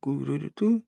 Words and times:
Cururutu. 0.00 0.66
Alô, 0.68 0.87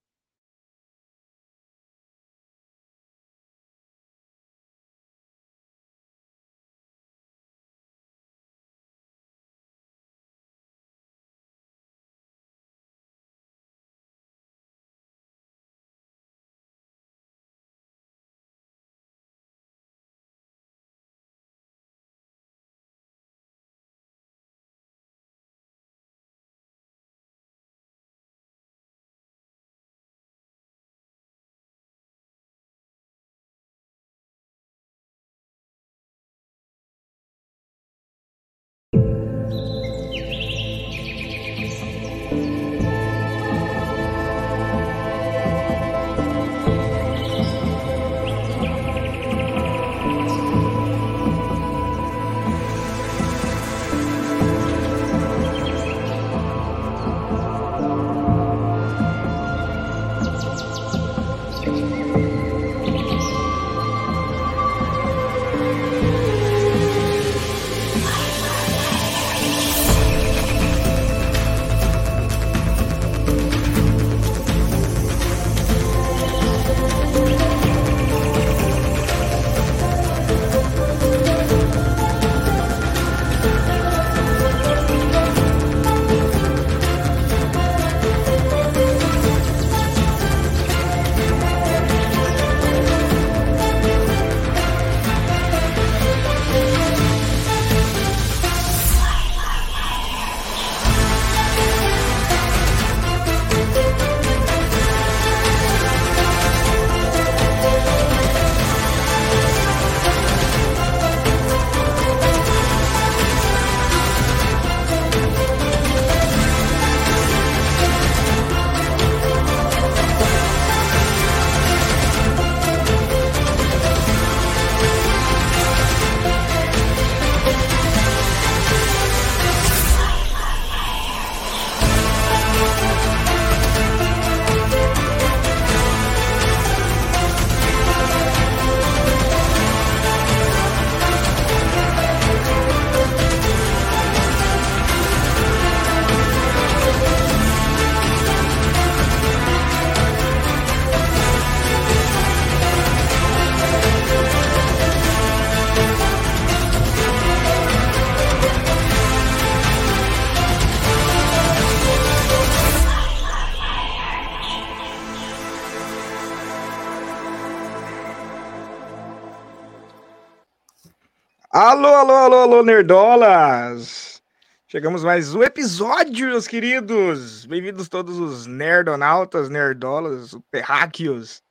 alô, 172.20 172.36
alô, 172.36 172.62
nerdolas! 172.62 174.22
Chegamos 174.68 175.02
mais 175.02 175.34
um 175.34 175.42
episódio, 175.42 176.28
meus 176.28 176.46
queridos! 176.46 177.46
Bem-vindos 177.46 177.88
todos 177.88 178.18
os 178.18 178.46
nerdonautas, 178.46 179.48
nerdolas, 179.48 180.36
terráqueos, 180.50 181.42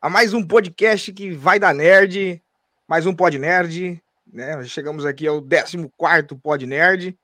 a 0.00 0.08
mais 0.08 0.32
um 0.32 0.46
podcast 0.46 1.12
que 1.12 1.32
vai 1.32 1.58
da 1.58 1.74
nerd, 1.74 2.40
mais 2.86 3.04
um 3.04 3.12
Pod 3.12 3.36
Nerd, 3.36 4.00
né? 4.32 4.62
Chegamos 4.62 5.04
aqui 5.04 5.26
ao 5.26 5.42
14 5.42 5.90
Pod 6.40 6.64
Nerd, 6.66 7.18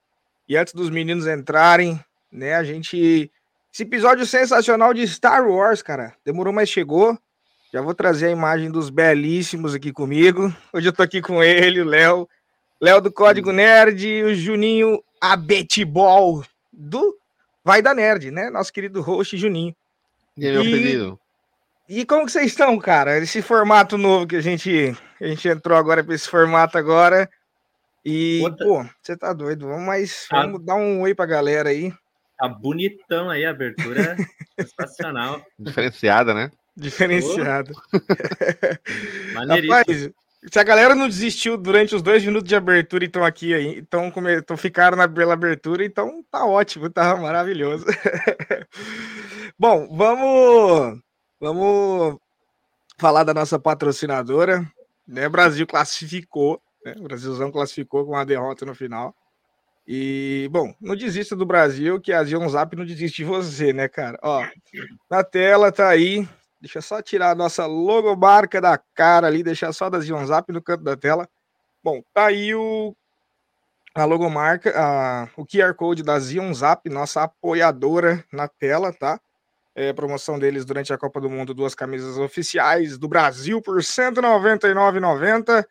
e 0.49 0.57
antes 0.57 0.75
dos 0.75 0.91
meninos 0.91 1.29
entrarem, 1.29 2.05
né, 2.33 2.57
a 2.57 2.65
gente... 2.65 3.31
Esse 3.73 3.85
episódio 3.85 4.27
sensacional 4.27 4.93
de 4.93 5.07
Star 5.07 5.49
Wars, 5.49 5.83
cara, 5.83 6.15
demorou, 6.25 6.53
mas 6.53 6.69
chegou. 6.69 7.17
Já 7.73 7.81
vou 7.81 7.95
trazer 7.95 8.27
a 8.27 8.31
imagem 8.31 8.73
dos 8.73 8.91
belíssimos 8.91 9.73
aqui 9.73 9.93
comigo. 9.93 10.53
Hoje 10.73 10.89
eu 10.89 10.93
tô 10.93 11.03
aqui 11.03 11.21
com 11.23 11.45
ele, 11.45 11.81
o 11.81 11.85
Léo. 11.85 12.29
Léo 12.81 13.01
do 13.01 13.13
Código 13.13 13.53
Nerd 13.53 14.07
e 14.07 14.23
o 14.23 14.35
Juninho 14.35 15.03
Abetibol 15.21 16.45
do 16.73 17.17
Vai 17.65 17.83
da 17.83 17.93
Nerd, 17.93 18.31
né? 18.31 18.51
Nosso 18.51 18.73
querido 18.73 19.01
host 19.03 19.37
Juninho. 19.37 19.75
E 20.37 20.47
aí, 20.47 20.53
meu 20.53 20.63
E- 20.65 20.71
pedido? 20.71 21.21
E 21.89 22.05
como 22.05 22.27
que 22.27 22.33
vocês 22.33 22.47
estão, 22.49 22.79
cara? 22.79 23.19
Esse 23.19 23.41
formato 23.43 23.97
novo 23.97 24.27
que 24.27 24.37
a 24.37 24.41
gente, 24.43 24.95
a 25.21 25.27
gente 25.27 25.49
entrou 25.49 25.77
agora 25.77 26.05
para 26.05 26.15
esse 26.15 26.29
formato 26.29 26.77
agora. 26.79 27.29
E, 28.05 28.41
Outra- 28.43 28.67
pô, 28.67 28.85
você 29.03 29.17
tá 29.17 29.33
doido. 29.33 29.67
Vamos, 29.67 29.87
mas 29.87 30.27
Ah. 30.31 30.43
vamos 30.43 30.63
dar 30.65 30.75
um 30.77 31.01
oi 31.01 31.15
pra 31.15 31.27
galera 31.27 31.71
aí. 31.71 31.93
Tá 32.39 32.47
bonitão 32.47 33.31
aí 33.31 33.45
a 33.45 33.51
abertura. 33.51 34.17
sensacional. 34.59 35.43
Diferenciada, 35.59 36.33
né? 36.35 36.51
Diferenciado. 36.77 37.73
Maneiríssimo. 39.35 39.73
Rapaz, 39.75 40.11
se 40.47 40.59
a 40.59 40.63
galera 40.63 40.95
não 40.95 41.09
desistiu 41.09 41.57
durante 41.57 41.95
os 41.95 42.03
dois 42.03 42.25
minutos 42.25 42.49
de 42.49 42.55
abertura 42.55 43.05
e 43.05 43.07
estão 43.07 43.25
aqui 43.25 43.53
aí, 43.53 43.79
então, 43.79 44.11
come... 44.11 44.43
ficaram 44.57 44.97
na 44.97 45.09
pela 45.09 45.35
abertura, 45.35 45.85
então 45.85 46.25
tá 46.31 46.45
ótimo, 46.47 46.89
tá 46.89 47.17
maravilhoso. 47.17 47.85
Bom, 49.59 49.89
vamos 49.97 51.01
vamos 51.41 52.19
falar 52.99 53.25
da 53.25 53.35
nossa 53.35 53.59
patrocinadora, 53.59 54.65
né? 55.07 55.29
Brasil 55.29 55.67
classificou, 55.67 56.63
né? 56.85 56.95
O 56.99 57.03
Brasilzão 57.03 57.51
classificou 57.51 58.05
com 58.05 58.13
uma 58.13 58.25
derrota 58.25 58.65
no 58.65 58.75
final. 58.75 59.15
E, 59.91 60.49
bom, 60.53 60.75
não 60.81 60.95
desista 60.95 61.35
do 61.35 61.47
Brasil, 61.47 61.99
que 61.99 62.13
a 62.13 62.23
Zion 62.23 62.47
Zap 62.51 62.77
não 62.77 62.85
desiste 62.85 63.19
de 63.19 63.25
você, 63.25 63.73
né, 63.73 63.89
cara? 63.89 64.19
Ó, 64.23 64.47
na 65.11 65.25
tela 65.25 65.73
tá 65.73 65.89
aí 65.89 66.29
Deixa 66.61 66.79
eu 66.79 66.83
só 66.83 67.01
tirar 67.01 67.31
a 67.31 67.35
nossa 67.35 67.67
logomarca 67.67 68.61
da 68.61 68.77
cara 68.95 69.29
ali, 69.29 69.45
deixar 69.45 69.73
só 69.73 69.89
da 69.89 70.01
Zion 70.01 70.25
Zap 70.27 70.53
no 70.53 70.61
canto 70.61 70.83
da 70.83 70.97
tela. 70.97 71.29
Bom, 71.83 72.03
tá 72.13 72.27
aí 72.27 72.53
o, 72.55 72.97
a 73.95 74.05
logomarca, 74.05 74.73
a, 74.77 75.29
o 75.37 75.47
QR 75.47 75.73
Code 75.75 76.03
da 76.03 76.19
Zion 76.19 76.53
Zap, 76.53 76.89
nossa 76.91 77.23
apoiadora 77.23 78.25
na 78.33 78.49
tela, 78.49 78.93
tá? 78.93 79.21
É, 79.73 79.93
promoção 79.93 80.37
deles 80.37 80.65
durante 80.65 80.93
a 80.93 80.99
Copa 80.99 81.21
do 81.21 81.31
Mundo, 81.31 81.55
duas 81.55 81.77
camisas 81.77 82.19
oficiais 82.19 82.99
do 82.99 83.07
Brasil 83.07 83.63
por 83.63 83.77
R$ 83.77 83.83
199,90 83.83 85.65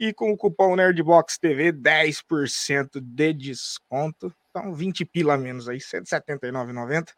e 0.00 0.14
com 0.14 0.32
o 0.32 0.36
cupom 0.38 0.74
NerdBox 0.74 1.36
TV 1.36 1.70
10% 1.70 2.98
de 2.98 3.32
desconto. 3.34 4.32
Então 4.48 4.72
20 4.72 5.04
pila 5.04 5.34
a 5.34 5.38
menos 5.38 5.68
aí, 5.68 5.76
R$ 5.76 6.00
179,90 6.00 7.12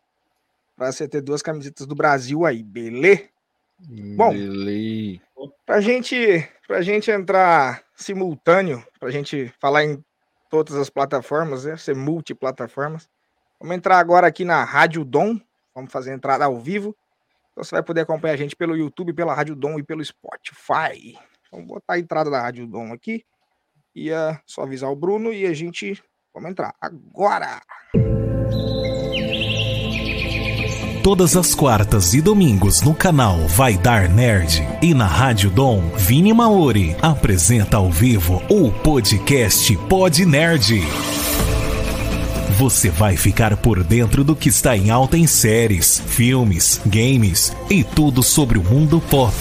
para 0.76 0.92
você 0.92 1.08
ter 1.08 1.22
duas 1.22 1.42
camisetas 1.42 1.86
do 1.86 1.94
Brasil 1.94 2.44
aí, 2.44 2.62
beleza? 2.62 3.28
Bom. 4.16 4.30
Beleza. 4.30 5.20
Pra 5.64 5.80
gente, 5.80 6.48
pra 6.66 6.82
gente 6.82 7.10
entrar 7.10 7.82
simultâneo, 7.94 8.84
pra 9.00 9.10
gente 9.10 9.52
falar 9.58 9.84
em 9.84 10.02
todas 10.48 10.76
as 10.76 10.88
plataformas, 10.90 11.64
né? 11.64 11.76
Ser 11.76 11.94
multiplataformas. 11.94 13.08
Vamos 13.60 13.76
entrar 13.76 13.98
agora 13.98 14.26
aqui 14.26 14.44
na 14.44 14.62
Rádio 14.62 15.04
Dom, 15.04 15.40
Vamos 15.76 15.92
fazer 15.92 16.14
entrada 16.14 16.46
ao 16.46 16.58
vivo. 16.58 16.96
Então 17.52 17.62
você 17.62 17.74
vai 17.74 17.82
poder 17.82 18.00
acompanhar 18.00 18.32
a 18.32 18.38
gente 18.38 18.56
pelo 18.56 18.74
YouTube, 18.74 19.12
pela 19.12 19.34
Rádio 19.34 19.54
Dom 19.54 19.78
e 19.78 19.82
pelo 19.82 20.02
Spotify. 20.02 21.18
Vamos 21.52 21.66
botar 21.66 21.94
a 21.94 21.98
entrada 21.98 22.30
da 22.30 22.40
Rádio 22.40 22.66
Dom 22.66 22.94
aqui. 22.94 23.22
Ia 23.94 24.40
só 24.46 24.62
avisar 24.62 24.90
o 24.90 24.96
Bruno 24.96 25.34
e 25.34 25.46
a 25.46 25.52
gente. 25.52 26.02
Vamos 26.32 26.50
entrar 26.50 26.74
agora! 26.80 27.60
Todas 31.06 31.36
as 31.36 31.54
quartas 31.54 32.14
e 32.14 32.20
domingos 32.20 32.82
no 32.82 32.92
canal 32.92 33.38
Vai 33.46 33.78
Dar 33.78 34.08
Nerd 34.08 34.66
e 34.82 34.92
na 34.92 35.06
Rádio 35.06 35.50
Dom, 35.50 35.80
Vini 35.96 36.32
Maori 36.32 36.96
apresenta 37.00 37.76
ao 37.76 37.92
vivo 37.92 38.42
o 38.48 38.72
podcast 38.72 39.76
Pod 39.88 40.26
Nerd. 40.26 40.82
Você 42.58 42.90
vai 42.90 43.16
ficar 43.16 43.56
por 43.56 43.84
dentro 43.84 44.24
do 44.24 44.34
que 44.34 44.48
está 44.48 44.76
em 44.76 44.90
alta 44.90 45.16
em 45.16 45.28
séries, 45.28 46.02
filmes, 46.08 46.80
games 46.84 47.54
e 47.70 47.84
tudo 47.84 48.20
sobre 48.20 48.58
o 48.58 48.64
mundo 48.64 49.00
pop. 49.08 49.32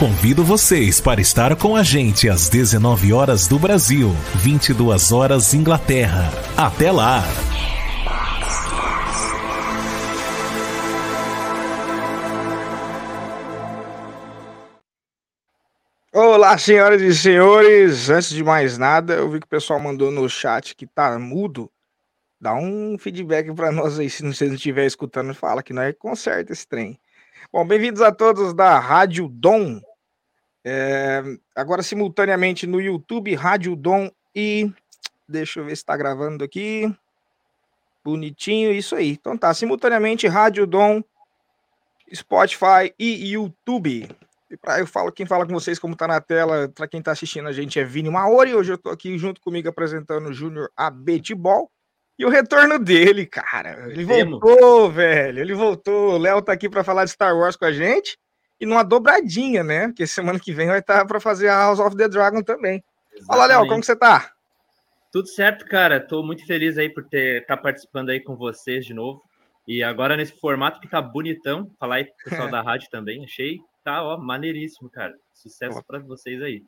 Convido 0.00 0.42
vocês 0.42 1.00
para 1.00 1.20
estar 1.20 1.54
com 1.54 1.76
a 1.76 1.84
gente 1.84 2.28
às 2.28 2.48
19 2.48 3.12
horas 3.12 3.46
do 3.46 3.60
Brasil, 3.60 4.12
22 4.34 5.12
horas 5.12 5.54
Inglaterra. 5.54 6.32
Até 6.56 6.90
lá! 6.90 7.24
Olá, 16.22 16.58
senhoras 16.58 17.00
e 17.00 17.14
senhores. 17.14 18.10
Antes 18.10 18.28
de 18.28 18.44
mais 18.44 18.76
nada, 18.76 19.14
eu 19.14 19.30
vi 19.30 19.40
que 19.40 19.46
o 19.46 19.48
pessoal 19.48 19.80
mandou 19.80 20.10
no 20.10 20.28
chat 20.28 20.76
que 20.76 20.86
tá 20.86 21.18
mudo. 21.18 21.72
Dá 22.38 22.54
um 22.54 22.98
feedback 22.98 23.50
para 23.54 23.72
nós 23.72 23.98
aí, 23.98 24.10
se 24.10 24.22
você 24.22 24.44
não 24.44 24.54
estiver 24.54 24.84
escutando, 24.84 25.32
fala 25.32 25.62
que 25.62 25.72
não 25.72 25.80
é 25.80 25.94
conserta 25.94 26.52
esse 26.52 26.68
trem. 26.68 27.00
Bom, 27.50 27.66
bem-vindos 27.66 28.02
a 28.02 28.12
todos 28.12 28.52
da 28.52 28.78
Rádio 28.78 29.28
Dom. 29.30 29.80
É, 30.62 31.22
agora 31.56 31.82
simultaneamente 31.82 32.66
no 32.66 32.82
YouTube, 32.82 33.34
Rádio 33.34 33.74
Dom 33.74 34.10
e 34.34 34.70
deixa 35.26 35.60
eu 35.60 35.64
ver 35.64 35.70
se 35.70 35.82
está 35.82 35.96
gravando 35.96 36.44
aqui. 36.44 36.94
Bonitinho, 38.04 38.72
isso 38.72 38.94
aí. 38.94 39.12
Então 39.12 39.38
tá, 39.38 39.54
simultaneamente 39.54 40.28
Rádio 40.28 40.66
Dom, 40.66 41.02
Spotify 42.12 42.94
e 42.98 43.32
YouTube. 43.32 44.06
E 44.50 44.56
pra, 44.56 44.80
eu 44.80 44.86
falo, 44.86 45.12
quem 45.12 45.24
fala 45.24 45.46
com 45.46 45.52
vocês, 45.52 45.78
como 45.78 45.94
tá 45.94 46.08
na 46.08 46.20
tela, 46.20 46.68
para 46.74 46.88
quem 46.88 47.00
tá 47.00 47.12
assistindo 47.12 47.46
a 47.46 47.52
gente 47.52 47.78
é 47.78 47.84
Vini 47.84 48.10
Maori. 48.10 48.52
Hoje 48.52 48.72
eu 48.72 48.78
tô 48.78 48.90
aqui 48.90 49.16
junto 49.16 49.40
comigo 49.40 49.68
apresentando 49.68 50.28
o 50.28 50.32
Júnior 50.32 50.70
Abetibol. 50.76 51.70
E 52.18 52.26
o 52.26 52.28
retorno 52.28 52.78
dele, 52.78 53.24
cara. 53.24 53.88
Ele 53.88 54.04
voltou, 54.04 54.90
velho. 54.90 55.38
Ele 55.38 55.54
voltou. 55.54 56.14
O 56.14 56.18
Léo 56.18 56.42
tá 56.42 56.52
aqui 56.52 56.68
para 56.68 56.82
falar 56.82 57.04
de 57.04 57.12
Star 57.12 57.34
Wars 57.34 57.56
com 57.56 57.64
a 57.64 57.72
gente. 57.72 58.18
E 58.60 58.66
numa 58.66 58.82
dobradinha, 58.82 59.62
né? 59.62 59.86
Porque 59.86 60.06
semana 60.06 60.38
que 60.38 60.52
vem 60.52 60.66
vai 60.66 60.80
estar 60.80 60.98
tá 60.98 61.04
para 61.06 61.20
fazer 61.20 61.48
a 61.48 61.54
House 61.54 61.78
of 61.78 61.96
the 61.96 62.08
Dragon 62.08 62.42
também. 62.42 62.84
Exatamente. 63.12 63.26
Fala, 63.26 63.46
Léo, 63.46 63.68
como 63.68 63.80
que 63.80 63.86
você 63.86 63.96
tá? 63.96 64.32
Tudo 65.12 65.28
certo, 65.28 65.64
cara. 65.64 65.98
Tô 66.00 66.22
muito 66.22 66.44
feliz 66.44 66.76
aí 66.76 66.90
por 66.90 67.04
ter 67.04 67.42
estar 67.42 67.56
tá 67.56 67.62
participando 67.62 68.10
aí 68.10 68.20
com 68.20 68.36
vocês 68.36 68.84
de 68.84 68.92
novo. 68.92 69.22
E 69.66 69.82
agora 69.82 70.16
nesse 70.16 70.38
formato 70.38 70.80
que 70.80 70.88
tá 70.88 71.00
bonitão. 71.00 71.70
Falar 71.78 71.96
aí 71.96 72.04
pro 72.04 72.30
pessoal 72.30 72.50
da 72.50 72.60
rádio 72.60 72.90
também. 72.90 73.24
Achei 73.24 73.60
tá, 73.84 74.02
ó, 74.02 74.16
maneiríssimo, 74.18 74.90
cara. 74.90 75.14
Sucesso 75.32 75.82
para 75.86 75.98
vocês 75.98 76.40
aí. 76.42 76.62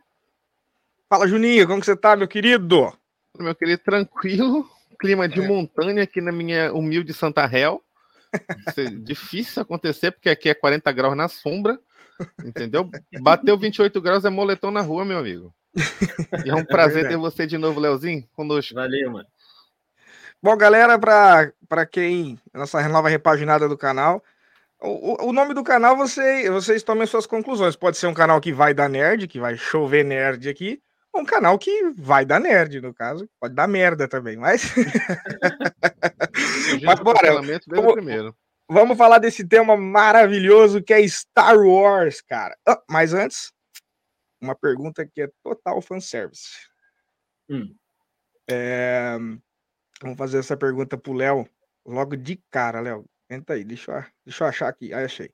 Fala, 1.08 1.28
Juninho, 1.28 1.66
como 1.66 1.80
que 1.80 1.86
você 1.86 1.96
tá, 1.96 2.16
meu 2.16 2.26
querido? 2.26 2.92
Meu 3.38 3.54
querido, 3.54 3.82
tranquilo. 3.82 4.68
Clima 4.98 5.28
de 5.28 5.40
é. 5.40 5.46
montanha 5.46 6.02
aqui 6.02 6.20
na 6.20 6.32
minha 6.32 6.72
humilde 6.72 7.12
Santa 7.12 7.44
Réu. 7.44 7.82
É 8.32 8.84
difícil 9.02 9.62
acontecer, 9.62 10.12
porque 10.12 10.30
aqui 10.30 10.48
é 10.48 10.54
40 10.54 10.90
graus 10.92 11.16
na 11.16 11.28
sombra. 11.28 11.78
Entendeu? 12.44 12.88
Bateu 13.20 13.58
28 13.58 14.00
graus 14.00 14.24
é 14.24 14.30
moletom 14.30 14.70
na 14.70 14.80
rua, 14.80 15.04
meu 15.04 15.18
amigo. 15.18 15.52
E 16.44 16.50
é 16.50 16.54
um 16.54 16.64
prazer 16.66 17.06
é 17.06 17.08
ter 17.08 17.16
você 17.16 17.46
de 17.46 17.58
novo, 17.58 17.80
Leozinho, 17.80 18.26
conosco. 18.32 18.74
Valeu, 18.74 19.10
mano. 19.10 19.28
Bom, 20.42 20.56
galera, 20.56 20.98
para 20.98 21.86
quem. 21.86 22.38
Nossa 22.52 22.86
nova 22.88 23.08
repaginada 23.08 23.68
do 23.68 23.78
canal. 23.78 24.22
O, 24.84 25.28
o 25.28 25.32
nome 25.32 25.54
do 25.54 25.62
canal, 25.62 25.96
você, 25.96 26.50
vocês 26.50 26.82
tomem 26.82 27.06
suas 27.06 27.24
conclusões. 27.24 27.76
Pode 27.76 27.96
ser 27.96 28.08
um 28.08 28.14
canal 28.14 28.40
que 28.40 28.52
vai 28.52 28.74
dar 28.74 28.88
nerd, 28.88 29.28
que 29.28 29.38
vai 29.38 29.56
chover 29.56 30.04
nerd 30.04 30.48
aqui, 30.48 30.82
ou 31.12 31.20
um 31.22 31.24
canal 31.24 31.56
que 31.56 31.92
vai 31.96 32.24
dar 32.24 32.40
nerd, 32.40 32.80
no 32.80 32.92
caso. 32.92 33.30
Pode 33.38 33.54
dar 33.54 33.68
merda 33.68 34.08
também, 34.08 34.36
mas. 34.36 34.74
mas 36.84 37.00
bora. 37.00 37.32
Vamos, 37.68 37.92
primeiro. 37.92 38.36
vamos 38.68 38.98
falar 38.98 39.18
desse 39.18 39.46
tema 39.46 39.76
maravilhoso 39.76 40.82
que 40.82 40.92
é 40.92 41.06
Star 41.06 41.58
Wars, 41.58 42.20
cara. 42.20 42.56
Ah, 42.66 42.82
mas 42.90 43.14
antes, 43.14 43.52
uma 44.40 44.56
pergunta 44.56 45.06
que 45.06 45.22
é 45.22 45.30
total 45.44 45.80
fanservice. 45.80 46.56
Hum. 47.48 47.72
É, 48.50 49.16
vamos 50.00 50.18
fazer 50.18 50.38
essa 50.38 50.56
pergunta 50.56 50.98
pro 50.98 51.12
Léo 51.12 51.48
logo 51.86 52.16
de 52.16 52.42
cara, 52.50 52.80
Léo. 52.80 53.04
Entra 53.32 53.56
aí, 53.56 53.64
deixa 53.64 53.90
eu, 53.90 54.04
deixa 54.26 54.44
eu 54.44 54.48
achar 54.48 54.68
aqui. 54.68 54.92
Aí 54.92 55.04
achei. 55.04 55.30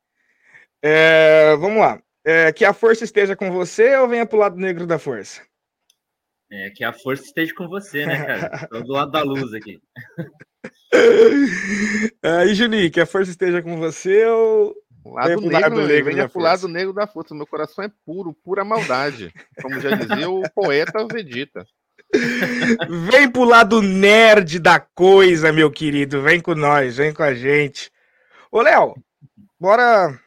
É, 0.81 1.57
vamos 1.57 1.81
lá. 1.81 2.01
É, 2.25 2.53
que 2.53 2.65
a 2.65 2.73
força 2.73 3.03
esteja 3.03 3.35
com 3.35 3.51
você 3.51 3.97
ou 3.97 4.09
venha 4.09 4.25
pro 4.25 4.39
lado 4.39 4.57
negro 4.57 4.87
da 4.87 4.99
força? 4.99 5.43
É, 6.51 6.71
que 6.71 6.85
a 6.85 6.93
força 6.93 7.25
esteja 7.25 7.53
com 7.55 7.67
você, 7.69 8.07
né, 8.07 8.25
cara? 8.25 8.69
Tô 8.71 8.81
do 8.83 8.93
lado 8.93 9.11
da 9.11 9.23
luz 9.23 9.53
aqui. 9.53 9.81
Aí, 12.23 12.55
Juninho, 12.55 12.91
que 12.91 13.01
a 13.01 13.07
força 13.07 13.31
esteja 13.31 13.63
com 13.63 13.77
você 13.77 14.25
ou. 14.27 14.75
Lado 15.05 15.41
negro, 15.41 15.61
lado 15.61 15.87
negro 15.87 16.13
venha 16.13 16.29
pro 16.29 16.41
lado 16.41 16.69
negro 16.69 16.93
da 16.93 17.07
força. 17.07 17.35
Meu 17.35 17.47
coração 17.47 17.83
é 17.83 17.91
puro, 18.05 18.33
pura 18.33 18.65
maldade. 18.65 19.33
Como 19.61 19.81
já 19.81 19.91
dizia 19.97 20.29
o 20.29 20.43
poeta 20.51 21.07
Vegeta. 21.07 21.67
Vem 23.11 23.31
pro 23.31 23.45
lado 23.45 23.83
nerd 23.83 24.59
da 24.59 24.81
coisa, 24.81 25.53
meu 25.53 25.71
querido. 25.71 26.23
Vem 26.23 26.41
com 26.41 26.55
nós, 26.55 26.97
vem 26.97 27.13
com 27.13 27.23
a 27.23 27.35
gente. 27.35 27.91
Ô, 28.51 28.63
Léo, 28.63 28.95
bora 29.61 30.19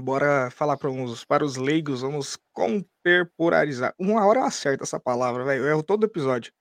bora 0.00 0.50
falar 0.50 0.76
para 0.76 0.90
uns 0.90 1.24
para 1.24 1.44
os 1.44 1.56
leigos, 1.56 2.00
vamos 2.00 2.38
contemporarizar. 2.52 3.94
Uma 3.98 4.26
hora 4.26 4.40
eu 4.40 4.44
acerto 4.44 4.82
essa 4.82 4.98
palavra, 4.98 5.44
velho. 5.44 5.64
Eu 5.64 5.70
erro 5.70 5.82
todo 5.82 6.06
episódio. 6.06 6.52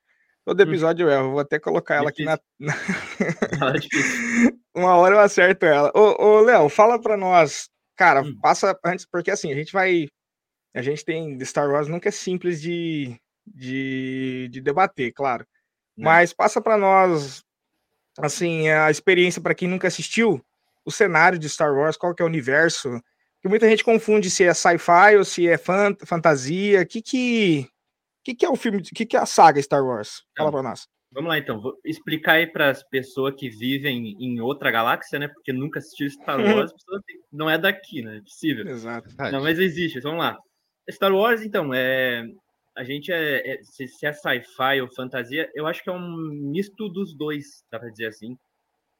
Todo 0.45 0.59
hum. 0.59 0.63
episódio 0.63 1.07
eu 1.07 1.11
erro. 1.11 1.31
Vou 1.31 1.39
até 1.39 1.59
colocar 1.59 1.95
ela 1.95 2.09
aqui 2.09 2.25
na. 2.25 2.37
Uma 4.75 4.97
hora 4.97 5.15
eu 5.15 5.19
acerto 5.19 5.65
ela. 5.65 5.91
Ô, 5.95 6.21
ô 6.21 6.41
Léo, 6.41 6.69
fala 6.69 6.99
para 6.99 7.15
nós. 7.15 7.69
Cara, 7.95 8.21
hum. 8.21 8.37
passa 8.41 8.77
antes, 8.85 9.05
porque 9.05 9.31
assim, 9.31 9.51
a 9.51 9.55
gente 9.55 9.71
vai. 9.71 10.07
A 10.75 10.81
gente 10.81 11.05
tem. 11.05 11.39
Star 11.45 11.69
Wars 11.69 11.87
nunca 11.87 12.09
é 12.09 12.11
simples 12.11 12.61
de, 12.61 13.15
de, 13.45 14.49
de 14.51 14.61
debater, 14.61 15.11
claro. 15.13 15.45
Né. 15.97 16.05
Mas 16.05 16.33
passa 16.33 16.61
para 16.61 16.77
nós, 16.77 17.43
assim, 18.17 18.69
a 18.69 18.89
experiência 18.89 19.41
para 19.41 19.55
quem 19.55 19.67
nunca 19.67 19.87
assistiu, 19.87 20.43
o 20.85 20.91
cenário 20.91 21.39
de 21.39 21.49
Star 21.49 21.73
Wars, 21.73 21.97
qual 21.97 22.13
que 22.13 22.21
é 22.21 22.25
o 22.25 22.27
universo, 22.27 23.01
que 23.41 23.47
muita 23.47 23.69
gente 23.69 23.83
confunde 23.83 24.29
se 24.29 24.43
é 24.43 24.53
sci-fi 24.53 25.17
ou 25.17 25.23
se 25.23 25.47
é 25.47 25.57
fant 25.57 25.97
fantasia, 26.05 26.81
o 26.81 26.85
que 26.85 27.01
que, 27.01 27.69
que 28.23 28.35
que 28.35 28.45
é 28.45 28.49
o 28.49 28.55
filme, 28.55 28.79
o 28.79 28.83
que 28.83 29.05
que 29.05 29.17
é 29.17 29.19
a 29.19 29.25
saga 29.25 29.61
Star 29.61 29.83
Wars? 29.83 30.23
Fala 30.37 30.51
para 30.51 30.63
nós. 30.63 30.87
Vamos 31.13 31.29
lá, 31.29 31.37
então. 31.37 31.61
Vou 31.61 31.79
explicar 31.85 32.33
aí 32.33 32.47
para 32.47 32.71
as 32.71 32.81
pessoas 32.83 33.35
que 33.37 33.47
vivem 33.47 34.15
em 34.19 34.41
outra 34.41 34.71
galáxia, 34.71 35.19
né? 35.19 35.27
Porque 35.27 35.53
nunca 35.53 35.79
assistiu 35.79 36.09
Star 36.09 36.39
Wars, 36.41 36.71
não 37.31 37.47
é 37.49 37.57
daqui, 37.57 38.01
né? 38.01 38.17
É 38.17 38.21
possível. 38.21 38.67
Exato. 38.67 39.09
Não, 39.31 39.43
mas 39.43 39.59
existe. 39.59 39.99
Vamos 39.99 40.19
lá. 40.19 40.35
Star 40.89 41.13
Wars, 41.13 41.43
então, 41.43 41.71
é 41.73 42.25
a 42.75 42.83
gente 42.83 43.11
é, 43.11 43.53
é 43.53 43.63
se, 43.63 43.87
se, 43.87 44.05
é 44.05 44.13
sci-fi 44.13 44.81
ou 44.81 44.93
fantasia, 44.93 45.49
eu 45.53 45.67
acho 45.67 45.83
que 45.83 45.89
é 45.89 45.93
um 45.93 46.17
misto 46.51 46.89
dos 46.89 47.15
dois, 47.15 47.63
dá 47.71 47.79
para 47.79 47.89
dizer 47.89 48.07
assim. 48.07 48.37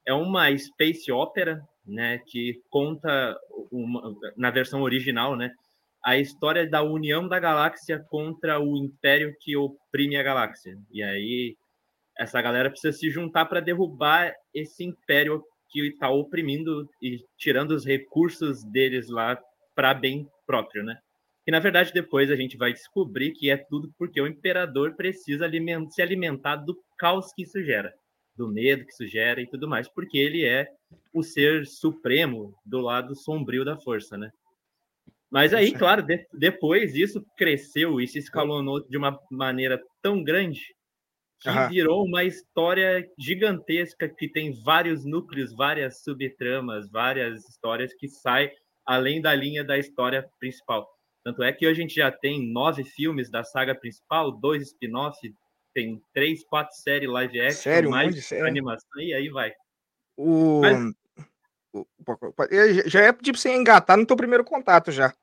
É 0.05 0.13
uma 0.13 0.55
space 0.57 1.11
opera, 1.11 1.61
né, 1.85 2.19
que 2.27 2.61
conta 2.69 3.37
uma, 3.71 4.15
na 4.37 4.51
versão 4.51 4.81
original, 4.81 5.35
né, 5.35 5.51
a 6.03 6.17
história 6.17 6.69
da 6.69 6.81
união 6.83 7.27
da 7.27 7.39
galáxia 7.39 7.99
contra 8.09 8.59
o 8.59 8.77
império 8.77 9.33
que 9.39 9.55
oprime 9.55 10.17
a 10.17 10.23
galáxia. 10.23 10.77
E 10.91 11.01
aí 11.01 11.55
essa 12.17 12.41
galera 12.41 12.69
precisa 12.69 12.95
se 12.95 13.09
juntar 13.09 13.45
para 13.45 13.61
derrubar 13.61 14.33
esse 14.53 14.83
império 14.83 15.43
que 15.69 15.87
está 15.87 16.09
oprimindo 16.09 16.87
e 17.01 17.17
tirando 17.37 17.71
os 17.71 17.85
recursos 17.85 18.63
deles 18.65 19.09
lá 19.09 19.39
para 19.73 19.93
bem 19.93 20.27
próprio, 20.45 20.83
né? 20.83 20.99
E 21.45 21.51
na 21.51 21.59
verdade 21.59 21.91
depois 21.93 22.31
a 22.31 22.35
gente 22.35 22.57
vai 22.57 22.71
descobrir 22.71 23.31
que 23.31 23.49
é 23.49 23.57
tudo 23.57 23.93
porque 23.97 24.19
o 24.21 24.27
imperador 24.27 24.95
precisa 24.95 25.45
aliment 25.45 25.89
se 25.89 26.01
alimentar 26.01 26.57
do 26.57 26.81
caos 26.97 27.33
que 27.33 27.43
isso 27.43 27.61
gera, 27.63 27.93
do 28.35 28.47
medo 28.47 28.85
que 28.85 28.93
isso 28.93 29.07
gera 29.07 29.41
e 29.41 29.47
tudo 29.47 29.67
mais, 29.67 29.89
porque 29.89 30.17
ele 30.17 30.45
é 30.45 30.69
o 31.13 31.21
ser 31.21 31.65
supremo 31.65 32.55
do 32.65 32.79
lado 32.79 33.15
sombrio 33.15 33.65
da 33.65 33.77
força, 33.77 34.17
né? 34.17 34.31
Mas 35.29 35.51
aí, 35.51 35.71
claro, 35.73 36.03
de 36.03 36.27
depois 36.31 36.93
isso 36.95 37.25
cresceu 37.35 37.99
e 37.99 38.07
se 38.07 38.19
escalonou 38.19 38.87
de 38.87 38.95
uma 38.95 39.19
maneira 39.31 39.81
tão 40.01 40.23
grande 40.23 40.61
que 41.39 41.49
virou 41.69 42.05
uma 42.05 42.23
história 42.23 43.05
gigantesca 43.17 44.07
que 44.07 44.29
tem 44.29 44.53
vários 44.63 45.03
núcleos, 45.03 45.53
várias 45.53 46.03
subtramas, 46.03 46.89
várias 46.89 47.49
histórias 47.49 47.93
que 47.93 48.07
saem 48.07 48.49
além 48.85 49.21
da 49.21 49.33
linha 49.33 49.63
da 49.63 49.77
história 49.77 50.29
principal. 50.39 50.87
Tanto 51.23 51.41
é 51.41 51.53
que 51.53 51.65
hoje 51.65 51.79
a 51.79 51.81
gente 51.81 51.95
já 51.95 52.11
tem 52.11 52.51
nove 52.51 52.83
filmes 52.83 53.29
da 53.29 53.43
saga 53.43 53.73
principal, 53.73 54.31
dois 54.31 54.63
spin-off, 54.63 55.17
tem 55.73 56.01
três, 56.13 56.43
quatro 56.43 56.75
séries 56.75 57.09
live 57.09 57.39
action, 57.39 57.61
sério, 57.61 57.89
mais 57.89 58.31
um 58.31 58.45
animação, 58.45 59.01
e 59.01 59.13
aí 59.13 59.29
vai. 59.29 59.51
O... 60.17 60.61
Mas... 60.61 60.93
Já 62.85 63.01
é 63.01 63.13
tipo 63.13 63.37
você 63.37 63.53
engatar 63.55 63.97
no 63.97 64.05
teu 64.05 64.15
primeiro 64.15 64.43
contato 64.43 64.91
já. 64.91 65.13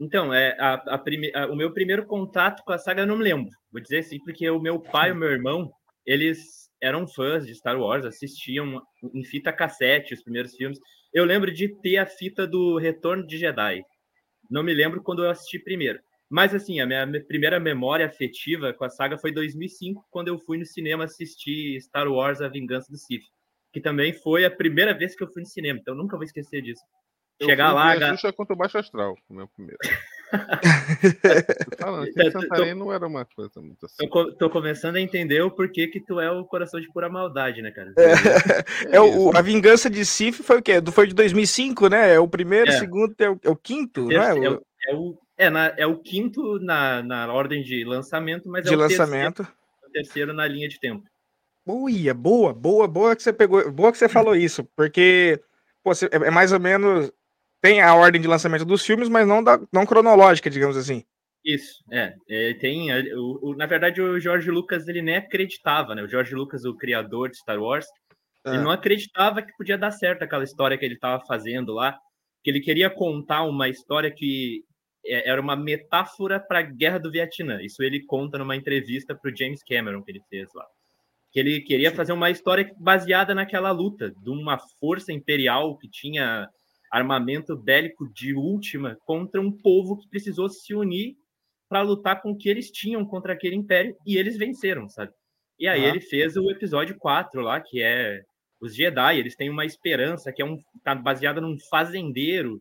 Então, 0.00 0.32
é, 0.32 0.56
a, 0.58 0.74
a 0.74 0.98
prime... 0.98 1.30
o 1.50 1.54
meu 1.54 1.72
primeiro 1.72 2.06
contato 2.06 2.64
com 2.64 2.72
a 2.72 2.78
saga 2.78 3.02
eu 3.02 3.06
não 3.06 3.18
me 3.18 3.24
lembro. 3.24 3.50
Vou 3.70 3.82
dizer 3.82 3.98
assim, 3.98 4.18
porque 4.24 4.48
o 4.48 4.58
meu 4.58 4.80
pai 4.80 5.10
e 5.10 5.12
o 5.12 5.16
meu 5.16 5.28
irmão, 5.28 5.70
eles 6.06 6.70
eram 6.80 7.06
fãs 7.06 7.46
de 7.46 7.54
Star 7.54 7.78
Wars, 7.78 8.06
assistiam 8.06 8.82
em 9.12 9.22
fita 9.22 9.52
cassete 9.52 10.14
os 10.14 10.22
primeiros 10.22 10.56
filmes. 10.56 10.78
Eu 11.12 11.26
lembro 11.26 11.52
de 11.52 11.68
ter 11.80 11.98
a 11.98 12.06
fita 12.06 12.46
do 12.46 12.78
Retorno 12.78 13.26
de 13.26 13.36
Jedi. 13.36 13.84
Não 14.50 14.62
me 14.62 14.74
lembro 14.74 15.02
quando 15.02 15.24
eu 15.24 15.30
assisti 15.30 15.58
primeiro. 15.58 16.00
Mas, 16.28 16.54
assim, 16.54 16.80
a 16.80 16.86
minha 16.86 17.24
primeira 17.24 17.58
memória 17.58 18.06
afetiva 18.06 18.72
com 18.72 18.84
a 18.84 18.90
saga 18.90 19.18
foi 19.18 19.32
2005, 19.32 20.06
quando 20.10 20.28
eu 20.28 20.38
fui 20.38 20.58
no 20.58 20.66
cinema 20.66 21.04
assistir 21.04 21.80
Star 21.80 22.08
Wars 22.08 22.40
A 22.40 22.48
Vingança 22.48 22.90
do 22.90 22.98
Sith. 22.98 23.24
Que 23.72 23.80
também 23.80 24.12
foi 24.12 24.44
a 24.44 24.50
primeira 24.50 24.92
vez 24.92 25.16
que 25.16 25.22
eu 25.22 25.28
fui 25.32 25.42
no 25.42 25.48
cinema, 25.48 25.78
então 25.80 25.94
nunca 25.94 26.16
vou 26.16 26.24
esquecer 26.24 26.62
disso. 26.62 26.82
Eu 27.38 27.48
Chegar 27.48 27.72
lá. 27.72 27.92
A 27.92 28.16
Xuxa 28.16 28.32
contra 28.32 28.54
o 28.54 28.56
Baixo 28.56 28.78
Astral, 28.78 29.16
o 29.28 29.34
meu 29.34 29.48
primeiro. 29.48 29.78
falando, 31.78 32.04
aqui 32.04 32.30
Santarém 32.30 32.74
não 32.74 32.92
era 32.92 33.06
uma 33.06 33.24
coisa 33.24 33.60
muito 33.60 33.86
assim. 33.86 34.08
Tô, 34.08 34.32
tô, 34.32 34.50
começando 34.50 34.96
a 34.96 35.00
entender 35.00 35.42
o 35.42 35.50
porquê 35.50 35.88
que 35.88 36.00
tu 36.00 36.20
é 36.20 36.30
o 36.30 36.44
coração 36.44 36.80
de 36.80 36.88
pura 36.92 37.08
maldade, 37.08 37.62
né, 37.62 37.70
cara? 37.70 37.92
É, 37.96 38.96
é 38.96 39.00
o, 39.00 39.36
a 39.36 39.42
Vingança 39.42 39.90
de 39.90 40.04
Sif 40.04 40.42
foi 40.42 40.58
o 40.58 40.62
quê? 40.62 40.74
Foi 40.92 41.06
de 41.06 41.14
2005, 41.14 41.88
né? 41.88 42.14
É 42.14 42.20
o 42.20 42.28
primeiro, 42.28 42.70
é. 42.70 42.78
segundo, 42.78 43.14
é 43.18 43.30
o, 43.30 43.40
é 43.42 43.50
o 43.50 43.56
quinto, 43.56 44.06
né? 44.06 44.14
É 44.14 44.50
o, 44.50 44.62
é 44.88 44.94
o, 44.94 45.18
é, 45.36 45.50
na, 45.50 45.74
é 45.76 45.86
o 45.86 45.98
quinto 45.98 46.58
na, 46.60 47.02
na 47.02 47.32
ordem 47.32 47.62
de 47.62 47.84
lançamento, 47.84 48.48
mas 48.48 48.64
de 48.64 48.72
é 48.72 48.76
o 48.76 48.78
lançamento. 48.78 49.42
Terceiro, 49.42 49.88
o 49.88 49.90
terceiro 49.90 50.32
na 50.32 50.46
linha 50.46 50.68
de 50.68 50.78
tempo. 50.78 51.04
Boa, 51.66 52.14
boa, 52.14 52.54
boa, 52.54 52.88
boa 52.88 53.16
que 53.16 53.22
você 53.22 53.32
pegou, 53.32 53.70
boa 53.70 53.92
que 53.92 53.98
você 53.98 54.08
falou 54.08 54.34
isso, 54.34 54.64
porque 54.76 55.40
pô, 55.82 55.92
é, 55.92 56.26
é 56.26 56.30
mais 56.30 56.52
ou 56.52 56.60
menos 56.60 57.12
tem 57.60 57.80
a 57.80 57.94
ordem 57.94 58.20
de 58.20 58.28
lançamento 58.28 58.64
dos 58.64 58.84
filmes, 58.84 59.08
mas 59.08 59.26
não, 59.26 59.42
da, 59.42 59.60
não 59.72 59.86
cronológica, 59.86 60.48
digamos 60.48 60.76
assim. 60.76 61.04
Isso, 61.44 61.82
é. 61.90 62.14
é 62.28 62.54
tem, 62.54 62.90
o, 63.14 63.50
o, 63.50 63.54
na 63.54 63.66
verdade, 63.66 64.00
o 64.00 64.18
George 64.20 64.50
Lucas 64.50 64.88
ele 64.88 65.02
nem 65.02 65.16
acreditava, 65.16 65.94
né? 65.94 66.02
O 66.02 66.08
George 66.08 66.34
Lucas, 66.34 66.64
o 66.64 66.76
criador 66.76 67.30
de 67.30 67.38
Star 67.38 67.58
Wars, 67.58 67.86
ele 68.46 68.58
ah. 68.58 68.62
não 68.62 68.70
acreditava 68.70 69.42
que 69.42 69.56
podia 69.56 69.78
dar 69.78 69.90
certo 69.90 70.22
aquela 70.22 70.44
história 70.44 70.76
que 70.76 70.84
ele 70.84 70.94
estava 70.94 71.22
fazendo 71.26 71.72
lá, 71.72 71.98
que 72.42 72.50
ele 72.50 72.60
queria 72.60 72.90
contar 72.90 73.42
uma 73.44 73.68
história 73.68 74.10
que 74.10 74.64
é, 75.04 75.28
era 75.28 75.40
uma 75.40 75.56
metáfora 75.56 76.40
para 76.40 76.60
a 76.60 76.62
Guerra 76.62 76.98
do 76.98 77.10
Vietnã. 77.10 77.60
Isso 77.62 77.82
ele 77.82 78.04
conta 78.04 78.38
numa 78.38 78.56
entrevista 78.56 79.14
para 79.14 79.30
o 79.30 79.36
James 79.36 79.62
Cameron 79.62 80.02
que 80.02 80.10
ele 80.10 80.22
fez 80.28 80.48
lá. 80.54 80.66
Que 81.32 81.40
ele 81.40 81.60
queria 81.60 81.92
fazer 81.92 82.12
uma 82.12 82.30
história 82.30 82.70
baseada 82.78 83.34
naquela 83.34 83.70
luta 83.70 84.10
de 84.10 84.30
uma 84.30 84.58
força 84.80 85.12
imperial 85.12 85.76
que 85.78 85.88
tinha 85.88 86.48
armamento 86.90 87.56
bélico 87.56 88.08
de 88.12 88.34
última 88.34 88.96
contra 89.06 89.40
um 89.40 89.52
povo 89.52 89.96
que 89.96 90.08
precisou 90.08 90.48
se 90.48 90.74
unir 90.74 91.16
para 91.68 91.82
lutar 91.82 92.20
com 92.20 92.32
o 92.32 92.36
que 92.36 92.48
eles 92.48 92.70
tinham 92.70 93.04
contra 93.04 93.32
aquele 93.32 93.54
império 93.54 93.96
e 94.04 94.16
eles 94.16 94.36
venceram, 94.36 94.88
sabe? 94.88 95.12
E 95.58 95.68
aí 95.68 95.82
uhum. 95.82 95.88
ele 95.88 96.00
fez 96.00 96.36
o 96.36 96.50
episódio 96.50 96.96
4 96.98 97.40
lá, 97.42 97.60
que 97.60 97.80
é 97.80 98.22
os 98.60 98.74
Jedi, 98.74 99.18
eles 99.18 99.36
têm 99.36 99.48
uma 99.48 99.64
esperança 99.64 100.32
que 100.32 100.42
é 100.42 100.44
um 100.44 100.58
tá 100.82 100.94
baseada 100.94 101.40
num 101.40 101.56
fazendeiro 101.70 102.60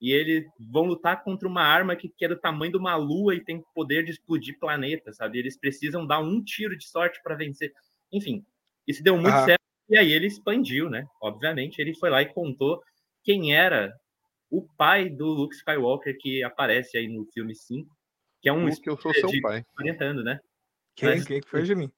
e 0.00 0.12
eles 0.12 0.44
vão 0.70 0.84
lutar 0.84 1.22
contra 1.22 1.48
uma 1.48 1.62
arma 1.62 1.96
que, 1.96 2.08
que 2.08 2.24
é 2.24 2.28
do 2.28 2.38
tamanho 2.38 2.72
de 2.72 2.78
uma 2.78 2.96
lua 2.96 3.34
e 3.34 3.44
tem 3.44 3.62
poder 3.74 4.04
de 4.04 4.12
explodir 4.12 4.58
planeta, 4.58 5.12
sabe? 5.12 5.38
Eles 5.38 5.58
precisam 5.58 6.06
dar 6.06 6.20
um 6.20 6.42
tiro 6.42 6.76
de 6.76 6.86
sorte 6.86 7.20
para 7.22 7.34
vencer. 7.34 7.72
Enfim, 8.12 8.44
isso 8.86 9.02
deu 9.02 9.16
muito 9.16 9.34
uhum. 9.34 9.44
certo 9.44 9.60
e 9.88 9.98
aí 9.98 10.12
ele 10.12 10.26
expandiu, 10.26 10.88
né? 10.88 11.04
Obviamente, 11.20 11.80
ele 11.80 11.94
foi 11.94 12.10
lá 12.10 12.22
e 12.22 12.32
contou 12.32 12.80
quem 13.22 13.54
era 13.54 13.92
o 14.50 14.66
pai 14.76 15.08
do 15.08 15.26
Luke 15.26 15.54
Skywalker 15.54 16.16
que 16.18 16.42
aparece 16.42 16.98
aí 16.98 17.08
no 17.08 17.24
filme 17.26 17.54
5, 17.54 17.88
que 18.40 18.48
é 18.48 18.52
um 18.52 18.66
Luke, 18.66 18.86
eu 18.86 19.00
sou 19.00 19.14
seu 19.14 19.30
pai. 19.42 19.64
40 19.76 20.04
anos, 20.04 20.24
né? 20.24 20.40
Quem, 20.96 21.08
Mas... 21.08 21.26
quem 21.26 21.40
foi, 21.42 21.64
Juninho? 21.64 21.92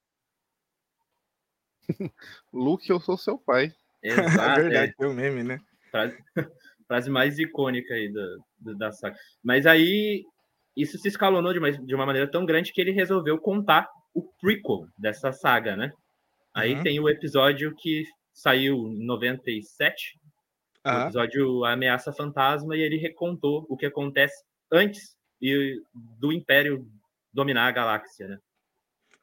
Luke, 2.52 2.88
eu 2.88 3.00
sou 3.00 3.16
seu 3.16 3.38
pai. 3.38 3.72
Exato, 4.02 4.60
é 4.60 4.62
verdade, 4.62 4.94
é. 5.00 5.06
o 5.06 5.14
meme, 5.14 5.42
né? 5.42 5.60
Frase, 5.90 6.16
frase 6.86 7.10
mais 7.10 7.38
icônica 7.38 7.94
aí 7.94 8.12
da, 8.12 8.74
da 8.74 8.92
saga. 8.92 9.16
Mas 9.42 9.66
aí, 9.66 10.24
isso 10.76 10.98
se 10.98 11.08
escalonou 11.08 11.52
de 11.52 11.58
uma, 11.58 11.72
de 11.72 11.94
uma 11.94 12.06
maneira 12.06 12.30
tão 12.30 12.44
grande 12.44 12.72
que 12.72 12.80
ele 12.80 12.90
resolveu 12.90 13.38
contar 13.38 13.88
o 14.14 14.22
prequel 14.40 14.86
dessa 14.98 15.32
saga, 15.32 15.76
né? 15.76 15.90
Aí 16.54 16.74
uhum. 16.74 16.82
tem 16.82 17.00
o 17.00 17.08
episódio 17.08 17.74
que 17.76 18.04
saiu 18.32 18.88
em 18.88 19.04
97, 19.04 20.18
uhum. 20.84 20.92
o 20.92 21.02
episódio 21.02 21.64
Ameaça 21.64 22.12
Fantasma, 22.12 22.76
e 22.76 22.80
ele 22.80 22.96
recontou 22.96 23.66
o 23.68 23.76
que 23.76 23.86
acontece 23.86 24.44
antes 24.70 25.16
do 25.92 26.32
Império 26.32 26.86
dominar 27.32 27.66
a 27.66 27.72
galáxia, 27.72 28.28
né? 28.28 28.38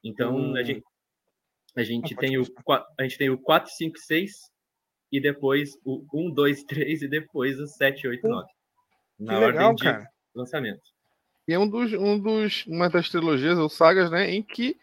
Então, 0.04 0.36
uhum. 0.36 0.56
a 0.56 0.64
gente, 0.64 0.84
a 1.76 1.84
gente, 1.84 2.16
tem 2.16 2.38
o, 2.38 2.44
a 2.98 3.04
gente 3.04 3.18
tem 3.18 3.30
o 3.30 3.38
4, 3.38 3.72
5, 3.72 3.98
6, 3.98 4.32
e 5.12 5.20
depois 5.20 5.72
o 5.84 6.06
1, 6.14 6.32
2, 6.32 6.64
3, 6.64 7.02
e 7.02 7.08
depois 7.08 7.60
o 7.60 7.68
7, 7.68 8.08
8, 8.08 8.28
9. 8.28 8.48
Na 9.20 9.34
que 9.34 9.44
ordem 9.44 9.52
legal, 9.54 9.76
de 9.76 9.84
cara. 9.84 10.08
lançamento. 10.34 10.82
E 11.48 11.54
é 11.54 11.60
um 11.60 11.68
dos, 11.68 11.94
um 11.94 12.20
dos, 12.20 12.66
uma 12.68 12.90
das 12.90 13.10
trilogias 13.10 13.58
ou 13.58 13.70
sagas, 13.70 14.12
né, 14.12 14.30
em 14.30 14.44
que 14.44 14.78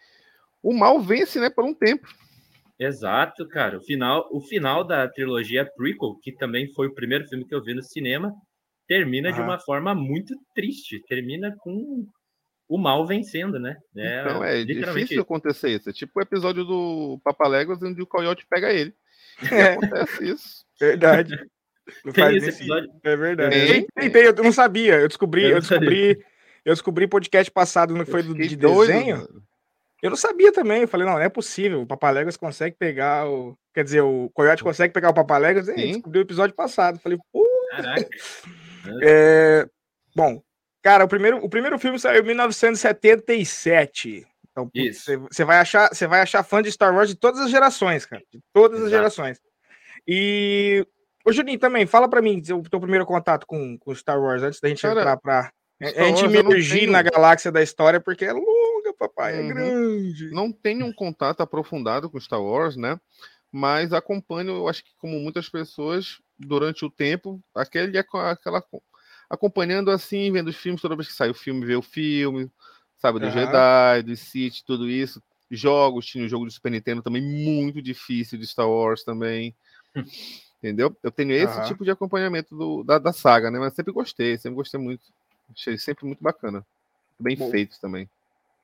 o 0.61 0.73
mal 0.73 0.99
vence, 1.01 1.39
né, 1.39 1.49
por 1.49 1.63
um 1.63 1.73
tempo. 1.73 2.07
Exato, 2.79 3.47
cara. 3.47 3.77
O 3.77 3.81
final, 3.81 4.27
o 4.31 4.41
final 4.41 4.83
da 4.83 5.07
trilogia 5.07 5.65
prequel, 5.75 6.15
que 6.21 6.31
também 6.31 6.71
foi 6.73 6.87
o 6.87 6.93
primeiro 6.93 7.27
filme 7.27 7.45
que 7.45 7.55
eu 7.55 7.63
vi 7.63 7.73
no 7.73 7.81
cinema, 7.81 8.31
termina 8.87 9.31
de 9.31 9.41
uma 9.41 9.59
forma 9.59 9.95
muito 9.95 10.33
triste. 10.53 11.03
Termina 11.07 11.55
com 11.59 12.07
o 12.69 12.77
mal 12.77 13.05
vencendo, 13.07 13.59
né? 13.59 13.77
É, 13.95 14.21
então 14.21 14.43
é 14.43 14.63
difícil 14.63 15.21
acontecer 15.21 15.69
isso. 15.69 15.89
É 15.89 15.93
tipo 15.93 16.19
o 16.19 16.21
episódio 16.21 16.63
do 16.63 17.19
Papaléguas 17.23 17.81
onde 17.81 18.01
o 18.01 18.07
coiote 18.07 18.45
pega 18.47 18.71
ele. 18.71 18.93
É. 19.51 19.73
Acontece 19.73 20.29
isso. 20.29 20.65
Verdade. 20.79 21.35
Não 22.03 22.11
tem 22.13 22.37
esse 22.37 22.49
episódio? 22.49 22.89
É 23.03 23.15
verdade. 23.15 23.55
Tem, 23.55 23.87
tem, 23.95 24.11
tem, 24.11 24.23
eu 24.23 24.33
não 24.35 24.51
sabia. 24.51 24.99
Eu 24.99 25.07
descobri, 25.07 25.43
eu, 25.43 25.49
eu 25.51 25.59
descobri, 25.59 26.25
eu 26.65 26.73
descobri 26.73 27.07
podcast 27.07 27.51
passado 27.51 27.93
que 27.93 28.11
foi 28.11 28.23
do, 28.23 28.33
de 28.33 28.55
desenho. 28.55 29.17
Doido, 29.17 29.43
eu 30.01 30.09
não 30.09 30.17
sabia 30.17 30.51
também. 30.51 30.81
Eu 30.81 30.87
falei, 30.87 31.05
não, 31.05 31.13
não 31.13 31.21
é 31.21 31.29
possível. 31.29 31.81
O 31.81 31.87
Papaléguas 31.87 32.37
consegue 32.37 32.75
pegar 32.77 33.27
o. 33.27 33.57
Quer 33.73 33.83
dizer, 33.83 34.01
o 34.01 34.29
Coyote 34.33 34.63
consegue 34.63 34.93
pegar 34.93 35.09
o 35.09 35.13
Papaléguas. 35.13 35.67
E 35.69 35.93
descobriu 35.93 36.21
o 36.21 36.25
episódio 36.25 36.55
passado. 36.55 36.95
Eu 36.95 37.01
falei, 37.01 37.17
pô. 37.31 37.45
Caraca. 37.71 38.07
É... 39.03 39.67
Bom, 40.15 40.41
cara, 40.81 41.03
o 41.03 41.09
primeiro, 41.09 41.43
o 41.43 41.49
primeiro 41.49 41.77
filme 41.77 41.99
saiu 41.99 42.23
em 42.23 42.27
1977. 42.27 44.25
Então, 44.49 44.71
você 45.29 45.43
vai 45.43 45.57
achar, 45.57 45.89
você 45.89 46.07
vai 46.07 46.21
achar 46.21 46.41
fã 46.41 46.61
de 46.61 46.71
Star 46.71 46.95
Wars 46.95 47.09
de 47.09 47.15
todas 47.15 47.41
as 47.41 47.51
gerações, 47.51 48.05
cara, 48.05 48.23
de 48.31 48.39
todas 48.53 48.77
Exato. 48.77 48.85
as 48.85 48.91
gerações. 48.91 49.41
E 50.07 50.87
o 51.25 51.33
Juninho 51.33 51.59
também, 51.59 51.85
fala 51.85 52.09
para 52.09 52.21
mim 52.21 52.41
o 52.51 52.63
teu 52.63 52.79
primeiro 52.79 53.05
contato 53.05 53.45
com, 53.45 53.77
com 53.77 53.93
Star 53.93 54.19
Wars 54.19 54.41
antes 54.41 54.61
da 54.61 54.69
gente 54.69 54.81
cara, 54.81 55.01
entrar 55.01 55.51
a 55.79 56.03
gente 56.03 56.23
emergir 56.25 56.79
tenho... 56.81 56.91
na 56.91 57.01
galáxia 57.01 57.51
da 57.51 57.61
história 57.61 57.99
porque 57.99 58.25
é 58.25 58.33
longa, 58.33 58.93
papai, 58.97 59.37
é 59.37 59.41
uhum. 59.41 59.45
é 59.45 59.53
grande. 59.53 60.31
Não 60.31 60.51
tenho 60.51 60.85
um 60.85 60.93
contato 60.93 61.41
aprofundado 61.41 62.09
com 62.09 62.19
Star 62.19 62.41
Wars, 62.41 62.75
né? 62.75 62.99
Mas 63.51 63.93
acompanho, 63.93 64.51
eu 64.51 64.67
acho 64.67 64.83
que 64.83 64.91
como 64.97 65.19
muitas 65.19 65.49
pessoas, 65.49 66.19
durante 66.37 66.83
o 66.83 66.89
tempo, 66.89 67.41
aquele 67.55 67.97
aquela 67.97 68.63
acompanhando 69.29 69.91
assim, 69.91 70.31
vendo 70.31 70.49
os 70.49 70.55
filmes, 70.55 70.81
toda 70.81 70.95
vez 70.95 71.07
que 71.07 71.13
sai 71.13 71.29
o 71.29 71.33
filme, 71.33 71.65
ver 71.65 71.75
o 71.75 71.81
filme, 71.81 72.49
sabe, 72.97 73.19
do 73.19 73.25
uhum. 73.25 73.31
Jedi, 73.31 74.03
do 74.03 74.15
Sith, 74.15 74.63
tudo 74.65 74.89
isso. 74.89 75.21
Jogos, 75.49 76.05
tinha 76.05 76.25
o 76.25 76.29
jogo 76.29 76.45
do 76.45 76.51
Super 76.51 76.71
Nintendo 76.71 77.01
também 77.01 77.21
muito 77.21 77.81
difícil 77.81 78.37
de 78.37 78.45
Star 78.47 78.69
Wars 78.69 79.03
também. 79.03 79.55
Entendeu? 80.57 80.95
Eu 81.03 81.11
tenho 81.11 81.31
esse 81.31 81.57
uhum. 81.57 81.65
tipo 81.65 81.83
de 81.85 81.91
acompanhamento 81.91 82.55
do, 82.55 82.83
da, 82.83 82.97
da 82.97 83.13
saga, 83.13 83.51
né? 83.51 83.59
Mas 83.59 83.73
sempre 83.73 83.93
gostei, 83.93 84.37
sempre 84.37 84.55
gostei 84.55 84.79
muito. 84.79 85.05
Achei 85.51 85.77
sempre 85.77 86.05
muito 86.05 86.23
bacana. 86.23 86.65
Bem 87.19 87.35
Bom, 87.35 87.49
feito 87.49 87.79
também. 87.79 88.09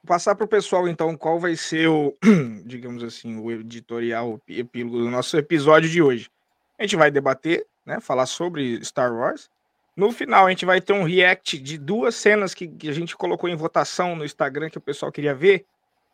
Passar 0.05 0.35
para 0.35 0.45
o 0.45 0.47
pessoal, 0.47 0.87
então, 0.87 1.15
qual 1.15 1.39
vai 1.39 1.55
ser 1.55 1.87
o, 1.87 2.13
digamos 2.65 3.03
assim, 3.03 3.37
o 3.37 3.51
editorial, 3.51 4.33
o 4.33 4.41
epílogo 4.47 4.99
do 4.99 5.09
nosso 5.09 5.37
episódio 5.37 5.89
de 5.89 6.01
hoje. 6.01 6.29
A 6.77 6.83
gente 6.83 6.95
vai 6.95 7.09
debater, 7.09 7.65
né? 7.85 7.99
Falar 7.99 8.25
sobre 8.25 8.83
Star 8.83 9.13
Wars. 9.13 9.49
No 9.95 10.11
final, 10.11 10.45
a 10.45 10.49
gente 10.49 10.65
vai 10.65 10.81
ter 10.81 10.93
um 10.93 11.03
react 11.03 11.57
de 11.57 11.77
duas 11.77 12.15
cenas 12.15 12.53
que, 12.53 12.67
que 12.67 12.89
a 12.89 12.93
gente 12.93 13.15
colocou 13.15 13.49
em 13.49 13.55
votação 13.55 14.15
no 14.15 14.25
Instagram 14.25 14.69
que 14.69 14.77
o 14.77 14.81
pessoal 14.81 15.11
queria 15.11 15.33
ver. 15.33 15.65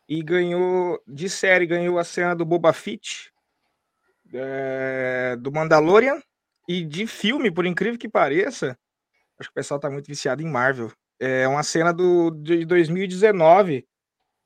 e 0.08 0.22
ganhou 0.22 1.00
de 1.06 1.30
série, 1.30 1.66
ganhou 1.66 1.96
a 1.98 2.04
cena 2.04 2.34
do 2.34 2.44
Boba 2.44 2.72
Fett, 2.72 3.32
é, 4.32 5.36
do 5.38 5.52
Mandalorian 5.52 6.20
e 6.68 6.84
de 6.84 7.06
filme, 7.06 7.50
por 7.50 7.64
incrível 7.64 7.98
que 7.98 8.08
pareça, 8.08 8.76
acho 9.40 9.48
que 9.48 9.52
o 9.52 9.54
pessoal 9.54 9.80
tá 9.80 9.90
muito 9.90 10.06
viciado 10.06 10.42
em 10.42 10.46
Marvel. 10.46 10.92
É 11.18 11.48
uma 11.48 11.62
cena 11.62 11.92
do 11.92 12.30
de 12.30 12.64
2019 12.64 13.86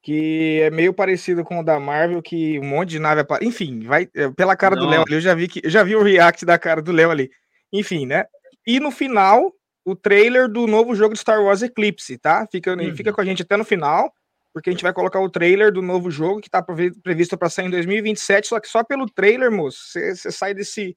que 0.05 0.61
é 0.61 0.71
meio 0.71 0.93
parecido 0.93 1.43
com 1.43 1.61
o 1.61 1.63
da 1.63 1.81
Marvel, 1.81 2.21
que 2.21 2.59
um 2.59 2.65
monte 2.65 2.91
de 2.91 2.99
nave 2.99 3.23
aparece. 3.23 3.49
Enfim, 3.49 3.81
vai 3.81 4.07
é, 4.15 4.31
pela 4.31 4.55
cara 4.55 4.77
Não. 4.77 4.85
do 4.85 4.91
Léo 4.91 5.03
ali, 5.03 5.15
eu 5.15 5.21
já 5.21 5.35
vi 5.35 5.49
que 5.49 5.63
eu 5.65 5.71
já 5.71 5.83
vi 5.83 5.97
o 5.97 6.03
react 6.03 6.45
da 6.45 6.59
cara 6.59 6.83
do 6.83 6.93
Léo 6.93 7.11
ali. 7.11 7.31
Enfim, 7.73 8.05
né? 8.05 8.27
E 8.67 8.79
no 8.79 8.91
final, 8.91 9.51
o 9.83 9.97
trailer 9.97 10.47
do 10.47 10.67
novo 10.67 10.95
jogo 10.95 11.15
de 11.15 11.21
Star 11.21 11.43
Wars 11.43 11.63
Eclipse, 11.63 12.19
tá? 12.19 12.47
Fica, 12.53 12.75
uhum. 12.75 12.95
fica 12.95 13.15
com 13.15 13.21
a 13.21 13.25
gente 13.25 13.43
até 13.43 13.57
no 13.57 13.65
final, 13.65 14.13
porque 14.53 14.69
a 14.69 14.73
gente 14.73 14.83
vai 14.83 14.93
colocar 14.93 15.21
o 15.21 15.31
trailer 15.31 15.73
do 15.73 15.81
novo 15.81 16.11
jogo 16.11 16.41
que 16.41 16.51
tá 16.51 16.63
previsto 17.03 17.39
para 17.39 17.49
sair 17.49 17.67
em 17.67 17.71
2027, 17.71 18.47
só 18.47 18.61
que 18.61 18.69
só 18.69 18.85
pelo 18.85 19.07
trailer, 19.07 19.51
moço, 19.51 19.79
você 19.87 20.15
sai 20.31 20.53
desse 20.53 20.95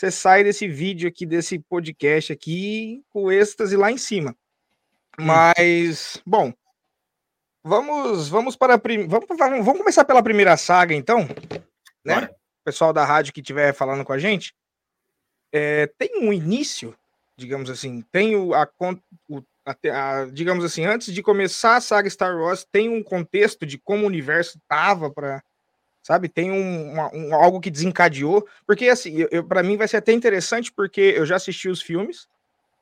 você 0.00 0.10
sai 0.10 0.42
desse 0.42 0.66
vídeo 0.66 1.06
aqui, 1.06 1.26
desse 1.26 1.58
podcast 1.58 2.32
aqui, 2.32 3.04
com 3.10 3.30
êxtase 3.30 3.76
lá 3.76 3.92
em 3.92 3.98
cima. 3.98 4.34
Hum. 5.18 5.24
Mas, 5.26 6.22
bom, 6.24 6.52
Vamos, 7.62 8.28
vamos 8.28 8.56
para 8.56 8.74
a 8.74 8.78
prim... 8.78 9.06
vamos, 9.06 9.28
vamos 9.38 9.76
começar 9.76 10.02
pela 10.04 10.22
primeira 10.22 10.56
saga, 10.56 10.94
então, 10.94 11.28
né? 12.02 12.14
Bora. 12.14 12.30
O 12.30 12.64
pessoal 12.64 12.90
da 12.90 13.04
rádio 13.04 13.34
que 13.34 13.40
estiver 13.40 13.74
falando 13.74 14.02
com 14.02 14.14
a 14.14 14.18
gente. 14.18 14.54
É, 15.52 15.86
tem 15.98 16.22
um 16.22 16.32
início, 16.32 16.96
digamos 17.36 17.68
assim, 17.68 18.02
tem 18.10 18.34
o, 18.34 18.54
a, 18.54 18.66
o 19.28 19.42
a, 19.66 19.76
a, 19.92 20.24
digamos 20.26 20.64
assim, 20.64 20.86
antes 20.86 21.12
de 21.12 21.22
começar 21.22 21.76
a 21.76 21.80
saga 21.80 22.08
Star 22.08 22.34
Wars, 22.38 22.66
tem 22.70 22.88
um 22.88 23.02
contexto 23.02 23.66
de 23.66 23.76
como 23.76 24.04
o 24.04 24.06
universo 24.06 24.58
tava 24.66 25.10
para, 25.10 25.42
sabe, 26.02 26.28
tem 26.28 26.50
um, 26.50 26.92
uma, 26.92 27.14
um, 27.14 27.34
algo 27.34 27.60
que 27.60 27.70
desencadeou, 27.70 28.46
porque 28.66 28.88
assim, 28.88 29.26
eu, 29.30 29.44
para 29.44 29.62
mim 29.62 29.76
vai 29.76 29.88
ser 29.88 29.98
até 29.98 30.12
interessante 30.12 30.72
porque 30.72 31.00
eu 31.00 31.26
já 31.26 31.36
assisti 31.36 31.68
os 31.68 31.82
filmes, 31.82 32.28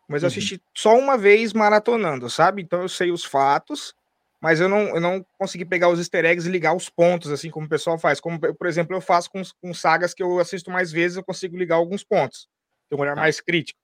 mas 0.09 0.23
eu 0.23 0.27
uhum. 0.27 0.33
assisti 0.33 0.63
só 0.75 0.97
uma 0.97 1.19
vez 1.19 1.53
maratonando, 1.53 2.31
sabe? 2.31 2.63
Então 2.63 2.83
eu 2.83 2.89
sei 2.89 3.11
os 3.11 3.25
fatos 3.25 3.95
mas 4.41 4.61
eu 4.61 4.69
não, 4.69 4.95
eu 4.95 5.01
não 5.01 5.25
consegui 5.37 5.65
pegar 5.65 5.89
os 5.89 5.99
easter 5.99 6.25
eggs 6.25 6.49
e 6.49 6.53
ligar 6.53 6.75
os 6.75 6.89
pontos, 6.89 7.33
assim 7.33 7.51
como 7.51 7.67
o 7.67 7.69
pessoal 7.69 7.99
faz. 7.99 8.21
Como, 8.21 8.39
por 8.39 8.67
exemplo, 8.67 8.95
eu 8.95 9.01
faço 9.01 9.31
com, 9.31 9.43
com 9.61 9.75
sagas 9.75 10.15
que 10.15 10.23
eu 10.23 10.39
assisto 10.39 10.71
mais 10.71 10.93
vezes, 10.93 11.17
eu 11.17 11.25
consigo 11.25 11.57
ligar 11.57 11.77
alguns 11.77 12.05
pontos. 12.05 12.49
Tem 12.89 12.97
um 12.97 13.03
olhar 13.03 13.17
tá. 13.17 13.21
mais 13.21 13.41
crítico. 13.41 13.81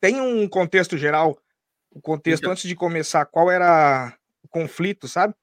Tem 0.00 0.20
um 0.20 0.48
contexto 0.48 0.96
geral, 0.96 1.38
o 1.90 2.00
contexto 2.00 2.44
então, 2.44 2.52
antes 2.52 2.66
de 2.66 2.74
começar, 2.74 3.26
qual 3.26 3.50
era 3.50 4.16
o 4.42 4.48
conflito, 4.48 5.06
sabe? 5.06 5.34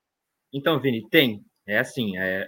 Então, 0.51 0.79
Vini, 0.79 1.07
tem. 1.09 1.45
É 1.67 1.77
assim, 1.77 2.17
é, 2.17 2.47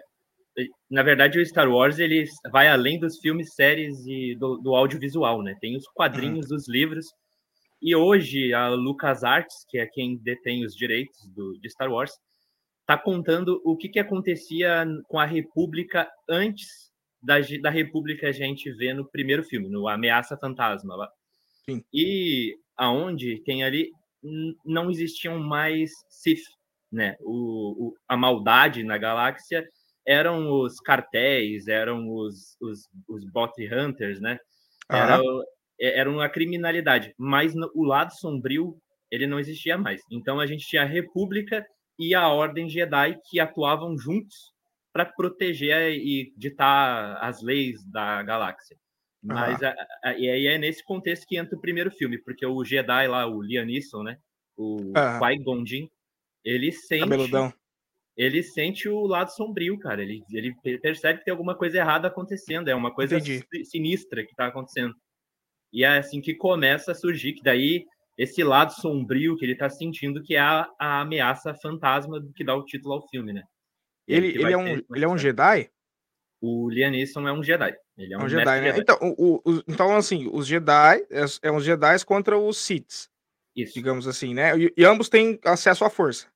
na 0.90 1.04
verdade, 1.04 1.40
o 1.40 1.46
Star 1.46 1.70
Wars 1.70 2.00
ele 2.00 2.26
vai 2.52 2.68
além 2.68 3.00
dos 3.00 3.20
filmes, 3.20 3.54
séries 3.54 4.06
e 4.06 4.36
do, 4.36 4.58
do 4.58 4.76
audiovisual, 4.76 5.44
né? 5.44 5.56
Tem 5.62 5.76
os 5.76 5.88
quadrinhos, 5.88 6.50
uhum. 6.50 6.58
os 6.58 6.68
livros 6.68 7.08
e 7.82 7.96
hoje 7.96 8.54
a 8.54 8.70
LucasArts, 8.70 9.66
que 9.70 9.78
é 9.78 9.86
quem 9.86 10.18
detém 10.18 10.66
os 10.66 10.76
direitos 10.76 11.28
do, 11.36 11.54
de 11.60 11.70
Star 11.70 11.92
Wars, 11.92 12.12
está 12.82 12.98
contando 12.98 13.62
o 13.64 13.76
que, 13.76 13.90
que 13.90 14.00
acontecia 14.00 14.86
com 15.08 15.20
a 15.20 15.26
República 15.26 16.10
antes 16.28 16.88
da, 17.22 17.36
da 17.62 17.70
República 17.70 18.30
a 18.30 18.32
gente 18.32 18.72
vê 18.72 18.94
no 18.94 19.08
primeiro 19.10 19.44
filme, 19.44 19.70
no 19.70 19.88
Ameaça 19.88 20.38
Fantasma. 20.38 20.96
Lá. 20.96 21.10
Sim. 21.66 21.84
E 21.94 22.56
aonde 22.76 23.42
tem 23.44 23.64
ali 23.64 23.92
não 24.66 24.90
existiam 24.90 25.38
mais 25.40 25.92
Sith, 26.10 26.44
né? 26.92 27.16
O, 27.22 27.88
o, 27.88 27.94
a 28.08 28.18
maldade 28.18 28.84
na 28.84 28.98
galáxia 28.98 29.68
eram 30.08 30.50
os 30.50 30.80
cartéis, 30.80 31.68
eram 31.68 32.10
os, 32.10 32.56
os, 32.62 32.90
os 33.10 33.26
bot 33.26 33.54
hunters, 33.68 34.22
né? 34.22 34.40
Era, 34.90 35.20
é, 35.79 36.00
era 36.00 36.10
uma 36.10 36.29
criminalidade, 36.29 37.14
mas 37.18 37.53
o 37.75 37.84
lado 37.84 38.14
sombrio 38.14 38.79
ele 39.12 39.27
não 39.27 39.40
existia 39.40 39.77
mais. 39.77 40.01
Então 40.10 40.40
a 40.40 40.48
gente 40.48 40.66
tinha 40.66 40.84
a 40.84 40.86
República 40.86 41.66
e 42.00 42.16
a 42.16 42.29
Ordem 42.29 42.70
Jedi 42.70 43.20
que 43.29 43.40
atuavam 43.40 43.98
juntos 43.98 44.53
para 44.94 45.05
proteger 45.05 45.92
e 45.92 46.34
ditar 46.38 47.18
as 47.22 47.42
leis 47.42 47.84
da 47.86 48.24
galáxia. 48.24 48.77
Mas 49.22 49.60
uhum. 49.62 49.68
a, 49.68 50.10
a, 50.10 50.18
e 50.18 50.29
aí 50.29 50.48
é 50.48 50.58
nesse 50.58 50.84
contexto 50.84 51.27
que 51.27 51.38
entra 51.38 51.58
o 51.58 51.62
primeiro 51.62 51.92
filme, 51.92 52.18
porque 52.18 52.46
o 52.46 52.64
Jedi 52.64 53.08
lá, 53.08 53.27
o 53.27 53.42
Liam 53.42 53.66
Neeson, 53.66 54.03
né, 54.03 54.18
o 54.55 54.77
uhum. 54.77 54.94
Qui-Gon 54.94 55.66
Jinn, 55.66 55.88
ele 56.44 56.72
sente 56.72 57.01
Cabeludão. 57.01 57.53
Ele 58.18 58.42
sente 58.42 58.90
o 58.90 59.06
lado 59.06 59.30
sombrio, 59.30 59.77
cara. 59.77 60.01
Ele, 60.01 60.24
ele 60.32 60.53
percebe 60.80 61.20
que 61.20 61.25
tem 61.25 61.32
alguma 61.32 61.56
coisa 61.56 61.77
errada 61.77 62.08
acontecendo, 62.08 62.68
é 62.68 62.75
uma 62.75 62.92
coisa 62.92 63.18
Entendi. 63.18 63.46
sinistra 63.64 64.24
que 64.24 64.32
está 64.32 64.48
acontecendo. 64.48 64.96
E 65.72 65.84
é 65.84 66.00
assim 66.00 66.20
que 66.20 66.34
começa 66.34 66.92
a 66.92 66.96
surgir, 66.96 67.34
que 67.34 67.44
daí 67.44 67.86
esse 68.18 68.44
lado 68.44 68.74
sombrio 68.74 69.38
que 69.38 69.46
ele 69.46 69.53
está 69.53 69.70
sentindo, 69.70 70.24
que 70.24 70.36
é 70.36 70.40
a, 70.40 70.68
a, 70.80 71.01
ameaça 71.01 71.53
fantasma 71.53 72.20
que 72.36 72.44
dá 72.44 72.56
o 72.56 72.66
título 72.66 72.96
ao 72.96 73.08
filme, 73.08 73.32
né? 73.32 73.44
Ele, 74.08 74.30
ele, 74.30 74.53
é, 74.53 74.58
um, 74.58 74.68
ele 74.68 75.06
é 75.06 75.08
um 75.08 75.18
Jedi? 75.18 75.70
O 76.42 76.70
Liam 76.70 76.90
Neeson 76.90 77.27
é 77.27 77.34
um 77.34 77.44
Jedi. 77.44 77.75
Ele 77.98 78.14
é 78.14 78.18
um, 78.18 78.22
é 78.22 78.24
um 78.24 78.30
Jedi, 78.30 78.62
né? 78.62 78.68
Jedi. 78.68 78.80
Então, 78.80 78.98
o, 79.01 79.42
o, 79.46 79.64
então, 79.68 79.96
assim, 79.96 80.27
os 80.32 80.48
Jedi 80.48 81.06
é, 81.12 81.25
é 81.44 81.51
uns 81.51 81.64
Jedi 81.64 82.03
contra 82.06 82.38
os 82.38 82.58
Siths. 82.58 83.10
Isso. 83.56 83.74
Digamos 83.74 84.08
assim, 84.08 84.34
né? 84.34 84.58
E, 84.58 84.74
e, 84.77 84.86
ambos 84.86 85.10
têm 85.10 85.40
acesso 85.44 85.84
à 85.84 85.90
força. 85.90 86.27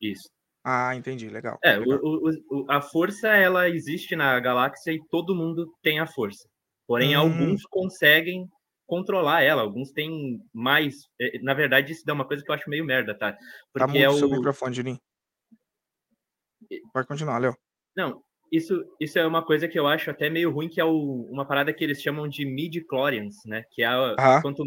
Isso. 0.00 0.33
Ah, 0.64 0.96
entendi, 0.96 1.28
legal. 1.28 1.58
É, 1.62 1.76
legal. 1.76 2.00
O, 2.02 2.64
a 2.70 2.80
força, 2.80 3.28
ela 3.28 3.68
existe 3.68 4.16
na 4.16 4.40
galáxia 4.40 4.92
e 4.92 5.00
todo 5.10 5.34
mundo 5.34 5.70
tem 5.82 6.00
a 6.00 6.06
força. 6.06 6.48
Porém, 6.86 7.14
hum. 7.16 7.20
alguns 7.20 7.62
conseguem 7.66 8.48
controlar 8.86 9.42
ela. 9.42 9.62
Alguns 9.62 9.90
têm 9.92 10.40
mais. 10.52 10.94
Eh, 11.20 11.38
na 11.42 11.52
verdade, 11.52 11.92
isso 11.92 12.02
é 12.08 12.12
uma 12.12 12.26
coisa 12.26 12.42
que 12.42 12.50
eu 12.50 12.54
acho 12.54 12.70
meio 12.70 12.84
merda, 12.84 13.14
tá? 13.16 13.36
Porque 13.72 13.86
tá 13.86 13.86
muito 13.86 14.02
é 14.02 14.08
o 14.08 14.14
seu 14.14 14.28
microfone, 14.28 14.74
Juninho. 14.74 14.98
Pode 16.92 17.06
continuar, 17.06 17.38
Léo. 17.38 17.54
Não, 17.94 18.22
isso, 18.50 18.82
isso 19.00 19.18
é 19.18 19.26
uma 19.26 19.44
coisa 19.44 19.68
que 19.68 19.78
eu 19.78 19.86
acho 19.86 20.10
até 20.10 20.30
meio 20.30 20.50
ruim, 20.50 20.68
que 20.68 20.80
é 20.80 20.84
o, 20.84 21.28
uma 21.30 21.46
parada 21.46 21.72
que 21.72 21.84
eles 21.84 22.00
chamam 22.00 22.28
de 22.28 22.46
midi-chlorians, 22.46 23.36
né? 23.44 23.64
Que 23.70 23.82
é 23.82 23.86
a, 23.86 24.40
quanto, 24.40 24.64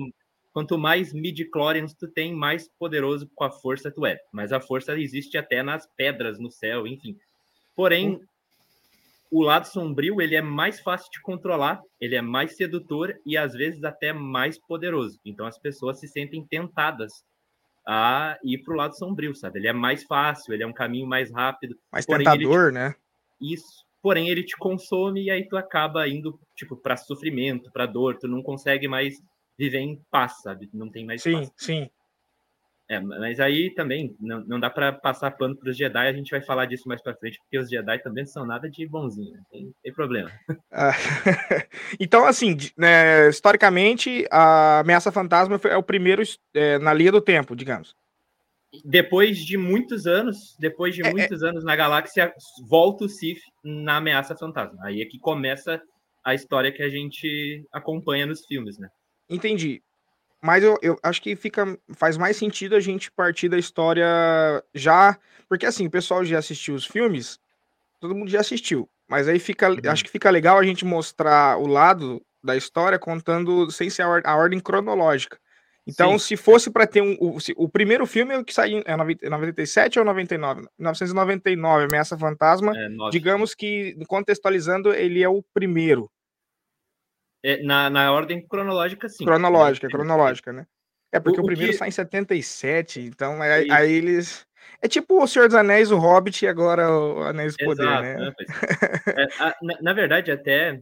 quanto 0.58 0.76
mais 0.76 1.14
midi-chlorians 1.14 1.94
tu 1.94 2.08
tem, 2.08 2.34
mais 2.34 2.68
poderoso 2.80 3.30
com 3.36 3.44
a 3.44 3.52
força 3.52 3.92
tu 3.92 4.08
é. 4.08 4.18
Mas 4.32 4.52
a 4.52 4.60
força 4.60 4.98
existe 4.98 5.38
até 5.38 5.62
nas 5.62 5.86
pedras, 5.96 6.40
no 6.40 6.50
céu, 6.50 6.88
enfim. 6.88 7.16
Porém, 7.76 8.16
hum 8.16 8.22
o 9.30 9.44
lado 9.44 9.68
sombrio 9.68 10.20
ele 10.20 10.36
é 10.36 10.42
mais 10.42 10.80
fácil 10.80 11.12
de 11.12 11.22
controlar, 11.22 11.82
ele 12.00 12.16
é 12.16 12.22
mais 12.22 12.56
sedutor 12.56 13.14
e 13.26 13.38
às 13.38 13.52
vezes 13.54 13.84
até 13.84 14.14
mais 14.14 14.58
poderoso. 14.58 15.20
Então 15.24 15.46
as 15.46 15.60
pessoas 15.60 16.00
se 16.00 16.08
sentem 16.08 16.44
tentadas 16.46 17.26
a 17.86 18.40
ir 18.42 18.60
para 18.60 18.74
o 18.74 18.78
lado 18.78 18.98
sombrio, 18.98 19.36
sabe? 19.36 19.60
Ele 19.60 19.68
é 19.68 19.74
mais 19.74 20.06
fácil, 20.06 20.54
ele 20.54 20.64
é 20.64 20.68
um 20.68 20.74
caminho 20.74 21.06
mais 21.06 21.30
rápido. 21.30 21.78
Mais 21.92 22.06
tentador, 22.06 22.70
te... 22.70 22.74
né? 22.74 22.96
Isso. 23.40 23.86
Porém, 24.02 24.30
ele 24.30 24.44
te 24.44 24.56
consome 24.56 25.26
e 25.26 25.30
aí 25.30 25.46
tu 25.46 25.58
acaba 25.58 26.08
indo 26.08 26.40
tipo 26.56 26.78
para 26.78 26.96
sofrimento, 26.96 27.70
para 27.70 27.86
dor. 27.86 28.18
Tu 28.18 28.30
não 28.30 28.42
consegue 28.42 28.88
mais 28.88 29.22
viver 29.58 29.80
em 29.80 30.02
paz, 30.12 30.42
sabe? 30.42 30.70
Não 30.74 30.90
tem 30.90 31.06
mais. 31.06 31.22
Sim, 31.22 31.34
paz. 31.34 31.52
sim. 31.58 31.90
É, 32.90 33.02
mas 33.02 33.38
aí 33.42 33.70
também 33.72 34.16
não, 34.18 34.40
não 34.46 34.60
dá 34.62 34.70
para 34.70 34.94
passar 34.94 35.32
pano 35.32 35.58
para 35.58 35.70
os 35.70 35.76
Jedi, 35.76 36.08
a 36.08 36.14
gente 36.14 36.32
vai 36.32 36.42
falar 36.42 36.66
disso 36.66 36.88
mais 36.88 37.02
para 37.02 37.16
frente, 37.16 37.38
porque 37.40 37.58
os 37.58 37.70
Jedi 37.70 38.00
também 38.00 38.26
são 38.26 38.46
nada 38.46 38.70
de 38.70 38.88
bonzinho, 38.88 39.34
né? 39.34 39.42
tem, 39.52 39.74
tem 39.84 39.94
problema. 39.94 40.32
Ah, 40.72 40.94
então, 42.00 42.26
assim, 42.26 42.56
né, 42.78 43.28
historicamente, 43.28 44.26
a 44.32 44.80
Ameaça 44.80 45.12
Fantasma 45.12 45.60
é 45.66 45.76
o 45.76 45.84
primeiro 45.84 46.24
é, 46.54 46.80
na 46.80 46.94
linha 46.94 47.12
do 47.12 47.20
tempo, 47.20 47.58
digamos. 47.58 47.94
Depois 48.86 49.38
de 49.40 49.58
muitos 49.58 50.08
anos, 50.08 50.56
depois 50.58 50.96
de 50.96 51.06
é, 51.06 51.10
é. 51.10 51.12
muitos 51.12 51.44
anos 51.44 51.66
na 51.66 51.76
galáxia, 51.76 52.34
volta 52.70 53.04
o 53.04 53.10
Sith 53.10 53.42
na 53.66 53.98
Ameaça 53.98 54.34
Fantasma. 54.34 54.80
Aí 54.84 55.02
é 55.02 55.06
que 55.06 55.20
começa 55.20 55.82
a 56.24 56.34
história 56.34 56.72
que 56.72 56.84
a 56.84 56.90
gente 56.90 57.66
acompanha 57.74 58.26
nos 58.26 58.46
filmes, 58.46 58.78
né? 58.78 58.90
Entendi. 59.30 59.82
Mas 60.42 60.64
eu, 60.64 60.78
eu 60.82 61.00
acho 61.02 61.22
que 61.22 61.36
fica 61.36 61.78
faz 61.96 62.18
mais 62.18 62.38
sentido 62.38 62.76
a 62.76 62.80
gente 62.80 63.12
partir 63.12 63.50
da 63.50 63.58
história 63.58 64.06
já. 64.74 65.18
Porque 65.50 65.66
assim, 65.66 65.88
o 65.88 65.92
pessoal 65.92 66.24
já 66.24 66.38
assistiu 66.38 66.76
os 66.76 66.86
filmes, 66.86 67.40
todo 68.00 68.16
mundo 68.16 68.30
já 68.30 68.40
assistiu. 68.40 68.90
Mas 69.08 69.28
aí 69.28 69.40
fica. 69.40 69.70
Uhum. 69.70 69.80
Acho 69.88 70.04
que 70.04 70.12
fica 70.12 70.30
legal 70.30 70.58
a 70.58 70.64
gente 70.64 70.86
mostrar 70.86 71.58
o 71.58 71.66
lado 71.66 72.22
da 72.44 72.56
história 72.56 73.00
contando 73.00 73.70
sem 73.72 73.90
ser 73.90 74.04
a, 74.04 74.10
or 74.10 74.22
a 74.24 74.36
ordem 74.36 74.60
cronológica. 74.60 75.40
Então, 75.88 76.20
Sim. 76.20 76.26
se 76.26 76.38
fosse 76.38 76.70
para 76.70 76.86
ter 76.86 77.02
um. 77.02 77.16
O, 77.20 77.40
se, 77.40 77.54
o, 77.56 77.70
primeiro 77.70 78.06
filme 78.06 78.34
é 78.34 78.38
o 78.38 78.44
que 78.44 78.54
saiu 78.54 78.84
é 78.86 79.30
97 79.30 79.98
ou 80.00 80.06
99? 80.06 80.68
1999, 80.78 81.86
Ameaça 81.86 82.18
Fantasma. 82.18 82.74
É, 82.76 82.90
digamos 83.10 83.56
que, 83.56 83.98
contextualizando, 84.06 84.94
ele 84.94 85.24
é 85.24 85.30
o 85.30 85.42
primeiro. 85.54 86.12
É, 87.48 87.64
na, 87.64 87.90
na 87.90 88.12
ordem 88.12 88.46
cronológica, 88.46 89.08
sim. 89.08 89.24
Cronológica, 89.24 89.88
cronológica, 89.88 90.52
né? 90.52 90.68
É 91.14 91.18
porque 91.18 91.40
o, 91.40 91.44
o 91.44 91.46
primeiro 91.46 91.72
que... 91.72 91.78
sai 91.78 91.88
em 91.88 91.92
77, 91.92 93.00
então 93.00 93.42
aí, 93.42 93.72
aí, 93.72 93.94
eles. 93.94 94.46
É 94.82 94.88
tipo 94.90 95.24
o 95.24 95.28
Senhor 95.28 95.48
dos 95.48 95.56
Anéis, 95.56 95.90
o 95.90 95.98
Hobbit 95.98 96.44
e 96.44 96.48
agora 96.50 96.92
o 96.92 97.22
Anéis 97.24 97.56
do 97.56 97.64
Poder, 97.64 97.84
Exato, 97.84 98.04
né? 98.04 98.16
né? 98.18 98.34
É. 99.16 99.24
É, 99.24 99.28
a- 99.40 99.56
na, 99.62 99.82
na 99.82 99.94
verdade, 99.94 100.30
até 100.30 100.78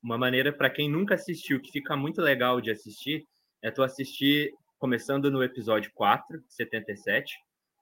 uma 0.00 0.16
maneira 0.16 0.52
para 0.52 0.70
quem 0.70 0.88
nunca 0.88 1.16
assistiu, 1.16 1.60
que 1.60 1.72
fica 1.72 1.96
muito 1.96 2.22
legal 2.22 2.60
de 2.60 2.70
assistir, 2.70 3.24
é 3.60 3.72
tu 3.72 3.82
assistir 3.82 4.52
começando 4.78 5.28
no 5.28 5.42
episódio 5.42 5.90
4, 5.92 6.40
77, 6.48 7.34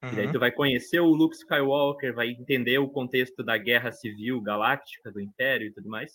e 0.03 0.17
daí 0.17 0.27
Uhum. 0.27 0.33
tu 0.33 0.39
vai 0.39 0.51
conhecer 0.51 1.01
o 1.01 1.09
Luke 1.09 1.37
Skywalker, 1.37 2.15
vai 2.15 2.29
entender 2.29 2.79
o 2.79 2.89
contexto 2.89 3.45
da 3.45 3.59
Guerra 3.59 3.93
Civil 3.93 4.41
Galáctica, 4.41 5.13
do 5.13 5.21
Império 5.21 5.67
e 5.67 5.73
tudo 5.73 5.91
mais. 5.91 6.13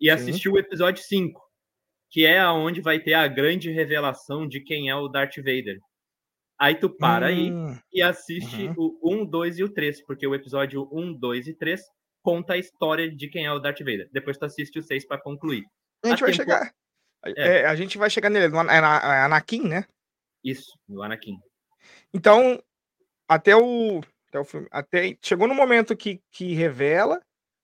E 0.00 0.06
Sim. 0.06 0.10
assistir 0.10 0.48
o 0.48 0.58
episódio 0.58 1.02
5, 1.02 1.40
que 2.10 2.24
é 2.24 2.38
aonde 2.40 2.80
vai 2.80 2.98
ter 3.00 3.14
a 3.14 3.28
grande 3.28 3.70
revelação 3.70 4.46
de 4.48 4.60
quem 4.60 4.88
é 4.88 4.94
o 4.94 5.08
Darth 5.08 5.36
Vader. 5.36 5.78
Aí 6.58 6.74
tu 6.74 6.90
para 6.90 7.26
aí 7.26 7.50
Hum, 7.50 7.78
e 7.92 8.02
assiste 8.02 8.70
o 8.76 8.98
1, 9.02 9.24
2 9.24 9.58
e 9.58 9.64
o 9.64 9.68
3, 9.72 10.04
porque 10.04 10.26
o 10.26 10.34
episódio 10.34 10.88
1, 10.92 11.14
2 11.14 11.48
e 11.48 11.54
3 11.54 11.80
conta 12.22 12.52
a 12.52 12.58
história 12.58 13.10
de 13.10 13.28
quem 13.28 13.46
é 13.46 13.52
o 13.52 13.58
Darth 13.58 13.78
Vader. 13.78 14.08
Depois 14.12 14.36
tu 14.36 14.44
assiste 14.44 14.78
o 14.78 14.82
6 14.82 15.06
para 15.06 15.20
concluir. 15.20 15.64
A 16.04 16.08
gente 16.08 16.22
a 16.22 16.26
vai 16.26 16.30
tempo- 16.32 16.42
chegar. 16.42 16.74
É. 17.24 17.32
é, 17.60 17.66
a 17.66 17.74
gente 17.74 17.98
vai 17.98 18.10
chegar 18.10 18.30
nele. 18.30 18.48
no 18.48 18.60
é 18.70 18.76
é 18.76 19.22
Anakin, 19.24 19.68
né? 19.68 19.84
Isso, 20.44 20.78
no 20.88 21.02
Anakin. 21.02 21.38
Então, 22.12 22.62
até 23.28 23.54
o, 23.56 24.00
até 24.28 24.38
o 24.40 24.44
filme. 24.44 24.66
Até, 24.70 25.16
chegou 25.22 25.46
no 25.46 25.54
momento 25.54 25.96
que, 25.96 26.20
que 26.30 26.52
revela, 26.54 27.20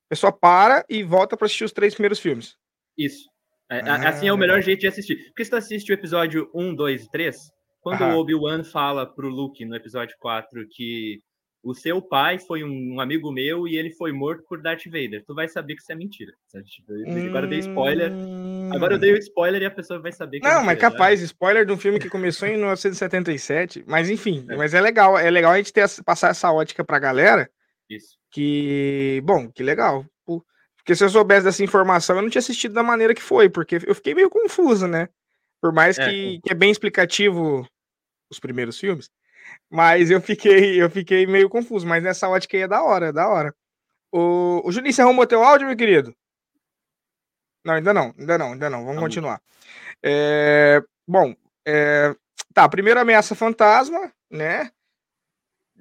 a 0.06 0.08
pessoa 0.10 0.32
para 0.32 0.84
e 0.88 1.02
volta 1.02 1.36
para 1.36 1.46
assistir 1.46 1.64
os 1.64 1.72
três 1.72 1.94
primeiros 1.94 2.18
filmes. 2.20 2.54
Isso. 2.96 3.28
É, 3.70 3.80
Ah, 3.80 4.08
assim 4.10 4.28
é 4.28 4.32
o 4.32 4.36
melhor 4.38 4.62
jeito 4.62 4.80
de 4.80 4.86
assistir. 4.86 5.16
Porque 5.26 5.44
se 5.44 5.50
tu 5.50 5.56
assiste 5.56 5.90
o 5.90 5.94
episódio 5.94 6.48
1, 6.54 6.74
2 6.74 7.04
e 7.04 7.10
3, 7.10 7.36
quando 7.80 8.02
Aham. 8.02 8.14
o 8.14 8.18
Obi-Wan 8.20 8.62
fala 8.64 9.04
pro 9.06 9.28
Luke 9.28 9.64
no 9.64 9.74
episódio 9.74 10.14
4 10.20 10.66
que 10.70 11.18
o 11.64 11.74
seu 11.74 12.00
pai 12.00 12.38
foi 12.38 12.62
um, 12.62 13.00
amigo 13.00 13.32
meu 13.32 13.66
e 13.66 13.76
ele 13.76 13.90
foi 13.90 14.12
morto 14.12 14.44
por 14.48 14.62
Darth 14.62 14.84
Vader, 14.86 15.24
tu 15.26 15.34
vai 15.34 15.48
saber 15.48 15.74
que 15.74 15.82
isso 15.82 15.90
é 15.90 15.96
mentira. 15.96 16.32
Tipo, 16.64 16.92
Agora 17.28 17.46
eu 17.46 17.50
dei 17.50 17.58
spoiler. 17.58 18.12
Agora 18.70 18.92
eu 18.94 18.96
Hum. 18.96 19.00
dei 19.00 19.12
o 19.12 19.18
spoiler 19.18 19.62
e 19.62 19.66
a 19.66 19.70
pessoa 19.70 19.98
vai 20.00 20.12
saber 20.12 20.38
que 20.40 20.46
é 20.46 20.50
Não, 20.50 20.56
mas 20.64 20.74
mentira, 20.74 20.88
né? 20.90 20.92
capaz, 20.92 21.20
spoiler 21.22 21.66
de 21.66 21.72
um 21.72 21.76
filme 21.76 21.98
que 21.98 22.08
começou 22.08 22.46
em 22.48 22.52
1977. 22.58 23.84
Mas 23.86 24.08
enfim, 24.08 24.46
É. 24.48 24.56
mas 24.56 24.74
é 24.74 24.80
legal. 24.80 25.18
É 25.18 25.28
legal 25.28 25.52
a 25.52 25.56
gente 25.56 25.72
ter, 25.72 25.84
passar 26.04 26.30
essa 26.30 26.52
ótica 26.52 26.84
pra 26.84 26.98
galera. 27.00 27.50
Isso. 27.90 28.16
Que, 28.36 29.22
bom, 29.24 29.50
que 29.50 29.62
legal. 29.62 30.04
Porque 30.76 30.94
se 30.94 31.02
eu 31.02 31.08
soubesse 31.08 31.44
dessa 31.44 31.64
informação, 31.64 32.16
eu 32.16 32.22
não 32.22 32.28
tinha 32.28 32.38
assistido 32.38 32.74
da 32.74 32.82
maneira 32.82 33.14
que 33.14 33.22
foi, 33.22 33.48
porque 33.48 33.76
eu 33.86 33.94
fiquei 33.94 34.14
meio 34.14 34.28
confuso, 34.28 34.86
né? 34.86 35.08
Por 35.58 35.72
mais 35.72 35.98
É, 35.98 36.04
que, 36.04 36.40
que 36.42 36.52
é 36.52 36.54
bem 36.54 36.70
explicativo 36.70 37.66
os 38.30 38.38
primeiros 38.38 38.78
filmes, 38.78 39.10
mas 39.70 40.10
eu 40.10 40.20
fiquei, 40.20 40.80
eu 40.82 40.90
fiquei 40.90 41.26
meio 41.26 41.48
confuso. 41.48 41.86
Mas 41.86 42.04
nessa 42.04 42.28
ótica 42.28 42.58
aí 42.58 42.64
é 42.64 42.68
da 42.68 42.82
hora, 42.82 43.06
é 43.06 43.12
da 43.12 43.26
hora. 43.26 43.54
O, 44.12 44.60
o 44.62 44.70
Juninho, 44.70 44.92
você 44.92 45.00
arrumou 45.00 45.26
teu 45.26 45.42
áudio, 45.42 45.66
meu 45.66 45.76
querido? 45.76 46.14
Não, 47.64 47.72
ainda 47.72 47.94
não, 47.94 48.14
ainda 48.18 48.36
não, 48.36 48.52
ainda 48.52 48.68
não. 48.68 48.84
Vamos 48.84 49.00
continuar. 49.00 49.40
É, 50.04 50.82
bom, 51.08 51.34
é, 51.66 52.14
tá, 52.52 52.68
primeiro 52.68 53.00
ameaça 53.00 53.34
fantasma, 53.34 54.12
né? 54.30 54.70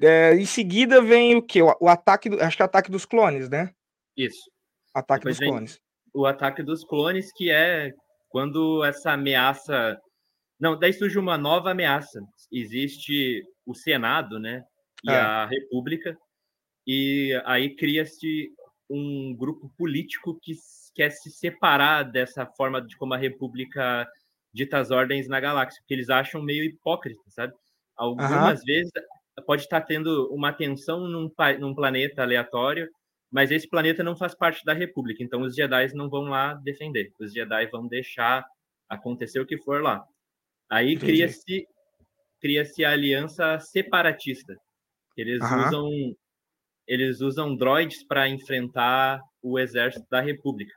É, 0.01 0.33
em 0.35 0.45
seguida 0.45 1.01
vem 1.01 1.35
o 1.35 1.41
quê? 1.41 1.61
O, 1.61 1.75
o 1.81 1.87
ataque, 1.87 2.29
do- 2.29 2.41
acho 2.41 2.55
que 2.57 2.61
é 2.61 2.65
o 2.65 2.67
ataque 2.67 2.91
dos 2.91 3.05
clones, 3.05 3.49
né? 3.49 3.73
Isso. 4.17 4.49
Ataque 4.93 5.25
Depois 5.25 5.37
dos 5.39 5.47
clones. 5.47 5.81
o 6.13 6.25
ataque 6.25 6.63
dos 6.63 6.83
clones, 6.83 7.31
que 7.33 7.49
é 7.51 7.91
quando 8.29 8.83
essa 8.83 9.11
ameaça. 9.11 9.97
Não, 10.59 10.77
daí 10.77 10.93
surge 10.93 11.17
uma 11.19 11.37
nova 11.37 11.71
ameaça. 11.71 12.21
Existe 12.51 13.43
o 13.65 13.73
Senado, 13.73 14.39
né? 14.39 14.63
E 15.03 15.11
É. 15.11 15.15
a 15.15 15.45
República, 15.45 16.17
e 16.87 17.31
aí 17.45 17.75
cria-se 17.75 18.49
um 18.89 19.35
grupo 19.35 19.69
político 19.77 20.37
que 20.41 20.53
quer 20.93 21.09
se 21.11 21.29
separar 21.31 22.03
dessa 22.03 22.45
forma 22.45 22.81
de 22.81 22.95
como 22.97 23.13
a 23.13 23.17
República 23.17 24.07
dita 24.53 24.77
as 24.79 24.91
ordens 24.91 25.27
na 25.27 25.39
galáxia, 25.39 25.81
porque 25.81 25.93
eles 25.93 26.09
acham 26.09 26.41
meio 26.41 26.63
hipócrita, 26.63 27.21
sabe? 27.29 27.53
Algumas 27.97 28.61
vezes 28.63 28.91
pode 29.41 29.63
estar 29.63 29.81
tendo 29.81 30.33
uma 30.33 30.53
tensão 30.53 31.07
num, 31.07 31.31
num 31.59 31.75
planeta 31.75 32.21
aleatório, 32.21 32.89
mas 33.31 33.51
esse 33.51 33.67
planeta 33.67 34.03
não 34.03 34.15
faz 34.15 34.33
parte 34.33 34.63
da 34.63 34.73
República, 34.73 35.23
então 35.23 35.41
os 35.41 35.55
Jedi 35.55 35.93
não 35.93 36.09
vão 36.09 36.23
lá 36.23 36.53
defender. 36.53 37.11
Os 37.19 37.33
Jedi 37.33 37.67
vão 37.67 37.87
deixar 37.87 38.45
acontecer 38.87 39.39
o 39.39 39.45
que 39.45 39.57
for 39.57 39.81
lá. 39.81 40.05
Aí 40.69 40.97
cria-se 40.97 41.67
cria-se 42.39 42.85
a 42.85 42.91
aliança 42.91 43.59
separatista. 43.59 44.55
Eles 45.17 45.41
usam 45.41 46.15
eles 46.87 47.19
usam 47.19 47.55
droids 47.55 48.05
para 48.05 48.29
enfrentar 48.29 49.19
o 49.41 49.57
exército 49.57 50.05
da 50.09 50.21
República. 50.21 50.73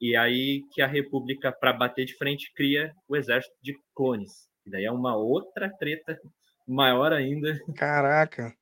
E 0.00 0.16
aí 0.16 0.62
que 0.72 0.82
a 0.82 0.86
República 0.86 1.52
para 1.52 1.72
bater 1.72 2.06
de 2.06 2.16
frente 2.16 2.50
cria 2.54 2.92
o 3.06 3.14
exército 3.14 3.54
de 3.62 3.74
clones. 3.94 4.48
E 4.66 4.70
daí 4.70 4.84
é 4.84 4.90
uma 4.90 5.16
outra 5.16 5.70
treta 5.78 6.18
maior 6.66 7.12
ainda 7.12 7.58
Caraca. 7.76 8.54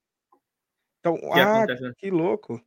Então, 0.99 1.17
que 1.17 1.39
ah, 1.39 1.63
acontece. 1.63 1.93
que 1.97 2.09
louco. 2.09 2.61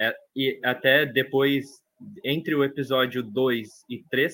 É, 0.00 0.14
e 0.34 0.60
até 0.64 1.04
depois, 1.04 1.66
entre 2.24 2.54
o 2.54 2.62
episódio 2.62 3.22
2 3.22 3.68
e 3.88 4.02
3, 4.04 4.32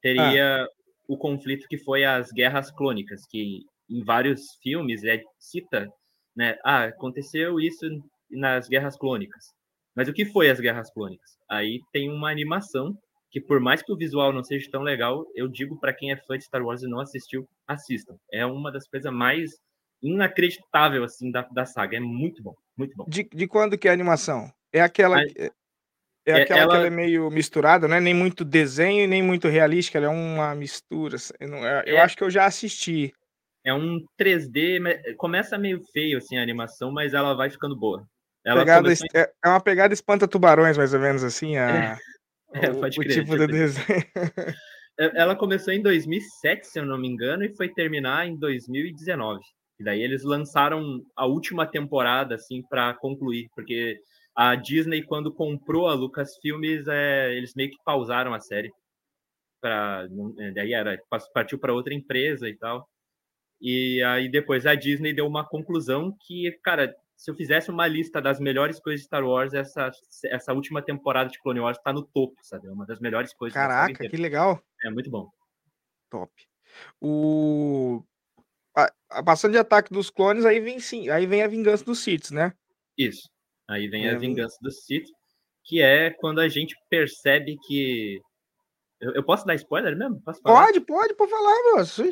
teria 0.00 0.66
o 1.06 1.18
conflito 1.18 1.66
que 1.68 1.76
foi 1.78 2.04
as 2.04 2.30
Guerras 2.30 2.70
Clônicas, 2.70 3.26
que 3.28 3.64
em 3.88 4.04
vários 4.04 4.42
filmes 4.62 5.04
é, 5.04 5.22
cita, 5.38 5.86
né? 6.36 6.56
Ah, 6.64 6.84
aconteceu 6.84 7.58
isso 7.60 7.86
nas 8.30 8.68
Guerras 8.68 8.96
Clônicas. 8.96 9.52
Mas 9.94 10.08
o 10.08 10.12
que 10.12 10.24
foi 10.24 10.48
as 10.48 10.60
Guerras 10.60 10.90
Clônicas? 10.90 11.36
Aí 11.50 11.80
tem 11.92 12.08
uma 12.08 12.30
animação 12.30 12.96
que, 13.30 13.40
por 13.40 13.60
mais 13.60 13.82
que 13.82 13.92
o 13.92 13.96
visual 13.96 14.32
não 14.32 14.42
seja 14.42 14.68
tão 14.70 14.82
legal, 14.82 15.24
eu 15.34 15.46
digo 15.48 15.78
para 15.78 15.92
quem 15.92 16.10
é 16.10 16.16
fã 16.16 16.36
de 16.36 16.44
Star 16.44 16.62
Wars 16.62 16.82
e 16.82 16.88
não 16.88 17.00
assistiu, 17.00 17.48
assistam. 17.66 18.16
É 18.32 18.44
uma 18.44 18.72
das 18.72 18.88
coisas 18.88 19.12
mais 19.12 19.52
inacreditável 20.02 21.04
assim 21.04 21.30
da, 21.30 21.42
da 21.42 21.64
saga. 21.64 21.96
É 21.96 22.00
muito 22.00 22.42
bom, 22.42 22.54
muito 22.76 22.96
bom. 22.96 23.04
De, 23.08 23.28
de 23.32 23.46
quando 23.46 23.78
que 23.78 23.86
é 23.86 23.90
a 23.90 23.94
animação? 23.94 24.50
É 24.72 24.80
aquela. 24.80 25.20
A- 25.20 25.26
que- 25.26 25.52
É, 26.26 26.32
é- 26.32 26.42
aquela 26.42 26.44
que 26.46 26.52
ela- 26.52 26.76
ela 26.76 26.86
é 26.86 26.90
meio 26.90 27.30
misturada, 27.30 27.88
não 27.88 27.96
é 27.96 28.00
nem 28.00 28.14
muito 28.14 28.44
desenho 28.44 29.04
e 29.04 29.06
nem 29.06 29.22
muito 29.22 29.48
realística, 29.48 29.98
ela 29.98 30.06
é 30.06 30.10
uma 30.10 30.54
mistura. 30.54 31.16
Eu, 31.38 31.48
não- 31.48 31.66
é- 31.66 31.82
eu 31.86 31.96
É. 31.96 32.00
acho 32.00 32.16
que 32.16 32.22
eu 32.24 32.30
já 32.30 32.44
assisti. 32.46 33.12
É 33.64 33.72
um 33.74 34.04
3D, 34.16 34.80
mas 34.80 35.00
começa 35.16 35.58
meio 35.58 35.82
feio 35.92 36.18
assim 36.18 36.38
a 36.38 36.42
animação, 36.42 36.90
mas 36.90 37.14
ela 37.14 37.34
vai 37.34 37.50
ficando 37.50 37.76
boa. 37.76 38.06
Ela 38.44 38.60
Pegada 38.60 38.82
começou 38.82 39.06
é, 39.14 39.30
é 39.44 39.48
uma 39.48 39.60
pegada 39.60 39.92
espanta-tubarões, 39.92 40.78
mais 40.78 40.94
ou 40.94 41.00
menos 41.00 41.22
assim. 41.22 41.56
A, 41.58 41.98
É, 42.52 42.70
o, 42.70 42.80
pode 42.80 42.98
o 42.98 43.02
crer, 43.02 43.14
tipo 43.24 43.36
de 43.36 43.46
desenho. 43.46 43.86
em- 44.98 45.10
ela 45.16 45.36
começou 45.36 45.72
em 45.72 45.82
2007, 45.82 46.66
se 46.66 46.78
eu 46.78 46.86
não 46.86 46.98
me 46.98 47.08
engano, 47.08 47.44
e 47.44 47.54
foi 47.56 47.68
terminar 47.68 48.26
em 48.26 48.36
2019. 48.36 49.40
E 49.78 49.84
daí 49.84 50.02
eles 50.02 50.24
lançaram 50.24 51.02
a 51.16 51.26
última 51.26 51.66
temporada 51.66 52.34
assim 52.34 52.62
para 52.62 52.92
concluir, 52.94 53.48
porque 53.54 53.98
a 54.34 54.54
Disney 54.54 55.02
quando 55.02 55.32
comprou 55.32 55.88
a 55.88 55.94
Lucasfilmes, 55.94 56.86
é, 56.86 57.34
eles 57.34 57.54
meio 57.54 57.70
que 57.70 57.78
pausaram 57.84 58.34
a 58.34 58.40
série 58.40 58.70
para 59.60 60.06
daí 60.54 60.72
era 60.72 60.98
partiu 61.34 61.58
para 61.58 61.74
outra 61.74 61.94
empresa 61.94 62.48
e 62.48 62.56
tal. 62.56 62.88
E 63.60 64.02
aí 64.02 64.28
depois 64.28 64.66
a 64.66 64.74
Disney 64.74 65.12
deu 65.12 65.26
uma 65.26 65.46
conclusão 65.46 66.16
que, 66.26 66.50
cara, 66.62 66.94
se 67.20 67.30
eu 67.30 67.34
fizesse 67.34 67.70
uma 67.70 67.86
lista 67.86 68.18
das 68.18 68.40
melhores 68.40 68.80
coisas 68.80 69.02
de 69.02 69.06
Star 69.06 69.22
Wars, 69.22 69.52
essa, 69.52 69.90
essa 70.24 70.54
última 70.54 70.80
temporada 70.80 71.28
de 71.28 71.38
Clone 71.38 71.60
Wars 71.60 71.76
tá 71.84 71.92
no 71.92 72.02
topo, 72.02 72.34
sabe? 72.40 72.66
É 72.66 72.70
uma 72.70 72.86
das 72.86 72.98
melhores 72.98 73.34
coisas 73.34 73.52
Caraca, 73.52 74.08
que 74.08 74.16
legal. 74.16 74.58
É 74.82 74.88
muito 74.88 75.10
bom. 75.10 75.28
Top. 76.08 76.32
O. 76.98 78.02
a- 78.74 78.90
a- 79.10 79.22
passando 79.22 79.52
de 79.52 79.58
ataque 79.58 79.92
dos 79.92 80.08
clones, 80.08 80.46
aí 80.46 80.60
vem 80.60 80.80
sim, 80.80 81.10
aí 81.10 81.26
vem 81.26 81.42
a 81.42 81.46
vingança 81.46 81.84
dos 81.84 81.98
Sith, 81.98 82.30
né? 82.30 82.54
Isso. 82.96 83.28
Aí 83.68 83.86
vem 83.86 84.06
É, 84.06 84.14
a 84.14 84.18
vingança 84.18 84.56
do 84.62 84.70
Sith, 84.70 85.06
que 85.64 85.82
é 85.82 86.08
quando 86.08 86.40
a 86.40 86.48
gente 86.48 86.74
percebe 86.88 87.58
que. 87.66 88.18
Eu, 88.98 89.12
eu 89.16 89.22
posso 89.22 89.44
dar 89.44 89.54
spoiler 89.56 89.94
mesmo? 89.94 90.22
Pode, 90.42 90.80
pode, 90.80 91.12
pode 91.12 91.30
falar, 91.30 91.74
moço. 91.74 92.02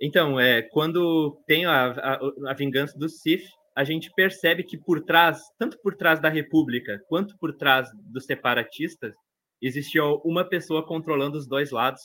Então, 0.00 0.40
é, 0.40 0.62
quando 0.62 1.38
tem 1.46 1.66
a, 1.66 1.90
a, 1.90 2.18
a 2.48 2.54
vingança 2.54 2.98
do 2.98 3.06
Sith, 3.06 3.59
a 3.80 3.84
gente 3.84 4.10
percebe 4.14 4.62
que 4.62 4.76
por 4.76 5.02
trás, 5.02 5.40
tanto 5.58 5.78
por 5.82 5.94
trás 5.96 6.20
da 6.20 6.28
República 6.28 7.00
quanto 7.08 7.34
por 7.38 7.56
trás 7.56 7.88
dos 7.94 8.26
separatistas, 8.26 9.14
existia 9.62 10.04
uma 10.24 10.44
pessoa 10.46 10.86
controlando 10.86 11.38
os 11.38 11.46
dois 11.48 11.70
lados, 11.70 12.02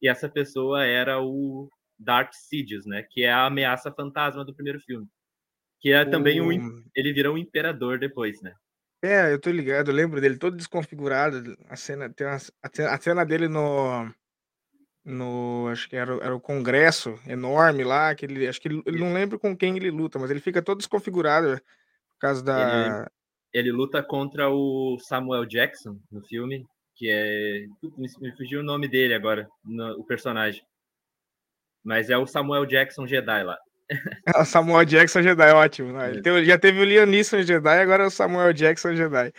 e 0.00 0.08
essa 0.08 0.28
pessoa 0.28 0.84
era 0.84 1.20
o 1.20 1.68
Darth 1.98 2.32
Sidious, 2.32 2.86
né? 2.86 3.02
Que 3.10 3.24
é 3.24 3.32
a 3.32 3.46
ameaça 3.46 3.90
fantasma 3.90 4.44
do 4.44 4.54
primeiro 4.54 4.78
filme. 4.80 5.06
Que 5.80 5.92
é 5.92 6.04
também 6.04 6.40
um, 6.40 6.48
O- 6.48 6.84
ele 6.94 7.12
virou 7.12 7.34
um 7.34 7.38
imperador 7.38 7.98
depois, 7.98 8.40
né? 8.40 8.54
É, 9.02 9.32
eu 9.32 9.40
tô 9.40 9.50
ligado, 9.50 9.90
eu 9.90 9.94
lembro 9.94 10.20
dele 10.20 10.38
todo 10.38 10.56
desconfigurado. 10.56 11.56
A 11.68 11.76
cena, 11.76 12.08
tem 12.08 12.26
uma, 12.26 12.36
a, 12.36 12.68
cena, 12.72 12.90
a 12.90 13.00
cena 13.00 13.24
dele 13.26 13.48
no, 13.48 14.12
no 15.06 15.68
acho 15.70 15.88
que 15.88 15.94
era, 15.94 16.12
era 16.16 16.34
o 16.34 16.40
congresso 16.40 17.16
enorme 17.26 17.84
lá, 17.84 18.12
que 18.14 18.26
ele, 18.26 18.48
acho 18.48 18.60
que 18.60 18.66
ele, 18.66 18.82
ele 18.84 18.98
não 18.98 19.14
lembra 19.14 19.38
com 19.38 19.56
quem 19.56 19.76
ele 19.76 19.90
luta, 19.90 20.18
mas 20.18 20.30
ele 20.30 20.40
fica 20.40 20.60
todo 20.60 20.78
desconfigurado 20.78 21.56
por 21.56 22.18
causa 22.18 22.42
da 22.42 23.06
Ele, 23.52 23.68
ele 23.68 23.72
luta 23.72 24.02
contra 24.02 24.50
o 24.50 24.98
Samuel 24.98 25.46
Jackson 25.46 25.96
no 26.10 26.20
filme, 26.24 26.66
que 26.96 27.08
é. 27.08 27.66
Me 27.96 28.36
fugiu 28.36 28.60
o 28.60 28.64
nome 28.64 28.88
dele 28.88 29.14
agora, 29.14 29.48
no- 29.64 30.00
o 30.00 30.04
personagem. 30.04 30.62
Mas 31.84 32.10
é 32.10 32.18
o 32.18 32.26
Samuel 32.26 32.66
Jackson 32.66 33.06
Jedi 33.06 33.44
lá. 33.44 33.56
o 34.34 34.44
Samuel 34.44 34.84
Jackson 34.84 35.22
Jedi, 35.22 35.52
ótimo. 35.52 35.92
né? 35.92 36.10
Ele 36.10 36.20
tem- 36.22 36.44
já 36.44 36.58
teve 36.58 36.80
o 36.80 36.84
Liam 36.84 37.06
Neeson 37.06 37.42
Jedi, 37.42 37.80
agora 37.80 38.02
é 38.02 38.06
o 38.06 38.10
Samuel 38.10 38.52
Jackson 38.52 38.94
Jedi. 38.96 39.32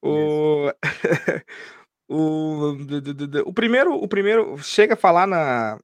O 0.00 0.72
o, 2.10 2.76
o 3.46 3.52
primeiro, 3.52 3.94
o 3.94 4.08
primeiro 4.08 4.58
chega 4.58 4.94
a 4.94 4.96
falar 4.96 5.26
na 5.26 5.78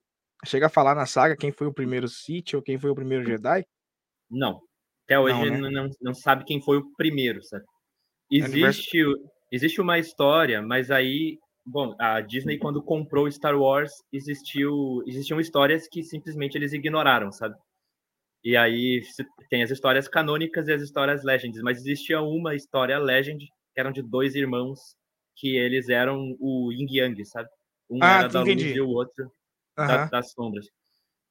chega 0.45 0.67
a 0.67 0.71
falar 0.71 0.95
na 0.95 1.07
saga 1.07 1.37
quem 1.37 1.53
foi 1.53 1.67
o 1.67 1.73
primeiro 1.73 2.09
Sith 2.09 2.55
ou 2.55 2.63
quem 2.63 2.79
foi 2.79 2.91
o 2.91 2.95
primeiro 2.95 3.25
Jedi? 3.25 3.65
Não. 4.31 4.61
Até 5.05 5.19
hoje 5.19 5.51
Não, 5.51 5.61
né? 5.61 5.71
não, 5.71 5.89
não, 6.01 6.15
sabe 6.15 6.45
quem 6.45 6.61
foi 6.61 6.79
o 6.79 6.95
primeiro, 6.97 7.43
sabe? 7.45 7.65
Universo- 8.31 8.81
Existe, 8.81 8.99
existe 9.53 9.81
uma 9.81 9.99
história, 10.01 10.61
mas 10.61 10.91
aí, 10.91 11.39
bom, 11.65 11.95
a 11.99 12.21
Disney 12.21 12.59
quando 12.59 12.83
comprou 12.83 13.31
Star 13.31 13.57
Wars, 13.57 13.93
existiu, 14.13 15.03
existiam 15.07 15.41
histórias 15.41 15.87
que 15.89 16.03
simplesmente 16.03 16.57
eles 16.59 16.73
ignoraram, 16.73 17.31
sabe? 17.31 17.55
E 18.43 18.57
aí 18.57 19.01
tem 19.49 19.63
as 19.63 19.71
histórias 19.71 20.09
canônicas 20.09 20.67
e 20.67 20.73
as 20.73 20.83
histórias 20.83 21.23
Legends, 21.23 21.63
mas 21.63 21.79
existia 21.79 22.21
uma 22.21 22.55
história 22.57 22.99
Legend, 22.99 23.47
que 23.73 23.81
eram 23.81 23.93
de 23.93 24.03
dois 24.03 24.35
irmãos, 24.35 24.97
que 25.37 25.57
eles 25.57 25.89
eram 25.89 26.35
o 26.41 26.73
Yin 26.73 26.87
Yang, 26.91 27.25
sabe? 27.27 27.49
Um 27.91 27.99
Ah, 28.03 28.19
era 28.21 28.29
da 28.29 28.41
luz 28.41 28.49
entendi. 28.53 28.75
e 28.75 28.81
o 28.81 28.89
outro 28.89 29.31
da- 29.77 29.85
Aham. 29.85 30.09
das 30.11 30.33
sombras. 30.33 30.67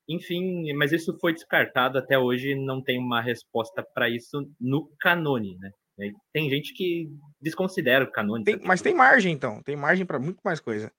Enfim, 0.08 0.72
mas 0.74 0.92
isso 0.92 1.18
foi 1.20 1.34
descartado 1.34 1.98
até 1.98 2.18
hoje, 2.18 2.54
não 2.56 2.82
tem 2.82 3.00
uma 3.00 3.22
resposta 3.22 3.84
para 3.94 4.08
isso 4.10 4.48
no 4.62 4.88
canone, 5.00 5.58
né? 5.58 5.72
Tem 6.32 6.50
gente 6.50 6.74
que 6.74 7.10
desconsidera 7.42 8.04
o 8.06 8.12
canone. 8.12 8.44
Tem- 8.44 8.60
mas 8.64 8.82
tem 8.82 8.94
margem 8.94 9.34
então, 9.34 9.64
tem 9.64 9.76
margem 9.76 10.06
pra 10.06 10.20
muito 10.20 10.40
mais 10.46 10.60
coisa. 10.60 10.92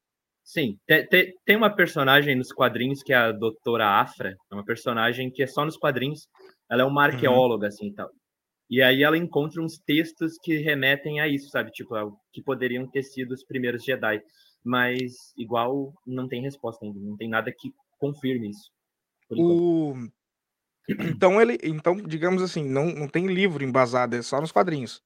Sim, 0.42 0.78
te- 0.86 1.04
te- 1.06 1.34
tem 1.44 1.56
uma 1.56 1.70
personagem 1.74 2.34
nos 2.34 2.50
quadrinhos 2.52 3.02
que 3.02 3.12
é 3.12 3.16
a 3.16 3.32
Doutora 3.32 3.86
Afra, 4.00 4.30
é 4.50 4.54
uma 4.54 4.64
personagem 4.64 5.30
que 5.30 5.42
é 5.42 5.46
só 5.46 5.64
nos 5.64 5.76
quadrinhos, 5.76 6.26
ela 6.70 6.82
é 6.82 6.84
uma 6.84 7.04
arqueóloga, 7.04 7.68
assim, 7.68 7.88
e 7.88 7.94
tal. 7.94 8.10
E 8.68 8.82
aí 8.82 9.02
ela 9.02 9.16
encontra 9.16 9.62
uns 9.62 9.78
textos 9.78 10.38
que 10.42 10.56
remetem 10.56 11.20
a 11.20 11.28
isso, 11.28 11.48
sabe? 11.50 11.70
Tipo, 11.70 11.94
que 12.32 12.42
poderiam 12.42 12.86
ter 12.86 13.02
sido 13.02 13.32
os 13.32 13.44
primeiros 13.44 13.84
Jedi. 13.84 14.20
Mas, 14.64 15.32
igual, 15.38 15.92
não 16.06 16.26
tem 16.26 16.42
resposta 16.42 16.84
ainda, 16.84 16.98
não 16.98 17.16
tem 17.16 17.28
nada 17.28 17.52
que 17.56 17.70
confirme 17.98 18.50
isso. 18.50 18.70
O 19.30 19.94
então 20.88 21.40
ele, 21.40 21.58
então 21.62 21.96
digamos 21.96 22.42
assim, 22.42 22.64
não, 22.64 22.86
não 22.86 23.08
tem 23.08 23.26
livro 23.26 23.64
embasado, 23.64 24.16
é 24.16 24.22
só 24.22 24.40
nos 24.40 24.52
quadrinhos. 24.52 25.02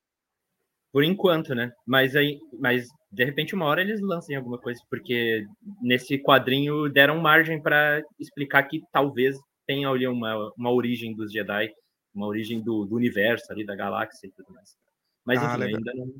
Por 0.93 1.05
enquanto, 1.05 1.55
né? 1.55 1.71
Mas 1.87 2.17
aí, 2.17 2.39
mas 2.59 2.89
de 3.13 3.25
repente 3.25 3.55
uma 3.55 3.67
hora 3.67 3.81
eles 3.81 4.01
lancem 4.01 4.37
alguma 4.37 4.59
coisa, 4.59 4.81
porque 4.91 5.45
nesse 5.81 6.19
quadrinho 6.19 6.89
deram 6.89 7.21
margem 7.21 7.63
para 7.63 8.03
explicar 8.19 8.65
que 8.65 8.81
talvez 8.93 9.37
tenha 9.67 9.89
ali 9.89 10.07
uma, 10.07 10.53
uma 10.57 10.73
origem 10.73 11.15
dos 11.15 11.33
Jedi, 11.33 11.71
uma 12.15 12.27
origem 12.27 12.61
do, 12.61 12.85
do 12.85 12.97
universo 12.97 13.53
ali 13.53 13.65
da 13.65 13.75
galáxia 13.77 14.27
e 14.27 14.31
tudo 14.31 14.53
mais. 14.53 14.77
Mas 15.25 15.41
Ah, 15.43 15.55
enfim, 15.57 15.77
ainda 15.77 15.95
não, 15.95 16.15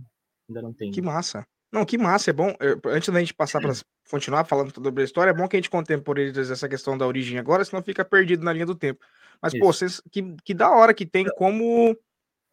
ainda 0.49 0.63
não 0.63 0.73
tem. 0.73 0.91
Que 0.91 1.03
massa. 1.03 1.47
Não, 1.73 1.85
que 1.85 1.97
massa, 1.97 2.31
é 2.31 2.33
bom. 2.33 2.55
Antes 2.87 3.09
da 3.13 3.21
gente 3.21 3.35
passar 3.35 3.61
para 3.61 3.73
continuar 4.11 4.45
falando 4.45 4.75
sobre 4.75 5.03
a 5.03 5.05
história, 5.05 5.31
é 5.31 5.35
bom 5.35 5.47
que 5.49 5.57
a 5.57 5.59
gente 5.59 5.71
contemporize 5.71 6.41
essa 6.53 6.69
questão 6.69 6.99
da 6.99 7.07
origem 7.07 7.39
agora, 7.39 7.65
senão 7.65 7.83
fica 7.83 8.05
perdido 8.05 8.45
na 8.45 8.53
linha 8.53 8.67
do 8.67 8.75
tempo. 8.75 9.05
Mas, 9.41 9.53
pô, 9.53 9.71
Isso. 9.71 9.79
vocês, 9.79 10.03
que, 10.11 10.35
que 10.45 10.53
da 10.53 10.71
hora 10.71 10.93
que 10.93 11.07
tem 11.07 11.25
como 11.37 11.97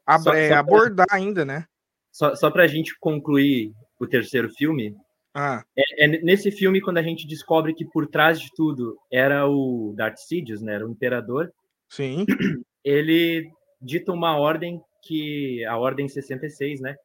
ab- 0.06 0.24
Só- 0.24 0.32
só 0.32 0.48
pra- 0.48 0.60
abordar 0.60 1.08
ainda, 1.12 1.44
né? 1.44 1.66
Só, 2.12 2.36
só 2.36 2.50
para 2.52 2.64
a 2.64 2.68
gente 2.68 2.96
concluir 3.00 3.74
o 4.00 4.08
terceiro 4.08 4.50
filme, 4.50 4.96
Ah, 5.34 5.64
é, 5.76 6.06
é 6.06 6.08
nesse 6.08 6.50
filme 6.52 6.80
quando 6.82 6.98
a 7.00 7.04
gente 7.04 7.28
descobre 7.28 7.74
que 7.74 7.86
por 7.86 8.08
trás 8.08 8.40
de 8.40 8.50
tudo 8.56 8.98
era 9.12 9.48
o 9.48 9.94
Darth 9.96 10.18
Sidious, 10.18 10.62
né? 10.62 10.76
Era 10.76 10.88
o 10.88 10.92
Imperador. 10.92 11.52
sim. 11.90 12.26
ele 12.88 13.52
dita 13.82 14.14
uma 14.14 14.38
ordem 14.38 14.82
que 15.04 15.64
a 15.66 15.78
ordem 15.78 16.08
66, 16.08 16.80
né, 16.80 16.96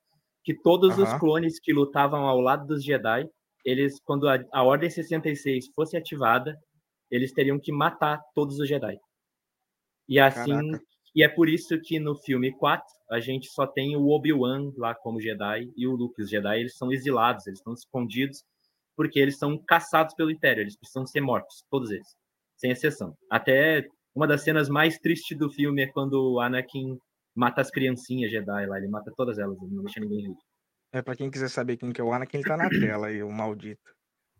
que 0.44 0.54
todos 0.54 0.96
os 0.96 1.08
Aham. 1.08 1.18
clones 1.18 1.58
que 1.58 1.72
lutavam 1.72 2.20
ao 2.20 2.40
lado 2.40 2.66
dos 2.68 2.84
Jedi, 2.84 3.28
eles 3.64 4.00
quando 4.04 4.28
a, 4.28 4.38
a 4.52 4.62
ordem 4.62 4.88
66 4.88 5.66
fosse 5.74 5.96
ativada, 5.96 6.56
eles 7.10 7.32
teriam 7.32 7.58
que 7.58 7.72
matar 7.72 8.20
todos 8.32 8.60
os 8.60 8.68
Jedi. 8.68 8.96
E 10.08 10.20
assim, 10.20 10.54
Caraca. 10.54 10.84
e 11.16 11.24
é 11.24 11.28
por 11.28 11.48
isso 11.48 11.78
que 11.80 11.98
no 11.98 12.14
filme 12.14 12.52
4 12.52 12.84
a 13.10 13.18
gente 13.18 13.48
só 13.48 13.66
tem 13.66 13.96
o 13.96 14.08
Obi-Wan 14.08 14.72
lá 14.76 14.94
como 14.94 15.20
Jedi 15.20 15.68
e 15.76 15.86
o 15.86 15.96
Luke, 15.96 16.22
os 16.22 16.30
Jedi, 16.30 16.60
eles 16.60 16.76
são 16.76 16.92
exilados, 16.92 17.46
eles 17.48 17.58
estão 17.58 17.74
escondidos 17.74 18.44
porque 18.96 19.18
eles 19.18 19.36
são 19.36 19.58
caçados 19.58 20.14
pelo 20.14 20.30
Império, 20.30 20.60
eles 20.60 20.76
precisam 20.76 21.06
ser 21.06 21.20
mortos, 21.20 21.64
todos 21.68 21.90
eles, 21.90 22.14
sem 22.56 22.70
exceção. 22.70 23.16
Até 23.28 23.84
uma 24.14 24.26
das 24.26 24.42
cenas 24.42 24.68
mais 24.68 24.98
tristes 24.98 25.36
do 25.38 25.50
filme 25.50 25.82
é 25.82 25.86
quando 25.86 26.34
o 26.34 26.40
Anakin 26.40 26.98
mata 27.34 27.60
as 27.60 27.70
criancinhas 27.70 28.30
Jedi 28.30 28.66
lá, 28.66 28.78
ele 28.78 28.88
mata 28.88 29.12
todas 29.16 29.38
elas, 29.38 29.56
ele 29.62 29.74
não 29.74 29.84
deixa 29.84 30.00
ninguém 30.00 30.22
vivo. 30.22 30.38
É 30.92 31.00
pra 31.00 31.16
quem 31.16 31.30
quiser 31.30 31.48
saber 31.48 31.76
quem 31.78 31.92
que 31.92 32.00
é 32.00 32.04
o 32.04 32.12
Anakin, 32.12 32.38
ele 32.38 32.44
tá 32.48 32.56
na 32.56 32.68
tela 32.68 33.06
aí, 33.06 33.22
o 33.22 33.30
maldito. 33.30 33.80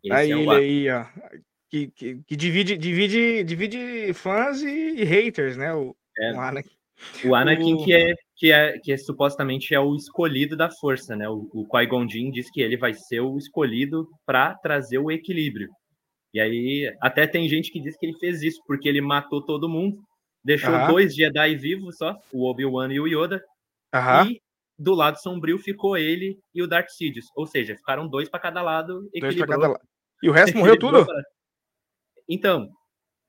Esse 0.03 0.13
aí 0.13 0.31
é 0.31 0.35
o 0.35 0.53
ele 0.53 0.89
aí, 0.89 0.89
ó. 0.91 1.05
Que, 1.69 1.87
que, 1.87 2.21
que 2.27 2.35
divide, 2.35 2.77
divide, 2.77 3.43
divide 3.43 4.13
fãs 4.13 4.61
e, 4.61 4.67
e 5.01 5.03
haters, 5.03 5.57
né? 5.57 5.73
O, 5.73 5.95
É. 6.19 6.33
o 6.33 6.39
Anakin. 6.39 6.69
O 7.25 7.33
Anakin 7.35 7.73
O- 7.73 7.83
que 7.83 7.93
é 7.93 8.13
que 8.35 8.51
é 8.51 8.77
que 8.77 8.91
é, 8.91 8.97
supostamente 8.97 9.73
é 9.73 9.79
o 9.79 9.95
escolhido 9.95 10.55
da 10.55 10.69
força, 10.69 11.15
né? 11.15 11.27
O, 11.27 11.49
o 11.53 11.67
Qui-Gon 11.67 12.07
Jinn 12.07 12.29
diz 12.29 12.51
que 12.51 12.61
ele 12.61 12.77
vai 12.77 12.93
ser 12.93 13.21
o 13.21 13.37
escolhido 13.37 14.07
para 14.25 14.53
trazer 14.55 14.99
o 14.99 15.09
equilíbrio. 15.09 15.69
E 16.33 16.39
aí 16.41 16.95
até 16.99 17.27
tem 17.27 17.47
gente 17.47 17.71
que 17.71 17.79
diz 17.79 17.95
que 17.97 18.05
ele 18.07 18.17
fez 18.17 18.41
isso 18.41 18.59
porque 18.65 18.89
ele 18.89 19.01
matou 19.01 19.41
todo 19.45 19.69
mundo, 19.69 20.01
deixou 20.43 20.73
Aham. 20.75 20.87
dois 20.87 21.13
Jedi 21.15 21.55
vivos 21.55 21.97
só, 21.97 22.17
o 22.31 22.49
Obi-Wan 22.49 22.91
e 22.91 22.99
o 22.99 23.07
Yoda, 23.07 23.43
Aham. 23.93 24.25
e 24.29 24.41
do 24.77 24.95
lado 24.95 25.17
sombrio 25.21 25.59
ficou 25.59 25.95
ele 25.95 26.37
e 26.53 26.61
o 26.63 26.67
Darth 26.67 26.89
Sidious, 26.89 27.27
ou 27.35 27.45
seja, 27.45 27.75
ficaram 27.75 28.07
dois 28.07 28.27
para 28.27 28.39
cada 28.39 28.61
lado, 28.61 29.07
Dois 29.19 29.35
cada 29.35 29.57
lado. 29.57 29.79
E 30.23 30.29
o 30.29 30.31
resto 30.31 30.57
morreu 30.57 30.77
tudo? 30.79 31.05
pra- 31.05 31.21
Então, 32.27 32.67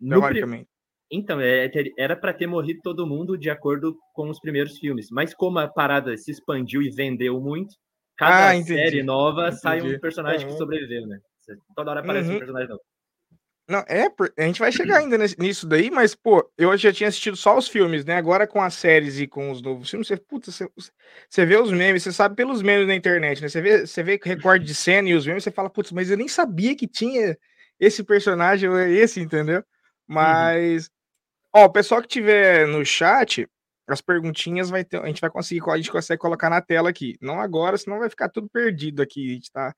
no 0.00 0.20
pri- 0.22 0.28
Teoricamente. 0.40 0.68
então, 1.10 1.40
é, 1.40 1.68
ter- 1.68 1.92
era 1.98 2.16
para 2.16 2.32
ter 2.32 2.46
morrido 2.46 2.80
todo 2.82 3.06
mundo 3.06 3.36
de 3.36 3.50
acordo 3.50 3.96
com 4.14 4.30
os 4.30 4.40
primeiros 4.40 4.78
filmes. 4.78 5.08
Mas 5.10 5.34
como 5.34 5.58
a 5.58 5.68
parada 5.68 6.16
se 6.16 6.30
expandiu 6.30 6.80
e 6.82 6.90
vendeu 6.90 7.38
muito, 7.40 7.74
cada 8.16 8.50
Ah, 8.50 8.62
série 8.62 9.02
nova 9.02 9.52
sai 9.52 9.78
entendi. 9.80 9.96
um 9.96 10.00
personagem 10.00 10.46
Uhum. 10.46 10.52
que 10.52 10.58
sobreviveu, 10.58 11.06
né? 11.06 11.18
Toda 11.76 11.90
hora 11.90 12.00
aparece 12.00 12.30
Uhum. 12.30 12.36
um 12.36 12.38
personagem 12.38 12.68
novo. 12.68 12.80
Não, 13.66 13.78
é, 13.88 14.08
a 14.38 14.42
gente 14.46 14.58
vai 14.60 14.70
chegar 14.70 14.98
ainda 14.98 15.16
nisso 15.38 15.66
daí, 15.66 15.90
mas, 15.90 16.14
pô, 16.14 16.46
eu 16.58 16.76
já 16.76 16.92
tinha 16.92 17.08
assistido 17.08 17.34
só 17.34 17.56
os 17.56 17.66
filmes, 17.66 18.04
né? 18.04 18.14
Agora 18.16 18.46
com 18.46 18.60
as 18.60 18.74
séries 18.74 19.18
e 19.18 19.26
com 19.26 19.50
os 19.50 19.62
novos 19.62 19.88
filmes, 19.88 20.06
você, 20.06 20.18
puta, 20.18 20.50
você, 20.52 20.68
você 21.30 21.46
vê 21.46 21.56
os 21.56 21.72
memes, 21.72 22.02
você 22.02 22.12
sabe 22.12 22.36
pelos 22.36 22.60
memes 22.60 22.86
na 22.86 22.94
internet, 22.94 23.40
né? 23.40 23.48
Você 23.48 23.62
vê, 23.62 23.86
você 23.86 24.02
vê 24.02 24.20
recorde 24.22 24.66
de 24.66 24.74
cena 24.74 25.08
e 25.08 25.14
os 25.14 25.26
memes, 25.26 25.44
você 25.44 25.50
fala, 25.50 25.70
putz, 25.70 25.92
mas 25.92 26.10
eu 26.10 26.16
nem 26.18 26.28
sabia 26.28 26.76
que 26.76 26.86
tinha 26.86 27.38
esse 27.80 28.04
personagem, 28.04 28.68
ou 28.68 28.78
é 28.78 28.90
esse, 28.90 29.18
entendeu? 29.20 29.64
Mas, 30.06 30.90
ó, 31.54 31.64
o 31.66 31.70
pessoal 31.72 32.02
que 32.02 32.08
tiver 32.08 32.66
no 32.68 32.84
chat, 32.84 33.48
as 33.88 34.00
perguntinhas 34.02 34.70
vai 34.70 34.84
ter, 34.84 35.00
a 35.02 35.06
gente 35.08 35.20
vai 35.22 35.30
conseguir, 35.30 35.62
a 35.70 35.76
gente 35.76 35.92
consegue 35.92 36.20
colocar 36.20 36.50
na 36.50 36.60
tela 36.62 36.90
aqui. 36.90 37.16
Não 37.20 37.40
agora, 37.40 37.78
senão 37.78 37.98
vai 38.00 38.10
ficar 38.10 38.28
tudo 38.30 38.48
perdido 38.50 39.02
aqui, 39.02 39.30
a 39.30 39.34
gente 39.34 39.52
tá 39.52 39.74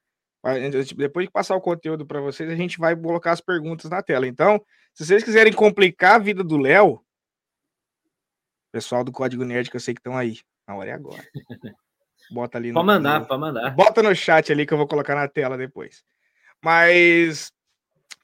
Depois 0.97 1.27
de 1.27 1.33
passar 1.33 1.57
o 1.57 1.61
conteúdo 1.61 2.07
para 2.07 2.21
vocês, 2.21 2.49
a 2.51 2.55
gente 2.57 2.79
vai 2.79 2.95
colocar 2.95 3.33
as 3.33 3.41
perguntas 3.41 3.91
na 3.91 4.03
tela. 4.03 4.27
Então, 4.27 4.65
se 4.95 5.05
vocês 5.05 5.25
quiserem 5.25 5.53
complicar 5.53 6.15
a 6.15 6.19
vida 6.19 6.45
do 6.45 6.57
Léo, 6.57 7.03
pessoal 8.73 9.03
do 9.03 9.13
Código 9.13 9.45
Nerd 9.45 9.71
que 9.71 9.77
eu 9.77 9.81
sei 9.81 9.95
que 9.95 10.01
estão 10.01 10.17
aí, 10.17 10.39
a 10.67 10.75
hora 10.75 10.91
é 10.91 10.93
agora. 10.93 11.23
Bota 12.31 12.59
ali 12.59 12.69
no, 12.73 12.75
Pode 12.75 12.87
mandar, 12.87 13.21
no- 13.21 13.27
pode 13.27 13.41
mandar. 13.41 13.71
Bota 13.71 14.03
no 14.03 14.15
chat 14.15 14.53
ali 14.53 14.67
que 14.67 14.73
eu 14.73 14.79
vou 14.79 14.87
colocar 14.87 15.15
na 15.15 15.29
tela 15.29 15.57
depois. 15.57 16.05
Mas, 16.63 17.53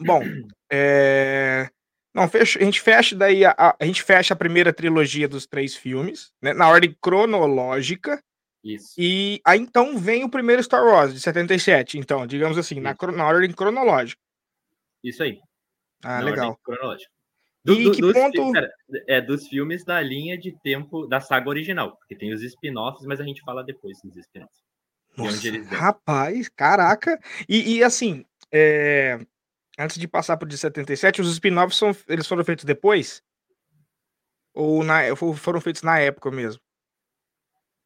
bom, 0.00 0.22
é... 0.70 1.68
Não, 2.14 2.28
fecha, 2.28 2.58
a 2.58 2.62
gente 2.62 2.78
fecha 2.78 3.16
daí, 3.16 3.42
a, 3.42 3.54
a- 3.56 3.74
a 3.80 3.84
gente 3.86 4.02
fecha 4.02 4.34
a 4.34 4.36
primeira 4.36 4.70
trilogia 4.70 5.26
dos 5.26 5.46
três 5.46 5.74
filmes, 5.74 6.30
né, 6.42 6.52
na 6.52 6.68
ordem 6.68 6.94
cronológica, 7.00 8.22
Isso. 8.64 8.94
e 8.96 9.40
aí 9.44 9.58
então 9.58 9.98
vem 9.98 10.22
o 10.24 10.30
primeiro 10.30 10.62
Star 10.62 10.84
Wars, 10.84 11.12
de 11.12 11.20
77, 11.20 11.98
então, 11.98 12.26
digamos 12.26 12.56
assim, 12.56 12.78
na, 12.78 12.94
na 13.14 13.26
ordem 13.26 13.52
cronológica. 13.52 14.20
Isso 15.02 15.22
aí. 15.22 15.40
Ah, 16.04 16.18
na 16.18 16.24
legal. 16.24 16.56
cronológica. 16.62 17.10
E 17.64 17.90
que 17.92 18.00
dos, 18.00 18.12
ponto- 18.12 18.52
pera, 18.52 18.70
é 19.06 19.20
dos 19.20 19.46
filmes 19.46 19.84
da 19.84 20.00
linha 20.00 20.36
de 20.36 20.52
tempo 20.62 21.06
da 21.06 21.20
saga 21.20 21.48
original, 21.48 21.96
porque 21.96 22.16
tem 22.16 22.32
os 22.32 22.42
spin-offs, 22.42 23.06
mas 23.06 23.20
a 23.20 23.24
gente 23.24 23.40
fala 23.42 23.62
depois 23.62 23.98
dos 24.02 24.16
spin-offs. 24.16 24.62
rapaz, 25.76 26.48
caraca. 26.48 27.20
E, 27.48 27.76
e 27.76 27.84
assim, 27.84 28.24
é, 28.50 29.18
antes 29.78 29.96
de 29.98 30.08
passar 30.08 30.36
pro 30.36 30.48
de 30.48 30.58
77, 30.58 31.20
os 31.20 31.30
spin-offs 31.32 31.76
são, 31.76 31.96
eles 32.08 32.26
foram 32.26 32.44
feitos 32.44 32.64
depois? 32.64 33.22
Ou 34.54 34.82
na, 34.82 35.14
foram 35.14 35.60
feitos 35.60 35.82
na 35.82 35.98
época 35.98 36.30
mesmo? 36.30 36.60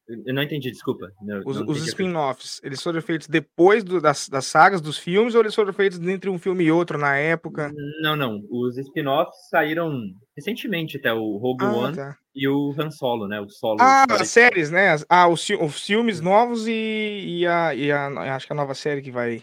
Eu 0.08 0.32
não 0.32 0.42
entendi, 0.42 0.70
desculpa. 0.70 1.10
Não, 1.20 1.42
os, 1.44 1.60
não 1.60 1.66
os 1.66 1.84
spin-offs, 1.84 2.60
eles 2.62 2.80
foram 2.80 3.02
feitos 3.02 3.26
depois 3.26 3.82
do, 3.82 4.00
das, 4.00 4.28
das 4.28 4.46
sagas, 4.46 4.80
dos 4.80 4.96
filmes, 4.96 5.34
ou 5.34 5.40
eles 5.40 5.54
foram 5.54 5.72
feitos 5.72 5.98
entre 6.00 6.30
um 6.30 6.38
filme 6.38 6.64
e 6.64 6.70
outro 6.70 6.96
na 6.96 7.16
época? 7.16 7.72
Não, 8.00 8.14
não. 8.14 8.40
Os 8.48 8.78
spin-offs 8.78 9.48
saíram 9.50 10.00
recentemente 10.36 10.96
até 10.96 11.12
o 11.12 11.38
Rogue 11.38 11.64
ah, 11.64 11.72
One 11.72 11.96
tá. 11.96 12.16
e 12.32 12.46
o 12.46 12.72
Han 12.78 12.90
Solo, 12.90 13.26
né? 13.26 13.40
O 13.40 13.48
Solo. 13.48 13.78
Ah, 13.80 14.06
as 14.08 14.28
séries, 14.28 14.70
né? 14.70 14.94
Ah, 15.08 15.26
os, 15.26 15.44
os 15.50 15.84
filmes 15.84 16.20
novos 16.20 16.68
e, 16.68 17.40
e, 17.40 17.46
a, 17.46 17.74
e 17.74 17.90
a. 17.90 18.06
Acho 18.36 18.46
que 18.46 18.52
a 18.52 18.56
nova 18.56 18.74
série 18.74 19.02
que 19.02 19.10
vai. 19.10 19.42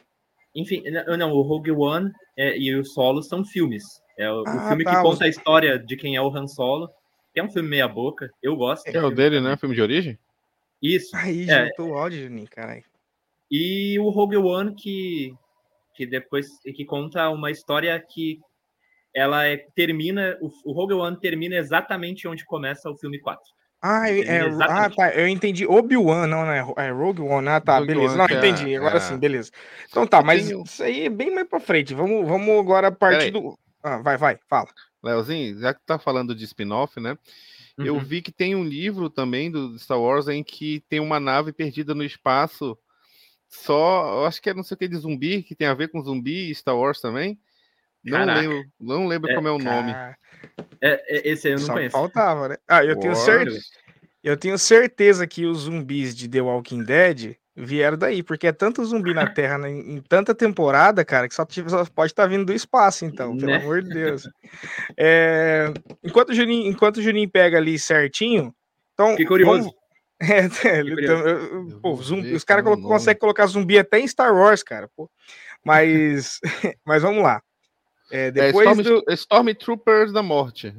Enfim, 0.56 0.82
não, 1.17 1.34
o 1.34 1.41
Rogue 1.41 1.71
One 1.71 2.10
é, 2.38 2.58
e 2.58 2.73
o 2.73 2.86
Solo 2.86 3.21
são 3.21 3.43
filmes. 3.43 3.84
É 4.17 4.32
o, 4.32 4.43
ah, 4.47 4.65
o 4.65 4.67
filme 4.69 4.86
tá, 4.86 4.95
que 4.95 5.02
conta 5.02 5.15
os... 5.15 5.21
a 5.23 5.28
história 5.28 5.78
de 5.78 5.97
quem 5.97 6.15
é 6.15 6.21
o 6.21 6.34
Han 6.34 6.47
Solo. 6.47 6.89
Que 7.34 7.39
é 7.41 7.43
um 7.43 7.52
filme 7.52 7.67
meia 7.67 7.88
boca. 7.88 8.30
Eu 8.41 8.56
gosto. 8.56 8.88
É 8.88 9.04
o 9.04 9.10
dele, 9.10 9.41
né? 9.41 9.58
Filme 9.58 9.76
de 9.76 9.82
origem? 9.82 10.17
Isso. 10.84 11.15
Aí, 11.15 11.50
é. 11.50 11.67
juntou 11.67 11.91
o 11.91 11.98
áudio, 11.98 12.24
Juninho, 12.24 12.50
caralho. 12.52 12.84
E 13.50 13.98
o 14.00 14.10
Rogue 14.10 14.36
One, 14.36 14.76
que, 14.76 15.34
que 15.96 16.06
depois 16.06 16.48
que 16.62 16.84
conta 16.84 17.30
uma 17.30 17.50
história 17.50 17.98
que 18.00 18.39
ela 19.15 19.46
é, 19.46 19.58
termina. 19.74 20.38
O, 20.41 20.50
o 20.65 20.74
Rogue 20.74 20.96
One 20.96 21.17
termina 21.17 21.56
exatamente 21.56 22.28
onde 22.28 22.43
começa 22.43 22.89
o 22.89 22.98
filme 22.98 23.19
4. 23.19 23.41
Ah, 23.82 24.10
é, 24.10 24.39
ah, 24.62 24.89
tá. 24.89 25.13
Eu 25.13 25.28
entendi. 25.28 25.65
Obi-Wan, 25.65 26.26
não, 26.28 26.46
né? 26.46 26.65
É 26.78 26.89
Rogue 26.89 27.22
One. 27.22 27.48
Ah, 27.48 27.62
tá, 27.62 27.80
Rogue 27.80 27.88
beleza. 27.88 28.13
One, 28.13 28.17
não, 28.17 28.38
entendi. 28.38 28.74
É, 28.74 28.78
Agora 28.78 28.98
é... 28.98 29.00
sim, 29.00 29.17
beleza. 29.17 29.52
Então 29.89 30.08
tá, 30.08 30.22
mas 30.22 30.48
tenho... 30.48 30.63
isso 30.63 30.84
aí 30.84 31.06
é 31.06 31.10
bem 31.10 31.34
mais 31.34 31.48
pra 31.48 31.60
frente. 31.60 31.93
Vamos, 31.93 32.28
vamos 32.28 32.60
agora 32.60 32.91
partir 32.91 33.32
do. 33.32 33.58
Ah, 33.82 33.98
vai, 33.98 34.17
vai, 34.17 34.39
fala. 34.50 34.69
Leozinho, 35.04 35.60
já 35.60 35.74
que 35.74 35.82
tá 35.86 36.00
falando 36.00 36.34
de 36.34 36.46
spin-off, 36.46 36.98
né? 37.00 37.17
Uhum. 37.77 37.86
Eu 37.86 37.99
vi 37.99 38.21
que 38.21 38.31
tem 38.31 38.55
um 38.55 38.63
livro 38.63 39.09
também 39.09 39.49
do 39.49 39.77
Star 39.79 39.99
Wars 39.99 40.27
em 40.27 40.43
que 40.43 40.83
tem 40.88 40.99
uma 40.99 41.19
nave 41.19 41.51
perdida 41.51 41.95
no 41.95 42.03
espaço. 42.03 42.77
Só, 43.47 44.19
eu 44.19 44.25
acho 44.25 44.41
que 44.41 44.49
é 44.49 44.53
não 44.53 44.63
sei 44.63 44.75
o 44.75 44.77
que 44.77 44.88
de 44.88 44.97
zumbi, 44.97 45.43
que 45.43 45.55
tem 45.55 45.67
a 45.67 45.73
ver 45.73 45.89
com 45.89 46.01
zumbi 46.01 46.49
e 46.49 46.55
Star 46.55 46.77
Wars 46.77 46.99
também. 46.99 47.39
Não 48.03 48.19
Caraca. 48.19 48.41
lembro, 48.41 48.63
não 48.79 49.07
lembro 49.07 49.31
é, 49.31 49.36
como 49.36 49.47
é 49.47 49.51
o 49.51 49.57
nome. 49.57 49.91
É, 49.91 50.17
é, 50.81 51.29
esse 51.29 51.47
aí 51.47 51.53
eu 51.53 51.59
não 51.59 51.65
Só 51.65 51.73
conheço. 51.73 51.91
Faltava, 51.91 52.49
né? 52.49 52.57
Ah, 52.67 52.83
eu 52.83 52.99
tenho 52.99 53.15
certeza. 53.15 53.62
Eu 54.23 54.38
tenho 54.38 54.57
certeza 54.57 55.27
que 55.27 55.45
os 55.45 55.59
zumbis 55.59 56.15
de 56.15 56.29
The 56.29 56.41
Walking 56.41 56.83
Dead 56.83 57.36
vieram 57.56 57.98
daí, 57.98 58.24
porque 58.24 58.48
é 58.48 58.52
tanto 58.52 58.84
zumbi 58.84 59.13
na 59.13 59.28
Terra 59.28 59.58
né, 59.58 59.70
em, 59.70 60.02
tanta 60.02 60.34
temporada, 60.34 61.06
cara, 61.06 61.28
que 61.28 61.36
só, 61.36 61.46
só 61.68 61.86
pode 61.86 62.12
estar 62.12 62.24
tá 62.24 62.28
vindo 62.28 62.46
do 62.46 62.54
espaço, 62.54 63.06
então, 63.06 63.38
pelo 63.38 63.52
né? 63.52 63.58
amor 63.58 63.84
de 63.84 63.89
Deus. 63.89 64.28
É, 64.98 65.72
enquanto, 66.04 66.30
o 66.30 66.34
Juninho, 66.34 66.70
enquanto 66.70 66.98
o 66.98 67.02
Juninho 67.02 67.30
pega 67.30 67.58
ali 67.58 67.78
certinho, 67.78 68.54
então. 68.94 69.16
Que 69.16 69.26
curioso. 69.26 69.63
Vamos... 69.63 69.74
É, 70.22 70.46
é, 70.70 70.80
então, 70.80 71.20
eu, 71.28 71.80
pô, 71.82 71.96
zumbi, 71.98 72.34
os 72.34 72.46
caras 72.46 72.63
conseguem 72.63 73.20
colocar 73.20 73.46
zumbi 73.46 73.78
até 73.78 74.00
em 74.00 74.08
Star 74.08 74.34
Wars, 74.34 74.63
cara. 74.63 74.89
Pô. 74.96 75.10
Mas, 75.66 76.39
mas 76.86 77.02
vamos 77.02 77.24
lá. 77.24 77.42
É, 78.10 78.28
é 78.28 78.32
depois 78.32 78.66
é, 78.66 78.72
Storm, 78.72 79.04
do... 79.04 79.13
Stormtroopers 79.13 80.13
da 80.13 80.24
morte. 80.24 80.74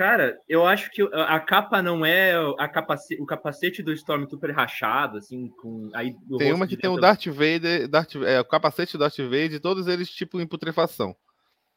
Cara, 0.00 0.40
eu 0.48 0.66
acho 0.66 0.90
que 0.90 1.02
a 1.12 1.38
capa 1.38 1.82
não 1.82 2.06
é 2.06 2.32
a 2.58 2.66
capacete, 2.66 3.20
o 3.20 3.26
capacete 3.26 3.82
do 3.82 3.92
Stormtrooper 3.92 4.56
rachado, 4.56 5.18
assim, 5.18 5.48
com 5.60 5.90
aí 5.92 6.16
Tem 6.38 6.54
uma 6.54 6.66
que 6.66 6.74
tem 6.74 6.88
o 6.88 6.96
Darth 6.96 7.26
Vader, 7.26 7.86
Darth, 7.86 8.16
é, 8.16 8.40
o 8.40 8.44
capacete 8.46 8.94
do 8.94 9.00
Darth 9.00 9.18
Vader, 9.18 9.60
todos 9.60 9.86
eles 9.86 10.08
tipo 10.08 10.40
em 10.40 10.46
putrefação. 10.46 11.14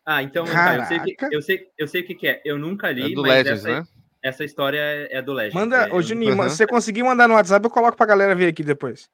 Ah, 0.05 0.23
então 0.23 0.45
tá, 0.45 0.77
eu 0.77 0.86
sei, 0.86 0.99
que, 1.01 1.36
eu 1.36 1.41
sei, 1.41 1.67
eu 1.77 1.86
sei 1.86 2.01
o 2.01 2.05
que, 2.05 2.15
que 2.15 2.27
é. 2.29 2.41
Eu 2.45 2.57
nunca 2.57 2.89
li, 2.93 3.12
é 3.12 3.13
do 3.13 3.21
Legends, 3.21 3.65
essa, 3.65 3.81
né? 3.81 3.88
essa 4.21 4.45
história 4.45 4.79
é, 4.79 5.17
é 5.17 5.21
do 5.21 5.33
Legends. 5.33 5.55
Manda, 5.55 5.89
é, 5.89 5.93
ô 5.93 6.01
Juninho, 6.01 6.38
uhum. 6.38 6.47
se 6.47 6.55
você 6.55 6.65
conseguir 6.65 7.03
mandar 7.03 7.27
no 7.27 7.33
WhatsApp, 7.33 7.65
eu 7.65 7.69
coloco 7.69 7.97
pra 7.97 8.05
galera 8.05 8.33
ver 8.33 8.47
aqui 8.47 8.63
depois. 8.63 9.09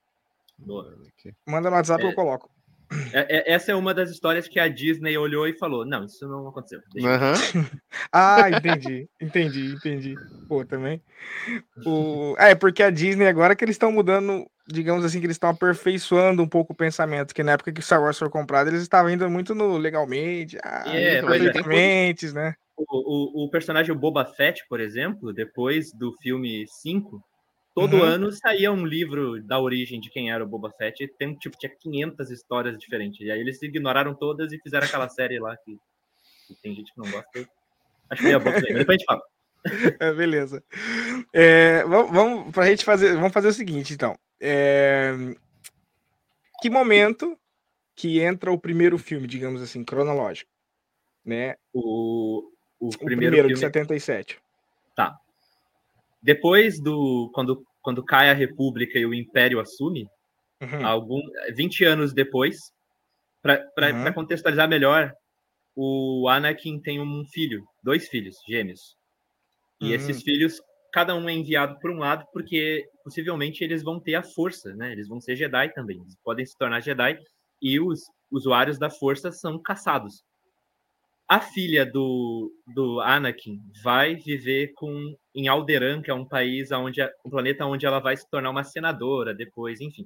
Boa. 0.55 0.95
Manda 1.47 1.71
no 1.71 1.75
WhatsApp, 1.75 2.03
é, 2.03 2.07
eu 2.07 2.13
coloco. 2.13 2.47
É, 3.13 3.37
é, 3.37 3.53
essa 3.53 3.71
é 3.71 3.75
uma 3.75 3.93
das 3.93 4.09
histórias 4.09 4.47
que 4.47 4.59
a 4.59 4.67
Disney 4.67 5.17
olhou 5.17 5.47
e 5.47 5.57
falou: 5.57 5.85
não, 5.85 6.05
isso 6.05 6.27
não 6.27 6.47
aconteceu. 6.47 6.79
Uhum. 6.95 7.65
ah, 8.11 8.49
entendi, 8.49 9.07
entendi, 9.21 9.73
entendi. 9.73 10.15
Pô, 10.47 10.65
também. 10.65 11.01
O... 11.85 12.35
É, 12.37 12.55
porque 12.55 12.81
a 12.81 12.89
Disney 12.89 13.27
agora 13.27 13.55
que 13.55 13.63
eles 13.63 13.75
estão 13.75 13.91
mudando, 13.91 14.49
digamos 14.67 15.05
assim, 15.05 15.19
que 15.19 15.27
eles 15.27 15.35
estão 15.35 15.51
aperfeiçoando 15.51 16.41
um 16.41 16.47
pouco 16.47 16.73
o 16.73 16.75
pensamento, 16.75 17.33
que 17.33 17.43
na 17.43 17.53
época 17.53 17.71
que 17.71 17.79
o 17.79 17.83
Star 17.83 18.01
Wars 18.01 18.17
foi 18.17 18.29
comprado, 18.29 18.69
eles 18.69 18.81
estavam 18.81 19.11
indo 19.11 19.29
muito 19.29 19.53
no 19.53 19.77
legalmente, 19.77 20.57
ah, 20.63 20.83
é, 20.87 21.21
perfeitamente, 21.21 22.27
é. 22.27 22.31
né? 22.31 22.55
O, 22.75 23.43
o, 23.43 23.45
o 23.45 23.49
personagem 23.49 23.93
Boba 23.93 24.25
Fett, 24.25 24.63
por 24.67 24.79
exemplo, 24.79 25.33
depois 25.33 25.91
do 25.91 26.13
filme 26.21 26.65
5, 26.81 27.21
Todo 27.79 27.97
uhum. 27.97 28.03
ano 28.03 28.31
saía 28.31 28.71
um 28.71 28.85
livro 28.85 29.41
da 29.41 29.59
origem 29.59 30.01
de 30.01 30.09
quem 30.09 30.31
era 30.31 30.43
o 30.43 30.47
Boba 30.47 30.69
Fett. 30.71 31.03
E 31.03 31.07
tem, 31.07 31.33
tipo, 31.35 31.57
tinha 31.57 31.73
500 31.73 32.29
histórias 32.29 32.77
diferentes. 32.77 33.25
E 33.25 33.31
aí 33.31 33.39
eles 33.39 33.61
ignoraram 33.61 34.13
todas 34.13 34.51
e 34.51 34.59
fizeram 34.59 34.85
aquela 34.85 35.07
série 35.07 35.39
lá 35.39 35.55
que, 35.57 35.77
que 36.47 36.55
tem 36.61 36.75
gente 36.75 36.93
que 36.93 36.99
não 36.99 37.09
gosta. 37.09 37.47
Acho 38.09 38.21
que 38.21 38.27
é 38.27 38.37
bom 38.39 38.51
também, 38.51 38.73
mas 38.73 38.79
depois 38.79 38.95
a 38.95 38.97
gente 38.97 39.05
fala. 39.05 39.21
É, 39.99 40.13
beleza. 40.13 40.63
É, 41.33 41.83
vamos, 41.83 42.11
vamos 42.11 42.51
pra 42.53 42.67
gente 42.67 42.85
fazer. 42.85 43.13
Vamos 43.15 43.33
fazer 43.33 43.49
o 43.49 43.53
seguinte, 43.53 43.93
então. 43.93 44.17
É, 44.39 45.13
que 46.61 46.69
momento 46.69 47.37
que 47.93 48.21
entra 48.21 48.51
o 48.51 48.57
primeiro 48.57 48.97
filme, 48.97 49.27
digamos 49.27 49.61
assim, 49.61 49.83
cronológico? 49.83 50.49
Né? 51.25 51.55
O, 51.73 52.49
o, 52.79 52.87
o 52.87 52.89
primeiro, 52.89 53.33
primeiro 53.33 53.47
filme... 53.49 53.53
de 53.55 53.59
77. 53.59 54.39
Tá. 54.95 55.19
Depois 56.21 56.79
do. 56.79 57.29
Quando, 57.33 57.65
quando 57.81 58.03
cai 58.03 58.29
a 58.29 58.33
República 58.33 58.97
e 58.97 59.05
o 59.05 59.13
Império 59.13 59.59
assume, 59.59 60.07
uhum. 60.61 60.85
algum, 60.85 61.21
20 61.55 61.85
anos 61.85 62.13
depois, 62.13 62.57
para 63.41 63.93
uhum. 63.93 64.13
contextualizar 64.13 64.67
melhor, 64.67 65.13
o 65.75 66.27
Anakin 66.27 66.79
tem 66.81 66.99
um 66.99 67.23
filho, 67.31 67.63
dois 67.83 68.07
filhos 68.07 68.35
gêmeos. 68.47 68.95
E 69.79 69.87
uhum. 69.87 69.93
esses 69.93 70.21
filhos, 70.21 70.61
cada 70.91 71.15
um 71.15 71.29
é 71.29 71.33
enviado 71.33 71.79
por 71.79 71.91
um 71.91 71.99
lado, 71.99 72.25
porque 72.33 72.85
possivelmente 73.03 73.63
eles 73.63 73.81
vão 73.81 73.99
ter 73.99 74.15
a 74.15 74.23
força, 74.23 74.75
né? 74.75 74.91
Eles 74.91 75.07
vão 75.07 75.21
ser 75.21 75.35
Jedi 75.35 75.71
também. 75.73 75.97
Eles 76.01 76.17
podem 76.23 76.45
se 76.45 76.57
tornar 76.57 76.81
Jedi 76.81 77.17
e 77.61 77.79
os 77.79 78.01
usuários 78.29 78.77
da 78.77 78.89
força 78.89 79.31
são 79.31 79.61
caçados 79.61 80.23
a 81.29 81.39
filha 81.39 81.85
do, 81.85 82.51
do 82.73 82.99
Anakin 83.01 83.59
vai 83.83 84.15
viver 84.15 84.73
com 84.73 85.15
em 85.35 85.47
Alderaan, 85.47 86.01
que 86.01 86.09
é 86.09 86.13
um 86.13 86.27
país 86.27 86.71
onde 86.71 87.03
um 87.23 87.29
planeta 87.29 87.67
onde 87.67 87.85
ela 87.85 87.99
vai 87.99 88.17
se 88.17 88.27
tornar 88.27 88.49
uma 88.49 88.63
senadora 88.63 89.31
depois, 89.31 89.79
enfim. 89.79 90.03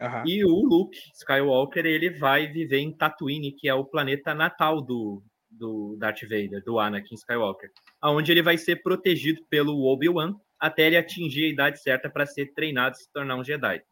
Uhum. 0.00 0.22
E 0.24 0.44
o 0.44 0.54
Luke 0.62 0.96
Skywalker 1.12 1.84
ele 1.84 2.08
vai 2.10 2.46
viver 2.46 2.78
em 2.78 2.96
Tatooine, 2.96 3.50
que 3.52 3.68
é 3.68 3.74
o 3.74 3.84
planeta 3.84 4.32
natal 4.32 4.80
do, 4.80 5.24
do 5.50 5.96
Darth 5.98 6.22
Vader, 6.22 6.62
do 6.64 6.78
Anakin 6.78 7.16
Skywalker, 7.16 7.70
aonde 8.00 8.30
ele 8.30 8.42
vai 8.42 8.56
ser 8.56 8.76
protegido 8.76 9.44
pelo 9.50 9.84
Obi-Wan 9.84 10.36
até 10.60 10.86
ele 10.86 10.96
atingir 10.96 11.46
a 11.46 11.48
idade 11.48 11.82
certa 11.82 12.08
para 12.08 12.26
ser 12.26 12.54
treinado 12.54 12.94
e 12.94 13.00
se 13.00 13.12
tornar 13.12 13.36
um 13.36 13.44
Jedi. 13.44 13.82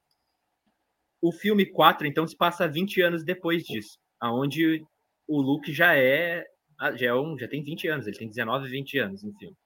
O 1.21 1.33
filme 1.33 1.67
4, 1.67 2.07
então, 2.07 2.27
se 2.27 2.37
passa 2.37 2.69
20 2.69 3.01
anos 3.03 3.25
depois 3.25 3.65
disso, 3.65 3.99
aonde 4.21 4.81
o 5.27 5.41
Luke 5.41 5.73
já 5.73 5.97
é 5.97 6.45
já, 6.97 7.07
é 7.07 7.15
um, 7.15 7.39
já 7.39 7.49
tem 7.49 7.63
20 7.63 7.89
anos, 7.89 8.07
ele 8.07 8.17
tem 8.17 8.29
19, 8.29 8.69
20 8.69 8.99
anos 8.99 9.23
no 9.23 9.33
filme. 9.35 9.57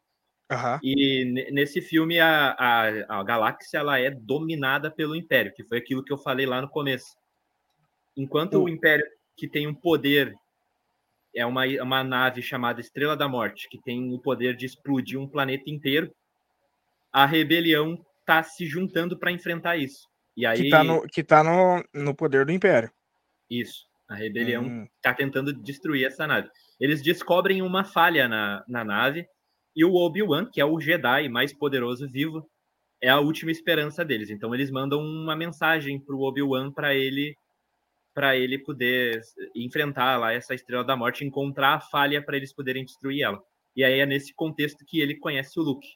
Uhum. 0.51 0.79
E 0.83 1.51
nesse 1.51 1.81
filme 1.81 2.21
a, 2.21 2.53
a, 2.53 3.19
a 3.21 3.25
galáxia 3.25 3.79
ela 3.79 3.99
é 3.99 4.11
dominada 4.11 4.91
pelo 4.91 5.17
Império, 5.17 5.53
que 5.53 5.65
foi 5.65 5.79
aquilo 5.79 6.05
que 6.05 6.13
eu 6.13 6.19
falei 6.19 6.47
lá 6.47 6.63
no 6.63 6.69
começo. 6.69 7.17
Enquanto 8.17 8.63
o 8.63 8.69
Império, 8.69 9.05
que 9.37 9.49
tem 9.49 9.67
um 9.67 9.75
poder, 9.75 10.35
é 11.35 11.45
uma, 11.45 11.67
uma 11.83 12.05
nave 12.05 12.43
chamada 12.43 12.81
Estrela 12.81 13.17
da 13.17 13.29
Morte, 13.29 13.69
que 13.69 13.83
tem 13.83 14.14
o 14.14 14.19
poder 14.19 14.57
de 14.57 14.64
explodir 14.64 15.21
um 15.21 15.29
planeta 15.29 15.69
inteiro, 15.69 16.11
a 17.12 17.27
rebelião 17.27 17.99
está 18.21 18.43
se 18.43 18.67
juntando 18.67 19.19
para 19.19 19.33
enfrentar 19.33 19.77
isso. 19.77 20.09
E 20.37 20.47
aí... 20.47 20.59
Que 20.59 20.64
está 20.64 20.85
no, 20.85 21.03
que 21.03 21.25
tá 21.25 21.43
no, 21.43 21.85
no 21.93 22.14
poder 22.14 22.47
do 22.47 22.53
Império. 22.53 22.91
Isso. 23.51 23.87
A 24.09 24.15
rebelião 24.15 24.89
está 24.97 25.13
hum. 25.13 25.17
tentando 25.17 25.53
destruir 25.53 26.07
essa 26.07 26.27
nave. 26.27 26.49
Eles 26.79 27.03
descobrem 27.03 27.63
uma 27.63 27.85
falha 27.85 28.29
na, 28.29 28.65
na 28.69 28.85
nave 28.85 29.27
e 29.75 29.85
o 29.85 29.95
Obi-Wan, 29.95 30.47
que 30.51 30.61
é 30.61 30.65
o 30.65 30.81
Jedi 30.81 31.29
mais 31.29 31.53
poderoso 31.53 32.09
vivo, 32.09 32.49
é 33.01 33.09
a 33.09 33.21
última 33.21 33.51
esperança 33.51 34.05
deles. 34.05 34.31
Então 34.31 34.55
eles 34.55 34.71
mandam 34.71 35.01
uma 35.01 35.37
mensagem 35.37 36.01
para 36.01 36.15
o 36.15 36.23
Obi-Wan 36.23 36.73
para 36.73 36.95
ele 36.95 37.37
para 38.15 38.35
ele 38.35 38.59
poder 38.59 39.21
enfrentar 39.55 40.17
lá 40.17 40.33
essa 40.33 40.55
estrela 40.55 40.83
da 40.83 40.97
morte, 40.97 41.23
encontrar 41.23 41.75
a 41.75 41.81
falha 41.81 42.23
para 42.25 42.35
eles 42.39 42.51
poderem 42.51 42.83
destruir 42.83 43.21
ela. 43.21 43.43
E 43.77 43.85
aí 43.85 44.01
é 44.01 44.07
nesse 44.07 44.33
contexto 44.35 44.87
que 44.87 45.01
ele 45.01 45.17
conhece 45.17 45.61
o 45.61 45.63
Luke. 45.63 45.87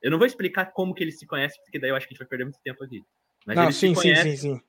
Eu 0.00 0.12
não 0.12 0.18
vou 0.18 0.26
explicar 0.26 0.66
como 0.66 0.94
que 0.94 1.02
ele 1.02 1.10
se 1.10 1.26
conhece, 1.26 1.60
porque 1.64 1.80
daí 1.80 1.90
eu 1.90 1.96
acho 1.96 2.06
que 2.06 2.12
a 2.12 2.14
gente 2.14 2.20
vai 2.20 2.28
perder 2.28 2.44
muito 2.44 2.60
tempo 2.62 2.84
aqui. 2.84 3.02
Mas 3.44 3.56
não, 3.56 3.72
sim, 3.72 3.92
sim, 3.92 4.14
sim, 4.14 4.36
sim. 4.36 4.60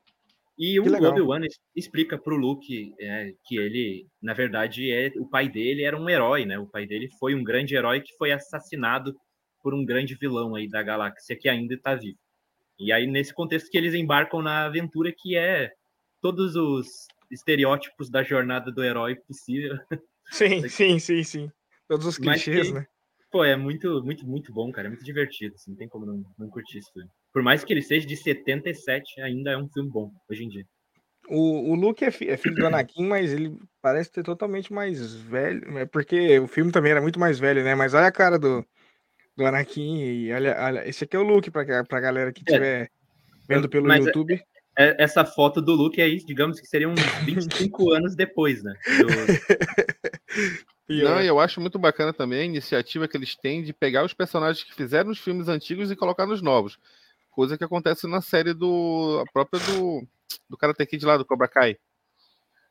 E 0.57 0.79
o 0.79 0.83
Obi-Wan 0.83 1.41
explica 1.75 2.17
para 2.17 2.33
o 2.33 2.37
Luke 2.37 2.93
é, 2.99 3.33
que 3.45 3.57
ele, 3.57 4.07
na 4.21 4.33
verdade, 4.33 4.89
é 4.89 5.11
o 5.17 5.27
pai 5.27 5.49
dele 5.49 5.83
era 5.83 5.99
um 5.99 6.09
herói, 6.09 6.45
né? 6.45 6.57
O 6.57 6.65
pai 6.65 6.85
dele 6.85 7.09
foi 7.19 7.35
um 7.35 7.43
grande 7.43 7.75
herói 7.75 8.01
que 8.01 8.15
foi 8.17 8.31
assassinado 8.31 9.13
por 9.61 9.73
um 9.73 9.85
grande 9.85 10.15
vilão 10.15 10.55
aí 10.55 10.69
da 10.69 10.81
galáxia 10.81 11.35
que 11.35 11.49
ainda 11.49 11.73
está 11.73 11.93
vivo. 11.95 12.17
E 12.79 12.91
aí 12.91 13.05
nesse 13.05 13.33
contexto 13.33 13.69
que 13.69 13.77
eles 13.77 13.93
embarcam 13.93 14.41
na 14.41 14.65
aventura 14.65 15.13
que 15.15 15.35
é 15.35 15.71
todos 16.21 16.55
os 16.55 16.87
estereótipos 17.29 18.09
da 18.09 18.23
jornada 18.23 18.71
do 18.71 18.83
herói 18.83 19.15
possível. 19.15 19.77
Sim, 20.31 20.67
sim, 20.69 20.99
sim, 20.99 21.23
sim. 21.23 21.51
Todos 21.87 22.05
os 22.05 22.17
clichês, 22.17 22.67
que, 22.67 22.73
né? 22.73 22.87
Pô, 23.31 23.43
é 23.43 23.55
muito, 23.55 24.01
muito, 24.03 24.25
muito 24.25 24.53
bom, 24.53 24.71
cara. 24.71 24.87
É 24.87 24.89
muito 24.89 25.03
divertido, 25.03 25.55
assim, 25.55 25.71
não 25.71 25.77
tem 25.77 25.89
como 25.89 26.05
não, 26.05 26.23
não 26.37 26.49
curtir 26.49 26.79
isso. 26.79 26.91
Por 27.35 27.43
mais 27.43 27.65
que 27.65 27.73
ele 27.73 27.81
seja 27.81 28.07
de 28.07 28.15
77, 28.15 29.19
ainda 29.19 29.51
é 29.51 29.57
um 29.57 29.67
filme 29.67 29.89
bom, 29.89 30.09
hoje 30.31 30.45
em 30.45 30.47
dia. 30.47 30.65
O, 31.27 31.73
o 31.73 31.75
Luke 31.75 32.05
é, 32.05 32.09
fi, 32.09 32.29
é 32.29 32.37
filho 32.37 32.55
do 32.55 32.65
Anakin, 32.65 33.05
mas 33.05 33.33
ele 33.33 33.59
parece 33.81 34.09
ter 34.09 34.23
totalmente 34.23 34.71
mais 34.71 35.13
velho. 35.13 35.77
É 35.77 35.85
porque 35.85 36.39
o 36.39 36.47
filme 36.47 36.71
também 36.71 36.91
era 36.91 37.01
muito 37.01 37.19
mais 37.19 37.37
velho, 37.37 37.61
né? 37.61 37.75
Mas 37.75 37.93
olha 37.93 38.07
a 38.07 38.11
cara 38.11 38.39
do, 38.39 38.65
do 39.35 39.45
Anakin 39.45 39.99
e 39.99 40.31
olha, 40.31 40.55
olha. 40.57 40.87
Esse 40.87 41.03
aqui 41.03 41.17
é 41.17 41.19
o 41.19 41.23
Luke 41.23 41.51
pra, 41.51 41.83
pra 41.83 41.99
galera 41.99 42.31
que 42.31 42.39
estiver 42.39 42.83
é. 42.83 42.89
vendo 43.49 43.67
pelo 43.67 43.85
mas 43.85 44.05
é, 44.05 44.07
YouTube. 44.07 44.41
É, 44.79 45.03
essa 45.03 45.25
foto 45.25 45.61
do 45.61 45.73
Luke 45.73 46.01
aí, 46.01 46.23
digamos 46.23 46.61
que 46.61 46.67
seriam 46.67 46.93
uns 46.93 47.01
25 47.25 47.91
anos 47.91 48.15
depois, 48.15 48.63
né? 48.63 48.73
Do... 48.97 49.07
Não, 51.03 51.21
eu 51.21 51.37
acho 51.37 51.59
muito 51.59 51.77
bacana 51.77 52.13
também 52.13 52.43
a 52.43 52.45
iniciativa 52.45 53.09
que 53.09 53.17
eles 53.17 53.35
têm 53.35 53.61
de 53.61 53.73
pegar 53.73 54.05
os 54.05 54.13
personagens 54.13 54.63
que 54.63 54.73
fizeram 54.73 55.11
os 55.11 55.19
filmes 55.19 55.49
antigos 55.49 55.91
e 55.91 55.97
colocar 55.97 56.25
nos 56.25 56.41
novos. 56.41 56.79
Coisa 57.35 57.57
que 57.57 57.65
acontece 57.65 58.07
na 58.07 58.21
série 58.21 58.53
do. 58.53 59.21
A 59.21 59.29
própria 59.29 59.59
do. 59.59 60.07
Do 60.49 60.57
Karate 60.57 60.85
Kid 60.85 61.05
lá, 61.05 61.17
do 61.17 61.25
Cobra 61.25 61.49
Kai. 61.49 61.77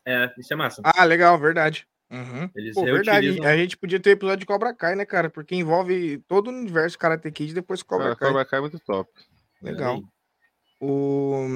É, 0.06 0.32
isso 0.38 0.52
é 0.52 0.56
massa. 0.56 0.80
Ah, 0.82 1.04
legal, 1.04 1.38
verdade. 1.38 1.86
Uhum. 2.10 2.50
Eles 2.56 2.74
Pô, 2.74 2.82
verdade. 2.82 3.44
A 3.44 3.56
gente 3.58 3.76
podia 3.76 4.00
ter 4.00 4.10
episódio 4.10 4.38
de 4.38 4.46
Cobra 4.46 4.74
Kai, 4.74 4.96
né, 4.96 5.04
cara? 5.04 5.28
Porque 5.28 5.54
envolve 5.54 6.18
todo 6.26 6.46
o 6.46 6.50
universo 6.50 6.98
Karate 6.98 7.30
Kid 7.30 7.50
e 7.50 7.54
depois 7.54 7.82
Cobra 7.82 8.12
é, 8.12 8.16
Kai. 8.16 8.28
Cobra 8.28 8.44
Kai 8.46 8.58
é 8.58 8.62
muito 8.62 8.78
top. 8.80 9.10
Legal. 9.60 10.02
O... 10.80 11.46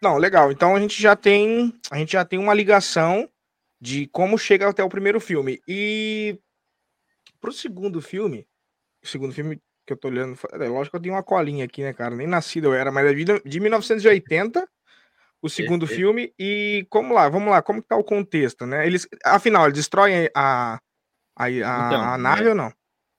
Não, 0.00 0.16
legal. 0.16 0.52
Então 0.52 0.76
a 0.76 0.80
gente 0.80 1.00
já 1.02 1.16
tem. 1.16 1.74
A 1.90 1.98
gente 1.98 2.12
já 2.12 2.24
tem 2.24 2.38
uma 2.38 2.54
ligação 2.54 3.28
de 3.80 4.06
como 4.06 4.38
chega 4.38 4.68
até 4.68 4.84
o 4.84 4.88
primeiro 4.88 5.18
filme. 5.18 5.60
E 5.66 6.38
pro 7.40 7.52
segundo 7.52 8.00
filme, 8.00 8.46
o 9.02 9.08
segundo 9.08 9.34
filme 9.34 9.60
que 9.90 9.94
eu 9.94 9.96
tô 9.96 10.08
olhando, 10.08 10.38
é, 10.52 10.68
lógico 10.68 10.92
que 10.92 10.96
eu 10.96 11.02
tenho 11.02 11.14
uma 11.14 11.22
colinha 11.22 11.64
aqui, 11.64 11.82
né, 11.82 11.92
cara? 11.92 12.14
Nem 12.14 12.26
nascido 12.26 12.68
eu 12.68 12.74
era, 12.74 12.92
mas 12.92 13.06
é 13.06 13.14
de, 13.14 13.24
de 13.44 13.60
1980, 13.60 14.66
o 15.42 15.48
segundo 15.48 15.84
esse, 15.84 15.94
filme. 15.94 16.32
E 16.38 16.86
como 16.88 17.14
lá, 17.14 17.28
vamos 17.28 17.50
lá, 17.50 17.60
como 17.60 17.82
que 17.82 17.88
tá 17.88 17.96
o 17.96 18.04
contexto, 18.04 18.66
né? 18.66 18.86
Eles, 18.86 19.08
afinal, 19.24 19.64
eles 19.64 19.78
destroem 19.78 20.30
a, 20.34 20.78
a, 21.36 21.44
a, 21.44 21.50
então, 21.50 22.02
a 22.02 22.18
nave 22.18 22.44
é, 22.44 22.48
ou 22.50 22.54
não? 22.54 22.72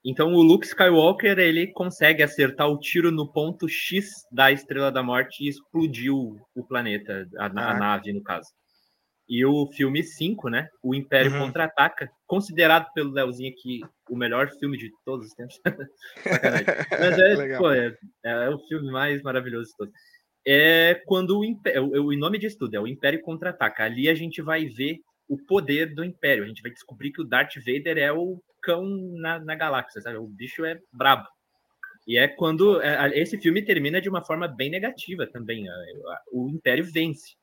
Então 0.03 0.33
o 0.33 0.41
Luke 0.41 0.65
Skywalker 0.65 1.37
ele 1.37 1.67
consegue 1.73 2.23
acertar 2.23 2.67
o 2.67 2.79
tiro 2.79 3.11
no 3.11 3.31
ponto 3.31 3.67
X 3.67 4.07
da 4.31 4.51
Estrela 4.51 4.91
da 4.91 5.03
Morte 5.03 5.43
e 5.43 5.49
explodiu 5.49 6.39
o 6.55 6.63
planeta, 6.65 7.27
a, 7.37 7.45
a 7.45 7.73
nave 7.77 8.13
no 8.13 8.23
caso. 8.23 8.49
E 9.31 9.45
o 9.45 9.65
filme 9.67 10.03
5, 10.03 10.49
né? 10.49 10.67
O 10.83 10.93
Império 10.93 11.31
uhum. 11.31 11.45
Contra-Ataca, 11.45 12.11
considerado 12.27 12.91
pelo 12.91 13.13
Leozinho 13.13 13.49
aqui 13.49 13.79
o 14.09 14.17
melhor 14.17 14.49
filme 14.59 14.77
de 14.77 14.91
todos 15.05 15.27
os 15.27 15.33
tempos. 15.33 15.57
Mas 16.99 17.17
é, 17.17 17.57
pô, 17.57 17.71
é, 17.71 17.97
é, 18.25 18.49
o 18.49 18.59
filme 18.67 18.91
mais 18.91 19.21
maravilhoso 19.21 19.69
de 19.69 19.77
todos. 19.77 19.93
É 20.45 21.01
quando 21.05 21.39
o 21.39 21.45
Império. 21.45 21.85
O, 21.85 22.07
o 22.09 22.17
nome 22.17 22.37
disso 22.39 22.57
tudo 22.59 22.75
é 22.75 22.79
o 22.81 22.87
Império 22.87 23.21
Contra-Ataca. 23.21 23.85
Ali 23.85 24.09
a 24.09 24.13
gente 24.13 24.41
vai 24.41 24.65
ver 24.65 24.99
o 25.29 25.37
poder 25.37 25.95
do 25.95 26.03
Império. 26.03 26.43
A 26.43 26.47
gente 26.47 26.61
vai 26.61 26.71
descobrir 26.71 27.13
que 27.13 27.21
o 27.21 27.25
Darth 27.25 27.55
Vader 27.55 27.99
é 27.99 28.11
o 28.11 28.37
cão 28.61 28.85
na, 29.13 29.39
na 29.39 29.55
galáxia, 29.55 30.01
sabe? 30.01 30.17
O 30.17 30.27
bicho 30.27 30.65
é 30.65 30.77
brabo. 30.91 31.25
E 32.05 32.17
é 32.17 32.27
quando 32.27 32.81
é, 32.81 33.17
esse 33.17 33.37
filme 33.37 33.63
termina 33.63 34.01
de 34.01 34.09
uma 34.09 34.25
forma 34.25 34.45
bem 34.45 34.69
negativa 34.69 35.25
também. 35.25 35.67
O 36.33 36.49
Império 36.49 36.83
vence 36.83 37.39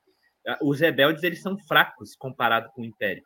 os 0.62 0.80
rebeldes 0.80 1.22
eles 1.22 1.42
são 1.42 1.58
fracos 1.58 2.14
comparado 2.16 2.70
com 2.72 2.82
o 2.82 2.84
Império. 2.84 3.24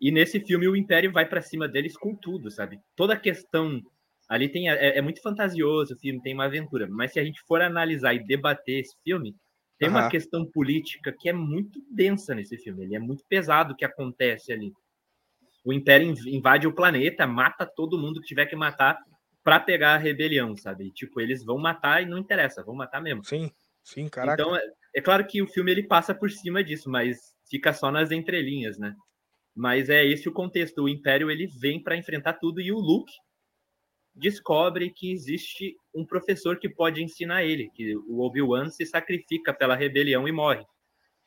E 0.00 0.10
nesse 0.10 0.40
filme 0.40 0.68
o 0.68 0.76
Império 0.76 1.12
vai 1.12 1.26
para 1.26 1.42
cima 1.42 1.68
deles 1.68 1.96
com 1.96 2.14
tudo, 2.14 2.50
sabe? 2.50 2.78
Toda 2.94 3.14
a 3.14 3.18
questão 3.18 3.82
ali 4.28 4.48
tem 4.48 4.70
é, 4.70 4.98
é, 4.98 5.02
muito 5.02 5.22
fantasioso 5.22 5.94
o 5.94 5.98
filme, 5.98 6.22
tem 6.22 6.34
uma 6.34 6.44
aventura, 6.44 6.86
mas 6.88 7.12
se 7.12 7.18
a 7.20 7.24
gente 7.24 7.40
for 7.46 7.62
analisar 7.62 8.14
e 8.14 8.24
debater 8.24 8.80
esse 8.80 8.94
filme, 9.02 9.34
tem 9.78 9.88
uhum. 9.88 9.94
uma 9.94 10.08
questão 10.08 10.44
política 10.44 11.14
que 11.18 11.28
é 11.28 11.32
muito 11.32 11.80
densa 11.90 12.34
nesse 12.34 12.56
filme, 12.58 12.84
ele 12.84 12.96
é 12.96 12.98
muito 12.98 13.24
pesado 13.28 13.72
o 13.72 13.76
que 13.76 13.84
acontece 13.84 14.52
ali. 14.52 14.72
O 15.64 15.72
Império 15.72 16.14
invade 16.26 16.66
o 16.66 16.74
planeta, 16.74 17.26
mata 17.26 17.66
todo 17.66 17.98
mundo 17.98 18.20
que 18.20 18.26
tiver 18.26 18.46
que 18.46 18.56
matar 18.56 18.98
para 19.42 19.60
pegar 19.60 19.94
a 19.94 19.98
rebelião, 19.98 20.56
sabe? 20.56 20.90
Tipo, 20.90 21.20
eles 21.20 21.44
vão 21.44 21.58
matar 21.58 22.02
e 22.02 22.06
não 22.06 22.18
interessa, 22.18 22.62
vão 22.62 22.74
matar 22.74 23.00
mesmo. 23.00 23.24
Sim, 23.24 23.50
sim, 23.82 24.08
caraca. 24.08 24.42
Então, 24.42 24.58
é 24.94 25.00
claro 25.00 25.26
que 25.26 25.42
o 25.42 25.46
filme 25.46 25.70
ele 25.72 25.82
passa 25.82 26.14
por 26.14 26.30
cima 26.30 26.62
disso, 26.62 26.90
mas 26.90 27.18
fica 27.48 27.72
só 27.72 27.90
nas 27.90 28.10
entrelinhas, 28.10 28.78
né? 28.78 28.94
Mas 29.54 29.88
é 29.88 30.04
esse 30.04 30.28
o 30.28 30.32
contexto. 30.32 30.82
O 30.82 30.88
Império 30.88 31.30
ele 31.30 31.46
vem 31.60 31.82
para 31.82 31.96
enfrentar 31.96 32.34
tudo 32.34 32.60
e 32.60 32.72
o 32.72 32.78
Luke 32.78 33.12
descobre 34.14 34.90
que 34.90 35.12
existe 35.12 35.76
um 35.94 36.04
professor 36.04 36.58
que 36.58 36.68
pode 36.68 37.02
ensinar 37.02 37.44
ele, 37.44 37.70
que 37.74 37.96
o 37.96 38.20
Obi-Wan 38.20 38.68
se 38.70 38.84
sacrifica 38.84 39.54
pela 39.54 39.76
rebelião 39.76 40.26
e 40.26 40.32
morre 40.32 40.64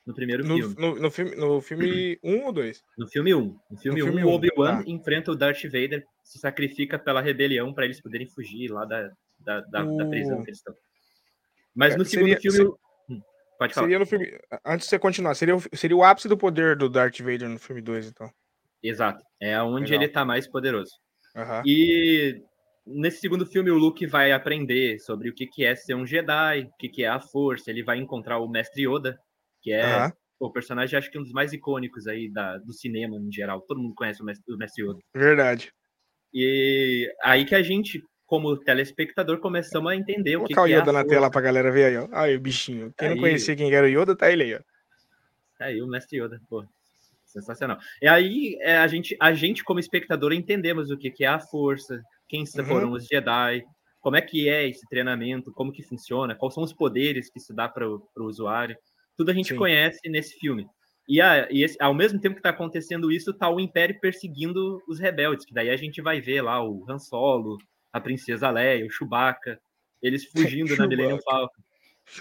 no 0.05 0.13
primeiro 0.13 0.43
no, 0.45 0.55
filme. 0.55 0.75
No, 0.77 0.95
no, 0.95 1.11
filme. 1.11 1.35
no 1.35 1.61
filme 1.61 2.19
1 2.23 2.33
um 2.33 2.45
ou 2.45 2.53
2? 2.53 2.83
No 2.97 3.07
filme 3.07 3.33
1. 3.33 3.39
Um. 3.39 3.59
No 3.69 3.77
filme 3.77 4.03
1, 4.03 4.07
um, 4.07 4.25
o 4.25 4.29
Obi-Wan 4.29 4.83
tá. 4.83 4.89
enfrenta 4.89 5.31
o 5.31 5.35
Darth 5.35 5.63
Vader, 5.63 6.03
se 6.23 6.39
sacrifica 6.39 6.97
pela 6.99 7.21
rebelião 7.21 7.73
para 7.73 7.85
eles 7.85 8.01
poderem 8.01 8.27
fugir 8.27 8.69
lá 8.71 8.85
da, 8.85 9.09
da, 9.39 9.61
da, 9.61 9.85
o... 9.85 9.97
da 9.97 10.05
prisão 10.05 10.41
que 10.43 10.49
eles 10.49 10.57
estão. 10.57 10.73
Mas 11.73 11.95
no 11.95 12.03
segundo 12.03 12.29
seria, 12.29 12.51
filme. 12.51 12.73
Pode 13.61 13.75
falar. 13.75 13.85
Seria 13.85 13.99
no 13.99 14.07
filme. 14.07 14.39
Antes 14.65 14.87
de 14.87 14.89
você 14.89 14.97
continuar, 14.97 15.35
seria, 15.35 15.55
seria 15.71 15.95
o 15.95 16.03
ápice 16.03 16.27
do 16.27 16.35
poder 16.35 16.75
do 16.75 16.89
Darth 16.89 17.19
Vader 17.19 17.47
no 17.47 17.59
filme 17.59 17.79
2, 17.79 18.07
então. 18.07 18.27
Exato. 18.81 19.23
É 19.39 19.61
onde 19.61 19.91
Legal. 19.91 20.01
ele 20.01 20.11
tá 20.11 20.25
mais 20.25 20.49
poderoso. 20.49 20.89
Uhum. 21.35 21.61
E 21.63 22.41
nesse 22.87 23.19
segundo 23.19 23.45
filme, 23.45 23.69
o 23.69 23.77
Luke 23.77 24.07
vai 24.07 24.31
aprender 24.31 24.97
sobre 25.01 25.29
o 25.29 25.35
que, 25.35 25.45
que 25.45 25.63
é 25.63 25.75
ser 25.75 25.93
um 25.93 26.07
Jedi, 26.07 26.61
o 26.61 26.77
que, 26.79 26.89
que 26.89 27.03
é 27.03 27.07
a 27.07 27.19
força. 27.19 27.69
Ele 27.69 27.83
vai 27.83 27.99
encontrar 27.99 28.39
o 28.39 28.49
Mestre 28.49 28.87
Yoda, 28.87 29.15
que 29.61 29.71
é 29.71 30.05
uhum. 30.05 30.11
o 30.39 30.51
personagem, 30.51 30.97
acho 30.97 31.11
que 31.11 31.19
um 31.19 31.23
dos 31.23 31.31
mais 31.31 31.53
icônicos 31.53 32.07
aí 32.07 32.31
da, 32.31 32.57
do 32.57 32.73
cinema 32.73 33.15
em 33.15 33.31
geral. 33.31 33.61
Todo 33.61 33.79
mundo 33.79 33.93
conhece 33.93 34.23
o 34.23 34.25
Mestre, 34.25 34.51
o 34.51 34.57
Mestre 34.57 34.83
Yoda. 34.83 34.99
Verdade. 35.13 35.71
E 36.33 37.13
aí 37.21 37.45
que 37.45 37.53
a 37.53 37.61
gente 37.61 38.01
como 38.31 38.55
telespectador, 38.55 39.39
começamos 39.39 39.91
a 39.91 39.93
entender 39.93 40.37
Vou 40.37 40.45
o 40.45 40.47
que, 40.47 40.53
colocar 40.53 40.73
o 40.73 40.79
Yoda 40.79 40.89
é 40.89 40.93
na 40.93 41.03
tela 41.03 41.29
pra 41.29 41.41
galera 41.41 41.69
ver 41.69 41.83
aí, 41.83 41.97
ó. 41.97 42.07
Aí 42.13 42.33
o 42.33 42.39
bichinho. 42.39 42.93
Quem 42.97 43.09
aí. 43.09 43.13
não 43.13 43.21
conhecia 43.21 43.57
quem 43.57 43.73
era 43.73 43.85
o 43.85 43.89
Yoda, 43.89 44.15
tá 44.15 44.31
ele 44.31 44.43
aí, 44.43 44.55
ó. 44.55 44.59
Tá 45.59 45.65
aí 45.65 45.81
o 45.81 45.87
mestre 45.87 46.17
Yoda, 46.17 46.39
pô. 46.49 46.65
Sensacional. 47.25 47.77
E 48.01 48.07
aí 48.07 48.57
é, 48.61 48.77
a, 48.77 48.87
gente, 48.87 49.17
a 49.19 49.33
gente, 49.33 49.65
como 49.65 49.81
espectador, 49.81 50.31
entendemos 50.31 50.89
o 50.89 50.97
que, 50.97 51.11
que 51.11 51.25
é 51.25 51.27
a 51.27 51.41
força, 51.41 52.01
quem 52.25 52.45
uhum. 52.57 52.65
foram 52.65 52.91
os 52.93 53.05
Jedi, 53.05 53.65
como 53.99 54.15
é 54.15 54.21
que 54.21 54.47
é 54.47 54.65
esse 54.65 54.87
treinamento, 54.87 55.51
como 55.51 55.73
que 55.73 55.83
funciona, 55.83 56.33
quais 56.33 56.53
são 56.53 56.63
os 56.63 56.71
poderes 56.71 57.29
que 57.29 57.39
se 57.41 57.53
dá 57.53 57.67
para 57.67 57.85
o 57.85 58.01
usuário. 58.19 58.77
Tudo 59.17 59.31
a 59.31 59.33
gente 59.33 59.49
Sim. 59.49 59.57
conhece 59.57 60.07
nesse 60.07 60.39
filme. 60.39 60.65
E, 61.05 61.19
a, 61.19 61.51
e 61.51 61.65
esse, 61.65 61.75
ao 61.83 61.93
mesmo 61.93 62.17
tempo 62.17 62.35
que 62.35 62.39
está 62.39 62.51
acontecendo 62.51 63.11
isso, 63.11 63.33
tá 63.33 63.49
o 63.49 63.59
Império 63.59 63.99
perseguindo 63.99 64.81
os 64.87 64.99
rebeldes, 64.99 65.45
que 65.45 65.53
daí 65.53 65.69
a 65.69 65.75
gente 65.75 66.01
vai 66.01 66.21
ver 66.21 66.41
lá 66.41 66.63
o 66.63 66.85
Han 66.89 66.97
Solo, 66.97 67.57
a 67.91 67.99
princesa 67.99 68.49
Leia, 68.49 68.85
o 68.85 68.91
Chewbacca, 68.91 69.59
eles 70.01 70.25
fugindo 70.31 70.75
na 70.75 70.87
Millennium 70.87 71.19
Falcon. 71.21 71.61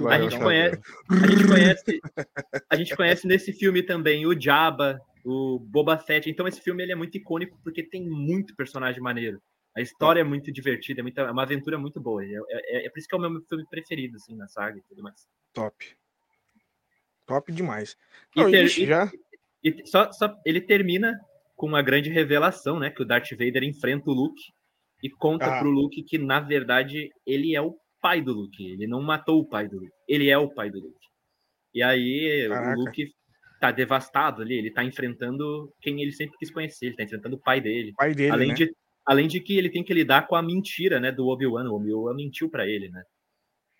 A 0.09 0.21
gente, 0.21 0.39
conhece, 0.39 0.81
a 1.09 1.27
gente 1.27 1.47
conhece, 1.49 2.01
a 2.71 2.77
gente 2.77 2.97
conhece 2.97 3.27
nesse 3.27 3.53
filme 3.53 3.83
também 3.83 4.27
o 4.27 4.39
Jabba, 4.39 5.01
o 5.25 5.59
Boba 5.59 5.99
Fett. 5.99 6.31
Então 6.31 6.47
esse 6.47 6.61
filme 6.61 6.83
ele 6.83 6.93
é 6.93 6.95
muito 6.95 7.17
icônico 7.17 7.59
porque 7.65 7.83
tem 7.83 8.09
muito 8.09 8.55
personagem 8.55 9.01
maneiro. 9.01 9.43
A 9.77 9.81
história 9.81 10.21
é 10.21 10.25
muito 10.25 10.53
divertida, 10.53 11.01
é, 11.01 11.03
muito, 11.03 11.19
é 11.19 11.31
uma 11.31 11.43
aventura 11.43 11.79
muito 11.79 12.01
boa. 12.01 12.25
É, 12.25 12.29
é, 12.51 12.87
é, 12.87 12.91
por 12.91 12.99
isso 12.99 13.09
que 13.09 13.15
é 13.15 13.19
o 13.19 13.21
meu 13.21 13.41
filme 13.43 13.65
preferido, 13.69 14.17
assim, 14.17 14.37
na 14.37 14.49
saga 14.49 14.79
e 14.79 14.83
tudo 14.83 15.03
mais. 15.03 15.27
Top. 15.53 15.97
Top 17.27 17.53
demais. 17.53 17.97
Não, 18.35 18.49
e 18.49 18.53
ter, 18.53 18.65
ixi, 18.65 18.87
já... 18.87 19.11
E, 19.63 19.87
só, 19.87 20.11
só, 20.11 20.37
ele 20.45 20.61
termina 20.61 21.19
com 21.55 21.67
uma 21.67 21.83
grande 21.83 22.11
revelação, 22.11 22.81
né? 22.81 22.91
Que 22.91 23.03
o 23.03 23.05
Darth 23.05 23.31
Vader 23.31 23.63
enfrenta 23.63 24.11
o 24.11 24.15
Luke 24.15 24.43
e 25.03 25.11
conta 25.11 25.47
ah. 25.47 25.59
pro 25.61 25.71
Luke 25.71 26.03
que, 26.03 26.19
na 26.19 26.41
verdade, 26.41 27.11
ele 27.27 27.55
é 27.55 27.61
o 27.61 27.77
pai 28.01 28.21
do 28.21 28.33
Luke. 28.33 28.65
Ele 28.65 28.87
não 28.87 29.03
matou 29.03 29.41
o 29.41 29.49
pai 29.49 29.69
do 29.69 29.79
Luke. 29.79 29.93
Ele 30.09 30.29
é 30.29 30.39
o 30.39 30.49
pai 30.49 30.71
do 30.71 30.81
Luke. 30.81 31.07
E 31.75 31.83
aí 31.83 32.49
Caraca. 32.49 32.79
o 32.79 32.85
Luke 32.85 33.13
tá 33.61 33.71
devastado 33.71 34.43
ali. 34.43 34.55
Ele 34.55 34.71
tá 34.71 34.85
enfrentando 34.85 35.73
quem 35.81 36.01
ele 36.03 36.13
sempre 36.13 36.37
quis 36.39 36.51
conhecer. 36.51 36.87
Ele 36.87 36.97
tá 36.97 37.05
enfrentando 37.05 37.37
o 37.37 37.41
pai 37.41 37.61
dele. 37.61 37.93
Pai 37.97 38.15
dele, 38.15 38.31
além 38.31 38.49
né? 38.49 38.55
de 38.55 38.75
Além 39.07 39.27
de 39.27 39.41
que 39.41 39.57
ele 39.57 39.71
tem 39.71 39.83
que 39.83 39.95
lidar 39.95 40.27
com 40.27 40.37
a 40.37 40.43
mentira, 40.43 41.01
né, 41.01 41.11
do 41.11 41.27
Obi-Wan. 41.27 41.69
O 41.69 41.75
Obi-Wan 41.75 42.15
mentiu 42.15 42.49
para 42.49 42.69
ele, 42.69 42.89
né? 42.91 43.03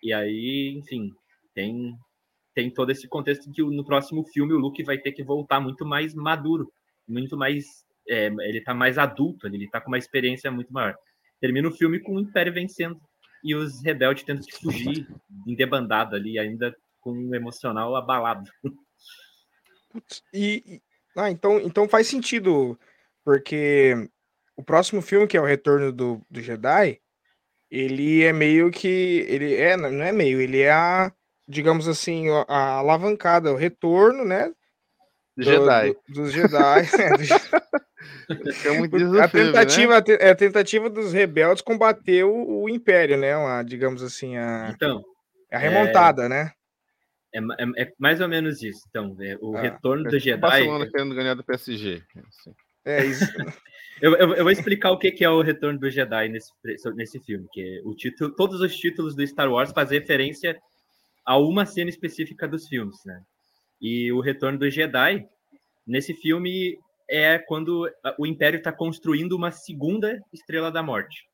E 0.03 0.11
aí, 0.11 0.73
enfim, 0.75 1.09
tem 1.53 1.93
tem 2.53 2.69
todo 2.69 2.91
esse 2.91 3.07
contexto 3.07 3.49
que 3.49 3.63
no 3.63 3.85
próximo 3.85 4.25
filme 4.25 4.51
o 4.51 4.57
Luke 4.57 4.83
vai 4.83 4.97
ter 4.97 5.13
que 5.13 5.23
voltar 5.23 5.61
muito 5.61 5.85
mais 5.85 6.13
maduro, 6.13 6.69
muito 7.07 7.37
mais. 7.37 7.63
É, 8.09 8.27
ele 8.27 8.61
tá 8.61 8.73
mais 8.73 8.97
adulto, 8.97 9.47
ele 9.47 9.69
tá 9.69 9.79
com 9.79 9.87
uma 9.89 9.97
experiência 9.97 10.51
muito 10.51 10.73
maior. 10.73 10.95
Termina 11.41 11.67
o 11.67 11.75
filme 11.75 11.99
com 11.99 12.13
o 12.15 12.19
Império 12.19 12.53
vencendo 12.53 13.01
e 13.43 13.55
os 13.55 13.83
rebeldes 13.83 14.23
tendo 14.23 14.45
que 14.45 14.55
fugir 14.55 15.07
em 15.47 15.55
debandada 15.55 16.15
ali, 16.15 16.37
ainda 16.39 16.73
com 17.01 17.11
um 17.11 17.35
emocional 17.35 17.95
abalado. 17.95 18.49
E, 20.33 20.63
e 20.65 20.81
ah, 21.17 21.29
então, 21.29 21.59
então 21.59 21.89
faz 21.89 22.07
sentido, 22.07 22.79
porque 23.25 24.09
o 24.55 24.63
próximo 24.63 25.01
filme, 25.01 25.27
que 25.27 25.35
é 25.35 25.41
o 25.41 25.45
Retorno 25.45 25.91
do, 25.91 26.21
do 26.29 26.39
Jedi, 26.39 27.01
ele 27.69 28.23
é 28.23 28.31
meio 28.31 28.69
que. 28.69 29.25
Ele 29.27 29.55
é, 29.55 29.75
não 29.75 30.03
é 30.03 30.11
meio, 30.11 30.39
ele 30.39 30.59
é 30.59 30.71
a, 30.71 31.11
digamos 31.47 31.87
assim, 31.87 32.27
a 32.47 32.77
alavancada, 32.77 33.51
o 33.51 33.57
retorno, 33.57 34.23
né? 34.25 34.53
Do, 35.43 35.51
Jedi. 35.51 35.95
Do, 36.07 36.13
dos 36.13 36.31
Jedi. 36.31 36.81
é, 38.29 39.23
a 39.23 39.27
tentativa, 39.27 40.03
filme, 40.03 40.17
né? 40.19 40.27
é 40.27 40.29
a 40.29 40.35
tentativa 40.35 40.89
dos 40.89 41.13
rebeldes 41.13 41.61
combater 41.61 42.23
o, 42.23 42.63
o 42.63 42.69
Império, 42.69 43.17
né? 43.17 43.35
Uma, 43.35 43.63
digamos 43.63 44.03
assim, 44.03 44.37
a, 44.37 44.71
então, 44.73 45.03
a 45.51 45.57
remontada, 45.57 46.25
é... 46.25 46.29
né? 46.29 46.51
É, 47.33 47.39
é, 47.39 47.83
é, 47.83 47.93
mais 47.97 48.19
ou 48.19 48.27
menos 48.27 48.61
isso. 48.61 48.81
Então, 48.89 49.15
é, 49.19 49.37
o 49.41 49.55
ah, 49.55 49.61
retorno 49.61 50.03
do 50.03 50.19
Jedi. 50.19 50.39
Barcelona 50.39 50.89
querendo 50.89 51.15
ganhar 51.15 51.33
do 51.33 51.43
PSG. 51.43 52.03
Assim. 52.17 52.53
É 52.85 53.05
isso. 53.05 53.25
eu, 54.01 54.15
eu, 54.17 54.35
eu, 54.35 54.43
vou 54.43 54.51
explicar 54.51 54.91
o 54.91 54.97
que 54.97 55.23
é 55.23 55.29
o 55.29 55.41
retorno 55.41 55.79
do 55.79 55.89
Jedi 55.89 56.29
nesse, 56.29 56.51
nesse 56.95 57.19
filme. 57.21 57.47
Que 57.51 57.81
o 57.85 57.95
título, 57.95 58.35
todos 58.35 58.59
os 58.59 58.75
títulos 58.75 59.15
do 59.15 59.25
Star 59.25 59.49
Wars 59.49 59.71
fazem 59.71 59.99
referência 59.99 60.59
a 61.25 61.37
uma 61.37 61.65
cena 61.65 61.89
específica 61.89 62.47
dos 62.47 62.67
filmes, 62.67 62.97
né? 63.05 63.21
E 63.81 64.11
o 64.11 64.19
retorno 64.19 64.59
do 64.59 64.69
Jedi 64.69 65.27
nesse 65.85 66.13
filme 66.13 66.77
é 67.09 67.39
quando 67.39 67.89
o 68.17 68.25
Império 68.25 68.57
está 68.57 68.71
construindo 68.71 69.33
uma 69.33 69.51
segunda 69.51 70.21
Estrela 70.31 70.71
da 70.71 70.83
Morte. 70.83 71.25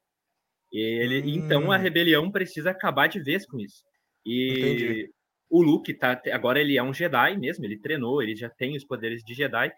Ele, 0.72 1.22
hum. 1.22 1.45
Então 1.45 1.72
a 1.72 1.78
rebelião 1.78 2.32
precisa 2.32 2.72
acabar 2.72 3.08
de 3.08 3.20
vez 3.20 3.45
com 3.45 3.60
isso. 3.60 3.84
E 4.26 4.52
Entendi. 4.52 5.12
O 5.50 5.62
Luke 5.62 5.93
tá 5.93 6.22
agora 6.34 6.60
ele 6.60 6.78
é 6.78 6.84
um 6.84 6.93
Jedi 6.93 7.38
mesmo, 7.38 7.64
ele 7.64 7.80
treinou, 7.80 8.22
ele 8.22 8.36
já 8.36 8.50
tem 8.50 8.76
os 8.76 8.84
poderes 8.84 9.24
de 9.24 9.34
Jedi 9.34 9.72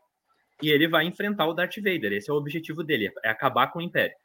e 0.62 0.70
ele 0.70 0.88
vai 0.88 1.06
enfrentar 1.06 1.46
o 1.46 1.54
Darth 1.54 1.76
Vader. 1.78 2.14
Esse 2.14 2.30
é 2.32 2.34
o 2.34 2.38
objetivo 2.38 2.84
dele, 2.84 3.12
é 3.24 3.30
acabar 3.30 3.68
com 3.68 3.80
o 3.80 3.82
Império. 3.82 4.16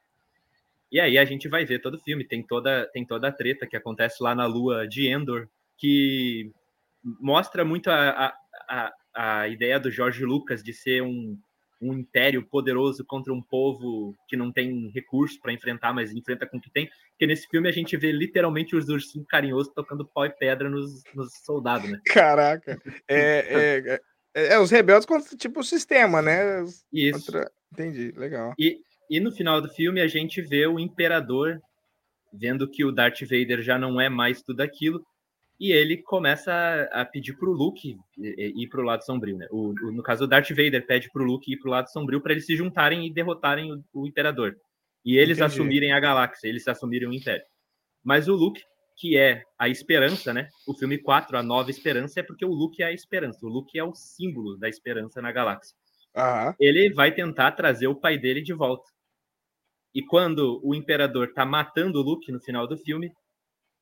E 0.90 0.98
aí 0.98 1.18
a 1.18 1.24
gente 1.24 1.48
vai 1.48 1.64
ver 1.64 1.80
todo 1.80 1.96
o 1.96 2.02
filme, 2.02 2.24
tem 2.26 2.42
toda 2.42 2.88
tem 2.92 3.04
toda 3.04 3.28
a 3.28 3.32
treta 3.32 3.66
que 3.66 3.76
acontece 3.76 4.22
lá 4.22 4.34
na 4.34 4.46
lua 4.46 4.86
de 4.88 5.06
Endor, 5.06 5.48
que 5.76 6.50
mostra 7.20 7.64
muito 7.64 7.90
a, 7.90 8.34
a, 8.68 8.92
a, 9.14 9.48
ideia 9.48 9.78
do 9.78 9.90
George 9.90 10.24
Lucas 10.24 10.62
de 10.62 10.72
ser 10.72 11.02
um 11.02 11.38
um 11.84 11.92
império 11.92 12.42
poderoso 12.42 13.04
contra 13.04 13.32
um 13.32 13.42
povo 13.42 14.16
que 14.28 14.36
não 14.36 14.50
tem 14.50 14.90
recursos 14.94 15.38
para 15.38 15.52
enfrentar, 15.52 15.92
mas 15.92 16.12
enfrenta 16.12 16.46
com 16.46 16.56
o 16.56 16.60
que 16.60 16.70
tem. 16.70 16.88
Porque 17.10 17.26
nesse 17.26 17.46
filme 17.48 17.68
a 17.68 17.72
gente 17.72 17.96
vê 17.96 18.10
literalmente 18.10 18.74
os 18.74 18.88
ursinhos 18.88 19.26
carinhosos 19.28 19.72
tocando 19.74 20.06
pau 20.06 20.24
e 20.24 20.30
pedra 20.30 20.70
nos, 20.70 21.02
nos 21.14 21.32
soldados, 21.44 21.90
né? 21.90 22.00
Caraca! 22.06 22.80
É, 23.06 23.18
é, 23.18 24.00
é, 24.34 24.54
é, 24.54 24.58
os 24.58 24.70
rebeldes 24.70 25.06
contra 25.06 25.36
tipo 25.36 25.60
o 25.60 25.64
sistema, 25.64 26.22
né? 26.22 26.64
Isso. 26.92 27.26
Contra... 27.26 27.50
Entendi, 27.72 28.12
legal. 28.16 28.54
E, 28.58 28.80
e 29.10 29.20
no 29.20 29.30
final 29.30 29.60
do 29.60 29.68
filme 29.68 30.00
a 30.00 30.08
gente 30.08 30.40
vê 30.40 30.66
o 30.66 30.78
imperador 30.78 31.60
vendo 32.32 32.68
que 32.68 32.84
o 32.84 32.90
Darth 32.90 33.20
Vader 33.20 33.62
já 33.62 33.78
não 33.78 34.00
é 34.00 34.08
mais 34.08 34.42
tudo 34.42 34.60
aquilo 34.60 35.04
e 35.58 35.72
ele 35.72 35.98
começa 35.98 36.52
a, 36.92 37.04
pedir 37.04 37.34
para 37.34 37.48
o 37.48 37.52
Luke 37.52 37.96
ir 38.18 38.68
para 38.68 38.80
o 38.80 38.84
lado 38.84 39.04
sombrio, 39.04 39.36
né? 39.36 39.46
O, 39.50 39.68
o, 39.68 39.92
no 39.92 40.02
caso, 40.02 40.24
o 40.24 40.26
Darth 40.26 40.50
Vader 40.50 40.84
pede 40.86 41.10
para 41.12 41.22
o 41.22 41.24
Luke 41.24 41.52
ir 41.52 41.58
para 41.58 41.68
o 41.68 41.70
lado 41.70 41.90
sombrio 41.90 42.20
para 42.20 42.32
eles 42.32 42.46
se 42.46 42.56
juntarem 42.56 43.06
e 43.06 43.12
derrotarem 43.12 43.72
o, 43.72 43.84
o 43.92 44.06
Imperador. 44.06 44.56
E 45.04 45.16
eles 45.16 45.38
Entendi. 45.38 45.54
assumirem 45.54 45.92
a 45.92 46.00
galáxia, 46.00 46.48
eles 46.48 46.66
assumirem 46.66 47.08
o 47.08 47.12
Império. 47.12 47.44
Mas 48.02 48.26
o 48.26 48.34
Luke, 48.34 48.62
que 48.96 49.16
é 49.16 49.42
a 49.58 49.68
esperança, 49.68 50.32
né? 50.32 50.48
O 50.66 50.74
filme 50.74 50.98
4, 50.98 51.36
a 51.36 51.42
nova 51.42 51.70
esperança, 51.70 52.20
é 52.20 52.22
porque 52.22 52.44
o 52.44 52.52
Luke 52.52 52.82
é 52.82 52.86
a 52.86 52.92
esperança. 52.92 53.44
O 53.46 53.48
Luke 53.48 53.78
é 53.78 53.84
o 53.84 53.94
símbolo 53.94 54.56
da 54.56 54.68
esperança 54.68 55.22
na 55.22 55.30
galáxia. 55.30 55.76
Uhum. 56.16 56.54
Ele 56.58 56.92
vai 56.92 57.12
tentar 57.12 57.52
trazer 57.52 57.86
o 57.86 57.94
pai 57.94 58.18
dele 58.18 58.40
de 58.40 58.52
volta. 58.52 58.90
E 59.94 60.02
quando 60.02 60.60
o 60.64 60.74
imperador 60.74 61.32
tá 61.32 61.46
matando 61.46 62.00
o 62.00 62.02
Luke 62.02 62.32
no 62.32 62.40
final 62.40 62.66
do 62.66 62.76
filme, 62.76 63.12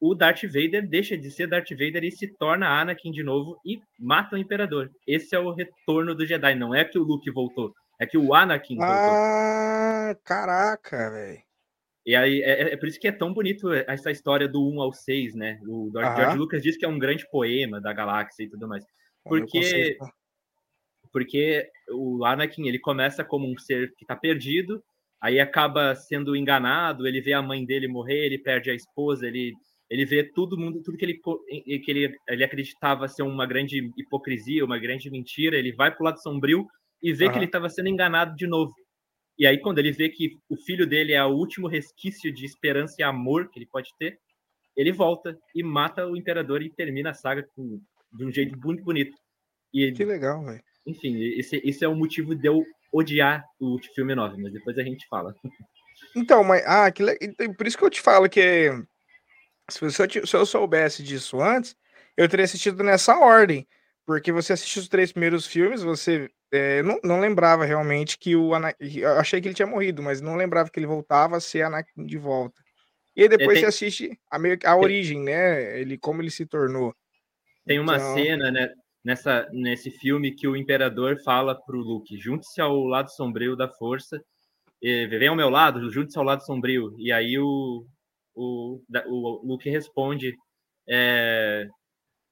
o 0.03 0.17
Darth 0.17 0.43
Vader 0.43 0.85
deixa 0.89 1.17
de 1.17 1.31
ser 1.31 1.47
Darth 1.47 1.71
Vader 1.71 2.03
e 2.03 2.11
se 2.11 2.27
torna 2.27 2.81
Anakin 2.81 3.13
de 3.13 3.23
novo 3.23 3.61
e 3.65 3.81
mata 3.97 4.35
o 4.35 4.39
Imperador. 4.39 4.91
Esse 5.07 5.37
é 5.37 5.39
o 5.39 5.53
retorno 5.53 6.13
do 6.13 6.27
Jedi. 6.27 6.57
Não 6.57 6.75
é 6.75 6.85
que 6.85 6.99
o 6.99 7.05
Luke 7.05 7.31
voltou, 7.31 7.73
é 8.01 8.05
que 8.05 8.19
o 8.19 8.35
Anakin 8.35 8.79
voltou. 8.79 8.97
Ah, 8.97 10.17
caraca, 10.25 11.09
velho. 11.09 11.41
E 12.05 12.17
aí, 12.17 12.43
é, 12.43 12.73
é, 12.73 12.77
por 12.77 12.89
isso 12.89 12.99
que 12.99 13.07
é 13.07 13.13
tão 13.13 13.33
bonito 13.33 13.73
essa 13.73 14.11
história 14.11 14.49
do 14.49 14.69
1 14.75 14.83
ao 14.83 14.93
6, 14.93 15.37
né? 15.37 15.61
O 15.69 15.89
George 15.93 16.37
Lucas 16.37 16.61
diz 16.65 16.77
que 16.77 16.85
é 16.85 16.89
um 16.89 16.99
grande 16.99 17.25
poema 17.31 17.81
da 17.81 17.93
galáxia 17.93 18.43
e 18.43 18.49
tudo 18.49 18.67
mais. 18.67 18.85
Porque, 19.23 19.97
porque 21.13 21.71
o 21.93 22.25
Anakin, 22.25 22.67
ele 22.67 22.81
começa 22.81 23.23
como 23.23 23.49
um 23.49 23.57
ser 23.57 23.95
que 23.95 24.05
tá 24.05 24.17
perdido, 24.17 24.83
aí 25.21 25.39
acaba 25.39 25.95
sendo 25.95 26.35
enganado, 26.35 27.07
ele 27.07 27.21
vê 27.21 27.35
a 27.35 27.41
mãe 27.41 27.65
dele 27.65 27.87
morrer, 27.87 28.27
ele 28.27 28.37
perde 28.37 28.69
a 28.69 28.75
esposa, 28.75 29.29
ele 29.29 29.55
ele 29.93 30.07
vê 30.07 30.25
todo 30.25 30.57
mundo, 30.57 30.83
tudo 30.83 30.97
que 30.97 31.05
ele, 31.05 31.21
que 31.21 31.91
ele, 31.91 32.17
ele 32.27 32.43
acreditava 32.43 33.07
ser 33.09 33.23
uma 33.23 33.45
grande 33.45 33.91
hipocrisia, 33.99 34.65
uma 34.65 34.79
grande 34.79 35.11
mentira, 35.11 35.55
ele 35.55 35.71
vai 35.71 35.91
para 35.91 36.01
o 36.01 36.05
lado 36.07 36.23
sombrio 36.23 36.67
e 37.03 37.13
vê 37.13 37.27
uhum. 37.27 37.33
que 37.33 37.39
ele 37.39 37.45
estava 37.45 37.69
sendo 37.69 37.91
enganado 37.91 38.35
de 38.35 38.47
novo. 38.47 38.73
E 39.39 39.47
aí, 39.47 39.61
quando 39.61 39.81
ele 39.81 39.93
vê 39.93 40.09
que 40.09 40.39
o 40.49 40.57
filho 40.57 40.87
dele 40.87 41.13
é 41.13 41.23
o 41.23 41.35
último 41.35 41.69
resquício 41.69 42.33
de 42.33 42.47
esperança 42.47 42.95
e 43.01 43.03
amor 43.03 43.51
que 43.51 43.59
ele 43.59 43.69
pode 43.71 43.91
ter, 43.99 44.19
ele 44.75 44.93
volta 44.93 45.39
e 45.55 45.63
mata 45.63 46.07
o 46.07 46.17
imperador 46.17 46.63
e 46.63 46.71
termina 46.71 47.11
a 47.11 47.15
saga 47.15 47.47
com, 47.55 47.79
de 48.15 48.25
um 48.25 48.33
jeito 48.33 48.59
muito 48.65 48.83
bonito. 48.83 49.15
E, 49.75 49.93
que 49.93 50.07
legal, 50.07 50.43
velho. 50.43 50.63
Enfim, 50.87 51.23
esse, 51.39 51.61
esse 51.63 51.85
é 51.85 51.89
o 51.89 51.95
motivo 51.95 52.35
de 52.35 52.49
eu 52.49 52.65
odiar 52.91 53.45
o 53.61 53.79
filme 53.95 54.15
9, 54.15 54.41
mas 54.41 54.55
depois 54.55 54.79
a 54.79 54.83
gente 54.83 55.07
fala. 55.07 55.35
Então, 56.17 56.43
mas 56.43 56.63
ah, 56.67 56.91
que 56.91 57.03
le... 57.03 57.17
Por 57.57 57.67
isso 57.67 57.79
que 57.79 57.85
eu 57.85 57.89
te 57.89 58.01
falo 58.01 58.29
que 58.29 58.71
se, 59.69 59.85
eu, 59.85 60.27
se 60.27 60.37
eu 60.37 60.47
soubesse 60.47 61.03
disso 61.03 61.41
antes, 61.41 61.77
eu 62.17 62.29
teria 62.29 62.45
assistido 62.45 62.83
nessa 62.83 63.19
ordem. 63.19 63.67
Porque 64.05 64.33
você 64.33 64.53
assiste 64.53 64.81
os 64.81 64.89
três 64.89 65.13
primeiros 65.13 65.47
filmes, 65.47 65.83
você 65.83 66.29
é, 66.53 66.83
não, 66.83 66.99
não 67.05 67.21
lembrava 67.21 67.65
realmente 67.65 68.19
que 68.19 68.35
o 68.35 68.55
Anakin. 68.55 68.99
Eu 68.99 69.13
achei 69.13 69.41
que 69.41 69.49
ele 69.49 69.55
tinha 69.55 69.67
morrido, 69.67 70.03
mas 70.03 70.21
não 70.21 70.37
lembrava 70.37 70.69
que 70.71 70.79
ele 70.79 70.87
voltava 70.87 71.37
a 71.37 71.41
ser 71.41 71.63
Anakin 71.63 72.05
de 72.05 72.19
volta. 72.19 72.61
E 73.17 73.23
aí 73.23 73.29
depois 73.29 73.55
tem... 73.55 73.61
você 73.61 73.67
assiste 73.67 74.19
a, 74.31 74.39
meio, 74.39 74.59
a 74.65 74.77
origem, 74.77 75.23
né? 75.23 75.81
Ele, 75.81 75.97
como 75.97 76.21
ele 76.21 76.31
se 76.31 76.45
tornou. 76.45 76.95
Tem 77.65 77.79
uma 77.79 77.97
então... 77.97 78.15
cena, 78.15 78.51
né? 78.51 78.69
Nessa, 79.05 79.49
nesse 79.51 79.91
filme 79.91 80.33
que 80.33 80.47
o 80.47 80.57
imperador 80.57 81.17
fala 81.25 81.55
pro 81.55 81.79
Luke: 81.79 82.17
junte-se 82.19 82.61
ao 82.61 82.85
lado 82.85 83.11
sombrio 83.11 83.57
da 83.57 83.69
força, 83.69 84.23
vem 84.81 85.29
ao 85.29 85.37
meu 85.37 85.49
lado, 85.49 85.91
junte-se 85.91 86.19
ao 86.19 86.25
lado 86.25 86.45
sombrio. 86.45 86.95
E 86.99 87.11
aí 87.11 87.39
o, 87.39 87.87
o, 88.35 88.81
o 89.07 89.47
Luke 89.47 89.69
responde: 89.69 90.35
é, 90.89 91.67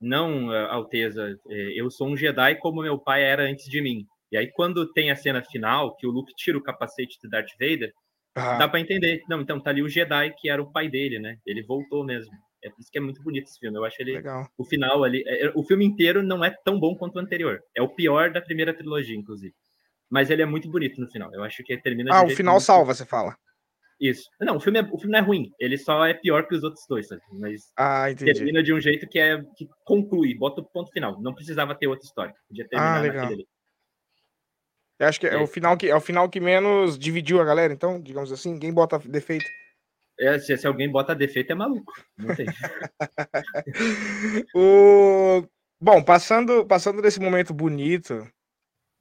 Não, 0.01 0.51
Alteza, 0.53 1.37
é, 1.49 1.81
eu 1.81 1.91
sou 1.91 2.09
um 2.09 2.17
Jedi 2.17 2.57
como 2.57 2.83
meu 2.83 2.99
pai 2.99 3.23
era 3.23 3.45
antes 3.45 3.67
de 3.67 3.81
mim. 3.81 4.07
E 4.33 4.37
aí, 4.37 4.51
quando 4.53 4.91
tem 4.93 5.11
a 5.11 5.17
cena 5.17 5.43
final, 5.43 5.97
que 5.97 6.07
o 6.07 6.11
Luke 6.11 6.33
tira 6.37 6.57
o 6.57 6.63
capacete 6.63 7.19
de 7.21 7.29
Darth 7.29 7.51
Vader, 7.59 7.93
ah. 8.35 8.59
dá 8.59 8.69
para 8.69 8.81
entender. 8.81 9.23
Não, 9.29 9.41
então 9.41 9.61
tá 9.61 9.71
ali 9.71 9.83
o 9.83 9.89
Jedi 9.89 10.33
que 10.39 10.49
era 10.49 10.63
o 10.63 10.71
pai 10.71 10.89
dele, 10.89 11.19
né? 11.19 11.37
Ele 11.45 11.63
voltou 11.63 12.05
mesmo. 12.05 12.33
É 12.63 12.69
por 12.69 12.81
isso 12.81 12.91
que 12.91 12.99
é 12.99 13.01
muito 13.01 13.23
bonito 13.23 13.49
esse 13.49 13.59
filme. 13.59 13.77
Eu 13.77 13.85
acho 13.85 14.01
ele. 14.01 14.13
Legal. 14.13 14.47
O 14.57 14.65
final 14.65 15.03
ali. 15.03 15.25
É, 15.27 15.51
o 15.55 15.65
filme 15.65 15.85
inteiro 15.85 16.23
não 16.23 16.45
é 16.45 16.51
tão 16.65 16.79
bom 16.79 16.95
quanto 16.95 17.17
o 17.17 17.19
anterior. 17.19 17.61
É 17.77 17.83
o 17.83 17.89
pior 17.89 18.31
da 18.31 18.41
primeira 18.41 18.75
trilogia, 18.75 19.17
inclusive. 19.17 19.55
Mas 20.09 20.31
ele 20.31 20.43
é 20.43 20.47
muito 20.47 20.71
bonito 20.71 21.01
no 21.01 21.09
final. 21.09 21.33
Eu 21.35 21.43
acho 21.43 21.63
que 21.65 21.77
termina. 21.79 22.15
Ah, 22.15 22.25
o 22.25 22.31
final 22.31 22.61
salva, 22.61 22.95
você 22.95 23.07
fala. 23.07 23.37
Isso. 24.01 24.31
Não, 24.41 24.57
o 24.57 24.61
filme, 24.61 24.79
é, 24.79 24.83
o 24.83 24.97
filme 24.97 25.13
não 25.13 25.19
é 25.19 25.23
ruim, 25.23 25.53
ele 25.61 25.77
só 25.77 26.07
é 26.07 26.15
pior 26.15 26.49
que 26.49 26.55
os 26.55 26.65
outros 26.65 26.87
dois, 26.89 27.07
sabe? 27.07 27.21
Mas 27.33 27.71
ah, 27.77 28.07
termina 28.17 28.63
de 28.63 28.73
um 28.73 28.81
jeito 28.81 29.07
que 29.07 29.19
é 29.19 29.43
que 29.55 29.69
conclui, 29.85 30.35
bota 30.35 30.63
o 30.63 30.65
ponto 30.65 30.91
final. 30.91 31.21
Não 31.21 31.35
precisava 31.35 31.75
ter 31.75 31.87
outra 31.87 32.07
história. 32.07 32.35
Podia 32.49 32.67
terminar 32.67 32.97
ah, 32.97 33.01
legal. 33.01 33.31
Eu 34.99 35.07
acho 35.07 35.21
que 35.21 35.27
é, 35.27 35.35
é, 35.35 35.37
o 35.37 35.47
final 35.47 35.77
que 35.77 35.89
é 35.89 35.95
o 35.95 36.01
final 36.01 36.31
que 36.31 36.41
menos 36.41 36.99
dividiu 36.99 37.43
a 37.43 37.45
galera, 37.45 37.75
então, 37.75 38.01
digamos 38.01 38.33
assim, 38.33 38.55
ninguém 38.55 38.73
bota 38.73 38.99
defeito. 38.99 39.45
É, 40.19 40.39
se, 40.39 40.57
se, 40.57 40.67
alguém 40.67 40.91
bota 40.91 41.15
defeito 41.15 41.53
é 41.53 41.55
maluco. 41.55 41.93
Não 42.17 42.35
tem. 42.35 42.47
o... 44.55 45.43
Bom, 45.81 46.03
passando, 46.03 46.67
passando 46.67 47.01
desse 47.01 47.19
momento 47.19 47.55
bonito, 47.55 48.27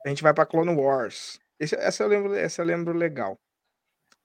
a 0.05 0.09
gente 0.09 0.23
vai 0.23 0.33
para 0.33 0.45
Clone 0.45 0.73
Wars. 0.73 1.39
Esse, 1.59 1.75
essa 1.75 2.03
eu 2.03 2.07
lembro, 2.07 2.33
essa 2.33 2.61
eu 2.61 2.65
lembro 2.65 2.93
legal. 2.93 3.37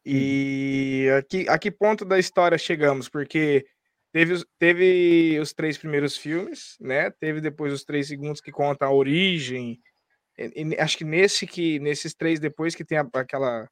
E 0.05 1.09
a 1.17 1.23
que, 1.23 1.49
a 1.49 1.59
que 1.59 1.71
ponto 1.71 2.05
da 2.05 2.19
história 2.19 2.59
chegamos? 2.59 3.09
Porque 3.09 3.65
teve, 4.13 4.45
teve 4.59 5.39
os 5.41 5.53
três 5.53 5.79
primeiros 5.79 6.17
filmes, 6.17 6.77
né? 6.81 7.11
Teve 7.11 7.41
depois 7.41 7.73
os 7.73 7.85
três 7.85 8.09
segundos 8.09 8.41
que 8.41 8.53
conta 8.53 8.85
a 8.85 8.93
origem. 8.93 9.81
E, 10.37 10.53
e, 10.55 10.81
acho 10.81 10.99
que 10.99 11.05
nesse 11.05 11.47
que 11.47 11.79
nesses 11.79 12.15
três 12.15 12.39
depois 12.39 12.75
que 12.75 12.85
tem 12.85 12.99
a, 12.99 13.09
aquela 13.15 13.69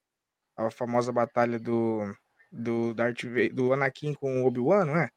a 0.57 0.71
famosa 0.71 1.13
batalha 1.13 1.59
do 1.59 2.03
do 2.51 2.95
Darth 2.95 3.25
Vader, 3.25 3.55
do 3.55 3.73
Anakin 3.73 4.15
com 4.15 4.43
o 4.43 4.47
Obi-Wan, 4.47 4.85
não 4.85 4.97
é? 4.97 5.09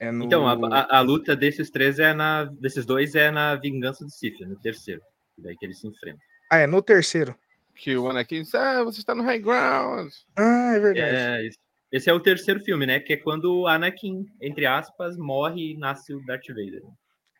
é 0.00 0.10
no... 0.10 0.24
Então 0.24 0.46
a, 0.46 0.52
a, 0.52 0.98
a, 0.98 1.00
luta 1.00 1.36
desses 1.36 1.70
três 1.70 1.98
é 1.98 2.12
na 2.12 2.44
desses 2.44 2.84
dois 2.84 3.14
é 3.14 3.30
na 3.30 3.54
vingança 3.56 4.04
do 4.04 4.10
Sith, 4.10 4.40
no 4.40 4.58
terceiro, 4.60 5.00
daí 5.38 5.56
que 5.56 5.64
eles 5.64 5.80
se 5.80 5.86
enfrentam. 5.86 6.20
Ah, 6.50 6.58
é 6.58 6.66
no 6.66 6.82
terceiro. 6.82 7.34
Que 7.74 7.96
o 7.96 8.08
Anakin 8.08 8.42
diz, 8.42 8.54
ah, 8.54 8.84
você 8.84 9.00
está 9.00 9.14
no 9.14 9.22
high 9.22 9.38
ground. 9.38 10.12
Ah, 10.36 10.74
é 10.74 10.80
verdade. 10.80 11.16
É, 11.16 11.50
esse 11.90 12.08
é 12.08 12.12
o 12.12 12.20
terceiro 12.20 12.60
filme, 12.60 12.86
né? 12.86 13.00
Que 13.00 13.14
é 13.14 13.16
quando 13.16 13.60
o 13.60 13.66
Anakin, 13.66 14.26
entre 14.40 14.66
aspas, 14.66 15.16
morre 15.16 15.72
e 15.72 15.76
nasce 15.76 16.14
o 16.14 16.24
Darth 16.24 16.46
Vader. 16.48 16.82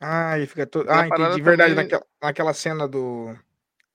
Ah, 0.01 0.39
e 0.39 0.47
fica 0.47 0.67
todo. 0.67 0.91
Ah, 0.91 1.07
entendi. 1.07 1.41
Verdade, 1.41 1.75
também... 1.75 1.85
naquela, 1.85 2.05
naquela 2.21 2.53
cena 2.53 2.89
do, 2.89 3.35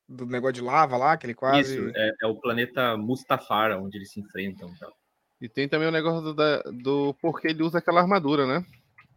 do 0.07 0.25
negócio 0.25 0.53
de 0.53 0.61
lava 0.61 0.95
lá, 0.95 1.17
que 1.17 1.25
ele 1.25 1.33
quase. 1.33 1.77
Isso, 1.77 1.91
é, 1.95 2.11
é 2.21 2.27
o 2.27 2.35
planeta 2.35 2.95
Mustafar, 2.95 3.77
onde 3.77 3.97
eles 3.97 4.11
se 4.11 4.19
enfrentam. 4.19 4.69
Então. 4.75 4.91
E 5.41 5.49
tem 5.49 5.67
também 5.67 5.87
o 5.87 5.91
negócio 5.91 6.33
do, 6.33 6.33
do 6.71 7.13
porquê 7.21 7.49
ele 7.49 7.61
usa 7.61 7.79
aquela 7.79 8.01
armadura, 8.01 8.47
né? 8.47 8.65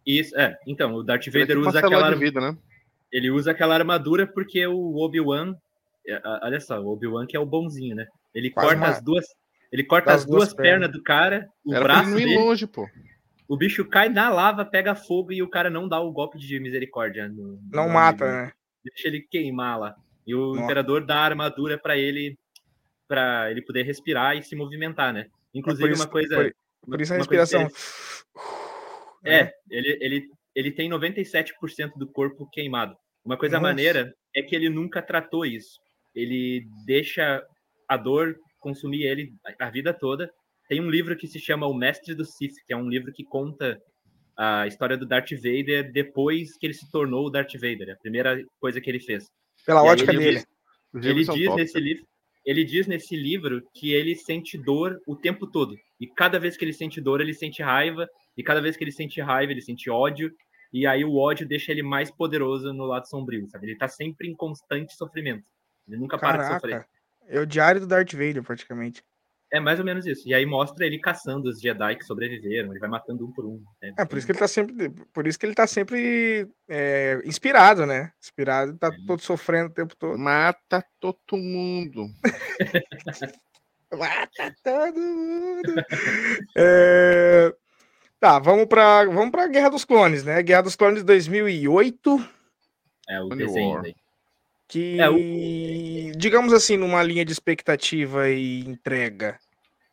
Isso, 0.04 0.36
é. 0.36 0.58
Então, 0.66 0.94
o 0.94 1.02
Darth 1.02 1.26
Vader 1.26 1.58
usa 1.58 1.78
aquela. 1.78 2.14
Vida, 2.16 2.40
né? 2.40 2.56
Ele 3.12 3.30
usa 3.30 3.52
aquela 3.52 3.74
armadura 3.74 4.26
porque 4.26 4.66
o 4.66 4.96
Obi-Wan. 4.96 5.54
É, 6.10 6.20
olha 6.42 6.60
só, 6.60 6.80
o 6.80 6.88
Obi-Wan 6.88 7.26
que 7.26 7.36
é 7.36 7.40
o 7.40 7.46
bonzinho, 7.46 7.94
né? 7.96 8.06
Ele 8.34 8.50
Quase 8.50 8.68
corta 8.68 8.80
uma... 8.82 8.88
as 8.88 9.02
duas 9.02 9.24
ele 9.72 9.84
corta 9.84 10.12
as, 10.12 10.22
as 10.22 10.26
duas, 10.26 10.38
duas 10.38 10.54
pernas. 10.54 10.88
pernas. 10.88 10.92
do 10.92 11.02
cara, 11.02 11.48
o 11.64 11.74
Era 11.74 11.84
braço 11.84 12.14
dele. 12.14 12.36
longe, 12.36 12.66
pô. 12.66 12.88
O 13.48 13.56
bicho 13.56 13.84
cai 13.84 14.08
na 14.08 14.28
lava, 14.28 14.64
pega 14.64 14.94
fogo 14.94 15.32
e 15.32 15.42
o 15.42 15.48
cara 15.48 15.70
não 15.70 15.88
dá 15.88 16.00
o 16.00 16.12
golpe 16.12 16.38
de 16.38 16.58
misericórdia. 16.60 17.28
No, 17.28 17.60
não 17.72 17.86
no 17.86 17.94
mata, 17.94 18.24
né? 18.24 18.52
Deixa 18.84 19.08
ele 19.08 19.20
queimar 19.20 19.78
lá. 19.78 19.96
E 20.26 20.34
o 20.34 20.48
Nossa. 20.48 20.62
imperador 20.62 21.04
dá 21.04 21.16
a 21.16 21.24
armadura 21.24 21.78
para 21.78 21.96
ele 21.96 22.38
para 23.08 23.50
ele 23.50 23.60
poder 23.62 23.82
respirar 23.82 24.36
e 24.36 24.42
se 24.42 24.54
movimentar, 24.54 25.12
né? 25.12 25.26
Inclusive 25.52 25.92
isso, 25.92 26.02
uma 26.02 26.08
coisa. 26.08 26.36
Por, 26.36 26.54
por 26.86 27.00
isso 27.00 27.12
a 27.12 27.16
respiração. 27.16 27.68
É, 29.24 29.44
né? 29.44 29.52
ele, 29.68 29.98
ele, 30.00 30.30
ele 30.54 30.70
tem 30.70 30.88
97% 30.88 31.96
do 31.96 32.06
corpo 32.06 32.48
queimado. 32.50 32.96
Uma 33.24 33.36
coisa 33.36 33.56
Nossa. 33.56 33.68
maneira 33.68 34.14
é 34.34 34.42
que 34.42 34.54
ele 34.54 34.68
nunca 34.68 35.02
tratou 35.02 35.44
isso. 35.44 35.80
Ele 36.14 36.66
deixa 36.84 37.42
a 37.88 37.96
dor 37.96 38.36
consumi 38.60 39.02
ele 39.02 39.32
a 39.58 39.70
vida 39.70 39.92
toda. 39.92 40.30
Tem 40.68 40.80
um 40.80 40.90
livro 40.90 41.16
que 41.16 41.26
se 41.26 41.40
chama 41.40 41.66
O 41.66 41.74
Mestre 41.74 42.14
do 42.14 42.24
Sith, 42.24 42.54
que 42.64 42.72
é 42.72 42.76
um 42.76 42.88
livro 42.88 43.12
que 43.12 43.24
conta 43.24 43.80
a 44.36 44.66
história 44.66 44.96
do 44.96 45.06
Darth 45.06 45.32
Vader 45.32 45.90
depois 45.90 46.56
que 46.56 46.66
ele 46.66 46.74
se 46.74 46.88
tornou 46.90 47.26
o 47.26 47.30
Darth 47.30 47.52
Vader, 47.54 47.92
a 47.92 48.00
primeira 48.00 48.40
coisa 48.60 48.80
que 48.80 48.88
ele 48.88 49.00
fez. 49.00 49.26
Pela 49.66 49.84
e 49.84 49.88
ótica 49.88 50.12
ele, 50.12 50.24
dele. 50.24 50.44
Ele 50.94 51.24
diz 51.24 51.54
nesse 51.56 51.80
livro, 51.80 52.06
ele 52.46 52.64
diz 52.64 52.86
nesse 52.86 53.16
livro 53.16 53.62
que 53.74 53.92
ele 53.92 54.14
sente 54.14 54.56
dor 54.56 55.00
o 55.06 55.16
tempo 55.16 55.46
todo. 55.46 55.74
E 55.98 56.06
cada 56.06 56.38
vez 56.38 56.56
que 56.56 56.64
ele 56.64 56.72
sente 56.72 57.00
dor, 57.00 57.20
ele 57.20 57.34
sente 57.34 57.62
raiva, 57.62 58.08
e 58.36 58.42
cada 58.42 58.60
vez 58.60 58.76
que 58.76 58.84
ele 58.84 58.92
sente 58.92 59.20
raiva, 59.20 59.52
ele 59.52 59.60
sente 59.60 59.90
ódio, 59.90 60.32
e 60.72 60.86
aí 60.86 61.04
o 61.04 61.16
ódio 61.16 61.46
deixa 61.46 61.72
ele 61.72 61.82
mais 61.82 62.10
poderoso 62.10 62.72
no 62.72 62.86
lado 62.86 63.08
sombrio, 63.08 63.46
sabe? 63.48 63.66
Ele 63.66 63.76
tá 63.76 63.88
sempre 63.88 64.28
em 64.28 64.34
constante 64.34 64.94
sofrimento. 64.94 65.44
Ele 65.90 66.00
nunca 66.00 66.18
Caraca. 66.18 66.38
para 66.38 66.48
de 66.48 66.54
sofrer. 66.54 66.86
É 67.26 67.40
o 67.40 67.46
diário 67.46 67.80
do 67.80 67.86
Darth 67.86 68.12
Vader, 68.12 68.42
praticamente. 68.42 69.04
É 69.52 69.58
mais 69.58 69.80
ou 69.80 69.84
menos 69.84 70.06
isso. 70.06 70.28
E 70.28 70.34
aí 70.34 70.46
mostra 70.46 70.86
ele 70.86 70.98
caçando 70.98 71.48
os 71.48 71.60
Jedi 71.60 71.96
que 71.96 72.04
sobreviveram, 72.04 72.70
ele 72.70 72.78
vai 72.78 72.88
matando 72.88 73.26
um 73.26 73.32
por 73.32 73.44
um. 73.44 73.60
Né? 73.82 73.92
É, 73.98 74.04
por 74.04 74.16
isso 74.16 74.26
que 74.26 74.32
ele 74.32 74.38
tá 74.38 74.46
sempre. 74.46 74.90
Por 75.12 75.26
isso 75.26 75.38
que 75.38 75.44
ele 75.44 75.54
tá 75.54 75.66
sempre 75.66 76.48
é, 76.68 77.20
inspirado, 77.24 77.84
né? 77.84 78.12
Inspirado, 78.22 78.78
tá 78.78 78.88
é. 78.88 79.06
todo 79.06 79.20
sofrendo 79.20 79.70
o 79.70 79.74
tempo 79.74 79.96
todo. 79.96 80.16
Mata 80.16 80.84
todo 81.00 81.36
mundo. 81.36 82.06
Mata 83.92 84.54
todo 84.62 85.00
mundo. 85.00 85.74
é... 86.56 87.52
Tá, 88.20 88.38
vamos 88.38 88.66
pra, 88.66 89.04
vamos 89.06 89.30
pra 89.30 89.48
Guerra 89.48 89.70
dos 89.70 89.84
Clones, 89.84 90.22
né? 90.22 90.40
Guerra 90.42 90.62
dos 90.62 90.76
Clones 90.76 91.02
2008. 91.02 92.28
É, 93.08 93.20
o 93.20 93.28
desenho 93.30 93.80
aí 93.80 93.94
que, 94.70 95.00
é, 95.00 95.10
o... 95.10 96.16
digamos 96.16 96.52
assim, 96.52 96.76
numa 96.76 97.02
linha 97.02 97.24
de 97.24 97.32
expectativa 97.32 98.28
e 98.30 98.60
entrega, 98.60 99.38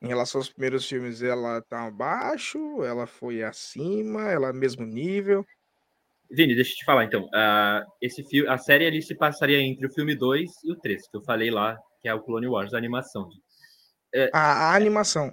em 0.01 0.07
relação 0.07 0.39
aos 0.39 0.49
primeiros 0.49 0.87
filmes, 0.87 1.23
ela 1.23 1.61
tá 1.63 1.87
abaixo, 1.87 2.83
ela 2.83 3.07
foi 3.07 3.43
acima, 3.43 4.31
ela 4.31 4.49
é 4.49 4.53
mesmo 4.53 4.85
nível? 4.85 5.45
Vini, 6.29 6.53
deixa 6.55 6.71
eu 6.71 6.75
te 6.75 6.85
falar 6.85 7.05
então. 7.05 7.23
Uh, 7.23 7.83
esse 8.01 8.23
filme, 8.23 8.49
a 8.49 8.57
série 8.57 8.85
ali 8.85 9.01
se 9.01 9.15
passaria 9.15 9.59
entre 9.59 9.87
o 9.87 9.93
filme 9.93 10.15
2 10.15 10.49
e 10.65 10.71
o 10.71 10.75
3, 10.75 11.07
que 11.09 11.17
eu 11.17 11.23
falei 11.23 11.49
lá, 11.49 11.77
que 12.01 12.07
é 12.07 12.13
o 12.13 12.21
Clone 12.21 12.47
Wars, 12.47 12.73
a 12.73 12.77
animação. 12.77 13.23
Uh, 14.13 14.29
a, 14.33 14.71
a, 14.71 14.75
animação. 14.75 15.31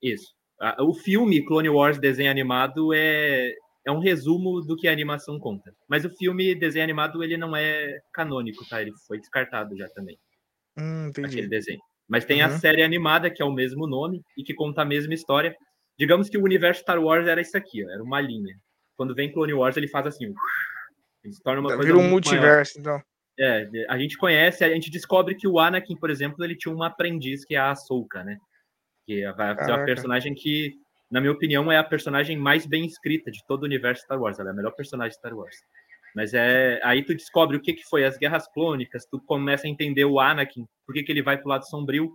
Isso. 0.00 0.32
Uh, 0.60 0.84
o 0.84 0.94
filme 0.94 1.44
Clone 1.44 1.70
Wars 1.70 1.98
desenho 1.98 2.30
animado 2.30 2.92
é, 2.94 3.52
é 3.86 3.92
um 3.92 3.98
resumo 3.98 4.60
do 4.62 4.76
que 4.76 4.88
a 4.88 4.92
animação 4.92 5.38
conta. 5.38 5.74
Mas 5.88 6.04
o 6.04 6.10
filme 6.10 6.54
desenho 6.54 6.84
animado 6.84 7.22
ele 7.22 7.36
não 7.36 7.54
é 7.54 8.00
canônico, 8.12 8.66
tá? 8.68 8.80
Ele 8.80 8.92
foi 9.06 9.18
descartado 9.18 9.76
já 9.76 9.88
também. 9.90 10.18
Hum, 10.78 11.08
entendi. 11.08 11.26
Aquele 11.26 11.48
desenho. 11.48 11.80
Mas 12.08 12.24
tem 12.24 12.40
uhum. 12.42 12.48
a 12.48 12.58
série 12.58 12.82
animada 12.82 13.30
que 13.30 13.42
é 13.42 13.44
o 13.44 13.52
mesmo 13.52 13.86
nome 13.86 14.22
e 14.36 14.42
que 14.42 14.54
conta 14.54 14.82
a 14.82 14.84
mesma 14.84 15.14
história. 15.14 15.54
Digamos 15.98 16.28
que 16.28 16.38
o 16.38 16.42
universo 16.42 16.80
Star 16.80 17.00
Wars 17.00 17.26
era 17.26 17.40
isso 17.40 17.56
aqui, 17.56 17.84
ó, 17.84 17.90
era 17.90 18.02
uma 18.02 18.20
linha. 18.20 18.56
Quando 18.96 19.14
vem 19.14 19.32
Clone 19.32 19.54
Wars 19.54 19.76
ele 19.76 19.88
faz 19.88 20.06
assim, 20.06 20.32
ele 21.22 21.34
se 21.34 21.42
torna 21.42 21.60
uma 21.60 21.68
coisa 21.68 21.84
Vira 21.84 21.98
um 21.98 22.08
multiverso, 22.08 22.80
maior. 22.80 22.98
então. 22.98 23.14
É, 23.36 23.68
a 23.88 23.98
gente 23.98 24.16
conhece, 24.16 24.64
a 24.64 24.68
gente 24.68 24.90
descobre 24.90 25.34
que 25.34 25.48
o 25.48 25.58
Anakin, 25.58 25.96
por 25.96 26.08
exemplo, 26.08 26.44
ele 26.44 26.56
tinha 26.56 26.72
uma 26.72 26.86
aprendiz 26.86 27.44
que 27.44 27.54
é 27.56 27.58
a 27.58 27.72
Ahsoka, 27.72 28.22
né? 28.22 28.38
Que 29.06 29.24
vai 29.32 29.56
ser 29.56 29.72
uma 29.72 29.84
personagem 29.84 30.34
que 30.34 30.72
na 31.10 31.20
minha 31.20 31.32
opinião, 31.32 31.70
é 31.70 31.78
a 31.78 31.84
personagem 31.84 32.36
mais 32.36 32.66
bem 32.66 32.84
escrita 32.84 33.30
de 33.30 33.44
todo 33.46 33.62
o 33.62 33.66
universo 33.66 34.02
Star 34.02 34.20
Wars. 34.20 34.38
Ela 34.38 34.50
é 34.50 34.52
a 34.52 34.56
melhor 34.56 34.72
personagem 34.72 35.10
de 35.10 35.16
Star 35.16 35.34
Wars. 35.34 35.56
Mas 36.14 36.32
é 36.32 36.80
aí 36.84 37.04
tu 37.04 37.14
descobre 37.14 37.56
o 37.56 37.60
que, 37.60 37.72
que 37.72 37.84
foi 37.84 38.04
as 38.04 38.16
guerras 38.16 38.46
clônicas, 38.48 39.04
tu 39.04 39.20
começa 39.20 39.66
a 39.66 39.70
entender 39.70 40.04
o 40.04 40.20
Anakin, 40.20 40.64
por 40.86 40.94
que, 40.94 41.02
que 41.02 41.10
ele 41.10 41.22
vai 41.22 41.36
pro 41.36 41.48
lado 41.48 41.68
sombrio. 41.68 42.12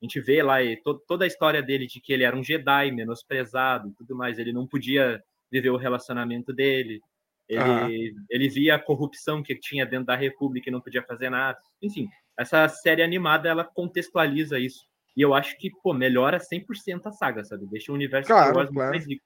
A 0.00 0.04
gente 0.04 0.20
vê 0.20 0.42
lá 0.42 0.62
e 0.62 0.76
to 0.76 0.98
toda 1.08 1.24
a 1.24 1.26
história 1.26 1.62
dele 1.62 1.86
de 1.86 2.00
que 2.00 2.12
ele 2.12 2.24
era 2.24 2.36
um 2.36 2.44
Jedi 2.44 2.92
menosprezado 2.92 3.88
e 3.88 3.94
tudo 3.94 4.14
mais. 4.14 4.38
Ele 4.38 4.52
não 4.52 4.66
podia 4.66 5.22
viver 5.50 5.70
o 5.70 5.76
relacionamento 5.76 6.52
dele. 6.52 7.00
Ele, 7.48 8.14
ele 8.28 8.48
via 8.48 8.74
a 8.74 8.78
corrupção 8.78 9.42
que 9.42 9.56
tinha 9.56 9.86
dentro 9.86 10.06
da 10.06 10.14
República 10.14 10.68
e 10.68 10.72
não 10.72 10.82
podia 10.82 11.02
fazer 11.02 11.30
nada. 11.30 11.58
Enfim, 11.80 12.06
essa 12.38 12.68
série 12.68 13.02
animada 13.02 13.48
ela 13.48 13.64
contextualiza 13.64 14.58
isso. 14.58 14.86
E 15.18 15.20
eu 15.20 15.34
acho 15.34 15.58
que, 15.58 15.68
pô, 15.82 15.92
melhora 15.92 16.38
100% 16.38 17.00
a 17.06 17.10
saga, 17.10 17.42
sabe? 17.42 17.66
Deixa 17.66 17.90
o 17.90 17.94
universo 17.96 18.28
claro, 18.28 18.52
claro. 18.52 18.72
mais 18.72 19.04
rico. 19.04 19.24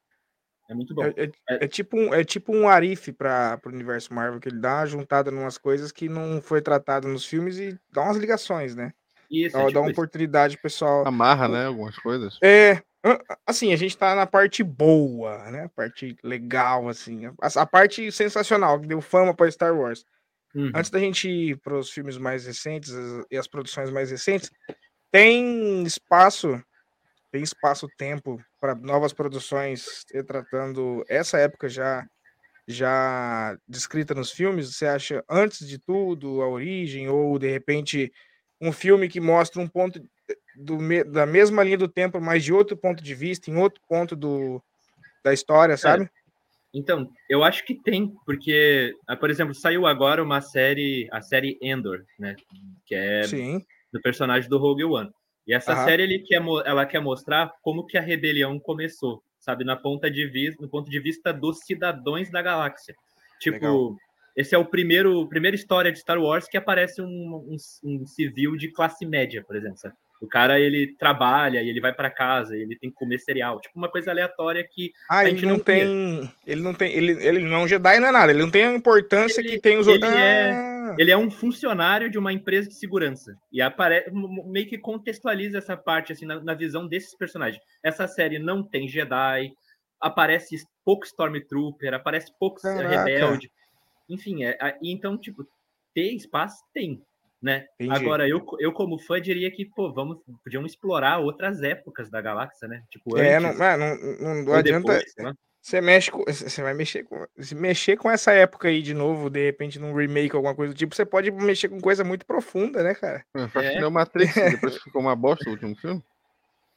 É 0.71 0.73
muito 0.75 0.95
bom. 0.95 1.05
É, 1.05 1.09
é, 1.09 1.25
é, 1.51 1.65
é, 1.65 1.69
tipo 1.69 1.99
um, 1.99 2.15
é 2.15 2.25
tipo 2.25 2.57
um 2.57 2.67
Arif 2.67 3.13
para 3.13 3.61
o 3.67 3.69
universo 3.69 4.15
Marvel, 4.15 4.41
que 4.41 4.49
ele 4.49 4.59
dá 4.59 4.87
juntada 4.87 5.31
em 5.31 5.35
umas 5.35 5.59
coisas 5.59 5.93
que 5.93 6.09
não 6.09 6.41
foi 6.41 6.63
tratado 6.63 7.07
nos 7.07 7.27
filmes 7.27 7.59
e 7.59 7.79
dá 7.93 8.05
umas 8.05 8.17
ligações, 8.17 8.75
né? 8.75 8.95
Isso, 9.31 9.53
dá, 9.53 9.59
é 9.59 9.67
tipo 9.67 9.75
dá 9.75 9.81
uma 9.81 9.91
isso. 9.91 10.01
oportunidade 10.01 10.57
pessoal. 10.57 11.07
Amarra, 11.07 11.47
né? 11.47 11.67
Algumas 11.67 11.99
coisas. 11.99 12.39
É. 12.43 12.83
Assim, 13.47 13.75
a 13.75 13.77
gente 13.77 13.99
tá 13.99 14.15
na 14.15 14.27
parte 14.27 14.63
boa, 14.63 15.51
né? 15.51 15.65
A 15.65 15.69
parte 15.69 16.17
legal, 16.25 16.89
assim. 16.89 17.27
A, 17.27 17.35
a 17.55 17.67
parte 17.67 18.11
sensacional, 18.11 18.81
que 18.81 18.87
deu 18.87 19.03
fama 19.03 19.35
para 19.35 19.51
Star 19.51 19.77
Wars. 19.77 20.07
Uhum. 20.55 20.73
Antes 20.75 20.91
da 20.91 20.99
gente 20.99 21.29
ir 21.29 21.59
para 21.59 21.77
os 21.77 21.91
filmes 21.91 22.17
mais 22.17 22.47
recentes 22.47 22.95
e 23.31 23.37
as 23.37 23.47
produções 23.47 23.91
mais 23.91 24.11
recentes, 24.11 24.51
tem 25.13 25.83
espaço, 25.83 26.61
tem 27.31 27.43
espaço-tempo 27.43 28.43
para 28.59 28.75
novas 28.75 29.13
produções 29.13 30.05
tratando 30.27 31.05
essa 31.07 31.39
época 31.39 31.69
já 31.69 32.05
já 32.67 33.59
descrita 33.69 34.15
nos 34.15 34.31
filmes? 34.31 34.75
Você 34.75 34.87
acha 34.87 35.23
antes 35.29 35.69
de 35.69 35.79
tudo 35.79 36.41
a 36.41 36.49
origem 36.49 37.09
ou 37.09 37.39
de 37.39 37.51
repente 37.51 38.11
um 38.61 38.73
filme 38.73 39.09
que 39.09 39.21
mostra 39.21 39.61
um 39.61 39.69
ponto 39.69 40.01
do, 40.57 40.79
da 41.11 41.27
mesma 41.27 41.63
linha 41.63 41.77
do 41.77 41.89
tempo, 41.89 42.21
mas 42.21 42.45
de 42.45 42.53
outro 42.53 42.77
ponto 42.77 43.03
de 43.03 43.15
vista, 43.15 43.51
em 43.51 43.57
outro 43.57 43.83
ponto 43.89 44.15
do, 44.15 44.63
da 45.25 45.35
história, 45.35 45.77
sabe? 45.77 46.05
É. 46.05 46.09
Então, 46.73 47.13
eu 47.29 47.43
acho 47.43 47.67
que 47.67 47.75
tem, 47.75 48.15
porque, 48.25 48.95
ah, 49.07 49.17
por 49.17 49.29
exemplo, 49.29 49.55
saiu 49.55 49.85
agora 49.85 50.23
uma 50.23 50.41
série, 50.41 51.07
a 51.13 51.21
série 51.21 51.59
Endor, 51.61 52.05
né? 52.19 52.35
Que 52.87 52.95
é 52.95 53.23
Sim 53.25 53.63
do 53.93 54.01
personagem 54.01 54.49
do 54.49 54.59
Rogue 54.59 54.85
One. 54.85 55.11
E 55.47 55.53
essa 55.53 55.77
uhum. 55.77 55.85
série 55.85 56.03
ele 56.05 56.19
quer, 56.21 56.41
ela 56.65 56.87
quer 56.87 57.01
mostrar 57.01 57.53
como 57.63 57.85
que 57.85 57.99
a 57.99 58.01
rebelião 58.01 58.59
começou, 58.61 59.23
sabe, 59.39 59.65
na 59.65 59.77
ponta 59.77 60.11
de 60.11 60.27
vista, 60.27 60.63
no 60.63 60.69
ponto 60.69 60.89
de 60.89 61.01
vista 61.01 61.33
dos 61.33 61.59
cidadãos 61.61 62.31
da 62.31 62.41
galáxia. 62.41 62.95
Tipo, 63.41 63.57
Legal. 63.57 63.97
esse 64.37 64.55
é 64.55 64.59
o 64.59 64.65
primeiro, 64.65 65.29
primeira 65.29 65.57
história 65.57 65.91
de 65.91 65.99
Star 65.99 66.21
Wars 66.21 66.47
que 66.49 66.57
aparece 66.57 67.03
um, 67.03 67.07
um, 67.07 67.57
um, 67.85 68.07
civil 68.07 68.57
de 68.57 68.71
classe 68.71 69.05
média, 69.05 69.43
por 69.45 69.57
exemplo. 69.57 69.79
Sabe? 69.79 69.95
O 70.23 70.29
cara, 70.29 70.61
ele 70.61 70.95
trabalha 70.97 71.61
e 71.61 71.69
ele 71.69 71.81
vai 71.81 71.93
para 71.93 72.09
casa, 72.09 72.57
ele 72.57 72.79
tem 72.79 72.91
que 72.91 72.97
comer 72.97 73.19
cereal. 73.19 73.61
Tipo, 73.61 73.77
uma 73.77 73.91
coisa 73.91 74.13
aleatória 74.13 74.63
que 74.63 74.93
ah, 75.11 75.29
ele 75.29 75.43
não, 75.43 75.55
não 75.55 75.59
tem. 75.59 76.33
Ele 76.47 76.63
não 76.63 76.73
tem. 76.73 76.93
Ele, 76.93 77.27
ele 77.27 77.41
não 77.41 77.57
é 77.57 77.59
um 77.65 77.67
Jedi, 77.67 77.99
não 77.99 78.07
é 78.07 78.13
nada. 78.13 78.31
Ele 78.31 78.41
não 78.41 78.51
tem 78.51 78.65
a 78.65 78.73
importância 78.73 79.41
ele, 79.41 79.49
que 79.49 79.61
tem 79.61 79.79
os 79.79 79.89
outros. 79.89 80.09
Ele, 80.09 80.21
é, 80.21 80.53
ah. 80.53 80.95
ele 80.97 81.11
é 81.11 81.19
um 81.19 81.29
funcionário 81.29 82.09
de 82.09 82.19
uma 82.19 82.33
empresa 82.33 82.69
de 82.69 82.77
segurança. 82.77 83.37
E 83.53 83.61
apare, 83.61 84.05
meio 84.47 84.69
que 84.69 84.79
contextualiza 84.79 85.59
essa 85.59 85.77
parte, 85.77 86.13
assim, 86.13 86.25
na, 86.25 86.41
na 86.41 86.55
visão 86.55 86.87
desses 86.87 87.17
personagens. 87.17 87.61
Essa 87.83 88.07
série 88.07 88.39
não 88.39 88.63
tem 88.63 88.89
Jedi, 88.89 89.51
aparece 90.01 90.57
pouco 90.85 91.05
Stormtrooper, 91.05 91.95
aparece 91.95 92.33
pouco 92.39 92.61
Caraca. 92.61 93.05
Rebelde. 93.05 93.51
Enfim, 94.09 94.45
é, 94.45 94.57
então, 94.81 95.19
tipo, 95.19 95.45
ter 95.93 96.13
espaço 96.13 96.63
tem 96.73 97.03
né? 97.43 97.67
Entendi. 97.75 97.95
Agora, 97.95 98.29
eu, 98.29 98.45
eu 98.61 98.73
como 98.73 98.99
fã 98.99 99.21
diria 99.21 99.51
que, 99.51 99.65
pô, 99.65 99.93
vamos, 99.93 100.19
podiam 100.45 100.65
explorar 100.65 101.19
outras 101.19 101.63
épocas 101.63 102.09
da 102.09 102.21
galáxia, 102.21 102.69
né? 102.69 102.85
Tipo, 102.89 103.19
é, 103.19 103.37
antes, 103.37 103.61
é, 103.61 103.77
não, 103.77 103.97
não, 103.97 104.45
não 104.45 104.53
adianta. 104.55 104.93
Depois, 104.93 105.15
né? 105.19 105.33
Você 105.61 105.81
mexe 105.81 106.11
com, 106.11 106.25
você 106.25 106.61
vai 106.61 106.75
mexer 106.75 107.05
com, 107.05 107.25
se 107.39 107.55
mexer 107.55 107.97
com 107.97 108.11
essa 108.11 108.33
época 108.33 108.67
aí 108.67 108.83
de 108.83 108.93
novo, 108.93 109.31
de 109.31 109.45
repente 109.45 109.79
num 109.79 109.95
remake 109.95 110.35
alguma 110.35 110.57
coisa 110.57 110.75
do 110.75 110.77
tipo, 110.77 110.93
você 110.93 111.07
pode 111.07 111.31
mexer 111.31 111.69
com 111.69 111.81
coisa 111.81 112.03
muito 112.03 112.27
profunda, 112.27 112.83
né, 112.83 112.95
cara? 112.95 113.25
É, 113.55 113.77
é. 113.77 113.87
o 113.87 113.91
Matrix, 113.91 114.35
depois 114.61 114.77
ficou 114.79 115.01
uma 115.01 115.15
bosta 115.15 115.49
o 115.49 115.53
último 115.53 115.77
filme. 115.77 116.03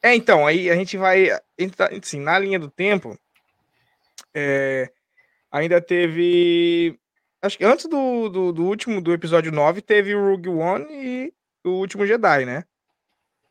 É, 0.00 0.14
então, 0.14 0.46
aí 0.46 0.70
a 0.70 0.76
gente 0.76 0.96
vai, 0.96 1.30
assim, 2.00 2.20
na 2.20 2.38
linha 2.38 2.60
do 2.60 2.70
tempo, 2.70 3.18
é, 4.32 4.88
ainda 5.50 5.80
teve 5.80 6.96
Acho 7.46 7.58
que 7.58 7.64
antes 7.64 7.86
do, 7.86 8.28
do, 8.28 8.52
do, 8.52 8.64
último, 8.64 9.00
do 9.00 9.12
episódio 9.12 9.52
9, 9.52 9.80
teve 9.80 10.14
o 10.14 10.30
Rogue 10.30 10.48
One 10.48 10.86
e 10.90 11.32
o 11.64 11.70
último 11.70 12.06
Jedi, 12.06 12.44
né? 12.44 12.64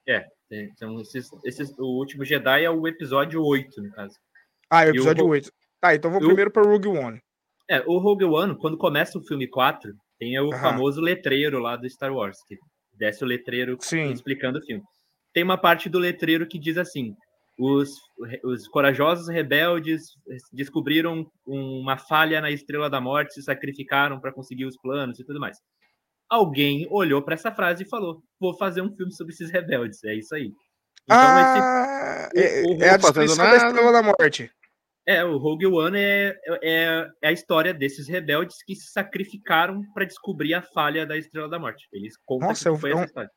É, 0.08 0.28
então 0.52 1.00
esses, 1.00 1.30
esses, 1.43 1.78
o 1.80 1.98
último 1.98 2.24
Jedi 2.26 2.64
é 2.64 2.70
o 2.70 2.88
episódio 2.88 3.41
8, 3.41 3.82
no 3.82 3.91
caso. 3.91 4.16
Ah, 4.70 4.84
é 4.84 4.88
o 4.88 4.91
episódio 4.91 5.26
o, 5.26 5.30
8. 5.30 5.52
Tá, 5.80 5.96
então 5.96 6.12
vou 6.12 6.20
primeiro 6.20 6.52
para 6.52 6.64
o 6.64 6.70
Rogue 6.70 6.89
One. 6.89 7.22
É, 7.70 7.82
o 7.88 7.98
Rogue 7.98 8.26
One, 8.26 8.58
quando 8.58 8.78
começa 8.78 9.18
o 9.18 9.24
filme 9.24 9.48
4, 9.48 9.91
tem 10.20 10.39
o 10.39 10.52
famoso 10.52 11.02
letreiro 11.02 11.60
lá 11.60 11.76
do 11.76 11.89
Star 11.89 12.14
Wars, 12.14 12.38
que 12.48 12.58
desce 12.93 13.24
o 13.24 13.28
letreiro 13.28 13.78
Sim. 13.80 14.12
explicando 14.12 14.60
o 14.60 14.62
filme. 14.62 14.84
Tem 15.34 15.43
uma 15.43 15.58
parte 15.58 15.89
do 15.89 16.00
letreiro 16.00 16.48
que 16.48 16.60
diz 16.60 16.78
assim: 16.78 17.16
os, 17.58 17.89
os 18.43 18.68
corajosos 18.68 19.28
rebeldes 19.28 20.03
descobriram 20.51 21.26
uma 21.45 21.97
falha 21.97 22.41
na 22.41 22.51
Estrela 22.51 22.89
da 22.89 22.99
Morte, 22.99 23.34
se 23.34 23.41
sacrificaram 23.41 24.20
para 24.20 24.34
conseguir 24.34 24.66
os 24.66 24.78
planos 24.78 25.20
e 25.20 25.26
tudo 25.26 25.39
mais. 25.39 25.58
Alguém 26.30 26.88
olhou 26.89 27.22
para 27.22 27.36
essa 27.36 27.51
frase 27.51 27.84
e 27.84 27.89
falou: 27.89 28.22
Vou 28.39 28.58
fazer 28.58 28.82
um 28.82 28.93
filme 28.95 29.14
sobre 29.14 29.34
esses 29.34 29.51
rebeldes. 29.51 30.03
É 30.03 30.16
isso 30.16 30.34
aí. 30.36 30.51
Então, 31.03 31.18
ah, 31.20 32.30
esse, 32.34 32.68
o, 32.68 32.78
o, 32.78 32.84
é, 32.84 32.89
a 32.89 32.97
descrição 32.97 33.38
da 33.38 33.56
Estrela 33.56 33.91
da 33.91 34.01
Morte. 34.01 34.51
É, 35.08 35.24
o 35.24 35.38
Rogue 35.38 35.68
One 35.68 35.99
é, 35.99 36.36
é, 36.64 37.12
é, 37.22 37.28
a 37.28 37.32
história 37.32 37.72
desses 37.72 38.08
rebeldes 38.08 38.58
que 38.66 38.76
se 38.76 38.91
sacrificaram 38.91 39.84
para 39.93 40.03
descobrir 40.03 40.56
a 40.56 40.64
falha 40.64 41.06
da 41.06 41.16
Estrela 41.16 41.47
da 41.47 41.60
Morte. 41.60 41.88
Eles 41.93 42.16
contam 42.26 42.49
Nossa, 42.49 42.72
que 42.72 42.78
foi 42.80 42.91
é 42.91 42.95
um, 42.95 42.97
essa 42.97 43.06
história. 43.06 43.30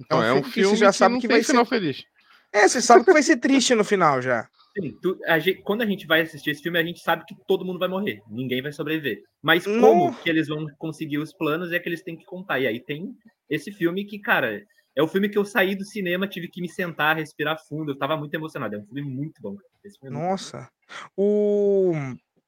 Então, 0.00 0.22
é 0.22 0.32
um 0.32 0.42
filme 0.42 0.70
que 0.70 0.76
você 0.76 0.84
já 0.84 0.92
sabe 0.92 1.14
que, 1.16 1.20
que 1.20 1.28
vai 1.28 1.44
final 1.44 1.64
ser... 1.64 1.68
feliz. 1.68 2.04
É, 2.52 2.68
você 2.68 2.82
sabe 2.82 3.04
que 3.04 3.12
vai 3.12 3.22
ser 3.22 3.38
triste 3.38 3.74
no 3.74 3.84
final 3.84 4.20
já. 4.20 4.46
Sim, 4.78 4.96
tu, 5.02 5.18
a 5.26 5.38
gente, 5.38 5.62
quando 5.62 5.82
a 5.82 5.86
gente 5.86 6.06
vai 6.06 6.22
assistir 6.22 6.50
esse 6.50 6.62
filme, 6.62 6.78
a 6.78 6.84
gente 6.84 7.00
sabe 7.00 7.24
que 7.26 7.34
todo 7.46 7.64
mundo 7.64 7.78
vai 7.78 7.88
morrer, 7.88 8.20
ninguém 8.30 8.62
vai 8.62 8.72
sobreviver. 8.72 9.22
Mas 9.42 9.64
como 9.64 10.14
que 10.16 10.30
eles 10.30 10.48
vão 10.48 10.66
conseguir 10.78 11.18
os 11.18 11.32
planos 11.32 11.72
é 11.72 11.78
que 11.78 11.88
eles 11.88 12.02
têm 12.02 12.16
que 12.16 12.24
contar. 12.24 12.58
E 12.58 12.66
aí 12.66 12.80
tem 12.80 13.14
esse 13.50 13.70
filme 13.70 14.04
que, 14.04 14.18
cara, 14.18 14.62
é 14.96 15.02
o 15.02 15.08
filme 15.08 15.28
que 15.28 15.38
eu 15.38 15.44
saí 15.44 15.74
do 15.74 15.84
cinema, 15.84 16.28
tive 16.28 16.48
que 16.48 16.60
me 16.60 16.68
sentar, 16.68 17.16
respirar 17.16 17.58
fundo, 17.68 17.92
eu 17.92 17.98
tava 17.98 18.16
muito 18.16 18.34
emocionado. 18.34 18.76
É 18.76 18.78
um 18.78 18.86
filme 18.86 19.02
muito 19.02 19.40
bom. 19.40 19.56
É 19.84 20.10
Nossa. 20.10 20.68
O... 21.16 21.92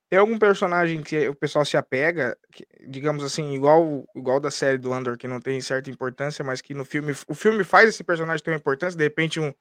Tem 0.08 0.18
algum 0.18 0.38
personagem 0.38 1.02
que 1.02 1.28
o 1.28 1.34
pessoal 1.34 1.64
se 1.64 1.76
apega, 1.76 2.36
que, 2.52 2.66
digamos 2.86 3.24
assim, 3.24 3.52
igual 3.54 4.04
igual 4.14 4.38
da 4.38 4.50
série 4.50 4.78
do 4.78 4.92
Andor, 4.92 5.16
que 5.16 5.26
não 5.26 5.40
tem 5.40 5.60
certa 5.60 5.90
importância, 5.90 6.44
mas 6.44 6.60
que 6.60 6.72
no 6.72 6.84
filme 6.84 7.12
o 7.26 7.34
filme 7.34 7.64
faz 7.64 7.88
esse 7.88 8.04
personagem 8.04 8.44
ter 8.44 8.50
uma 8.50 8.58
importância, 8.58 8.96
de 8.96 9.02
repente 9.02 9.40
um 9.40 9.52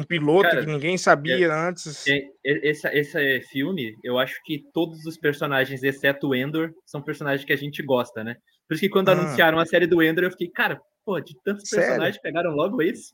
um 0.00 0.04
piloto 0.04 0.48
Cara, 0.48 0.60
que 0.60 0.66
ninguém 0.66 0.96
sabia 0.96 1.46
é, 1.46 1.50
antes. 1.50 2.06
É, 2.06 2.20
esse, 2.44 2.88
esse 2.88 3.40
filme, 3.48 3.94
eu 4.02 4.18
acho 4.18 4.34
que 4.44 4.62
todos 4.72 5.04
os 5.04 5.18
personagens, 5.18 5.82
exceto 5.82 6.28
o 6.28 6.34
Endor, 6.34 6.72
são 6.86 7.02
personagens 7.02 7.44
que 7.44 7.52
a 7.52 7.56
gente 7.56 7.82
gosta, 7.82 8.24
né? 8.24 8.36
Por 8.66 8.74
isso 8.74 8.80
que 8.80 8.88
quando 8.88 9.10
ah. 9.10 9.12
anunciaram 9.12 9.58
a 9.58 9.66
série 9.66 9.86
do 9.86 10.02
Endor, 10.02 10.24
eu 10.24 10.30
fiquei, 10.30 10.48
cara, 10.48 10.80
pô, 11.04 11.20
de 11.20 11.34
tantos 11.44 11.68
Sério? 11.68 11.86
personagens 11.86 12.22
pegaram 12.22 12.52
logo 12.52 12.80
esse. 12.82 13.12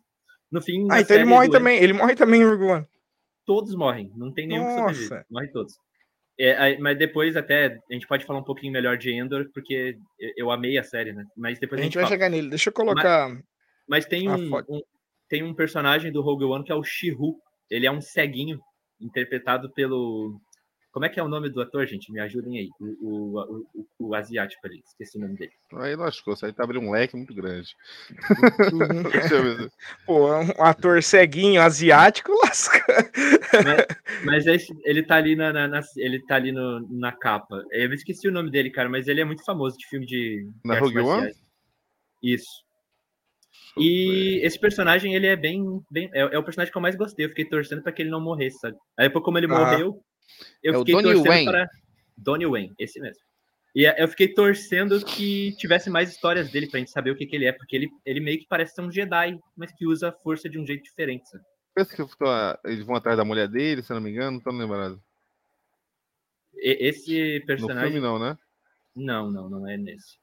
No 0.51 0.63
fim. 0.63 0.87
Ah, 0.91 1.01
então 1.01 1.17
ele 1.17 1.25
morre 1.25 1.51
também. 1.51 1.79
Ele 1.79 1.93
morre 1.93 2.15
também 2.15 2.45
One. 2.45 2.87
Todos 3.45 3.75
morrem, 3.75 4.11
não 4.17 4.33
tem 4.33 4.47
nenhum 4.47 4.65
Nossa. 4.65 4.93
que 4.93 5.03
sobrevive. 5.03 5.27
Morre 5.31 5.49
todos. 5.49 5.75
É, 6.39 6.79
mas 6.79 6.99
depois 6.99 7.35
até 7.37 7.79
a 7.91 7.95
gente 7.95 8.07
pode 8.07 8.27
falar 8.27 8.41
um 8.41 8.45
pouquinho 8.45 8.73
melhor 8.73 8.99
de 8.99 9.11
Endor, 9.11 9.49
porque 9.55 9.97
eu 10.37 10.51
amei 10.51 10.77
a 10.77 10.85
série, 10.85 11.13
né? 11.13 11.25
Mas 11.37 11.59
depois 11.59 11.81
a 11.81 11.85
gente, 11.85 11.99
a 11.99 12.03
gente 12.03 12.03
vai 12.03 12.05
fala. 12.05 12.15
chegar 12.15 12.29
nele. 12.29 12.51
Deixa 12.51 12.69
eu 12.69 12.75
colocar. 12.75 13.29
Mas, 13.31 13.45
mas 13.89 14.07
tem 14.07 14.29
um, 14.29 14.55
um, 14.69 14.81
tem 15.29 15.43
um 15.43 15.55
personagem 15.55 16.13
do 16.13 16.23
Rogue 16.23 16.45
One 16.45 16.65
que 16.65 16.73
é 16.73 16.75
o 16.75 16.85
Shihu. 16.85 17.37
Ele 17.71 17.87
é 17.87 17.91
um 17.91 18.01
ceguinho, 18.01 18.61
interpretado 19.01 19.71
pelo. 19.73 20.41
Como 20.93 21.05
é 21.05 21.11
que 21.11 21.21
é 21.21 21.23
o 21.23 21.29
nome 21.29 21.51
do 21.51 21.61
ator, 21.61 21.87
gente? 21.87 22.11
Me 22.11 22.19
ajudem 22.21 22.59
aí. 22.59 22.71
O, 22.81 23.39
o, 23.39 23.67
o, 23.75 24.09
o 24.09 24.15
asiático 24.15 24.67
ali, 24.67 24.83
esqueci 24.83 25.19
o 25.19 25.21
nome 25.21 25.37
dele. 25.37 25.53
Aí 25.75 25.95
lascou, 25.95 26.33
isso 26.33 26.47
aí 26.47 26.55
tá 26.55 26.65
abrindo 26.65 26.87
um 26.87 26.91
leque 26.91 27.15
muito 27.15 27.35
grande. 27.35 27.77
Pô, 30.07 30.35
um 30.35 30.63
ator 30.65 31.03
ceguinho 31.03 31.61
asiático 31.61 32.33
lasca. 32.43 32.83
Mas, 33.63 33.87
mas 34.25 34.47
esse, 34.47 34.75
ele 34.85 35.03
tá 35.03 35.17
ali 35.17 35.37
na, 35.37 35.53
na, 35.53 35.69
na, 35.69 35.81
ele 35.99 36.19
tá 36.25 36.37
ali 36.37 36.51
no, 36.51 36.81
na 36.89 37.13
capa. 37.13 37.63
Eu 37.73 37.93
esqueci 37.93 38.27
o 38.27 38.33
nome 38.33 38.51
dele, 38.51 38.71
cara, 38.71 38.89
mas 38.89 39.07
ele 39.07 39.21
é 39.21 39.25
muito 39.25 39.45
famoso 39.45 39.77
de 39.77 39.87
filme 39.89 40.07
de. 40.07 40.49
Na 40.65 40.79
Rogue 40.79 41.01
One? 41.01 41.31
Isso. 42.23 42.66
E 43.79 44.41
esse 44.43 44.59
personagem, 44.59 45.15
ele 45.15 45.27
é 45.27 45.37
bem. 45.37 45.63
bem 45.91 46.11
é, 46.13 46.21
é, 46.21 46.39
o 46.39 46.43
personagem 46.43 46.73
que 46.73 46.79
eu 46.79 46.83
mais 46.83 46.97
gostei. 46.97 47.27
Eu 47.27 47.31
fiquei 47.31 47.45
torcendo 47.45 47.83
para 47.83 47.93
que 47.93 48.03
ele 48.03 48.11
não 48.11 48.21
morresse, 48.21 48.59
sabe? 48.59 48.77
Aí 48.99 49.09
depois, 49.09 49.25
como 49.25 49.39
ele 49.39 49.47
ah. 49.47 49.49
morreu, 49.49 50.03
eu 50.63 50.75
é 50.75 50.79
fiquei 50.79 50.95
torcendo 50.95 51.25
Wayne. 51.25 51.51
para. 51.51 51.69
Donnie 52.17 52.47
Wayne, 52.47 52.75
esse 52.79 52.99
mesmo. 52.99 53.23
E 53.75 53.85
é, 53.85 54.03
eu 54.03 54.09
fiquei 54.09 54.33
torcendo 54.33 55.05
que 55.05 55.55
tivesse 55.59 55.91
mais 55.91 56.09
histórias 56.09 56.51
dele 56.51 56.67
pra 56.67 56.79
gente 56.79 56.91
saber 56.91 57.11
o 57.11 57.15
que, 57.17 57.27
que 57.27 57.37
ele 57.37 57.45
é, 57.45 57.53
porque 57.53 57.77
ele, 57.77 57.91
ele 58.07 58.21
meio 58.21 58.39
que 58.39 58.47
parece 58.49 58.75
ser 58.75 58.81
um 58.81 58.91
Jedi, 58.91 59.39
mas 59.55 59.71
que 59.71 59.87
usa 59.87 60.09
a 60.09 60.13
força 60.13 60.49
de 60.49 60.59
um 60.59 60.67
jeito 60.67 60.83
diferente, 60.83 61.29
sabe? 61.29 61.45
Pensa 61.75 61.95
que 61.95 62.03
eles 62.65 62.87
vão 62.87 62.97
atrás 62.97 63.19
da 63.19 63.25
mulher 63.25 63.49
dele, 63.49 63.83
se 63.83 63.93
não 63.93 64.01
me 64.01 64.11
engano, 64.11 64.39
não 64.39 64.41
tô 64.41 64.51
lembrado. 64.51 64.99
Esse 66.57 67.45
personagem. 67.47 67.85
No 67.85 67.91
filme, 67.91 68.01
não, 68.01 68.19
né? 68.19 68.39
Não, 68.95 69.31
não, 69.31 69.51
não 69.51 69.69
é 69.69 69.77
nesse. 69.77 70.17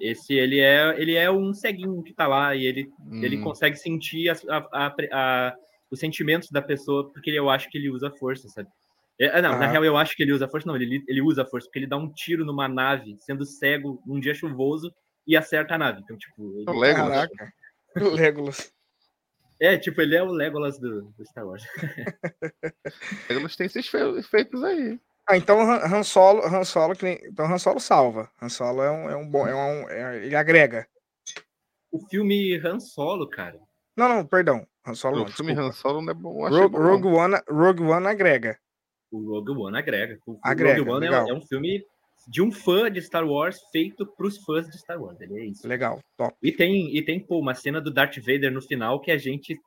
Esse 0.00 0.34
ele 0.34 0.58
é 0.60 0.94
ele 1.00 1.14
é 1.14 1.30
um 1.30 1.52
ceguinho 1.52 2.02
que 2.02 2.14
tá 2.14 2.26
lá 2.26 2.54
e 2.54 2.64
ele, 2.64 2.90
hum. 3.00 3.22
ele 3.22 3.38
consegue 3.38 3.76
sentir 3.76 4.30
a, 4.30 4.34
a, 4.72 4.94
a, 5.12 5.54
os 5.90 6.00
sentimentos 6.00 6.50
da 6.50 6.62
pessoa 6.62 7.10
porque 7.12 7.30
eu 7.30 7.50
acho 7.50 7.68
que 7.68 7.76
ele 7.76 7.90
usa 7.90 8.10
força, 8.10 8.48
sabe? 8.48 8.68
É, 9.18 9.40
não, 9.40 9.52
ah. 9.52 9.58
na 9.58 9.66
real 9.66 9.84
eu 9.84 9.96
acho 9.96 10.16
que 10.16 10.22
ele 10.22 10.32
usa 10.32 10.48
força, 10.48 10.66
não, 10.66 10.76
ele, 10.76 11.02
ele 11.06 11.22
usa 11.22 11.44
força 11.44 11.66
porque 11.66 11.78
ele 11.78 11.86
dá 11.86 11.96
um 11.96 12.10
tiro 12.10 12.44
numa 12.44 12.68
nave 12.68 13.16
sendo 13.20 13.44
cego 13.44 14.02
num 14.06 14.20
dia 14.20 14.34
chuvoso 14.34 14.92
e 15.26 15.36
acerta 15.36 15.74
a 15.74 15.78
nave. 15.78 16.00
Então, 16.02 16.16
tipo, 16.16 16.54
ele... 16.54 16.70
o 16.70 16.78
Legolas. 16.78 17.28
Caraca. 17.28 17.52
O 17.96 18.10
Legolas. 18.10 18.70
É, 19.58 19.78
tipo, 19.78 20.02
ele 20.02 20.14
é 20.14 20.22
o 20.22 20.30
Legolas 20.30 20.78
do, 20.78 21.14
do 21.16 21.24
Star 21.24 21.46
Wars. 21.46 21.64
Legolas 23.30 23.56
tem 23.56 23.66
esses 23.66 23.90
efeitos 23.94 24.62
aí. 24.62 25.00
Ah, 25.28 25.36
então 25.36 25.60
Han 25.60 26.02
Solo, 26.04 26.46
Han 26.46 26.64
Solo, 26.64 26.94
então 27.24 27.46
Han 27.46 27.58
Solo 27.58 27.80
salva. 27.80 28.30
Han 28.40 28.48
Solo 28.48 28.82
é 28.82 28.90
um, 28.90 29.10
é 29.10 29.16
um 29.16 29.28
bom, 29.28 29.46
é 29.46 29.54
um, 29.54 29.88
é, 29.90 30.24
ele 30.24 30.36
agrega. 30.36 30.86
O 31.90 31.98
filme 32.08 32.56
Han 32.58 32.78
Solo, 32.78 33.28
cara. 33.28 33.58
Não, 33.96 34.08
não, 34.08 34.24
perdão. 34.24 34.64
Han 34.86 34.94
Solo. 34.94 35.16
O 35.16 35.18
não, 35.20 35.26
filme 35.28 35.52
Han 35.52 35.72
Solo 35.72 36.00
não 36.00 36.12
é 36.12 36.14
bom. 36.14 36.48
Rogue, 36.48 36.68
bom. 36.68 36.78
Rogue, 36.78 37.08
One, 37.08 37.36
Rogue 37.48 37.82
One 37.82 38.06
agrega. 38.06 38.56
O 39.10 39.32
Rogue 39.32 39.50
One 39.50 39.76
agrega. 39.76 40.18
O 40.26 40.38
agrega, 40.42 40.78
Rogue 40.78 40.90
One 40.90 41.06
é, 41.06 41.30
é, 41.30 41.34
um 41.34 41.42
filme 41.42 41.84
de 42.28 42.40
um 42.40 42.52
fã 42.52 42.90
de 42.90 43.02
Star 43.02 43.26
Wars 43.26 43.58
feito 43.72 44.06
para 44.06 44.26
os 44.26 44.38
fãs 44.38 44.68
de 44.68 44.78
Star 44.78 45.00
Wars. 45.00 45.20
Ele 45.20 45.40
é 45.40 45.44
isso. 45.46 45.66
Legal, 45.66 46.00
top. 46.16 46.36
E 46.40 46.52
tem, 46.52 46.96
e 46.96 47.02
tem 47.02 47.18
pô, 47.18 47.40
uma 47.40 47.54
cena 47.54 47.80
do 47.80 47.92
Darth 47.92 48.16
Vader 48.18 48.52
no 48.52 48.62
final 48.62 49.00
que 49.00 49.10
a 49.10 49.18
gente 49.18 49.58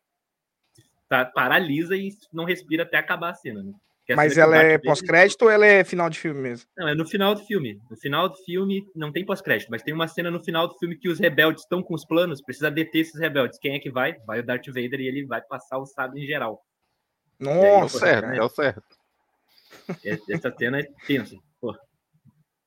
tá, 1.10 1.26
paralisa 1.26 1.98
e 1.98 2.10
não 2.32 2.46
respira 2.46 2.84
até 2.84 2.98
acabar 2.98 3.32
a 3.32 3.36
cena, 3.36 3.62
né? 3.62 3.74
Mas 4.16 4.38
ela 4.38 4.58
é 4.58 4.78
pós-crédito 4.78 5.44
ou 5.44 5.50
ela 5.50 5.66
é 5.66 5.84
final 5.84 6.10
de 6.10 6.20
filme 6.20 6.40
mesmo? 6.40 6.68
Não, 6.78 6.88
é 6.88 6.96
no 6.96 7.08
final 7.08 7.36
do 7.36 7.46
filme. 7.46 7.80
No 7.90 7.98
final 7.98 8.30
do 8.30 8.36
filme 8.44 8.84
não 8.96 9.12
tem 9.12 9.26
pós-crédito, 9.26 9.70
mas 9.70 9.84
tem 9.84 9.94
uma 9.94 10.08
cena 10.08 10.32
no 10.32 10.44
final 10.44 10.68
do 10.68 10.78
filme 10.78 10.98
que 10.98 11.10
os 11.10 11.20
rebeldes 11.20 11.64
estão 11.64 11.82
com 11.82 11.94
os 11.94 12.06
planos, 12.06 12.42
precisa 12.42 12.72
deter 12.72 13.02
esses 13.02 13.20
rebeldes. 13.20 13.60
Quem 13.60 13.76
é 13.76 13.80
que 13.80 13.92
vai? 13.92 14.16
Vai 14.26 14.40
o 14.40 14.46
Darth 14.46 14.68
Vader 14.68 15.00
e 15.00 15.08
ele 15.08 15.26
vai 15.26 15.42
passar 15.42 15.78
o 15.78 15.86
sábio 15.86 16.22
em 16.22 16.26
geral. 16.26 16.62
Nossa, 17.40 18.00
certo, 18.00 18.26
é 18.30 18.44
o 18.44 18.50
certo. 18.50 18.98
Essa 20.30 20.52
cena 20.58 20.80
é 20.80 20.88
tensa. 21.08 21.36
Pô, 21.62 21.76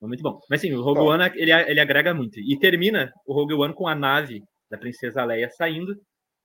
muito 0.00 0.22
bom. 0.22 0.40
Mas 0.48 0.60
sim, 0.60 0.72
o 0.72 0.82
Rogue 0.82 1.00
bom. 1.00 1.12
One 1.12 1.30
ele, 1.34 1.52
ele 1.52 1.80
agrega 1.80 2.14
muito. 2.14 2.40
E 2.40 2.58
termina 2.58 3.12
o 3.26 3.34
Rogue 3.34 3.54
One 3.54 3.74
com 3.74 3.86
a 3.86 3.94
nave 3.94 4.42
da 4.70 4.78
Princesa 4.78 5.24
Leia 5.24 5.50
saindo 5.50 5.94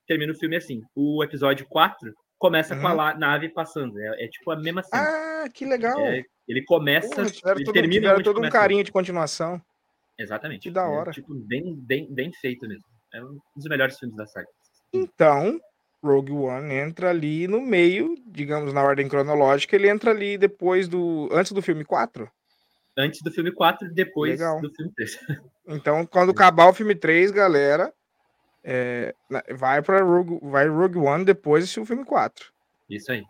termina 0.08 0.32
o 0.32 0.38
filme 0.38 0.56
assim. 0.56 0.82
O 0.96 1.24
episódio 1.24 1.68
4 1.68 2.12
começa 2.38 2.76
Uhum. 2.76 2.82
com 2.82 2.88
a 2.88 3.14
nave 3.16 3.50
passando. 3.50 4.00
É, 4.00 4.26
é 4.26 4.28
tipo 4.28 4.52
a 4.52 4.56
mesma 4.56 4.84
cena. 4.84 5.04
Ah, 5.04 5.50
que 5.54 5.66
legal. 5.66 6.00
É, 6.00 6.24
ele 6.48 6.64
começa, 6.64 7.10
Porra, 7.10 7.30
tiveram 7.30 7.58
ele 7.58 7.66
todo, 7.66 7.74
termina 7.74 8.02
tiveram 8.02 8.24
todo 8.24 8.40
um 8.46 8.50
carinho 8.50 8.84
de 8.84 8.92
continuação. 8.92 9.62
Exatamente. 10.20 10.62
Que 10.64 10.72
da 10.72 10.84
É, 10.84 10.88
hora. 10.88 11.12
tipo, 11.12 11.34
bem, 11.34 11.76
bem, 11.76 12.08
bem 12.14 12.32
feito 12.42 12.68
mesmo. 12.68 12.84
É 13.14 13.24
um 13.24 13.38
dos 13.56 13.66
melhores 13.68 13.98
filmes 14.00 14.18
da 14.18 14.26
saga. 14.26 14.48
Então, 14.94 15.60
Rogue 16.04 16.32
One 16.32 16.74
entra 16.74 17.10
ali 17.10 17.48
no 17.48 17.62
meio, 17.62 18.16
digamos, 18.28 18.74
na 18.74 18.84
ordem 18.84 19.08
cronológica, 19.08 19.76
ele 19.76 19.90
entra 19.90 20.12
ali 20.12 20.38
depois 20.38 20.88
do. 20.88 21.30
antes 21.32 21.52
do 21.52 21.62
filme 21.62 21.84
4. 21.84 22.30
Antes 22.98 23.22
do 23.22 23.32
filme 23.32 23.52
4 23.52 23.88
e 23.88 23.94
depois 23.94 24.32
Legal. 24.32 24.60
do 24.62 24.72
filme 24.74 24.92
3. 24.96 25.18
Então, 25.70 26.06
quando 26.06 26.32
acabar 26.32 26.68
o 26.70 26.74
filme 26.74 26.96
3, 26.96 27.30
galera, 27.30 27.94
é, 28.64 29.16
vai 29.56 29.82
para 29.82 30.04
Rogue, 30.04 30.40
vai 30.42 30.68
Rogue 30.68 30.98
One 30.98 31.26
depois 31.26 31.64
assistir 31.64 31.80
o 31.80 31.86
filme 31.86 32.04
4. 32.06 32.52
Isso 32.90 33.12
aí. 33.12 33.24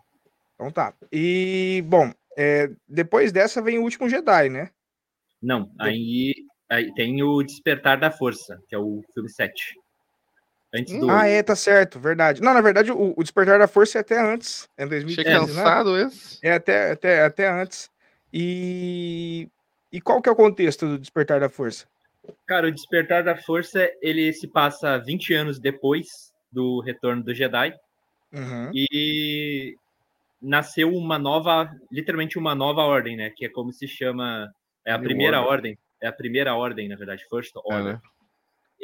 Então 0.54 0.70
tá. 0.70 0.92
E, 1.12 1.84
bom, 1.86 2.12
é, 2.36 2.70
depois 2.88 3.32
dessa 3.32 3.62
vem 3.62 3.78
o 3.78 3.82
último 3.82 4.08
Jedi, 4.08 4.48
né? 4.48 4.70
Não, 5.40 5.70
aí, 5.78 6.34
aí 6.68 6.92
tem 6.94 7.22
o 7.22 7.42
Despertar 7.42 7.98
da 7.98 8.10
Força, 8.10 8.60
que 8.68 8.74
é 8.74 8.78
o 8.78 9.02
filme 9.14 9.30
7. 9.30 9.74
Antes 10.74 10.98
do. 10.98 11.10
Ah, 11.10 11.26
é, 11.26 11.42
tá 11.42 11.56
certo, 11.56 11.98
verdade. 11.98 12.42
Não, 12.42 12.52
na 12.52 12.60
verdade, 12.60 12.92
o, 12.92 13.14
o 13.16 13.22
Despertar 13.22 13.58
da 13.58 13.68
Força 13.68 13.98
é 13.98 14.00
até 14.00 14.20
antes. 14.20 14.68
É 14.76 14.82
em 14.82 14.86
Achei 14.86 15.24
2015, 15.24 15.28
né? 15.28 15.62
cansado 15.62 15.96
esse. 15.96 16.38
É 16.42 16.52
até, 16.52 16.90
até, 16.90 17.22
até 17.22 17.48
antes. 17.48 17.90
E, 18.32 19.48
e 19.90 20.00
qual 20.00 20.20
que 20.20 20.28
é 20.28 20.32
o 20.32 20.36
contexto 20.36 20.86
do 20.86 20.98
Despertar 20.98 21.40
da 21.40 21.48
Força? 21.48 21.86
Cara, 22.46 22.68
o 22.68 22.72
Despertar 22.72 23.22
da 23.22 23.36
Força, 23.36 23.88
ele 24.00 24.32
se 24.32 24.48
passa 24.48 24.98
20 24.98 25.34
anos 25.34 25.58
depois 25.58 26.06
do 26.50 26.80
Retorno 26.80 27.22
do 27.22 27.34
Jedi. 27.34 27.74
Uhum. 28.32 28.70
E 28.74 29.74
nasceu 30.40 30.94
uma 30.94 31.18
nova, 31.18 31.70
literalmente 31.90 32.38
uma 32.38 32.54
nova 32.54 32.82
ordem, 32.82 33.16
né? 33.16 33.30
Que 33.30 33.46
é 33.46 33.48
como 33.48 33.72
se 33.72 33.86
chama. 33.86 34.48
É 34.84 34.92
a 34.92 34.98
New 34.98 35.04
primeira 35.04 35.38
Order. 35.38 35.52
ordem. 35.52 35.78
É 36.00 36.06
a 36.06 36.12
primeira 36.12 36.54
ordem, 36.54 36.88
na 36.88 36.96
verdade, 36.96 37.24
First 37.28 37.54
É, 37.56 37.60
Order. 37.74 38.00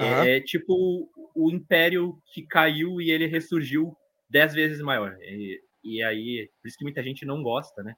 Aham. 0.00 0.26
É, 0.26 0.40
tipo 0.40 1.08
o 1.34 1.50
império 1.50 2.18
que 2.32 2.42
caiu 2.42 3.00
e 3.00 3.10
ele 3.10 3.26
ressurgiu 3.26 3.96
dez 4.28 4.52
vezes 4.52 4.80
maior. 4.80 5.16
E, 5.20 5.60
e 5.82 6.02
aí, 6.02 6.50
por 6.60 6.68
isso 6.68 6.76
que 6.76 6.84
muita 6.84 7.02
gente 7.02 7.24
não 7.24 7.42
gosta, 7.42 7.82
né? 7.82 7.94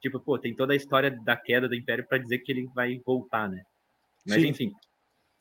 Tipo, 0.00 0.20
pô, 0.20 0.38
tem 0.38 0.54
toda 0.54 0.72
a 0.72 0.76
história 0.76 1.10
da 1.24 1.36
queda 1.36 1.68
do 1.68 1.74
império 1.74 2.06
para 2.06 2.18
dizer 2.18 2.38
que 2.38 2.52
ele 2.52 2.66
vai 2.74 3.00
voltar, 3.04 3.48
né? 3.48 3.62
Mas 4.26 4.42
Sim. 4.42 4.48
enfim, 4.48 4.72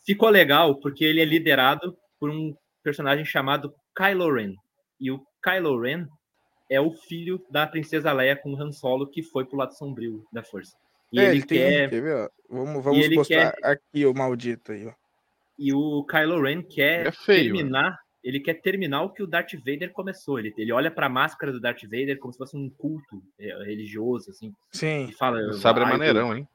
ficou 0.07 0.29
legal 0.29 0.79
porque 0.79 1.05
ele 1.05 1.21
é 1.21 1.25
liderado 1.25 1.95
por 2.19 2.31
um 2.31 2.55
personagem 2.81 3.25
chamado 3.25 3.71
Kylo 3.95 4.33
Ren. 4.33 4.53
E 4.99 5.11
o 5.11 5.21
Kylo 5.43 5.79
Ren 5.79 6.07
é 6.71 6.81
o 6.81 6.91
filho 6.91 7.39
da 7.51 7.67
princesa 7.67 8.11
Leia 8.13 8.35
com 8.35 8.59
Han 8.59 8.71
Solo 8.71 9.07
que 9.07 9.21
foi 9.21 9.45
pro 9.45 9.57
lado 9.57 9.73
sombrio 9.77 10.23
da 10.33 10.41
força. 10.41 10.75
E 11.13 11.19
É, 11.19 11.23
ele, 11.25 11.31
ele 11.37 11.45
tem. 11.45 11.57
quer 11.59 11.89
Quer 11.89 12.01
ver, 12.01 12.15
ó? 12.15 12.29
Vamos, 12.49 12.83
vamos 12.83 13.05
ele 13.05 13.15
postar 13.15 13.53
aqui 13.63 14.05
o 14.05 14.13
maldito 14.13 14.71
aí, 14.71 14.87
ó. 14.87 14.93
E 15.59 15.73
o 15.73 16.03
Kylo 16.05 16.41
Ren 16.41 16.61
quer 16.61 17.07
É 17.07 17.11
feio, 17.11 17.53
terminar, 17.53 17.97
ele 18.23 18.39
quer 18.39 18.55
terminar 18.61 19.03
o 19.03 19.09
que 19.11 19.23
o 19.23 19.27
Darth 19.27 19.53
Vader 19.53 19.91
começou. 19.91 20.37
Ele, 20.39 20.53
ele 20.57 20.71
olha 20.71 20.91
para 20.91 21.07
a 21.07 21.09
máscara 21.09 21.51
do 21.51 21.59
Darth 21.61 21.81
Vader 21.83 22.19
como 22.19 22.31
se 22.31 22.37
fosse 22.37 22.55
um 22.57 22.69
culto 22.69 23.23
é, 23.39 23.47
religioso, 23.63 24.29
assim, 24.31 24.53
Sim. 24.71 25.07
e 25.09 25.13
fala. 25.13 25.39
O 25.49 25.53
sabre 25.53 25.83
é 25.83 25.85
"Ah, 25.85 25.89
eu- 25.89 25.97
maneirão, 25.97 26.35
hein? 26.37 26.47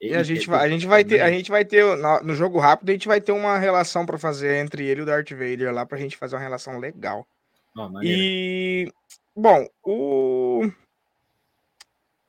E 0.00 0.14
a 0.14 0.22
gente 0.22 0.46
vai, 0.48 0.64
a 0.64 0.68
gente 0.68 0.86
vai 0.86 1.04
ter, 1.04 1.20
a 1.20 1.30
gente 1.30 1.50
vai 1.50 1.64
ter 1.64 1.84
no, 2.22 2.34
jogo 2.34 2.58
rápido, 2.60 2.90
a 2.90 2.92
gente 2.92 3.08
vai 3.08 3.20
ter 3.20 3.32
uma 3.32 3.58
relação 3.58 4.06
pra 4.06 4.16
fazer 4.16 4.56
entre 4.56 4.86
ele 4.86 5.00
e 5.00 5.02
o 5.02 5.06
Darth 5.06 5.30
Vader 5.30 5.72
lá 5.74 5.84
pra 5.84 5.98
gente 5.98 6.16
fazer 6.16 6.36
uma 6.36 6.42
relação 6.42 6.78
legal. 6.78 7.26
Maneiro. 7.74 8.06
E 8.06 8.92
bom, 9.34 9.66
o 9.82 10.70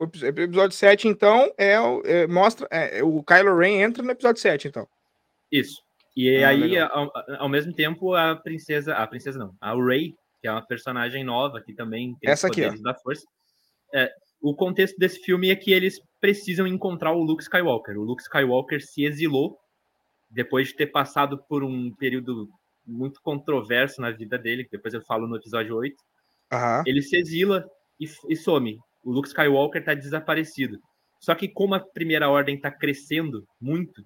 o 0.00 0.04
epi- 0.04 0.24
episódio 0.24 0.76
7 0.76 1.06
então 1.08 1.52
é, 1.58 1.74
é, 2.04 2.26
mostra 2.26 2.66
é, 2.70 3.02
o 3.02 3.22
Kylo 3.22 3.56
Ren 3.56 3.82
entra 3.82 4.02
no 4.02 4.10
episódio 4.10 4.40
7 4.40 4.66
então. 4.68 4.88
Isso. 5.52 5.82
E 6.16 6.42
Ah, 6.42 6.48
aí, 6.48 6.78
ao, 6.78 7.10
ao 7.38 7.48
mesmo 7.48 7.72
tempo, 7.72 8.14
a 8.14 8.34
princesa, 8.34 8.94
a 8.94 9.06
princesa 9.06 9.38
não, 9.38 9.54
a 9.60 9.74
Rey, 9.74 10.14
que 10.40 10.48
é 10.48 10.50
uma 10.50 10.66
personagem 10.66 11.22
nova 11.22 11.60
que 11.60 11.72
também 11.72 12.16
tem 12.20 12.30
Essa 12.30 12.48
aqui, 12.48 12.64
ó. 12.64 12.72
da 12.82 12.94
força. 12.94 13.24
É, 13.94 14.12
o 14.40 14.54
contexto 14.54 14.96
desse 14.96 15.20
filme 15.20 15.50
é 15.50 15.56
que 15.56 15.72
eles 15.72 16.00
precisam 16.20 16.66
encontrar 16.66 17.12
o 17.12 17.22
Luke 17.22 17.42
Skywalker. 17.42 17.98
O 17.98 18.02
Luke 18.02 18.22
Skywalker 18.22 18.80
se 18.80 19.04
exilou 19.04 19.58
depois 20.30 20.68
de 20.68 20.76
ter 20.76 20.86
passado 20.86 21.42
por 21.48 21.62
um 21.62 21.94
período 21.94 22.48
muito 22.86 23.20
controverso 23.22 24.00
na 24.00 24.10
vida 24.10 24.38
dele, 24.38 24.64
que 24.64 24.70
depois 24.70 24.94
eu 24.94 25.02
falo 25.02 25.26
no 25.26 25.36
episódio 25.36 25.76
8. 25.76 25.94
Aham. 26.52 26.82
Ele 26.86 27.02
se 27.02 27.16
exila 27.16 27.64
e, 27.98 28.06
e 28.28 28.36
some. 28.36 28.78
O 29.04 29.12
Luke 29.12 29.28
Skywalker 29.28 29.80
está 29.80 29.94
desaparecido. 29.94 30.78
Só 31.20 31.34
que 31.34 31.48
como 31.48 31.74
a 31.74 31.80
primeira 31.80 32.30
ordem 32.30 32.56
está 32.56 32.70
crescendo 32.70 33.44
muito, 33.60 34.02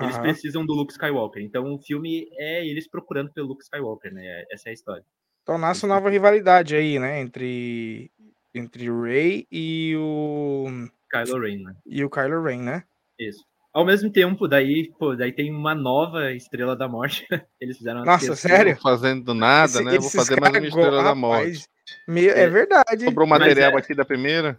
eles 0.00 0.14
Aham. 0.16 0.22
precisam 0.22 0.66
do 0.66 0.74
Luke 0.74 0.92
Skywalker. 0.92 1.42
Então 1.42 1.72
o 1.72 1.78
filme 1.78 2.26
é 2.32 2.66
eles 2.66 2.88
procurando 2.88 3.32
pelo 3.32 3.48
Luke 3.48 3.62
Skywalker, 3.62 4.12
né? 4.12 4.44
Essa 4.50 4.68
é 4.68 4.70
a 4.70 4.74
história. 4.74 5.04
Então 5.42 5.56
nasce 5.56 5.84
uma 5.84 5.94
nova 5.94 6.10
rivalidade 6.10 6.76
aí, 6.76 6.98
né, 6.98 7.20
entre 7.20 8.10
entre 8.54 8.90
o 8.90 9.02
Rey 9.02 9.46
e 9.50 9.94
o 9.96 10.66
Kylo 11.10 11.40
Ren, 11.40 11.62
né? 11.62 11.74
e 11.86 12.04
o 12.04 12.10
Kylo 12.10 12.42
Ren, 12.42 12.58
né? 12.62 12.84
Isso. 13.18 13.44
Ao 13.72 13.84
mesmo 13.84 14.10
tempo, 14.10 14.48
daí, 14.48 14.90
pô, 14.98 15.14
daí 15.14 15.30
tem 15.32 15.52
uma 15.54 15.74
nova 15.74 16.32
Estrela 16.32 16.74
da 16.74 16.88
Morte. 16.88 17.26
Eles 17.60 17.76
fizeram 17.76 18.00
uma 18.00 18.06
Nossa, 18.06 18.34
sério? 18.34 18.72
Não 18.74 18.80
fazendo 18.80 19.34
nada, 19.34 19.72
Esse- 19.72 19.84
né? 19.84 19.98
Vou 19.98 20.10
fazer 20.10 20.40
mais 20.40 20.54
uma 20.56 20.66
estrela 20.66 20.96
go- 20.98 21.02
da 21.04 21.14
morte. 21.14 21.40
rapaz, 21.44 21.68
me- 22.08 22.26
é 22.26 22.48
verdade. 22.48 23.04
Sobrou 23.04 23.26
material 23.26 23.72
é- 23.72 23.76
aqui 23.78 23.94
da 23.94 24.04
primeira. 24.04 24.58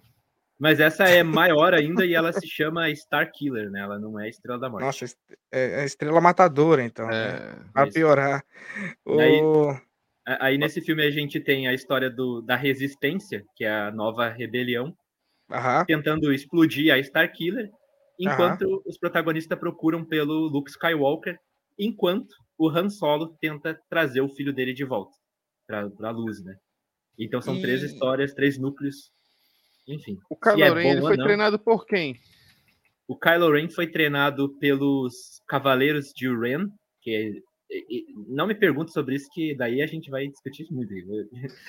Mas 0.62 0.80
essa 0.82 1.06
é 1.06 1.24
maior 1.24 1.74
ainda 1.74 2.06
e 2.06 2.14
ela 2.14 2.34
se 2.34 2.46
chama 2.46 2.94
Star 2.94 3.32
Killer, 3.34 3.72
né? 3.72 3.80
Ela 3.82 3.98
não 3.98 4.20
é 4.20 4.28
Estrela 4.30 4.60
da 4.60 4.70
Morte. 4.70 4.84
Nossa, 4.84 5.06
é, 5.52 5.82
é 5.82 5.86
estrela 5.86 6.20
matadora, 6.20 6.84
então. 6.84 7.08
né? 7.08 7.16
É, 7.16 7.56
Pra 7.74 7.84
Isso. 7.86 7.94
piorar. 7.94 8.44
Aí- 9.08 9.42
O... 9.42 9.76
Aí 10.40 10.58
nesse 10.58 10.82
filme 10.82 11.04
a 11.06 11.10
gente 11.10 11.40
tem 11.40 11.68
a 11.68 11.74
história 11.74 12.10
do, 12.10 12.42
da 12.42 12.56
Resistência, 12.56 13.44
que 13.56 13.64
é 13.66 13.72
a 13.72 13.92
nova 13.92 14.30
rebelião, 14.30 14.94
Aham. 15.52 15.86
tentando 15.86 16.32
explodir 16.34 16.94
a 16.94 17.02
Star 17.04 17.32
Killer, 17.32 17.70
enquanto 18.20 18.82
os 18.86 18.98
protagonistas 18.98 19.58
procuram 19.58 20.06
pelo 20.06 20.48
Luke 20.48 20.70
Skywalker, 20.70 21.38
enquanto 21.78 22.36
o 22.58 22.70
Han 22.70 22.90
Solo 22.90 23.36
tenta 23.42 23.80
trazer 23.90 24.22
o 24.22 24.30
filho 24.30 24.54
dele 24.54 24.74
de 24.74 24.84
volta 24.84 25.16
para 25.66 25.90
a 26.04 26.12
luz, 26.12 26.44
né? 26.44 26.56
Então 27.18 27.42
são 27.42 27.60
três 27.60 27.82
E- 27.82 27.86
histórias, 27.88 28.34
três 28.34 28.58
núcleos, 28.60 29.12
enfim. 29.88 30.18
O 30.30 30.36
Se 30.36 30.50
é 30.62 30.66
Kylo 30.68 30.76
Ren 30.76 31.02
foi 31.02 31.18
não. 31.18 31.24
treinado 31.26 31.58
por 31.60 31.86
quem? 31.86 32.16
O 33.08 33.18
Kylo 33.18 33.52
Ren 33.52 33.70
foi 33.70 33.88
treinado 33.88 34.50
pelos 34.60 35.42
Cavaleiros 35.48 36.12
de 36.16 36.28
Ren, 36.30 36.68
que 37.02 37.16
é- 37.16 37.49
não 38.28 38.48
me 38.48 38.56
pergunte 38.56 38.92
sobre 38.92 39.16
isso, 39.16 39.28
que 39.32 39.56
daí 39.56 39.82
a 39.82 39.88
gente 39.88 40.10
vai 40.10 40.28
discutir 40.28 40.68
muito. 40.72 40.94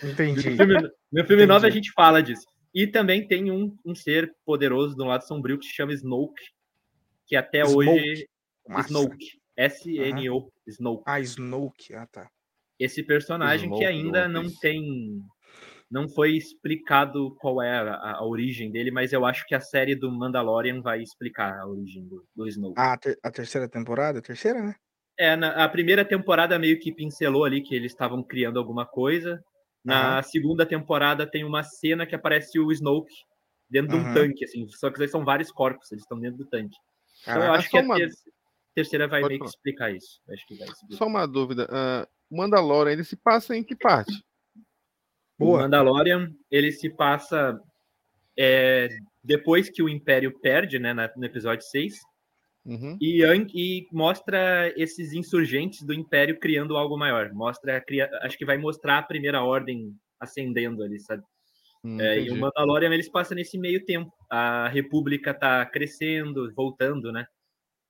Entendi. 0.03 0.57
filme, 0.57 0.91
no 1.13 1.27
filme 1.27 1.47
9 1.47 1.67
a 1.67 1.71
gente 1.71 1.93
fala 1.93 2.23
disso. 2.23 2.47
E 2.75 2.87
também 2.87 3.27
tem 3.27 3.51
um, 3.51 3.77
um 3.85 3.95
ser 3.95 4.33
poderoso 4.45 4.95
do 4.95 5.05
lado 5.05 5.27
sombrio 5.27 5.59
que 5.59 5.67
se 5.67 5.75
chama 5.75 5.93
Snoke, 5.93 6.43
que 7.27 7.37
até 7.37 7.65
Smoke. 7.65 7.89
hoje. 7.89 8.29
Massa. 8.69 8.89
Snoke. 8.89 9.41
S-N-O, 9.57 10.51
Snoke. 10.67 11.03
Ah, 11.07 11.21
Snoke. 11.21 11.95
Ah, 11.95 12.07
tá. 12.07 12.31
Esse 12.79 13.03
personagem 13.03 13.71
que 13.71 13.85
ainda 13.85 14.27
não 14.27 14.49
tem. 14.61 15.21
Não 15.91 16.09
foi 16.09 16.37
explicado 16.37 17.35
qual 17.41 17.61
é 17.61 17.77
a, 17.77 18.13
a 18.13 18.25
origem 18.25 18.71
dele, 18.71 18.93
mas 18.93 19.13
eu 19.13 19.27
acho 19.27 19.45
que 19.45 19.57
a 19.57 19.61
série 19.61 19.97
do 19.97 20.11
Mandalorian 20.11 20.81
vai 20.81 21.03
explicar 21.03 21.59
a 21.59 21.67
origem 21.67 22.07
do, 22.07 22.25
do 22.35 22.47
Snoke. 22.47 22.75
Ah, 22.79 22.93
a, 22.93 22.97
ter- 22.97 23.19
a 23.23 23.31
terceira 23.31 23.69
temporada? 23.69 24.21
A 24.21 24.23
terceira, 24.23 24.63
né? 24.63 24.77
É, 25.21 25.37
na, 25.37 25.65
a 25.65 25.69
primeira 25.69 26.03
temporada 26.03 26.59
meio 26.59 26.79
que 26.81 26.91
pincelou 26.93 27.45
ali 27.45 27.61
que 27.63 27.75
eles 27.75 27.93
estavam 27.93 28.23
criando 28.23 28.59
alguma 28.59 28.87
coisa. 28.87 29.39
Na 29.85 30.23
segunda 30.23 30.65
temporada 30.65 31.27
tem 31.27 31.45
uma 31.45 31.63
cena 31.63 32.07
que 32.07 32.15
aparece 32.15 32.59
o 32.59 32.73
Snoke 32.73 33.15
dentro 33.69 33.91
de 33.91 33.97
um 33.97 34.15
tanque, 34.15 34.45
assim. 34.45 34.67
Só 34.71 34.91
que 34.91 35.07
são 35.09 35.25
vários 35.25 35.51
corpos, 35.53 35.93
eles 35.93 36.05
estão 36.05 36.19
dentro 36.19 36.39
do 36.39 36.47
tanque. 36.47 36.77
Então 37.23 37.35
eu 37.35 37.41
Caraca, 37.41 37.59
acho 37.59 37.71
só 37.71 37.77
que 37.77 37.77
a 37.79 37.87
uma- 37.87 37.97
ter- 37.97 38.11
terceira 38.75 39.09
vai 39.09 39.21
Pode 39.21 39.33
meio 39.35 39.41
que 39.43 39.49
explicar 39.49 39.91
isso. 39.95 40.21
Acho 40.31 40.47
que 40.47 40.55
vai 40.57 40.69
explicar. 40.69 40.97
Só 40.97 41.07
uma 41.07 41.27
dúvida. 41.27 41.69
o 42.31 42.37
Mandalorian, 42.37 42.93
ele 42.93 43.05
se 43.05 43.17
passa 43.17 43.55
em 43.57 43.63
que 43.65 43.77
parte? 43.77 44.13
O. 45.39 45.53
Mandalorian, 45.59 46.31
ele 46.51 46.73
se 46.73 46.89
passa 46.91 47.61
é, 48.39 48.89
depois 49.23 49.69
que 49.69 49.83
o 49.83 49.89
Império 49.89 50.39
perde, 50.41 50.79
né, 50.79 50.95
na- 50.95 51.11
no 51.17 51.25
episódio 51.27 51.65
6, 51.67 51.99
Uhum. 52.65 52.99
e, 53.01 53.23
e 53.55 53.89
mostra 53.91 54.73
esses 54.77 55.13
insurgentes 55.13 55.83
do 55.83 55.95
Império 55.95 56.39
criando 56.39 56.77
algo 56.77 56.97
maior. 56.99 57.33
Mostra, 57.33 57.81
cria- 57.81 58.11
acho 58.23 58.37
que 58.37 58.45
vai 58.45 58.59
mostrar 58.59 58.99
a 58.99 59.03
primeira 59.03 59.43
ordem 59.43 59.97
ascendendo 60.19 60.83
ali, 60.83 61.01
sabe? 61.01 61.23
Hum, 61.83 61.99
É, 62.01 62.21
e 62.21 62.31
o. 62.31 62.37
Mandalorian 62.37 62.93
eles 62.93 63.09
passam 63.09 63.35
nesse 63.35 63.59
meio 63.59 63.85
tempo. 63.85 64.13
A 64.31 64.69
República 64.69 65.33
tá 65.33 65.65
crescendo, 65.65 66.53
voltando, 66.55 67.11
né? 67.11 67.27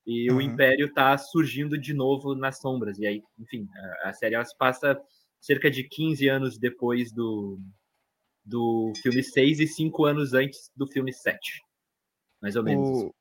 E 0.07 0.31
o 0.31 0.35
Uhum. 0.37 0.43
Império 0.43 0.93
tá 0.93 1.17
surgindo 1.19 1.77
de 1.79 1.93
novo 1.93 2.35
nas 2.35 2.59
sombras. 2.61 2.99
E 2.99 3.07
aí, 3.07 3.23
enfim, 3.39 3.69
a, 4.05 4.11
a 4.11 4.13
série 4.13 4.35
ela 4.37 4.45
se 4.45 4.57
passa 4.57 4.99
cerca 5.41 5.71
de 5.71 5.85
15 5.85 6.29
anos 6.29 6.59
depois 6.59 7.13
do, 7.13 7.59
do 8.45 8.93
filme 9.03 9.23
6 9.23 9.59
e 9.61 9.67
5 9.67 10.05
anos 10.05 10.33
antes 10.33 10.71
do 10.77 10.87
filme 10.87 11.13
7. 11.13 11.61
Mais 12.41 12.57
ou 12.57 12.63
menos. 12.63 12.89
O... 12.89 13.15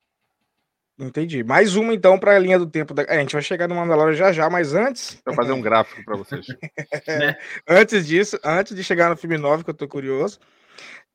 Entendi. 1.00 1.44
Mais 1.46 1.78
uma, 1.78 1.94
então, 1.94 2.20
para 2.20 2.36
a 2.36 2.40
linha 2.40 2.60
do 2.60 2.68
tempo. 2.68 2.94
Da... 2.94 3.04
É, 3.04 3.18
a 3.18 3.20
gente 3.22 3.32
vai 3.32 3.42
chegar 3.42 3.70
no 3.70 3.76
Mandalorian 3.76 4.14
já 4.14 4.34
já, 4.34 4.50
mas 4.50 4.74
antes. 4.74 5.20
Vou 5.26 5.34
fazer 5.34 5.54
um 5.54 5.62
gráfico 5.62 6.04
para 6.04 6.18
vocês. 6.18 6.46
é, 7.08 7.38
antes 7.66 8.06
disso, 8.06 8.38
antes 8.44 8.76
de 8.76 8.84
chegar 8.84 9.10
no 9.10 9.16
filme 9.16 9.38
9, 9.38 9.64
que 9.64 9.70
eu 9.70 9.74
tô 9.74 9.88
curioso, 9.88 10.40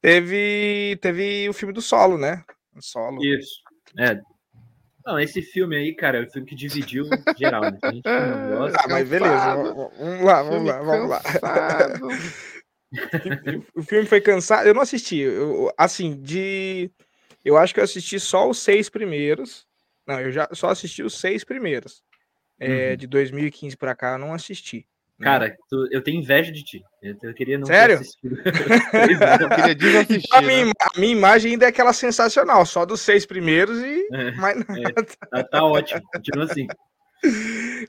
teve, 0.01 0.99
teve 1.03 1.49
o 1.51 1.53
filme 1.53 1.75
do 1.75 1.83
solo, 1.83 2.17
né? 2.17 2.43
O 2.75 2.81
solo. 2.81 3.23
Isso. 3.23 3.61
É. 3.99 4.19
Não, 5.05 5.21
esse 5.21 5.43
filme 5.43 5.77
aí, 5.77 5.95
cara, 5.95 6.19
é 6.19 6.23
o 6.23 6.31
filme 6.31 6.49
que 6.49 6.55
dividiu 6.55 7.05
geral, 7.37 7.61
né? 7.61 7.79
A 7.83 7.93
gente 7.93 8.07
não 8.07 8.57
gosta. 8.57 8.81
Ah, 8.83 8.89
mas 8.89 9.07
beleza. 9.07 9.55
Vamos 9.55 10.25
lá, 10.25 10.43
vamos 10.43 10.67
lá, 10.67 10.83
vamos 10.83 11.11
lá. 11.11 11.21
o 13.77 13.83
filme 13.83 14.07
foi 14.07 14.23
cansado. 14.23 14.67
Eu 14.67 14.73
não 14.73 14.81
assisti. 14.81 15.19
Eu, 15.19 15.71
assim, 15.77 16.19
de. 16.23 16.91
Eu 17.45 17.59
acho 17.59 17.75
que 17.75 17.81
eu 17.81 17.85
assisti 17.85 18.19
só 18.19 18.49
os 18.49 18.59
seis 18.61 18.89
primeiros. 18.89 19.67
Não, 20.07 20.21
eu 20.21 20.31
já 20.31 20.49
só 20.53 20.69
assisti 20.69 21.03
os 21.03 21.19
seis 21.19 21.45
primeiros. 21.45 22.03
É, 22.59 22.91
uhum. 22.91 22.97
De 22.97 23.07
2015 23.07 23.77
para 23.77 23.95
cá, 23.95 24.13
eu 24.13 24.19
não 24.19 24.33
assisti. 24.33 24.87
Né? 25.19 25.25
Cara, 25.25 25.57
tu, 25.69 25.89
eu 25.91 26.03
tenho 26.03 26.21
inveja 26.21 26.51
de 26.51 26.63
ti. 26.63 26.83
Eu, 27.03 27.17
eu 27.23 27.35
queria 27.35 27.59
não 27.59 27.67
Sério? 27.67 28.01
eu 28.23 29.49
queria 29.49 29.75
desassistir. 29.75 30.29
A, 30.35 30.43
minha, 30.43 30.67
né? 30.67 30.73
a 30.81 31.01
minha 31.01 31.13
imagem 31.13 31.53
ainda 31.53 31.67
é 31.67 31.69
aquela 31.69 31.93
sensacional, 31.93 32.67
só 32.67 32.85
dos 32.85 33.01
seis 33.01 33.25
primeiros 33.25 33.79
e 33.81 34.09
é, 34.13 34.31
mais 34.33 34.57
nada. 34.57 34.81
É, 34.81 34.93
tá, 35.31 35.45
tá, 35.45 35.65
ótimo, 35.65 36.03
continua 36.13 36.45
assim. 36.45 36.67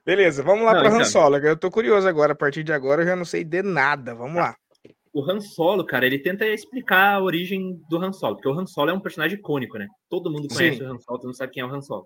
Beleza, 0.05 0.43
vamos 0.43 0.65
lá 0.65 0.71
para 0.71 0.87
então, 0.87 0.99
Han 0.99 1.03
Solo. 1.03 1.37
Eu 1.37 1.57
tô 1.57 1.69
curioso 1.69 2.07
agora, 2.07 2.33
a 2.33 2.35
partir 2.35 2.63
de 2.63 2.71
agora 2.71 3.01
eu 3.01 3.07
já 3.07 3.15
não 3.15 3.25
sei 3.25 3.43
de 3.43 3.61
nada. 3.61 4.13
Vamos 4.15 4.37
lá. 4.37 4.55
O 5.15 5.23
Han 5.23 5.39
Solo, 5.39 5.85
cara, 5.85 6.05
ele 6.05 6.19
tenta 6.19 6.45
explicar 6.45 7.13
a 7.13 7.23
origem 7.23 7.81
do 7.89 7.97
Han 7.97 8.11
Solo, 8.11 8.35
porque 8.35 8.49
o 8.49 8.59
Han 8.59 8.65
Solo 8.65 8.89
é 8.89 8.93
um 8.93 8.99
personagem 8.99 9.39
icônico, 9.39 9.77
né? 9.77 9.87
Todo 10.09 10.29
mundo 10.29 10.49
conhece 10.49 10.79
Sim. 10.79 10.83
o 10.83 10.91
Han 10.91 10.99
Solo, 10.99 11.19
todo 11.19 11.27
mundo 11.27 11.37
sabe 11.37 11.53
quem 11.53 11.63
é 11.63 11.65
o 11.65 11.73
Han 11.73 11.81
Solo. 11.81 12.05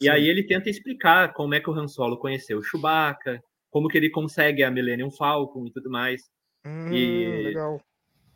E 0.00 0.04
Sim. 0.04 0.10
aí 0.10 0.28
ele 0.28 0.46
tenta 0.46 0.70
explicar 0.70 1.32
como 1.32 1.54
é 1.54 1.60
que 1.60 1.68
o 1.68 1.72
Han 1.72 1.88
Solo 1.88 2.16
conheceu 2.16 2.58
o 2.58 2.62
Chewbacca, 2.62 3.42
como 3.68 3.88
que 3.88 3.98
ele 3.98 4.10
consegue 4.10 4.62
a 4.62 4.70
Millennium 4.70 5.10
Falcon 5.10 5.66
e 5.66 5.72
tudo 5.72 5.90
mais. 5.90 6.22
Hum, 6.64 6.92
e 6.92 7.42
legal. 7.42 7.80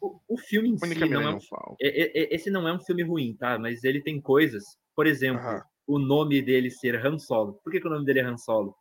O, 0.01 0.19
o 0.29 0.37
filme 0.37 0.71
em 0.71 0.77
si 0.77 1.09
não 1.09 1.23
é, 1.23 1.35
um, 1.37 1.39
é, 1.81 2.21
é, 2.21 2.35
esse 2.35 2.51
não 2.51 2.67
é 2.67 2.73
um 2.73 2.81
filme 2.81 3.05
ruim, 3.05 3.37
tá? 3.37 3.61
Mas 3.61 3.85
ele 3.85 4.03
tem 4.03 4.21
coisas, 4.21 4.65
por 4.97 5.07
exemplo, 5.07 5.63
o 5.87 6.01
nome 6.01 6.43
dele 6.43 6.69
ser 6.69 6.97
Han 7.07 7.19
Solo. 7.21 7.61
Por 7.63 7.71
que, 7.71 7.81
que, 7.81 7.87
o 7.87 7.91
nome 7.91 8.05
dele 8.05 8.19
é 8.19 8.25
Han 8.25 8.37
Solo? 8.37 8.75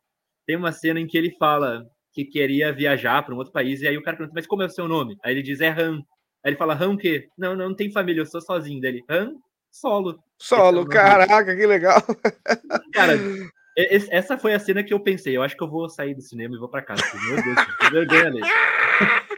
Tem 0.44 0.56
uma 0.56 0.72
cena 0.72 0.98
em 0.98 1.06
que 1.06 1.16
ele 1.16 1.36
fala 1.38 1.86
que 2.24 2.32
queria 2.32 2.72
viajar 2.72 3.22
para 3.22 3.34
um 3.34 3.38
outro 3.38 3.52
país 3.52 3.80
e 3.80 3.88
aí 3.88 3.96
o 3.96 4.02
cara 4.02 4.16
pergunta, 4.16 4.34
mas 4.34 4.46
como 4.46 4.62
é 4.62 4.66
o 4.66 4.70
seu 4.70 4.88
nome? 4.88 5.16
Aí 5.24 5.32
ele 5.32 5.42
diz, 5.42 5.60
é 5.60 5.68
Han. 5.68 5.96
Aí 6.44 6.50
ele 6.50 6.56
fala, 6.56 6.74
Han 6.74 6.94
o 6.94 6.96
quê? 6.96 7.28
Não, 7.36 7.54
não, 7.54 7.68
não 7.68 7.76
tem 7.76 7.92
família, 7.92 8.20
eu 8.20 8.26
sou 8.26 8.40
sozinho. 8.40 8.80
dele, 8.80 9.02
Han 9.08 9.32
Solo. 9.70 10.18
Solo, 10.36 10.82
é 10.82 10.86
caraca, 10.86 11.54
que 11.54 11.66
legal. 11.66 12.02
Cara, 12.92 13.14
essa 14.10 14.38
foi 14.38 14.54
a 14.54 14.58
cena 14.58 14.82
que 14.82 14.92
eu 14.92 15.00
pensei. 15.00 15.36
Eu 15.36 15.42
acho 15.42 15.56
que 15.56 15.62
eu 15.62 15.68
vou 15.68 15.88
sair 15.88 16.14
do 16.14 16.22
cinema 16.22 16.54
e 16.54 16.58
vou 16.58 16.68
para 16.68 16.82
casa. 16.82 17.02
Meu 17.26 17.42
Deus, 17.42 17.66
que 17.78 17.90
vergonha 17.90 18.26
ali. 18.26 18.40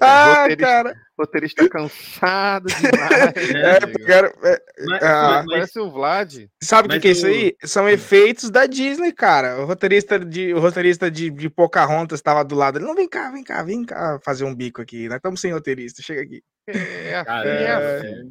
Ah, 0.00 0.42
roteirista, 0.42 0.66
cara. 0.66 0.90
O 1.16 1.22
roteirista 1.22 1.68
cansado 1.68 2.66
demais. 2.68 3.34
É, 3.56 3.76
é, 3.76 4.06
quero, 4.06 4.26
é, 4.44 4.62
mas, 4.86 5.02
ah, 5.02 5.44
mas, 5.46 5.46
parece 5.46 5.80
o 5.80 5.90
Vlad. 5.90 6.46
Sabe 6.62 6.88
o 6.88 6.90
que, 6.90 7.00
que 7.00 7.08
é 7.08 7.10
isso 7.12 7.26
aí? 7.26 7.56
São 7.64 7.88
efeitos 7.88 8.50
da 8.50 8.66
Disney, 8.66 9.12
cara. 9.12 9.60
O 9.60 9.64
roteirista 9.64 10.18
de, 10.18 10.52
o 10.52 10.60
roteirista 10.60 11.10
de, 11.10 11.30
de 11.30 11.48
Pocahontas 11.48 12.18
estava 12.18 12.44
do 12.44 12.54
lado. 12.54 12.78
Ele 12.78 12.84
não 12.84 12.94
vem 12.94 13.08
cá, 13.08 13.30
vem 13.30 13.42
cá, 13.42 13.62
vem 13.62 13.84
cá 13.84 14.20
fazer 14.22 14.44
um 14.44 14.54
bico 14.54 14.82
aqui. 14.82 15.08
Nós 15.08 15.16
estamos 15.16 15.40
sem 15.40 15.52
roteirista. 15.52 16.02
Chega 16.02 16.22
aqui. 16.22 16.42
É, 16.66 17.24
cara, 17.24 17.48
é, 17.48 17.64
é, 17.64 18.22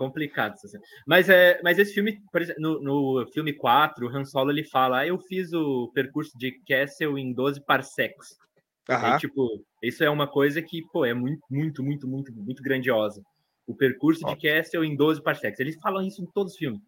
complicado. 0.00 0.54
Assim. 0.54 0.78
Mas, 1.06 1.28
é, 1.28 1.60
mas 1.62 1.78
esse 1.78 1.92
filme, 1.92 2.18
por 2.32 2.40
exemplo, 2.40 2.62
no, 2.62 2.80
no 2.80 3.26
filme 3.32 3.52
4, 3.52 4.06
o 4.06 4.08
Han 4.08 4.24
Solo 4.24 4.50
ele 4.50 4.64
fala: 4.64 5.00
ah, 5.00 5.06
eu 5.06 5.18
fiz 5.18 5.52
o 5.52 5.90
percurso 5.92 6.36
de 6.38 6.58
Castle 6.66 7.18
em 7.18 7.34
12 7.34 7.62
parsecs. 7.66 8.38
Uhum. 8.88 9.18
tipo, 9.18 9.64
isso 9.80 10.02
é 10.02 10.10
uma 10.10 10.26
coisa 10.26 10.60
que, 10.60 10.82
pô, 10.90 11.04
é 11.04 11.14
muito, 11.14 11.40
muito, 11.48 11.84
muito, 11.84 12.08
muito, 12.08 12.32
muito 12.32 12.62
grandiosa. 12.62 13.22
O 13.66 13.76
percurso 13.76 14.24
de 14.24 14.36
Castle 14.36 14.84
em 14.84 14.96
12 14.96 15.22
parsecs. 15.22 15.60
Eles 15.60 15.78
falam 15.80 16.02
isso 16.02 16.22
em 16.22 16.26
todos 16.32 16.54
os 16.54 16.58
filmes. 16.58 16.80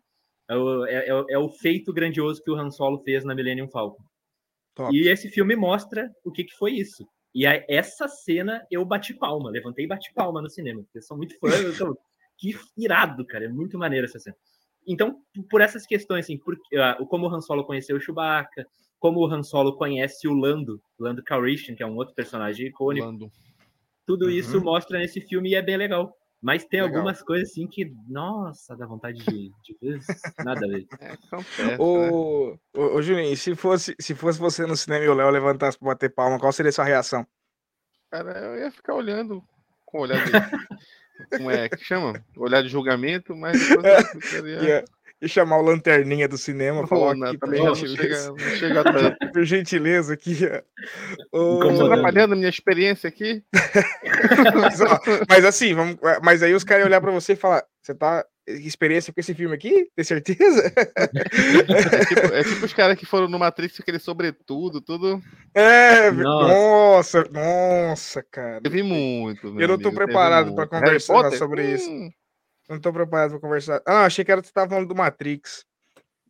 É 0.48 0.56
o, 0.56 0.86
é, 0.86 1.08
é, 1.08 1.24
é 1.34 1.38
o 1.38 1.48
feito 1.48 1.92
grandioso 1.92 2.42
que 2.42 2.50
o 2.50 2.56
Han 2.56 2.70
Solo 2.70 2.98
fez 3.04 3.24
na 3.24 3.34
Millennium 3.34 3.68
Falcon. 3.68 4.02
Top. 4.74 4.96
E 4.96 5.06
esse 5.06 5.28
filme 5.28 5.54
mostra 5.54 6.10
o 6.24 6.32
que, 6.32 6.44
que 6.44 6.56
foi 6.56 6.72
isso. 6.72 7.06
E 7.34 7.46
a, 7.46 7.62
essa 7.68 8.08
cena 8.08 8.66
eu 8.70 8.84
bati 8.84 9.14
palma, 9.14 9.50
levantei 9.50 9.84
e 9.84 9.88
bati 9.88 10.12
palma 10.12 10.42
no 10.42 10.50
cinema, 10.50 10.82
porque 10.82 10.98
eu 10.98 11.02
sou 11.02 11.16
muito 11.16 11.38
fã. 11.38 11.48
Eu, 11.48 11.96
que 12.42 12.58
irado, 12.76 13.24
cara. 13.24 13.44
É 13.44 13.48
muito 13.48 13.78
maneiro 13.78 14.06
essa 14.06 14.18
cena. 14.18 14.36
Então, 14.86 15.20
por 15.48 15.60
essas 15.60 15.86
questões, 15.86 16.24
assim, 16.24 16.36
por, 16.36 16.54
uh, 16.54 17.06
como 17.06 17.28
o 17.28 17.32
Han 17.32 17.40
Solo 17.40 17.64
conheceu 17.64 17.96
o 17.96 18.00
Chewbacca, 18.00 18.66
como 18.98 19.20
o 19.20 19.26
Han 19.26 19.44
Solo 19.44 19.76
conhece 19.76 20.26
o 20.26 20.34
Lando, 20.34 20.82
Lando 20.98 21.22
Calrissian, 21.22 21.76
que 21.76 21.82
é 21.82 21.86
um 21.86 21.96
outro 21.96 22.14
personagem 22.14 22.66
icônico. 22.66 23.06
Lando. 23.06 23.30
Tudo 24.04 24.24
uhum. 24.24 24.30
isso 24.32 24.60
mostra 24.60 24.98
nesse 24.98 25.20
filme 25.20 25.50
e 25.50 25.54
é 25.54 25.62
bem 25.62 25.76
legal. 25.76 26.12
Mas 26.40 26.64
tem 26.64 26.82
legal. 26.82 26.96
algumas 26.96 27.22
coisas 27.22 27.50
assim 27.50 27.68
que, 27.68 27.94
nossa, 28.08 28.76
dá 28.76 28.84
vontade 28.84 29.18
de, 29.18 29.52
de 29.62 29.76
ver. 29.80 30.00
Nada 30.44 30.66
a 30.66 30.68
ver. 30.68 30.86
É, 31.60 31.76
ô, 31.80 32.50
né? 32.50 32.58
ô, 32.74 32.96
ô, 32.96 33.02
Juninho, 33.02 33.36
se 33.36 33.54
fosse, 33.54 33.94
se 34.00 34.12
fosse 34.12 34.40
você 34.40 34.66
no 34.66 34.76
cinema 34.76 35.04
e 35.04 35.08
o 35.08 35.14
Léo 35.14 35.30
levantasse 35.30 35.78
pra 35.78 35.90
bater 35.90 36.12
palma, 36.12 36.40
qual 36.40 36.52
seria 36.52 36.70
a 36.70 36.72
sua 36.72 36.84
reação? 36.84 37.24
Cara, 38.10 38.36
eu 38.40 38.58
ia 38.58 38.72
ficar 38.72 38.94
olhando 38.94 39.40
com 39.86 39.98
o 39.98 40.00
olhar 40.02 40.24
de. 40.24 40.32
Como 41.30 41.50
é 41.50 41.68
que 41.68 41.84
chama? 41.84 42.24
Olhar 42.36 42.62
de 42.62 42.68
julgamento, 42.68 43.34
mas 43.34 43.52
depois 43.68 44.14
eu 44.14 44.20
ficaria... 44.20 44.84
E 45.22 45.28
chamar 45.28 45.58
o 45.58 45.62
lanterninha 45.62 46.26
do 46.26 46.36
cinema, 46.36 46.84
falar 46.84 47.14
não, 47.14 47.28
aqui, 47.28 47.38
por 47.38 47.48
não, 47.48 47.74
chega, 47.76 48.26
não 48.26 48.38
chega 48.38 48.82
tanto. 48.82 49.16
por 49.32 49.44
gentileza 49.44 50.14
aqui. 50.14 50.36
Ô... 51.30 51.60
Tá 51.60 51.84
atrapalhando 51.84 52.34
a 52.34 52.36
minha 52.36 52.48
experiência 52.48 53.06
aqui? 53.06 53.40
mas, 54.60 54.80
ó, 54.80 55.00
mas, 55.28 55.44
assim, 55.44 55.74
vamos, 55.74 55.96
mas 56.24 56.42
aí 56.42 56.52
os 56.52 56.64
caras 56.64 56.86
olhar 56.86 57.00
para 57.00 57.12
você 57.12 57.34
e 57.34 57.36
falar: 57.36 57.64
você 57.80 57.94
tá 57.94 58.26
experiência 58.54 59.12
com 59.12 59.20
esse 59.20 59.34
filme 59.34 59.54
aqui? 59.54 59.88
Tem 59.94 60.04
certeza? 60.04 60.72
é, 60.96 62.04
tipo, 62.04 62.34
é 62.34 62.44
tipo 62.44 62.64
os 62.64 62.72
caras 62.72 62.98
que 62.98 63.06
foram 63.06 63.28
no 63.28 63.38
Matrix, 63.38 63.80
aquele 63.80 63.98
sobretudo, 63.98 64.80
tudo. 64.80 65.22
É, 65.54 66.10
nossa, 66.10 67.24
nossa, 67.30 68.22
cara. 68.30 68.60
Teve 68.60 68.82
muito. 68.82 69.48
Eu 69.60 69.68
não 69.68 69.78
tô 69.78 69.88
amigo, 69.88 70.04
preparado 70.04 70.54
para 70.54 70.66
conversar 70.66 71.32
sobre 71.32 71.62
hum. 71.62 71.74
isso. 71.74 72.12
Não 72.68 72.80
tô 72.80 72.92
preparado 72.92 73.30
para 73.30 73.40
conversar. 73.40 73.82
Ah, 73.86 74.06
achei 74.06 74.24
que 74.24 74.32
era 74.32 74.42
você 74.42 74.52
tava 74.52 74.70
falando 74.70 74.88
do 74.88 74.94
Matrix. 74.94 75.64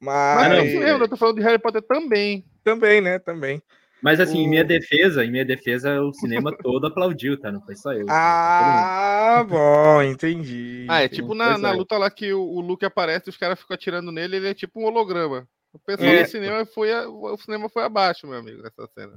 Mas. 0.00 0.48
Mas 0.48 0.74
não, 0.74 0.98
eu 0.98 1.08
tô 1.08 1.16
falando 1.16 1.36
de 1.36 1.42
Harry 1.42 1.58
Potter 1.58 1.82
também. 1.82 2.44
Também, 2.64 3.00
né? 3.00 3.18
Também. 3.18 3.62
Mas 4.02 4.18
assim, 4.18 4.38
o... 4.38 4.40
em 4.42 4.48
minha 4.48 4.64
defesa, 4.64 5.24
em 5.24 5.30
minha 5.30 5.44
defesa, 5.44 6.00
o 6.02 6.12
cinema 6.12 6.50
todo 6.60 6.86
aplaudiu, 6.86 7.38
tá? 7.38 7.52
Não 7.52 7.60
foi 7.60 7.76
só 7.76 7.92
eu. 7.92 8.06
Ah, 8.08 9.46
bom, 9.48 10.02
entendi. 10.02 10.86
Ah, 10.88 11.02
é 11.02 11.08
tipo 11.08 11.34
na, 11.34 11.56
na 11.56 11.70
luta 11.70 11.96
lá 11.96 12.10
que 12.10 12.32
o, 12.32 12.42
o 12.42 12.60
Luke 12.60 12.84
aparece, 12.84 13.30
os 13.30 13.36
caras 13.36 13.60
ficam 13.60 13.74
atirando 13.74 14.10
nele, 14.10 14.36
ele 14.36 14.48
é 14.48 14.54
tipo 14.54 14.80
um 14.80 14.84
holograma. 14.84 15.46
O 15.72 15.78
pessoal 15.78 16.10
é. 16.10 16.22
do 16.22 16.28
cinema 16.28 16.66
foi 16.66 16.92
a, 16.92 17.08
o 17.08 17.36
cinema 17.38 17.66
foi 17.66 17.82
abaixo, 17.82 18.26
meu 18.26 18.38
amigo, 18.38 18.60
nessa 18.62 18.86
cena. 18.92 19.12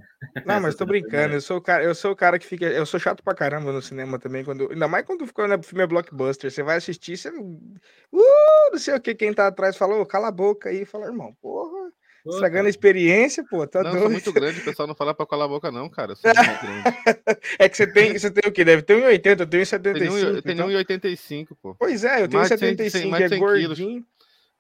Não, 0.46 0.62
mas 0.62 0.76
tô 0.76 0.86
brincando. 0.86 1.34
Eu 1.34 1.42
sou 1.42 1.58
o 1.58 1.62
cara, 1.62 1.84
eu 1.84 1.94
sou 1.94 2.12
o 2.12 2.16
cara 2.16 2.40
que 2.40 2.46
fica, 2.46 2.66
eu 2.66 2.86
sou 2.86 2.98
chato 2.98 3.22
pra 3.22 3.36
caramba 3.36 3.74
no 3.74 3.82
cinema 3.82 4.18
também 4.18 4.46
quando, 4.46 4.72
ainda 4.72 4.88
mais 4.88 5.06
quando 5.06 5.28
ficou 5.28 5.46
o 5.46 5.64
filme 5.64 5.84
é 5.84 5.88
blockbuster, 5.88 6.50
você 6.50 6.64
vai 6.64 6.78
assistir, 6.78 7.18
você 7.18 7.30
uh, 7.30 8.72
não 8.72 8.80
sei 8.80 8.96
o 8.96 9.02
que 9.02 9.14
quem 9.14 9.34
tá 9.34 9.48
atrás 9.48 9.76
falou, 9.76 10.06
cala 10.06 10.30
a 10.30 10.32
boca 10.32 10.70
aí, 10.70 10.86
fala, 10.86 11.08
irmão, 11.08 11.36
porra. 11.42 11.92
Estragando 12.28 12.68
a 12.68 12.70
experiência, 12.70 13.44
pô, 13.50 13.68
tá 13.68 13.84
não, 13.84 13.92
doido. 13.92 13.96
Eu 13.96 14.02
sou 14.02 14.12
muito 14.12 14.34
grande, 14.34 14.60
o 14.60 14.64
pessoal 14.64 14.88
não 14.88 14.96
fala 14.96 15.14
pra 15.14 15.26
calar 15.26 15.46
a 15.46 15.50
boca, 15.50 15.72
não, 15.72 15.90
cara. 15.90 16.14
Eu 16.14 16.16
sou 16.16 16.32
muito 16.34 16.62
grande. 16.66 17.40
é 17.60 17.70
que 17.70 17.78
você 17.78 17.88
tem, 17.88 18.18
você 18.18 18.32
tem 18.32 18.50
o 18.50 18.54
quê? 18.54 18.66
Deve 18.66 18.82
ter 18.82 18.96
1,80, 18.96 19.40
eu 19.40 19.48
tenho 19.48 19.64
1,75. 19.64 20.36
Eu 20.36 20.42
tenho 20.42 20.66
1,85, 20.66 21.42
então... 21.42 21.58
pô. 21.62 21.76
Pois 21.76 22.04
é, 22.04 22.24
eu 22.24 22.28
tenho 22.28 22.44
1,75, 22.44 23.32
é 23.32 23.38
gordinho. 23.38 24.06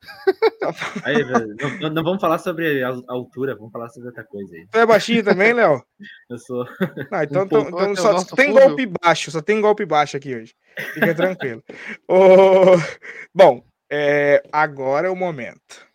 Aí, 1.03 1.23
não, 1.23 1.89
não, 1.89 2.03
vamos 2.03 2.21
falar 2.21 2.37
sobre 2.37 2.83
a 2.83 2.93
altura, 3.07 3.55
vamos 3.55 3.71
falar 3.71 3.89
sobre 3.89 4.09
outra 4.09 4.23
coisa 4.23 4.55
aí. 4.55 4.67
Tu 4.69 4.77
é 4.77 4.85
baixinho 4.85 5.23
também, 5.23 5.53
Léo? 5.53 5.83
Eu 6.29 6.37
sou. 6.37 6.65
Ah, 7.11 7.23
então, 7.23 7.43
um 7.43 7.45
então, 7.45 7.61
então 7.61 7.95
só 7.95 8.35
tem 8.35 8.51
golpe 8.51 8.85
baixo, 9.01 9.31
só 9.31 9.41
tem 9.41 9.61
golpe 9.61 9.85
baixo 9.85 10.17
aqui 10.17 10.35
hoje. 10.35 10.53
Fica 10.93 11.15
tranquilo. 11.15 11.63
oh, 12.07 12.77
bom, 13.33 13.63
é, 13.89 14.43
agora 14.51 15.07
é 15.07 15.11
o 15.11 15.15
momento. 15.15 15.85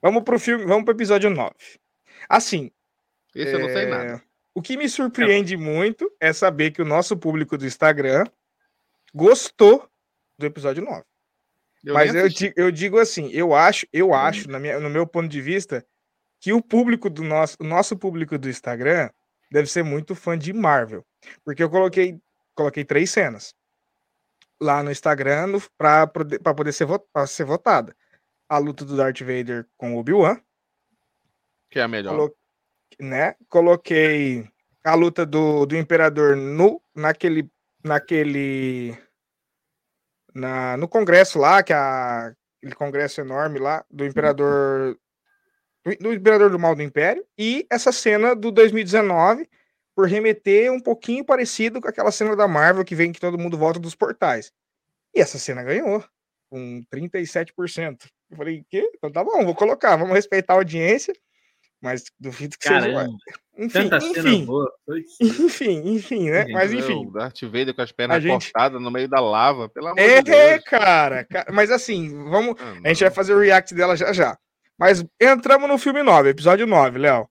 Vamos 0.00 0.22
pro 0.22 0.38
filme, 0.38 0.64
vamos 0.64 0.84
pro 0.84 0.94
episódio 0.94 1.30
9. 1.30 1.52
Assim. 2.28 2.70
Esse 3.34 3.52
é, 3.52 3.54
eu 3.54 3.60
não 3.60 3.68
sei 3.68 3.86
nada. 3.86 4.12
É, 4.14 4.20
o 4.54 4.62
que 4.62 4.76
me 4.76 4.88
surpreende 4.88 5.56
muito 5.56 6.10
é 6.20 6.32
saber 6.32 6.70
que 6.70 6.82
o 6.82 6.84
nosso 6.84 7.16
público 7.16 7.56
do 7.56 7.66
Instagram 7.66 8.24
gostou 9.14 9.88
do 10.38 10.46
episódio 10.46 10.82
9. 10.82 11.02
Eu 11.84 11.94
Mas 11.94 12.14
eu 12.14 12.28
digo, 12.28 12.54
eu 12.56 12.70
digo 12.70 12.98
assim, 12.98 13.30
eu 13.32 13.54
acho, 13.54 13.86
eu 13.92 14.12
acho, 14.12 14.50
na 14.50 14.58
minha, 14.58 14.80
no 14.80 14.90
meu 14.90 15.06
ponto 15.06 15.28
de 15.28 15.40
vista, 15.40 15.86
que 16.40 16.52
o 16.52 16.62
público 16.62 17.08
do 17.08 17.22
nosso, 17.22 17.56
o 17.60 17.64
nosso 17.64 17.96
público 17.96 18.36
do 18.36 18.48
Instagram 18.48 19.10
deve 19.50 19.68
ser 19.68 19.82
muito 19.82 20.14
fã 20.14 20.36
de 20.36 20.52
Marvel. 20.52 21.04
Porque 21.44 21.62
eu 21.62 21.70
coloquei, 21.70 22.18
coloquei 22.54 22.84
três 22.84 23.10
cenas 23.10 23.54
lá 24.60 24.82
no 24.82 24.90
Instagram 24.90 25.60
para 25.76 26.06
poder 26.06 26.72
ser, 26.72 26.86
ser 27.26 27.44
votada. 27.44 27.94
A 28.48 28.58
luta 28.58 28.84
do 28.84 28.96
Darth 28.96 29.20
Vader 29.20 29.66
com 29.76 29.94
o 29.94 29.98
Obi-Wan. 29.98 30.40
Que 31.70 31.78
é 31.78 31.82
a 31.82 31.88
melhor. 31.88 32.12
Colo 32.12 32.34
né? 32.98 33.34
Coloquei 33.48 34.48
a 34.82 34.94
luta 34.94 35.26
do, 35.26 35.66
do 35.66 35.76
Imperador 35.76 36.36
no, 36.36 36.82
naquele. 36.94 37.50
naquele 37.84 38.96
na, 40.34 40.76
no 40.76 40.88
congresso 40.88 41.38
lá, 41.38 41.62
que 41.62 41.72
é 41.72 41.76
a, 41.76 42.32
aquele 42.58 42.74
congresso 42.74 43.20
enorme 43.20 43.58
lá, 43.58 43.84
do 43.90 44.04
Imperador. 44.04 44.98
Do, 45.84 45.96
do 45.96 46.12
Imperador 46.12 46.50
do 46.50 46.58
Mal 46.58 46.74
do 46.74 46.82
Império. 46.82 47.24
E 47.36 47.66
essa 47.70 47.92
cena 47.92 48.34
do 48.34 48.50
2019 48.50 49.48
por 49.98 50.06
remeter 50.06 50.70
um 50.70 50.78
pouquinho 50.78 51.24
parecido 51.24 51.80
com 51.80 51.88
aquela 51.88 52.12
cena 52.12 52.36
da 52.36 52.46
Marvel 52.46 52.84
que 52.84 52.94
vem 52.94 53.10
que 53.10 53.18
todo 53.18 53.36
mundo 53.36 53.58
volta 53.58 53.80
dos 53.80 53.96
portais. 53.96 54.52
E 55.12 55.20
essa 55.20 55.40
cena 55.40 55.64
ganhou, 55.64 56.04
com 56.48 56.84
37%. 56.94 58.08
Eu 58.30 58.36
falei, 58.36 58.64
que? 58.68 58.90
Então 58.96 59.10
tá 59.10 59.24
bom, 59.24 59.44
vou 59.44 59.54
colocar, 59.54 59.96
vamos 59.96 60.14
respeitar 60.14 60.54
a 60.54 60.56
audiência, 60.56 61.14
mas 61.80 62.04
duvido 62.18 62.56
que 62.58 62.68
Caramba. 62.68 63.04
seja. 63.04 63.12
Enfim, 63.58 63.90
enfim, 63.98 64.46
enfim, 65.44 65.82
enfim, 65.94 66.30
né? 66.30 66.46
Mas 66.48 66.72
enfim. 66.72 67.06
O 67.06 67.10
Darth 67.10 67.42
Vader 67.42 67.74
com 67.74 67.82
as 67.82 67.90
pernas 67.90 68.22
gente... 68.22 68.52
cortadas 68.52 68.80
no 68.80 68.90
meio 68.90 69.08
da 69.08 69.20
lava, 69.20 69.68
pelo 69.68 69.88
amor 69.88 69.98
é, 69.98 70.22
de 70.22 70.30
Deus. 70.30 70.38
É, 70.38 70.58
cara, 70.60 71.26
mas 71.52 71.70
assim, 71.70 72.08
vamos. 72.30 72.54
Ah, 72.60 72.78
a 72.84 72.88
gente 72.88 73.00
vai 73.00 73.10
fazer 73.10 73.34
o 73.34 73.40
react 73.40 73.74
dela 73.74 73.96
já 73.96 74.12
já. 74.12 74.38
Mas 74.78 75.04
entramos 75.20 75.68
no 75.68 75.76
filme 75.76 76.04
9, 76.04 76.28
episódio 76.28 76.66
9, 76.66 76.98
Léo. 76.98 77.28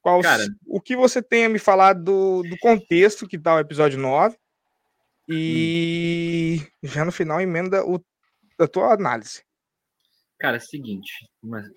Qual, 0.00 0.22
Cara, 0.22 0.46
o 0.66 0.80
que 0.80 0.96
você 0.96 1.20
tem 1.20 1.44
a 1.44 1.48
me 1.48 1.58
falar 1.58 1.94
do, 1.94 2.42
do 2.42 2.56
contexto 2.58 3.26
que 3.26 3.38
tá 3.38 3.56
o 3.56 3.58
episódio 3.58 3.98
9 3.98 4.36
e 5.28 6.62
hum. 6.82 6.88
já 6.88 7.04
no 7.04 7.12
final 7.12 7.40
emenda 7.40 7.84
o, 7.84 8.02
a 8.58 8.66
tua 8.66 8.94
análise. 8.94 9.42
Cara, 10.40 10.56
é 10.56 10.60
seguinte, 10.60 11.12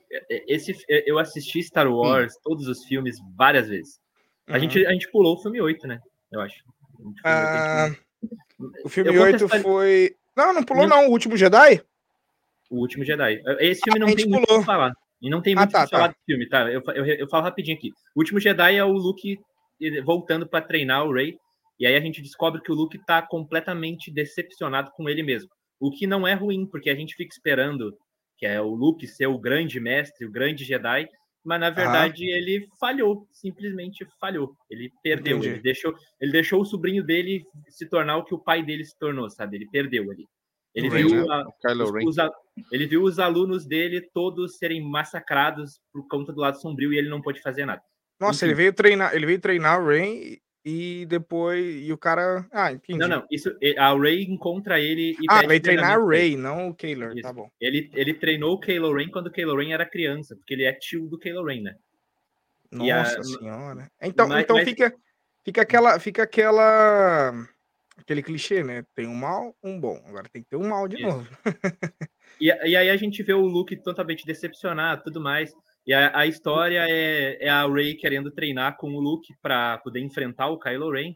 é, 0.10 0.36
é, 0.36 0.44
esse, 0.48 0.74
eu 0.88 1.20
assisti 1.20 1.62
Star 1.62 1.86
hum. 1.86 1.98
Wars, 1.98 2.34
hum. 2.34 2.40
todos 2.44 2.68
os 2.68 2.86
filmes, 2.86 3.18
várias 3.36 3.68
vezes. 3.68 4.00
A, 4.48 4.54
uhum. 4.54 4.60
gente, 4.60 4.86
a 4.86 4.92
gente 4.94 5.12
pulou 5.12 5.36
o 5.36 5.42
filme 5.42 5.62
8, 5.62 5.86
né? 5.86 6.00
Eu 6.32 6.40
acho. 6.40 6.64
Ah, 7.26 7.90
o 8.84 8.90
filme 8.90 9.18
8 9.18 9.50
foi. 9.62 10.16
Não, 10.36 10.54
não 10.54 10.64
pulou, 10.64 10.88
não. 10.88 11.08
O 11.08 11.12
último 11.12 11.36
Jedi? 11.38 11.82
O 12.70 12.80
último 12.80 13.04
Jedi. 13.04 13.42
Esse 13.60 13.82
filme 13.84 14.00
não 14.00 14.16
tem 14.16 14.28
muito 14.28 14.52
o 14.52 14.60
que 14.60 14.66
falar. 14.66 14.94
E 15.22 15.30
não 15.30 15.42
tem 15.42 15.54
ah, 15.56 15.60
muito 15.60 15.76
ah, 15.76 15.82
tá, 15.82 15.88
falar 15.88 16.08
tá. 16.08 16.14
do 16.14 16.26
filme, 16.26 16.48
tá? 16.48 16.72
Eu, 16.72 16.82
eu, 16.96 17.06
eu, 17.06 17.30
falo 17.30 17.44
rapidinho 17.44 17.78
aqui. 17.78 17.92
O 18.16 18.20
último 18.20 18.40
Jedi 18.40 18.76
é 18.76 18.84
o 18.84 18.92
Luke 18.92 19.40
voltando 20.04 20.48
para 20.48 20.66
treinar 20.66 21.06
o 21.06 21.14
Rey. 21.14 21.38
E 21.80 21.86
aí 21.86 21.96
a 21.96 22.00
gente 22.00 22.22
descobre 22.22 22.62
que 22.62 22.72
o 22.72 22.76
Luke 22.76 22.98
tá 23.06 23.22
completamente 23.22 24.12
decepcionado 24.12 24.92
com 24.92 25.10
ele 25.10 25.24
mesmo. 25.24 25.50
O 25.80 25.92
que 25.92 26.08
não 26.08 26.28
é 26.28 26.34
ruim, 26.34 26.66
porque 26.66 26.90
a 26.90 26.96
gente 26.96 27.16
fica 27.16 27.34
esperando 27.34 27.98
que 28.38 28.46
é 28.46 28.62
o 28.62 28.70
Luke 28.70 29.08
ser 29.08 29.28
o 29.28 29.38
grande 29.38 29.80
mestre, 29.80 30.26
o 30.26 30.32
grande 30.32 30.64
Jedi, 30.64 31.08
mas 31.44 31.60
na 31.60 31.70
verdade 31.70 32.24
ah. 32.24 32.38
ele 32.38 32.68
falhou, 32.80 33.28
simplesmente 33.32 34.08
falhou. 34.20 34.56
Ele 34.70 34.92
perdeu, 35.04 35.44
ele 35.44 35.60
deixou, 35.60 35.94
ele 36.20 36.32
deixou 36.32 36.62
o 36.62 36.66
sobrinho 36.66 37.04
dele 37.04 37.46
se 37.70 37.88
tornar 37.88 38.18
o 38.18 38.24
que 38.24 38.34
o 38.34 38.40
pai 38.40 38.64
dele 38.64 38.86
se 38.86 38.98
tornou, 38.98 39.30
sabe? 39.30 39.58
Ele 39.58 39.70
perdeu 39.70 40.10
ali. 40.10 40.28
Ele 40.74 40.90
viu, 40.90 41.32
a, 41.32 41.46
os, 41.46 42.18
os, 42.18 42.32
ele 42.72 42.88
viu 42.88 43.04
os 43.04 43.20
alunos 43.20 43.66
dele 43.66 44.02
todos 44.12 44.58
serem 44.58 44.82
massacrados 44.82 45.80
por 45.92 46.08
conta 46.08 46.34
do 46.34 46.42
lado 46.42 46.60
sombrio 46.60 46.92
e 46.92 46.98
ele 46.98 47.10
não 47.10 47.22
pôde 47.22 47.42
fazer 47.42 47.66
nada. 47.66 47.82
Nossa, 48.20 48.46
Enfim. 48.46 48.46
ele 48.46 48.56
veio 48.56 48.74
treinar, 48.74 49.14
ele 49.14 49.26
veio 49.26 49.40
treinar 49.40 49.80
o 49.80 49.86
Rain 49.86 50.38
e 50.66 51.06
depois 51.08 51.86
e 51.86 51.92
o 51.92 51.98
cara, 51.98 52.48
ah, 52.52 52.72
entendi. 52.72 52.98
Não, 52.98 53.08
não, 53.08 53.28
isso 53.30 53.54
a 53.78 53.94
Ray 53.94 54.24
encontra 54.24 54.80
ele 54.80 55.12
e 55.12 55.26
Ah, 55.28 55.46
veio 55.46 55.62
treinar 55.62 56.00
o 56.00 56.08
Ray, 56.08 56.38
não 56.38 56.70
o 56.70 56.76
Kylo, 56.76 57.14
tá 57.22 57.34
bom. 57.34 57.50
Ele 57.60 57.92
ele 57.94 58.14
treinou 58.14 58.54
o 58.54 58.60
Kylo 58.60 58.94
Ren 58.94 59.10
quando 59.10 59.28
o 59.28 59.32
Kylo 59.32 59.58
Ren 59.58 59.74
era 59.74 59.86
criança, 59.86 60.36
porque 60.36 60.54
ele 60.54 60.64
é 60.64 60.74
tio 60.74 61.08
do 61.10 61.20
Kylo 61.20 61.46
Ren, 61.46 61.64
né? 61.64 61.76
Nossa 62.72 63.20
a, 63.20 63.24
senhora. 63.24 63.92
Então, 64.02 64.28
mas, 64.28 64.44
então 64.44 64.56
mas... 64.56 64.68
fica 64.68 64.94
fica 65.44 65.62
aquela 65.62 66.00
fica 66.00 66.24
aquela 66.24 67.34
aquele 67.98 68.24
clichê, 68.24 68.64
né? 68.64 68.84
Tem 68.96 69.06
um 69.06 69.16
mal, 69.16 69.56
um 69.62 69.80
bom. 69.80 70.02
Agora 70.06 70.30
tem 70.32 70.42
que 70.42 70.50
ter 70.50 70.56
um 70.56 70.70
mal 70.70 70.88
de 70.88 70.96
Isso. 70.96 71.06
novo. 71.06 71.30
e, 72.40 72.48
e, 72.48 72.76
aí 72.76 72.90
a 72.90 72.98
gente 72.98 73.22
vê 73.22 73.34
o 73.34 73.46
Luke 73.46 73.76
totalmente 73.84 74.26
decepcionado, 74.26 75.04
tudo 75.04 75.22
mais. 75.22 75.52
E 75.86 75.94
a, 75.94 76.18
a 76.20 76.26
história 76.26 76.86
é, 76.90 77.46
é, 77.46 77.50
a 77.50 77.68
Rey 77.68 77.96
querendo 77.96 78.32
treinar 78.32 78.78
com 78.78 78.94
o 78.94 79.00
Luke 79.00 79.34
para 79.42 79.78
poder 79.80 80.00
enfrentar 80.00 80.48
o 80.48 80.58
Kylo 80.58 80.92
Ren. 80.92 81.16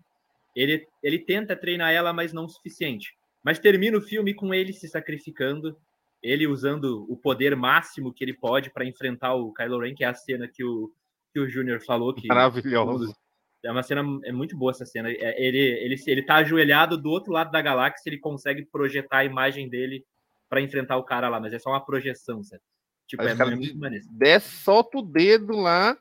Ele, 0.55 0.86
ele 1.01 1.20
tenta 1.20 1.55
treinar 1.55 1.93
ela, 1.93 2.11
mas 2.11 2.34
não 2.34 2.45
o 2.45 2.49
suficiente. 2.49 3.15
Mas 3.43 3.59
termina 3.59 3.97
o 3.97 4.01
filme 4.01 4.34
com 4.34 4.53
ele 4.53 4.74
se 4.74 4.88
sacrificando, 4.88 5.78
ele 6.22 6.47
usando 6.47 7.05
o 7.09 7.15
poder 7.15 7.55
máximo 7.55 8.11
que 8.11 8.24
ele 8.24 8.34
pode 8.34 8.70
para 8.72 8.86
enfrentar 8.86 9.36
o 9.36 9.53
Kylo 9.53 9.80
Ren, 9.80 9.95
que 9.95 10.03
é 10.03 10.07
a 10.07 10.13
cena 10.13 10.47
que 10.47 10.63
o, 10.63 10.91
que 11.32 11.39
o 11.39 11.47
Júnior 11.47 11.80
falou. 11.82 12.13
Que, 12.13 12.28
Maravilhoso. 12.28 13.15
É 13.63 13.72
uma 13.72 13.84
cena, 13.84 14.01
é 14.26 14.32
muito 14.32 14.57
boa 14.57 14.72
essa 14.72 14.86
cena. 14.86 15.09
É, 15.09 15.41
ele, 15.41 15.59
ele, 15.59 15.95
ele 16.07 16.24
tá 16.24 16.36
ajoelhado 16.36 16.97
do 16.97 17.09
outro 17.09 17.32
lado 17.32 17.51
da 17.51 17.61
galáxia, 17.61 18.09
ele 18.09 18.20
consegue 18.20 18.65
projetar 18.65 19.20
a 19.20 19.26
imagem 19.26 19.70
dele 19.70 20.03
para 20.49 20.61
enfrentar 20.61 20.97
o 20.97 21.03
cara 21.03 21.30
lá, 21.30 21.39
mas 21.39 21.53
é 21.53 21.59
só 21.59 21.70
uma 21.70 21.84
projeção, 21.84 22.43
certo? 22.43 22.63
Tipo, 23.08 23.24
é, 23.24 23.32
é 23.32 23.55
muito 23.55 23.78
maneiro. 23.78 24.05
Desce, 24.12 24.49
solta 24.49 24.97
o 24.97 25.01
dedo 25.01 25.55
lá 25.55 25.97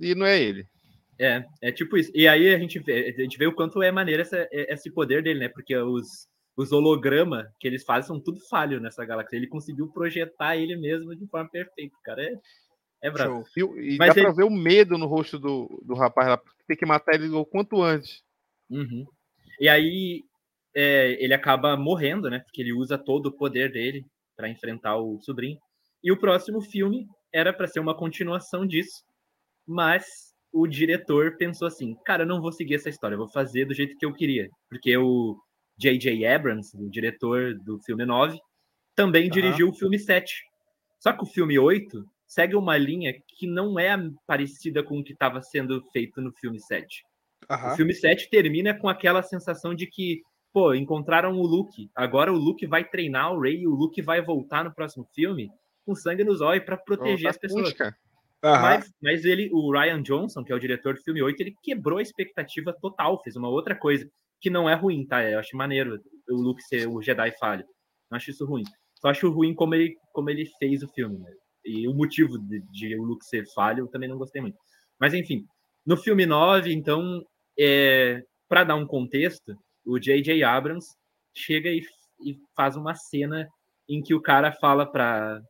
e 0.00 0.14
não 0.14 0.26
é 0.26 0.40
ele. 0.40 0.66
É, 1.18 1.44
é 1.62 1.72
tipo 1.72 1.96
isso. 1.96 2.10
E 2.14 2.28
aí 2.28 2.54
a 2.54 2.58
gente 2.58 2.78
vê, 2.80 3.14
a 3.16 3.22
gente 3.22 3.38
vê 3.38 3.46
o 3.46 3.54
quanto 3.54 3.82
é 3.82 3.90
maneiro 3.90 4.20
essa, 4.20 4.46
esse 4.50 4.90
poder 4.90 5.22
dele, 5.22 5.40
né? 5.40 5.48
Porque 5.48 5.74
os, 5.76 6.28
os 6.56 6.72
hologramas 6.72 7.46
que 7.58 7.66
eles 7.66 7.84
fazem 7.84 8.08
são 8.08 8.20
tudo 8.20 8.40
falho 8.48 8.80
nessa 8.80 9.04
galáxia. 9.04 9.36
Ele 9.36 9.46
conseguiu 9.46 9.88
projetar 9.88 10.56
ele 10.56 10.76
mesmo 10.76 11.14
de 11.14 11.26
forma 11.26 11.48
perfeita, 11.48 11.96
cara. 12.04 12.22
É, 12.22 12.34
é 13.04 13.10
bravo. 13.10 13.44
E, 13.56 13.94
e 13.94 13.96
Mas 13.96 14.14
dá 14.14 14.20
ele... 14.20 14.22
pra 14.22 14.32
ver 14.32 14.44
o 14.44 14.50
medo 14.50 14.98
no 14.98 15.06
rosto 15.06 15.38
do, 15.38 15.82
do 15.84 15.94
rapaz 15.94 16.28
lá, 16.28 16.36
porque 16.36 16.64
tem 16.66 16.76
que 16.76 16.86
matar 16.86 17.14
ele 17.14 17.28
o 17.28 17.44
quanto 17.44 17.82
antes. 17.82 18.22
Uhum. 18.68 19.06
E 19.60 19.68
aí 19.68 20.24
é, 20.74 21.22
ele 21.22 21.32
acaba 21.32 21.76
morrendo, 21.76 22.28
né? 22.28 22.40
Porque 22.40 22.60
ele 22.60 22.72
usa 22.72 22.98
todo 22.98 23.26
o 23.26 23.32
poder 23.32 23.72
dele 23.72 24.04
para 24.36 24.50
enfrentar 24.50 24.96
o 24.96 25.18
sobrinho. 25.22 25.58
E 26.02 26.12
o 26.12 26.18
próximo 26.18 26.60
filme 26.60 27.06
era 27.32 27.52
para 27.52 27.66
ser 27.66 27.80
uma 27.80 27.96
continuação 27.96 28.66
disso, 28.66 29.02
mas 29.66 30.34
o 30.52 30.66
diretor 30.66 31.36
pensou 31.36 31.68
assim: 31.68 31.94
cara, 32.04 32.22
eu 32.22 32.26
não 32.26 32.40
vou 32.40 32.52
seguir 32.52 32.74
essa 32.74 32.88
história, 32.88 33.14
eu 33.14 33.18
vou 33.18 33.28
fazer 33.28 33.66
do 33.66 33.74
jeito 33.74 33.96
que 33.98 34.06
eu 34.06 34.12
queria. 34.12 34.48
Porque 34.68 34.96
o 34.96 35.36
J.J. 35.76 36.26
Abrams, 36.26 36.76
o 36.76 36.88
diretor 36.88 37.54
do 37.62 37.78
filme 37.80 38.06
9, 38.06 38.38
também 38.94 39.24
uhum. 39.24 39.30
dirigiu 39.30 39.68
o 39.68 39.74
filme 39.74 39.98
7. 39.98 40.32
Só 40.98 41.12
que 41.12 41.22
o 41.22 41.26
filme 41.26 41.58
8 41.58 42.02
segue 42.26 42.56
uma 42.56 42.76
linha 42.76 43.12
que 43.28 43.46
não 43.46 43.78
é 43.78 43.94
parecida 44.26 44.82
com 44.82 44.98
o 44.98 45.04
que 45.04 45.12
estava 45.12 45.42
sendo 45.42 45.82
feito 45.92 46.20
no 46.20 46.32
filme 46.32 46.58
7. 46.58 47.02
Uhum. 47.50 47.72
O 47.72 47.76
filme 47.76 47.94
7 47.94 48.30
termina 48.30 48.74
com 48.74 48.88
aquela 48.88 49.22
sensação 49.22 49.74
de 49.74 49.86
que, 49.86 50.22
pô, 50.52 50.74
encontraram 50.74 51.32
o 51.38 51.46
Luke. 51.46 51.90
Agora 51.94 52.32
o 52.32 52.36
Luke 52.36 52.66
vai 52.66 52.84
treinar 52.84 53.32
o 53.32 53.40
Rey 53.40 53.60
e 53.60 53.68
o 53.68 53.74
Luke 53.74 54.00
vai 54.00 54.22
voltar 54.22 54.64
no 54.64 54.74
próximo 54.74 55.06
filme 55.14 55.50
com 55.86 55.94
sangue 55.94 56.24
nos 56.24 56.40
olhos 56.40 56.64
para 56.64 56.76
proteger 56.76 57.30
as 57.30 57.38
pessoas. 57.38 57.72
Uhum. 57.72 57.92
Mas, 58.42 58.92
mas, 59.02 59.24
ele, 59.24 59.48
o 59.52 59.72
Ryan 59.72 60.02
Johnson, 60.02 60.44
que 60.44 60.52
é 60.52 60.54
o 60.54 60.60
diretor 60.60 60.94
do 60.94 61.02
filme 61.02 61.22
8, 61.22 61.40
ele 61.40 61.54
quebrou 61.62 61.98
a 61.98 62.02
expectativa 62.02 62.76
total, 62.80 63.22
fez 63.22 63.36
uma 63.36 63.48
outra 63.48 63.74
coisa, 63.74 64.08
que 64.40 64.50
não 64.50 64.68
é 64.68 64.74
ruim, 64.74 65.06
tá? 65.06 65.24
Eu 65.24 65.38
acho 65.38 65.56
maneiro 65.56 65.98
o 66.28 66.34
Luke 66.34 66.62
ser 66.62 66.86
o 66.86 67.00
Jedi 67.00 67.32
falho. 67.38 67.64
Não 68.10 68.16
acho 68.16 68.30
isso 68.30 68.44
ruim. 68.44 68.64
Só 69.00 69.08
acho 69.08 69.30
ruim 69.30 69.54
como 69.54 69.74
ele, 69.74 69.96
como 70.12 70.30
ele 70.30 70.46
fez 70.58 70.82
o 70.82 70.88
filme. 70.88 71.18
Né? 71.18 71.30
E 71.64 71.88
o 71.88 71.94
motivo 71.94 72.38
de, 72.38 72.60
de, 72.70 72.96
o 72.98 73.02
Luke 73.02 73.24
ser 73.24 73.44
falho, 73.54 73.80
eu 73.80 73.88
também 73.88 74.08
não 74.08 74.18
gostei 74.18 74.40
muito. 74.40 74.58
Mas 75.00 75.14
enfim, 75.14 75.44
no 75.84 75.96
filme 75.96 76.26
9, 76.26 76.72
então, 76.72 77.24
é, 77.58 78.22
para 78.48 78.64
dar 78.64 78.76
um 78.76 78.86
contexto, 78.86 79.56
o 79.84 79.98
J.J. 79.98 80.42
Abrams 80.42 80.86
chega 81.34 81.68
e, 81.70 81.82
e, 82.24 82.36
faz 82.56 82.76
uma 82.76 82.94
cena 82.94 83.48
em 83.88 84.02
que 84.02 84.14
o 84.14 84.20
cara 84.20 84.52
fala 84.52 84.84
para 84.84 85.40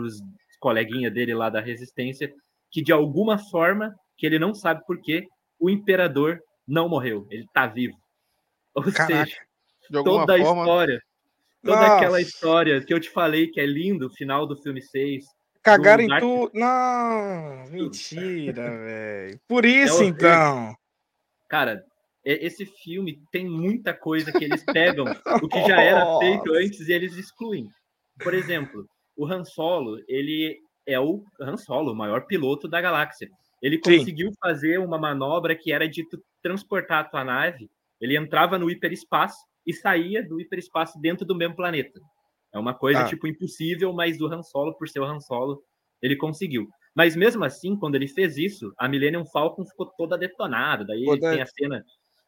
os 0.00 0.14
coleguinhas 0.60 1.12
dele 1.12 1.34
lá 1.34 1.50
da 1.50 1.60
Resistência 1.60 2.32
que 2.70 2.82
de 2.82 2.92
alguma 2.92 3.38
forma, 3.38 3.94
que 4.16 4.26
ele 4.26 4.38
não 4.38 4.52
sabe 4.52 4.84
por 4.84 5.00
quê, 5.00 5.24
o 5.60 5.70
imperador 5.70 6.40
não 6.66 6.88
morreu, 6.88 7.24
ele 7.30 7.46
tá 7.54 7.66
vivo. 7.68 7.94
Ou 8.74 8.82
Caraca, 8.82 9.26
seja, 9.26 9.36
toda 10.02 10.34
a 10.34 10.38
forma... 10.38 10.62
história, 10.62 11.00
toda 11.62 11.80
Nossa. 11.80 11.96
aquela 11.96 12.20
história 12.20 12.84
que 12.84 12.92
eu 12.92 12.98
te 12.98 13.10
falei 13.10 13.48
que 13.48 13.60
é 13.60 13.66
lindo, 13.66 14.06
o 14.06 14.12
final 14.12 14.44
do 14.46 14.56
filme 14.56 14.82
6, 14.82 15.24
Cagaram 15.64 16.02
em 16.02 16.08
tudo. 16.20 16.50
Não, 16.52 17.64
mentira, 17.70 18.70
velho. 18.84 19.40
Por 19.48 19.64
isso, 19.64 20.02
é 20.02 20.06
então. 20.06 20.74
Cara, 21.48 21.82
esse 22.24 22.66
filme 22.66 23.20
tem 23.32 23.48
muita 23.48 23.94
coisa 23.94 24.30
que 24.30 24.44
eles 24.44 24.62
pegam 24.64 25.04
o 25.42 25.48
que 25.48 25.66
já 25.66 25.80
era 25.80 26.18
feito 26.18 26.52
antes 26.54 26.88
e 26.88 26.92
eles 26.92 27.16
excluem. 27.16 27.68
Por 28.22 28.34
exemplo, 28.34 28.86
o 29.16 29.26
Han 29.26 29.44
Solo, 29.44 29.98
ele 30.08 30.58
é 30.86 30.98
o 31.00 31.24
Han 31.40 31.56
Solo, 31.56 31.92
o 31.92 31.96
maior 31.96 32.26
piloto 32.26 32.68
da 32.68 32.80
galáxia. 32.80 33.28
Ele 33.62 33.80
Sim. 33.84 33.98
conseguiu 33.98 34.30
fazer 34.40 34.78
uma 34.78 34.98
manobra 34.98 35.54
que 35.56 35.72
era 35.72 35.88
de 35.88 36.04
transportar 36.42 37.00
a 37.00 37.04
tua 37.04 37.24
nave. 37.24 37.70
Ele 38.00 38.16
entrava 38.16 38.58
no 38.58 38.70
hiperespaço 38.70 39.38
e 39.66 39.72
saía 39.72 40.22
do 40.22 40.40
hiperespaço 40.40 41.00
dentro 41.00 41.24
do 41.24 41.34
mesmo 41.34 41.56
planeta. 41.56 41.98
É 42.52 42.58
uma 42.58 42.74
coisa, 42.74 43.00
Ah. 43.00 43.04
tipo, 43.06 43.26
impossível, 43.26 43.92
mas 43.92 44.20
o 44.20 44.26
Han 44.26 44.42
Solo, 44.42 44.74
por 44.76 44.88
ser 44.88 45.00
o 45.00 45.04
Han 45.04 45.20
Solo, 45.20 45.62
ele 46.02 46.16
conseguiu. 46.16 46.68
Mas 46.94 47.16
mesmo 47.16 47.42
assim, 47.44 47.76
quando 47.76 47.94
ele 47.96 48.06
fez 48.06 48.36
isso, 48.36 48.72
a 48.78 48.86
Millennium 48.88 49.24
Falcon 49.26 49.64
ficou 49.64 49.86
toda 49.96 50.18
detonada. 50.18 50.84
Daí 50.84 51.04
tem 51.18 51.40
a 51.42 51.46
cena, 51.46 51.84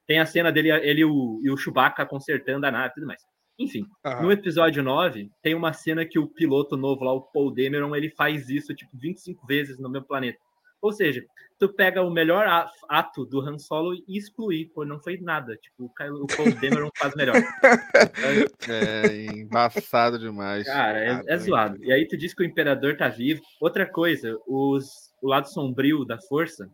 tem 0.07 0.19
a 0.19 0.27
cena 0.27 0.51
dele 0.51 0.71
ele 0.71 1.05
o, 1.05 1.41
e 1.45 1.51
o 1.51 1.57
Chewbacca 1.57 2.05
consertando 2.07 2.67
a 2.67 2.71
nave 2.73 2.89
e 2.91 2.95
tudo 2.95 3.07
mais. 3.07 3.23
Enfim, 3.59 3.87
Aham. 4.05 4.23
no 4.23 4.33
episódio 4.33 4.83
9, 4.83 5.31
tem 5.43 5.55
uma 5.55 5.73
cena 5.73 6.05
que 6.05 6.19
o 6.19 6.27
piloto 6.27 6.77
novo 6.77 7.05
lá, 7.05 7.13
o 7.13 7.23
Paul 7.23 7.51
Dameron, 7.51 7.97
ele 7.97 8.11
faz 8.11 8.51
isso, 8.51 8.75
tipo, 8.75 8.91
25 8.95 9.47
vezes 9.47 9.79
no 9.79 9.89
mesmo 9.89 10.07
planeta. 10.07 10.39
Ou 10.83 10.93
seja, 10.93 11.25
tu 11.59 11.69
pega 11.73 12.03
o 12.03 12.11
melhor 12.11 12.47
ato 12.89 13.25
do 13.25 13.41
Han 13.41 13.59
Solo 13.59 13.95
e 14.07 14.19
exclui, 14.19 14.71
pô, 14.75 14.85
não 14.85 15.01
foi 15.01 15.19
nada. 15.19 15.57
Tipo, 15.57 15.85
o 15.85 16.27
Paul 16.27 16.55
Dameron 16.61 16.91
faz 16.97 17.15
melhor. 17.15 17.35
É 18.69 19.27
embaçado 19.27 20.19
demais. 20.19 20.67
Cara, 20.67 20.99
é, 20.99 21.23
é 21.29 21.39
zoado. 21.39 21.83
E 21.83 21.93
aí 21.93 22.07
tu 22.07 22.17
diz 22.17 22.35
que 22.35 22.43
o 22.43 22.47
Imperador 22.47 22.97
tá 22.97 23.09
vivo. 23.09 23.41
Outra 23.61 23.87
coisa, 23.87 24.37
os, 24.47 25.13
o 25.23 25.29
lado 25.29 25.49
sombrio 25.49 26.05
da 26.05 26.21
força, 26.21 26.69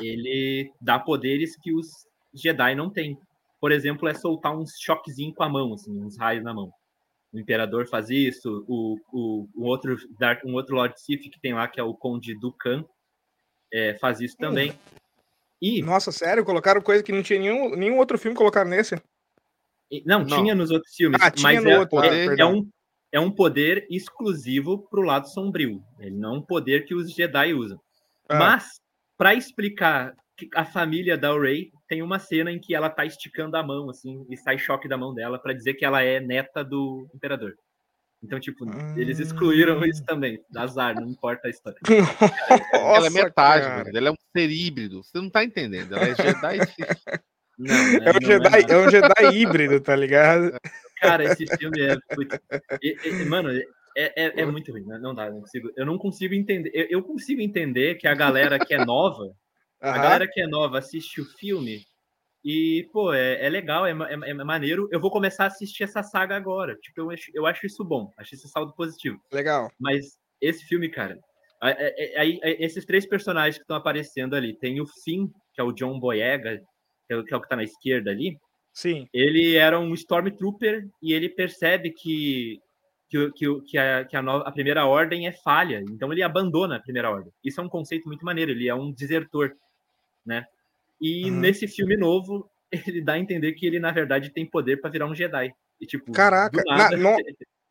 ele 0.00 0.70
dá 0.80 0.98
poderes 0.98 1.56
que 1.56 1.72
os 1.72 1.88
Jedi 2.34 2.74
não 2.74 2.90
têm. 2.90 3.18
Por 3.66 3.72
exemplo, 3.72 4.08
é 4.08 4.14
soltar 4.14 4.56
uns 4.56 4.78
choquezinho 4.78 5.34
com 5.34 5.42
a 5.42 5.48
mão, 5.48 5.74
assim, 5.74 5.90
uns 6.00 6.16
raios 6.16 6.44
na 6.44 6.54
mão. 6.54 6.70
O 7.32 7.40
Imperador 7.40 7.88
faz 7.88 8.10
isso, 8.10 8.64
o, 8.68 8.96
o, 9.12 9.48
o 9.56 9.64
outro 9.64 9.96
Dark, 10.20 10.44
um 10.44 10.54
outro 10.54 10.76
Lord 10.76 10.94
Sith 11.00 11.22
que 11.22 11.40
tem 11.40 11.52
lá, 11.52 11.66
que 11.66 11.80
é 11.80 11.82
o 11.82 11.92
Conde 11.92 12.38
Dukan, 12.38 12.84
é, 13.74 13.98
faz 13.98 14.20
isso 14.20 14.36
também. 14.36 14.72
E 15.60 15.82
Nossa, 15.82 16.12
sério? 16.12 16.44
Colocaram 16.44 16.80
coisa 16.80 17.02
que 17.02 17.10
não 17.10 17.24
tinha 17.24 17.40
nenhum, 17.40 17.74
nenhum 17.74 17.98
outro 17.98 18.16
filme 18.16 18.36
colocaram 18.36 18.70
nesse? 18.70 18.94
E- 19.90 20.04
Não, 20.06 20.20
Não. 20.20 20.26
tinha 20.26 20.54
nos 20.54 20.70
outros 20.70 20.94
filmes, 20.94 21.20
Ah, 21.20 21.32
tinha 21.32 21.42
mas 21.42 21.64
no 21.64 21.70
é, 21.70 21.78
outro, 21.80 21.98
ah, 21.98 22.06
é- 22.06 22.36
é 22.38 22.46
um, 22.46 22.70
é 23.10 23.18
um 23.18 23.32
poder 23.32 23.84
exclusivo 23.90 24.86
pro 24.88 25.02
lado 25.02 25.26
sombrio. 25.28 25.82
Ele 25.98 26.14
não 26.16 26.36
é 26.36 26.38
um 26.38 26.42
poder 26.42 26.84
que 26.84 26.94
os 26.94 27.10
Jedi 27.12 27.52
usam. 27.52 27.80
Ah. 28.28 28.38
Mas, 28.38 28.80
para 29.18 29.34
explicar 29.34 30.14
a 30.54 30.64
família 30.64 31.16
da 31.16 31.32
Rey, 31.38 31.70
tem 31.88 32.02
uma 32.02 32.18
cena 32.18 32.50
em 32.52 32.58
que 32.58 32.74
ela 32.74 32.90
tá 32.90 33.04
esticando 33.04 33.56
a 33.56 33.62
mão, 33.62 33.88
assim, 33.88 34.26
e 34.30 34.36
sai 34.36 34.58
choque 34.58 34.88
da 34.88 34.96
mão 34.96 35.14
dela 35.14 35.38
para 35.38 35.52
dizer 35.54 35.74
que 35.74 35.84
ela 35.84 36.02
é 36.02 36.20
neta 36.20 36.62
do 36.64 37.08
Imperador. 37.14 37.54
Então, 38.22 38.40
tipo, 38.40 38.64
eles 38.96 39.20
excluíram 39.20 39.84
isso 39.84 40.02
também. 40.04 40.40
Azar, 40.56 40.94
não 40.98 41.08
importa 41.08 41.46
a 41.46 41.50
história. 41.50 41.78
ela 42.72 43.06
é 43.06 43.10
Nossa, 43.10 43.10
metade, 43.10 43.64
cara. 43.64 43.84
mano. 43.84 43.96
Ela 43.96 44.08
é 44.08 44.10
um 44.10 44.16
ser 44.36 44.50
híbrido. 44.50 45.02
Você 45.04 45.18
não 45.18 45.30
tá 45.30 45.44
entendendo. 45.44 45.94
Ela 45.94 46.08
é 46.08 46.14
Jedi. 46.14 46.58
Não, 47.58 47.74
É 47.74 48.12
não 48.12 48.18
um, 48.22 48.26
Jedi, 48.26 48.50
nada. 48.50 48.72
é 48.74 48.76
um 48.76 48.90
Jedi 48.90 49.34
híbrido, 49.34 49.80
tá 49.80 49.96
ligado? 49.96 50.52
Cara, 51.00 51.24
esse 51.24 51.46
filme 51.56 51.80
é. 51.80 51.96
putz, 52.14 52.38
e- 52.82 53.24
mano, 53.24 53.48
é, 53.96 54.26
é, 54.26 54.42
é 54.42 54.44
muito 54.44 54.70
ruim, 54.70 54.84
né? 54.84 54.98
não 55.00 55.14
dá, 55.14 55.30
não 55.30 55.40
consigo, 55.40 55.70
eu 55.74 55.86
não 55.86 55.96
consigo 55.96 56.34
entender. 56.34 56.70
Eu, 56.74 56.86
eu 56.98 57.02
consigo 57.02 57.40
entender 57.40 57.94
que 57.94 58.06
a 58.06 58.14
galera 58.14 58.58
que 58.58 58.74
é 58.74 58.84
nova, 58.84 59.34
a 59.88 59.92
Aham. 59.92 60.02
galera 60.02 60.28
que 60.28 60.40
é 60.40 60.46
nova 60.46 60.78
assiste 60.78 61.20
o 61.20 61.24
filme 61.24 61.84
e, 62.44 62.88
pô, 62.92 63.12
é, 63.12 63.44
é 63.44 63.48
legal, 63.48 63.86
é, 63.86 63.90
é, 63.92 64.30
é 64.30 64.34
maneiro. 64.34 64.88
Eu 64.92 65.00
vou 65.00 65.10
começar 65.10 65.44
a 65.44 65.48
assistir 65.48 65.84
essa 65.84 66.02
saga 66.02 66.36
agora. 66.36 66.76
Tipo, 66.76 67.00
eu 67.00 67.10
acho, 67.10 67.30
eu 67.34 67.46
acho 67.46 67.66
isso 67.66 67.84
bom, 67.84 68.10
acho 68.16 68.34
esse 68.34 68.48
saldo 68.48 68.72
positivo. 68.74 69.20
Legal. 69.32 69.70
Mas 69.80 70.16
esse 70.40 70.64
filme, 70.66 70.88
cara, 70.88 71.18
a- 71.60 71.70
a- 71.70 71.72
a- 71.72 72.20
aí 72.20 72.38
a- 72.42 72.50
esses 72.64 72.84
três 72.84 73.06
personagens 73.06 73.56
que 73.56 73.62
estão 73.62 73.76
aparecendo 73.76 74.34
ali, 74.36 74.56
tem 74.56 74.80
o 74.80 74.86
Finn, 75.04 75.28
que 75.54 75.60
é 75.60 75.64
o 75.64 75.72
John 75.72 75.98
Boyega, 75.98 76.58
que 77.06 77.14
é 77.14 77.16
o 77.16 77.24
que, 77.24 77.34
é 77.34 77.36
o 77.36 77.40
que 77.40 77.48
tá 77.48 77.56
na 77.56 77.64
esquerda 77.64 78.10
ali 78.10 78.36
Sim. 78.72 79.06
ele 79.12 79.54
era 79.56 79.80
um 79.80 79.94
Stormtrooper 79.94 80.86
e 81.02 81.12
ele 81.14 81.28
percebe 81.30 81.90
que, 81.92 82.58
que, 83.08 83.30
que, 83.32 83.60
que, 83.62 83.78
a, 83.78 84.04
que 84.04 84.16
a, 84.16 84.20
nova- 84.22 84.46
a 84.46 84.52
primeira 84.52 84.84
ordem 84.84 85.26
é 85.26 85.32
falha, 85.32 85.82
então 85.90 86.12
ele 86.12 86.22
abandona 86.22 86.76
a 86.76 86.80
primeira 86.80 87.10
ordem. 87.10 87.32
Isso 87.42 87.60
é 87.60 87.64
um 87.64 87.68
conceito 87.68 88.06
muito 88.06 88.24
maneiro, 88.24 88.50
ele 88.50 88.68
é 88.68 88.74
um 88.74 88.92
desertor, 88.92 89.52
né? 90.26 90.44
E 91.00 91.30
Uhum. 91.30 91.38
nesse 91.40 91.68
filme 91.68 91.96
novo, 91.96 92.50
ele 92.72 93.02
dá 93.02 93.14
a 93.14 93.18
entender 93.18 93.52
que 93.52 93.66
ele, 93.66 93.78
na 93.78 93.92
verdade, 93.92 94.30
tem 94.30 94.44
poder 94.44 94.80
para 94.80 94.90
virar 94.90 95.06
um 95.06 95.14
Jedi. 95.14 95.52
E, 95.80 95.86
tipo, 95.86 96.10
Caraca, 96.12 96.56
do 96.62 96.64
nada, 96.68 96.96
na- 96.96 97.10
no- 97.10 97.16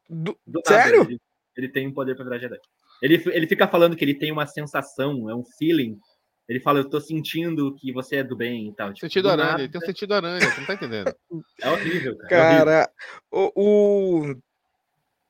Do- 0.10 0.38
do 0.46 0.62
nada, 0.66 0.84
Sério? 0.84 1.02
Ele, 1.04 1.20
ele 1.58 1.70
tem 1.70 1.88
um 1.88 1.94
poder 1.94 2.16
para 2.16 2.24
virar 2.26 2.38
Jedi. 2.38 2.58
Ele, 3.02 3.22
ele 3.28 3.48
fica 3.48 3.68
falando 3.68 3.96
que 3.96 4.06
ele 4.06 4.14
tem 4.14 4.32
uma 4.32 4.46
sensação, 4.48 5.30
é 5.30 5.36
um 5.36 5.44
feeling. 5.58 6.00
Ele 6.48 6.60
fala, 6.60 6.80
eu 6.80 6.88
tô 6.88 7.02
sentindo 7.02 7.74
que 7.76 7.92
você 7.92 8.18
é 8.18 8.24
do 8.24 8.36
bem 8.36 8.68
e 8.70 8.74
tal. 8.76 8.90
Tipo, 8.94 9.08
Sentido 9.08 9.24
do 9.24 9.30
aranha. 9.32 9.50
nada, 9.50 9.62
Ele 9.64 9.72
tem 9.72 9.82
um 9.82 9.86
sentido 9.86 10.14
aranha. 10.14 10.40
Você 10.40 10.60
não 10.60 10.68
tá 10.68 10.74
entendendo. 10.76 11.16
É 11.62 11.70
horrível, 11.72 12.16
cara. 12.18 12.36
é 12.36 12.46
horrível. 12.46 12.66
Cara, 12.66 12.92
o, 13.32 13.52
o- 14.30 14.36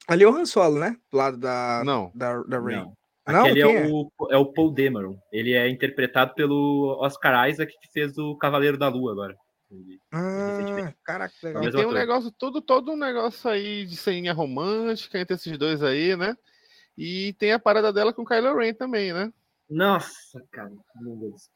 Ali 0.08 0.24
é 0.24 0.28
o 0.28 0.36
Han 0.36 0.46
Solo, 0.46 0.78
né? 0.80 0.96
Do 1.10 1.18
lado 1.18 1.38
da, 1.38 1.82
Não. 1.86 2.12
da, 2.14 2.44
da 2.44 2.60
Rey. 2.60 2.76
Não. 2.76 2.94
Não, 3.28 3.42
Aquele 3.46 3.62
é, 3.64 3.66
é? 3.66 3.88
o, 3.88 4.12
é 4.32 4.38
o 4.38 4.46
Paul 4.54 4.72
Dameron. 4.72 5.18
Ele 5.32 5.54
é 5.54 5.68
interpretado 5.68 6.34
pelo 6.36 6.98
Oscar 7.02 7.50
Isaac, 7.50 7.74
que 7.82 7.92
fez 7.92 8.18
o 8.18 8.36
Cavaleiro 8.38 8.78
da 8.78 8.88
Lua 8.88 9.12
agora. 9.12 9.36
Ah, 10.14 10.94
caraca, 11.04 11.34
que 11.40 11.46
legal. 11.48 11.64
E 11.64 11.66
Mas 11.66 11.74
tem 11.76 11.84
um 11.84 11.88
outra- 11.88 12.00
negócio, 12.02 12.32
todo, 12.32 12.62
todo 12.62 12.92
um 12.92 12.98
negócio 12.98 13.50
aí 13.50 13.86
de 13.86 13.96
ceninha 13.98 14.32
romântica 14.32 15.20
entre 15.20 15.36
esses 15.36 15.58
dois 15.58 15.82
aí, 15.84 16.16
né? 16.16 16.36
E 16.98 17.34
tem 17.40 17.52
a 17.52 17.60
parada 17.60 17.92
dela 17.92 18.14
com 18.14 18.22
o 18.22 18.26
Kylo 18.26 18.56
Ren 18.56 18.74
também, 18.74 19.12
né? 19.12 19.34
Nossa, 19.70 20.40
cara. 20.52 20.72
Meu 21.02 21.16
Deus. 21.18 21.50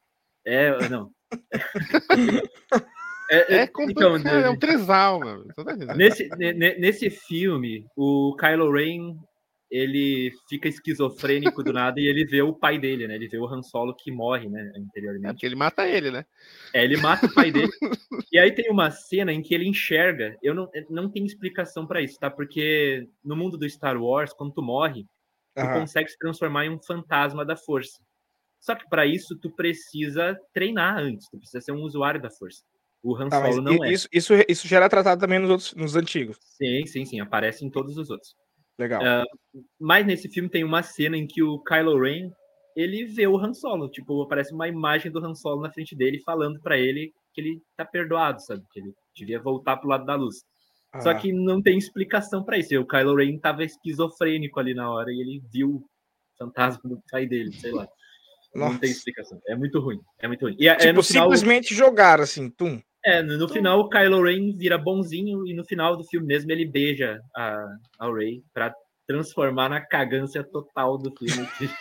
É, 0.45 0.89
não. 0.89 1.11
É, 3.31 3.53
É 3.53 3.57
é, 3.59 3.67
complicado, 3.67 4.17
então, 4.17 4.31
é 4.39 4.49
um 4.49 4.57
trisal, 4.57 5.19
mano. 5.19 5.45
Tá 5.55 5.75
nesse, 5.95 6.27
ne- 6.29 6.51
ne- 6.51 6.79
nesse 6.79 7.11
filme, 7.11 7.85
o 7.95 8.35
Kylo 8.39 8.71
Ren 8.71 9.15
ele 9.69 10.31
fica 10.49 10.67
esquizofrênico 10.67 11.63
do 11.63 11.71
nada 11.71 11.99
e 11.99 12.07
ele 12.07 12.25
vê 12.25 12.41
o 12.41 12.53
pai 12.53 12.79
dele, 12.79 13.07
né? 13.07 13.15
Ele 13.15 13.27
vê 13.27 13.37
o 13.37 13.45
Han 13.47 13.61
Solo 13.61 13.95
que 13.95 14.11
morre, 14.11 14.49
né? 14.49 14.71
É 14.75 14.79
Anteriormente. 14.79 15.33
porque 15.33 15.45
ele 15.45 15.55
mata 15.55 15.87
ele, 15.87 16.09
né? 16.11 16.25
É, 16.73 16.83
ele 16.83 16.97
mata 16.97 17.27
o 17.27 17.33
pai 17.33 17.51
dele. 17.51 17.69
e 18.31 18.39
aí 18.39 18.51
tem 18.51 18.69
uma 18.71 18.89
cena 18.91 19.31
em 19.31 19.41
que 19.41 19.53
ele 19.53 19.67
enxerga. 19.67 20.35
Eu 20.41 20.53
não, 20.55 20.69
não 20.89 21.09
tenho 21.09 21.25
explicação 21.25 21.85
pra 21.85 22.01
isso, 22.01 22.17
tá? 22.19 22.29
Porque 22.31 23.07
no 23.23 23.35
mundo 23.35 23.57
do 23.57 23.69
Star 23.69 24.01
Wars, 24.01 24.33
quando 24.33 24.53
tu 24.53 24.61
morre, 24.61 25.05
tu 25.55 25.61
consegue 25.73 26.09
se 26.09 26.17
transformar 26.17 26.65
em 26.65 26.69
um 26.69 26.81
fantasma 26.81 27.45
da 27.45 27.55
força. 27.55 27.99
Só 28.59 28.75
que 28.75 28.87
pra 28.89 29.05
isso 29.05 29.37
tu 29.39 29.49
precisa 29.55 30.37
treinar 30.53 30.97
antes, 30.97 31.29
tu 31.29 31.37
precisa 31.37 31.61
ser 31.61 31.71
um 31.71 31.81
usuário 31.83 32.21
da 32.21 32.29
força. 32.29 32.61
O 33.01 33.15
Han 33.15 33.29
Tá, 33.29 33.41
Solo 33.41 33.61
não 33.61 33.75
i- 33.85 33.89
é. 33.89 33.93
isso, 33.93 34.07
isso, 34.11 34.33
isso 34.49 34.67
já 34.67 34.77
era 34.77 34.89
tratado 34.89 35.21
também 35.21 35.39
nos 35.39 35.49
outros, 35.49 35.73
nos 35.75 35.95
antigos. 35.95 36.37
Sim, 36.41 36.85
sim, 36.85 37.05
sim, 37.05 37.19
aparece 37.21 37.63
em 37.63 37.69
todos 37.69 37.97
os 37.97 38.09
outros. 38.09 38.35
Legal. 38.79 39.05
É, 39.05 39.23
Mas 39.79 40.05
nesse 40.05 40.29
filme 40.29 40.49
tem 40.49 40.63
uma 40.63 40.81
cena 40.81 41.17
em 41.17 41.27
que 41.27 41.43
o 41.43 41.59
Kylo 41.59 41.99
Ren 42.01 42.31
ele 42.75 43.05
vê 43.05 43.27
o 43.27 43.37
Han 43.37 43.53
Solo, 43.53 43.89
tipo, 43.89 44.21
aparece 44.21 44.53
uma 44.53 44.67
imagem 44.67 45.11
do 45.11 45.23
Han 45.23 45.35
Solo 45.35 45.61
na 45.61 45.71
frente 45.71 45.95
dele 45.95 46.21
falando 46.25 46.59
pra 46.61 46.77
ele 46.77 47.11
que 47.33 47.41
ele 47.41 47.61
tá 47.75 47.83
perdoado, 47.83 48.41
sabe? 48.41 48.63
Que 48.71 48.79
ele 48.79 48.93
devia 49.15 49.41
voltar 49.41 49.75
pro 49.77 49.89
lado 49.89 50.05
da 50.05 50.15
luz. 50.15 50.37
Só 51.01 51.09
Ah, 51.11 51.15
que 51.15 51.31
não 51.33 51.61
tem 51.61 51.77
explicação 51.77 52.43
pra 52.43 52.57
isso. 52.57 52.75
O 52.79 52.87
Kylo 52.87 53.15
Ren 53.15 53.37
tava 53.37 53.63
esquizofrênico 53.65 54.59
ali 54.59 54.73
na 54.73 54.89
hora 54.89 55.11
e 55.11 55.19
ele 55.19 55.41
viu 55.51 55.69
o 55.69 55.83
fantasma 56.37 56.81
do 56.89 56.99
pai 57.11 57.27
dele, 57.27 57.51
sei 57.53 57.71
lá. 57.71 57.85
Não 58.55 58.67
Nossa. 58.69 58.79
tem 58.79 58.89
explicação. 58.89 59.39
É 59.47 59.55
muito 59.55 59.79
ruim. 59.79 59.99
É 60.17 60.27
muito 60.27 60.41
ruim. 60.43 60.55
E 60.57 60.67
é- 60.67 60.71
é 60.71 60.75
Tipo, 60.77 60.93
no 60.93 61.03
final, 61.03 61.25
simplesmente 61.25 61.75
jogaram 61.75 62.23
assim, 62.23 62.49
tum. 62.49 62.81
É, 63.05 63.21
no, 63.21 63.47
final 63.49 63.79
o 63.79 63.89
Kylo 63.89 64.23
Ren 64.23 64.55
vira 64.57 64.77
bonzinho 64.77 65.45
e 65.47 65.53
no 65.53 65.63
final 65.65 65.95
do 65.95 66.03
filme 66.03 66.27
mesmo 66.27 66.51
ele 66.51 66.65
beija 66.65 67.19
a, 67.35 67.65
a 67.99 68.11
Rey 68.13 68.43
pra 68.53 68.73
transformar 69.07 69.69
na 69.69 69.81
cagância 69.81 70.43
total 70.43 70.97
do 70.97 71.11
filme. 71.17 71.47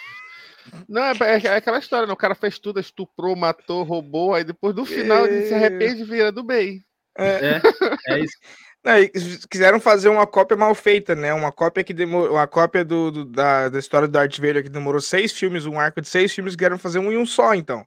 Não, 0.89 1.03
é, 1.03 1.13
é- 1.21 1.47
é 1.47 1.57
aquela 1.57 1.79
história, 1.79 2.07
né? 2.07 2.13
O 2.13 2.17
cara 2.17 2.35
fez 2.35 2.59
tudo, 2.59 2.79
estuprou, 2.79 3.35
matou, 3.35 3.83
roubou, 3.85 4.35
aí 4.35 4.45
depois 4.45 4.75
no 4.75 4.85
final 4.85 5.27
ele 5.27 5.47
se 5.47 5.55
É. 5.55 5.57
arrepende 5.57 6.03
e 6.03 6.05
vira 6.05 6.31
do 6.31 6.43
bem. 6.43 6.83
é, 7.19 7.61
é 8.09 8.19
isso. 8.21 8.37
Não, 8.85 8.97
e 8.99 9.11
quiseram 9.51 9.81
fazer 9.81 10.09
uma 10.09 10.27
cópia 10.27 10.57
mal 10.57 10.73
feita, 10.75 11.15
né? 11.17 11.35
Uma 11.35 11.51
cópia 11.51 11.83
que 11.83 11.93
demorou. 11.93 12.37
Uma 12.37 12.47
cópia 12.47 12.85
do, 12.85 13.11
do- 13.11 13.25
da, 13.25 13.69
da 13.69 13.79
história 13.79 14.07
do 14.07 14.13
Darth 14.13 14.37
Vader 14.37 14.63
que 14.63 14.69
demorou 14.69 15.01
seis 15.01 15.33
filmes, 15.33 15.67
um 15.67 15.81
arco 15.81 16.01
de 16.01 16.09
seis 16.09 16.33
filmes, 16.33 16.55
quiseram 16.55 16.79
fazer 16.79 16.99
um 17.01 17.11
em 17.11 17.17
um 17.17 17.27
só, 17.27 17.55
então. 17.55 17.85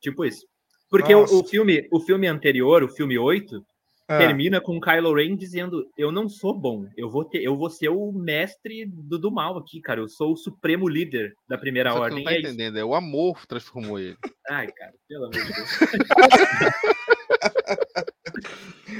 Tipo 0.00 0.24
isso. 0.24 0.46
Porque 0.90 1.14
o, 1.14 1.22
o 1.24 1.44
filme, 1.44 1.86
o 1.92 2.00
filme 2.00 2.26
anterior, 2.26 2.82
o 2.82 2.88
filme 2.88 3.16
8, 3.16 3.64
Ah, 4.08 4.18
termina 4.18 4.60
com 4.60 4.76
o 4.76 4.80
Kylo 4.80 5.14
Ren 5.14 5.36
dizendo: 5.36 5.86
Eu 5.96 6.10
não 6.10 6.28
sou 6.28 6.52
bom, 6.52 6.84
eu 6.96 7.08
vou, 7.08 7.24
ter, 7.24 7.42
eu 7.44 7.56
vou 7.56 7.70
ser 7.70 7.90
o 7.90 8.10
mestre 8.12 8.84
do, 8.86 9.16
do 9.18 9.30
mal 9.30 9.56
aqui, 9.56 9.80
cara. 9.80 10.00
Eu 10.00 10.08
sou 10.08 10.32
o 10.32 10.36
supremo 10.36 10.88
líder 10.88 11.32
da 11.48 11.56
primeira 11.56 11.92
Só 11.92 12.00
ordem. 12.00 12.18
não 12.18 12.24
tá 12.24 12.32
é 12.32 12.38
isso. 12.40 12.48
entendendo, 12.48 12.76
é 12.78 12.84
o 12.84 12.92
amor 12.94 13.38
que 13.40 13.46
transformou 13.46 13.98
ele. 14.00 14.16
Ai, 14.50 14.66
cara, 14.72 14.92
pelo 15.08 15.26
amor 15.26 15.44
de 15.44 15.52
Deus. 15.52 15.70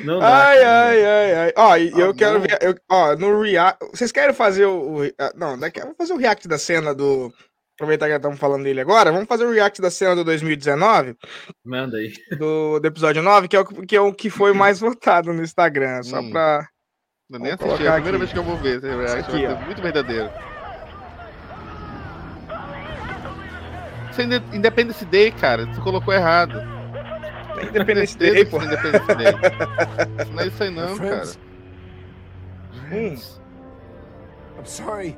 não 0.05 0.19
dá, 0.21 0.47
Ai, 0.49 0.59
cara. 0.59 0.89
ai, 0.89 1.05
ai, 1.05 1.35
ai. 1.35 1.53
Ó, 1.57 1.77
eu 1.77 2.05
Amor. 2.05 2.15
quero 2.17 2.41
ver. 2.41 2.59
eu- 2.63 2.75
ó, 2.89 3.17
no 3.17 3.41
react. 3.41 3.85
Vocês 3.91 4.13
querem 4.13 4.35
fazer 4.35 4.67
o. 4.67 5.01
o 5.01 5.05
ah, 5.19 5.33
Não, 5.37 5.59
daqui 5.59 5.81
eu 5.81 5.87
vou 5.87 5.95
fazer 5.97 6.13
o 6.13 6.17
react 6.17 6.47
da 6.47 6.59
cena 6.59 6.95
do. 6.95 7.33
Aproveitar 7.81 8.05
que 8.07 8.11
já 8.13 8.17
estamos 8.17 8.39
falando 8.39 8.65
dele 8.65 8.81
agora, 8.81 9.11
vamos 9.11 9.27
fazer 9.27 9.45
o 9.47 9.51
react 9.51 9.81
da 9.81 9.91
cena 9.91 10.15
do 10.15 10.23
2019. 10.25 11.17
Manda 11.65 11.97
aí. 11.97 12.13
Do, 12.39 12.79
do 12.79 12.87
episódio 12.87 13.23
9, 13.23 13.49
que 13.49 13.57
é, 13.57 13.61
o, 13.61 13.65
que 13.65 13.97
é 13.97 14.01
o 14.01 14.13
que 14.13 14.29
foi 14.29 14.53
mais 14.53 14.79
votado 14.81 15.33
no 15.33 15.43
Instagram. 15.43 16.03
Só 16.03 16.21
Hum. 16.21 16.31
pra. 16.31 16.67
Eu 17.33 17.39
nem 17.39 17.53
assisti, 17.53 17.87
é 17.87 17.89
a 17.89 17.93
primeira 17.93 18.09
aqui. 18.17 18.19
vez 18.19 18.33
que 18.33 18.39
eu 18.39 18.43
vou 18.43 18.57
ver 18.57 18.79
esse 18.79 18.87
react, 18.89 19.19
aqui, 19.31 19.47
vai 19.47 19.55
ó. 19.55 19.59
ser 19.59 19.65
muito 19.67 19.83
verdadeiro. 19.83 20.31
Isso 24.11 24.21
é 24.21 24.25
Inde- 24.25 24.43
Independence 24.57 25.05
Day, 25.05 25.31
cara, 25.31 25.65
você 25.67 25.81
colocou 25.81 26.13
errado. 26.13 26.61
Tem 27.55 27.69
Independence 27.69 28.19
Day, 28.19 28.45
pô. 28.45 28.59
isso 28.59 28.67
é 28.67 28.73
Independence 28.75 29.15
Day. 29.15 29.27
Isso 30.25 30.33
não 30.35 30.43
é 30.43 30.47
isso 30.49 30.63
aí 30.63 30.71
não, 30.71 30.99
cara. 30.99 31.23
Hum, 32.93 33.17
I'm 34.59 34.65
sorry. 34.67 35.17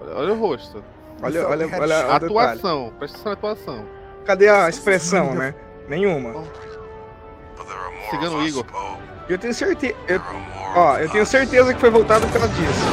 Olha, 0.00 0.14
olha 0.16 0.32
o 0.32 0.38
rosto. 0.40 0.82
Olha, 1.22 1.48
olha, 1.48 1.66
olha, 1.66 1.96
A 1.96 2.06
olha 2.06 2.16
o 2.16 2.20
detalhe. 2.20 2.26
atuação, 2.26 2.92
presta 2.98 3.16
atenção 3.18 3.24
na 3.24 3.32
atuação. 3.32 3.86
Cadê 4.24 4.48
a 4.48 4.68
expressão, 4.68 5.34
né? 5.34 5.54
Nenhuma. 5.88 6.44
Cigano 8.10 8.46
Igor. 8.46 8.64
Eu 9.28 9.38
tenho 9.38 9.54
certeza. 9.54 9.94
Eu, 10.08 10.20
ó, 10.74 10.96
eu 10.98 11.08
tenho 11.10 11.26
certeza 11.26 11.74
que 11.74 11.80
foi 11.80 11.90
voltado 11.90 12.26
causa 12.28 12.48
disso. 12.48 12.86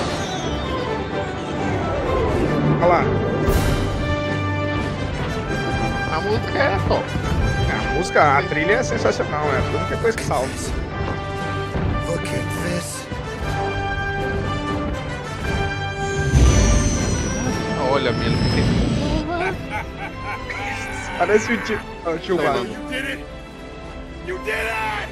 Olha 2.82 2.86
lá. 2.88 3.04
A 6.16 6.22
música 6.22 6.58
é 6.60 6.78
top. 6.88 7.04
A 7.90 7.94
música, 7.96 8.38
a 8.38 8.44
trilha 8.44 8.74
é 8.74 8.84
sensacional, 8.84 9.46
né? 9.46 9.60
A 9.74 9.78
única 9.78 9.98
coisa 9.98 10.18
que 10.18 10.24
salva. 10.24 10.48
Look 12.08 12.28
at 12.28 12.44
this. 12.64 13.03
Wagner. 17.94 18.12
You 22.64 22.90
did 22.90 23.06
it. 23.06 23.26
You 24.26 24.38
did 24.40 24.50
it. 24.50 25.10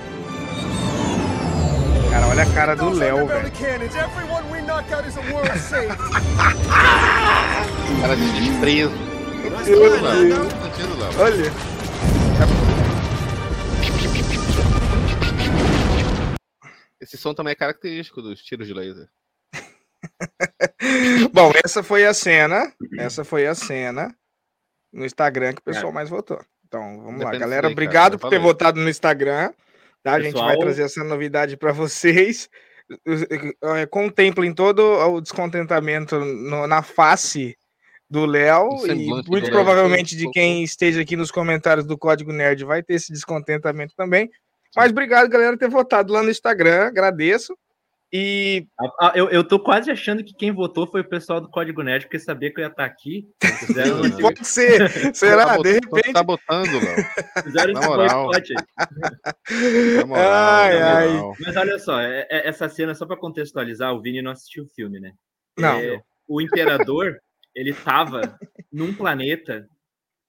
Cara, 2.09 2.27
olha 2.27 2.43
a 2.43 2.53
cara 2.53 2.75
do 2.75 2.89
Léo, 2.89 3.27
velho. 3.27 3.51
cannons. 3.51 3.95
Everyone 3.95 4.49
we 4.51 4.61
knock 4.61 4.91
out 4.91 5.05
is 5.07 5.15
a 5.15 5.21
world 5.31 5.59
safe. 5.59 5.95
Cara 8.01 8.15
de 8.15 8.31
desprezo. 8.39 8.91
Léo. 9.67 10.49
Olha. 11.19 11.51
Esse 16.99 17.17
som 17.17 17.33
também 17.33 17.51
é 17.51 17.55
característico 17.55 18.21
dos 18.21 18.41
tiros 18.41 18.67
de 18.67 18.73
laser. 18.73 19.07
Bom, 21.31 21.51
essa 21.63 21.83
foi 21.83 22.05
a 22.05 22.13
cena. 22.13 22.71
Essa 22.97 23.23
foi 23.23 23.47
a 23.47 23.55
cena 23.55 24.13
no 24.91 25.05
Instagram 25.05 25.53
que 25.53 25.61
o 25.61 25.63
pessoal 25.63 25.91
mais 25.91 26.09
votou. 26.09 26.39
Então, 26.67 26.81
vamos 27.03 27.19
lá, 27.21 27.31
Depende 27.31 27.39
galera. 27.39 27.61
disso 27.61 27.67
aí, 27.67 27.73
Obrigado 27.73 28.19
por 28.19 28.29
ter 28.29 28.39
votado 28.39 28.79
no 28.79 28.89
Instagram. 28.89 29.51
Tá? 30.03 30.13
A 30.13 30.21
gente 30.21 30.33
vai 30.37 30.57
trazer 30.57 30.83
essa 30.83 31.03
novidade 31.03 31.57
para 31.57 31.71
vocês. 31.71 32.49
Eh, 33.63 33.85
Contemplem 33.89 34.53
todo 34.53 34.81
o 34.81 35.21
descontentamento 35.21 36.19
no- 36.19 36.67
na 36.67 36.81
face 36.81 37.55
do 38.09 38.25
Léo 38.25 38.67
O 38.69 38.87
e 38.87 39.05
muito 39.29 39.49
provavelmente 39.49 40.17
de 40.17 40.29
quem 40.31 40.63
esteja 40.63 41.01
aqui 41.01 41.15
nos 41.15 41.31
comentários 41.31 41.85
do 41.85 41.97
Código 41.97 42.33
Nerd 42.33 42.65
vai 42.65 42.83
ter 42.83 42.95
esse 42.95 43.13
descontentamento 43.13 43.93
também. 43.95 44.29
Mas 44.75 44.91
obrigado, 44.91 45.29
galera, 45.29 45.53
por 45.53 45.59
ter 45.59 45.69
votado 45.69 46.11
lá 46.11 46.21
no 46.23 46.29
Instagram. 46.29 46.87
Agradeço. 46.87 47.57
E 48.13 48.67
eu, 49.15 49.29
eu 49.29 49.41
tô 49.41 49.57
quase 49.57 49.89
achando 49.89 50.21
que 50.23 50.33
quem 50.33 50.51
votou 50.51 50.85
foi 50.85 50.99
o 50.99 51.07
pessoal 51.07 51.39
do 51.39 51.49
Código 51.49 51.81
Nerd, 51.81 52.05
porque 52.05 52.19
sabia 52.19 52.53
que 52.53 52.59
eu 52.59 52.63
ia 52.65 52.69
estar 52.69 52.83
aqui. 52.83 53.25
Fizeram, 53.59 54.01
pode 54.19 54.45
ser. 54.45 55.15
Será? 55.15 55.45
Tá 55.45 55.57
De 55.57 55.71
repente. 55.73 56.11
tá 56.13 56.21
botando, 56.21 56.67
Léo. 56.73 57.43
fizeram 57.43 57.73
Na 57.73 57.79
esse 57.79 57.87
moral. 57.89 58.25
boicote 58.25 58.53
aí. 58.57 60.05
Moral, 60.05 60.23
Ai, 60.25 60.81
ai. 60.81 61.07
Mas 61.39 61.55
olha 61.55 61.79
só, 61.79 62.01
é- 62.01 62.27
é- 62.29 62.47
essa 62.49 62.67
cena, 62.67 62.93
só 62.93 63.05
para 63.05 63.15
contextualizar, 63.17 63.93
o 63.93 64.01
Vini 64.01 64.21
não 64.21 64.31
assistiu 64.31 64.65
o 64.65 64.69
filme, 64.69 64.99
né? 64.99 65.13
Não. 65.57 65.79
É, 65.79 66.01
o 66.27 66.41
imperador, 66.41 67.17
ele 67.55 67.73
tava 67.73 68.37
num 68.71 68.93
planeta 68.93 69.65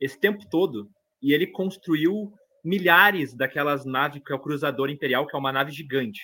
esse 0.01 0.19
tempo 0.21 0.45
todo 0.49 0.89
e 1.21 1.33
ele 1.33 1.49
construiu 1.49 2.33
milhares 2.65 3.35
daquelas 3.35 3.85
naves, 3.85 4.23
que 4.25 4.33
é 4.33 4.37
o 4.37 4.41
Cruzador 4.41 4.89
Imperial, 4.89 5.27
que 5.27 5.35
é 5.35 5.39
uma 5.39 5.53
nave 5.53 5.73
gigante. 5.73 6.21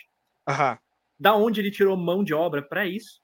Aham. 0.48 0.78
Da 1.18 1.34
onde 1.34 1.60
ele 1.60 1.70
tirou 1.70 1.96
mão 1.96 2.22
de 2.22 2.32
obra 2.34 2.62
para 2.62 2.86
isso? 2.86 3.20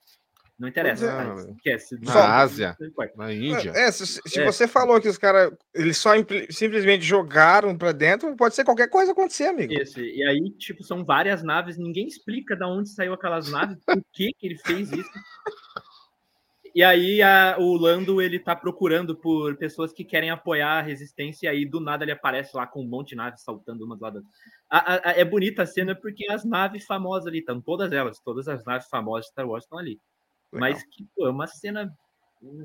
Não 0.57 0.69
interessa, 0.69 1.07
é, 1.07 1.09
tá? 1.09 1.35
esquece. 1.57 1.99
Na 2.01 2.13
Só- 2.13 2.23
Ásia. 2.23 2.77
não 2.79 2.87
importa. 2.87 3.13
Na 3.17 3.33
Índia. 3.33 3.73
É, 3.75 3.91
se, 3.91 4.07
se 4.07 4.41
É. 4.41 4.45
você 4.45 4.69
falou 4.69 5.01
que 5.01 5.09
os 5.09 5.19
caras 5.19 5.53
eles 5.75 5.97
só 5.99 6.11
simplesmente 6.49 7.05
jogaram 7.05 7.77
pra 7.77 7.91
dentro, 7.91 8.35
pode 8.37 8.55
ser 8.55 8.65
qualquer 8.65 8.89
coisa 8.89 9.11
acontecer, 9.11 9.47
amigo. 9.47 9.73
Isso, 9.73 10.01
e 10.01 10.23
aí, 10.23 10.51
tipo, 10.57 10.85
são 10.85 11.05
várias 11.05 11.43
naves, 11.43 11.77
ninguém 11.77 12.07
explica 12.07 12.55
de 12.55 12.65
onde 12.65 12.89
saiu 12.89 13.13
aquelas 13.15 13.51
naves, 13.51 13.77
por 13.85 14.01
que, 14.13 14.31
que 14.39 14.47
ele 14.47 14.59
fez 14.59 14.93
isso. 14.93 15.11
E 16.75 16.83
aí 16.83 17.23
a- 17.23 17.57
o 17.59 17.77
Lando 17.77 18.21
ele 18.21 18.39
tá 18.41 18.57
procurando 18.57 19.15
por 19.17 19.57
pessoas 19.57 19.93
que 19.93 20.05
querem 20.05 20.31
apoiar 20.31 20.79
a 20.79 20.83
resistência, 20.83 21.47
e 21.47 21.49
aí 21.49 21.65
do 21.65 21.79
nada 21.79 22.05
ele 22.05 22.11
aparece 22.13 22.57
lá 22.57 22.67
com 22.67 22.83
um 22.83 22.89
monte 22.89 23.11
de 23.11 23.17
naves 23.17 23.43
saltando 23.43 23.85
uma 23.85 23.97
do 23.97 24.03
lado. 24.03 24.23
A- 24.69 24.95
a- 24.95 25.11
a- 25.11 25.13
é 25.13 25.25
bonita 25.25 25.63
a 25.63 25.67
cena 25.67 25.95
porque 25.95 26.27
as 26.31 26.45
naves 26.45 26.85
famosas 26.85 27.29
ali 27.29 27.39
estão, 27.39 27.61
todas 27.61 27.93
elas, 27.93 28.19
todas 28.21 28.49
as 28.49 28.65
naves 28.65 28.89
famosas 28.89 29.27
de 29.27 29.31
Star 29.31 29.49
Wars 29.49 29.65
estão 29.65 29.79
ali. 29.79 30.01
Mas 30.53 30.83
que, 30.85 31.05
pô, 31.17 31.27
é 31.27 31.31
uma 31.31 31.47
cena. 31.47 31.93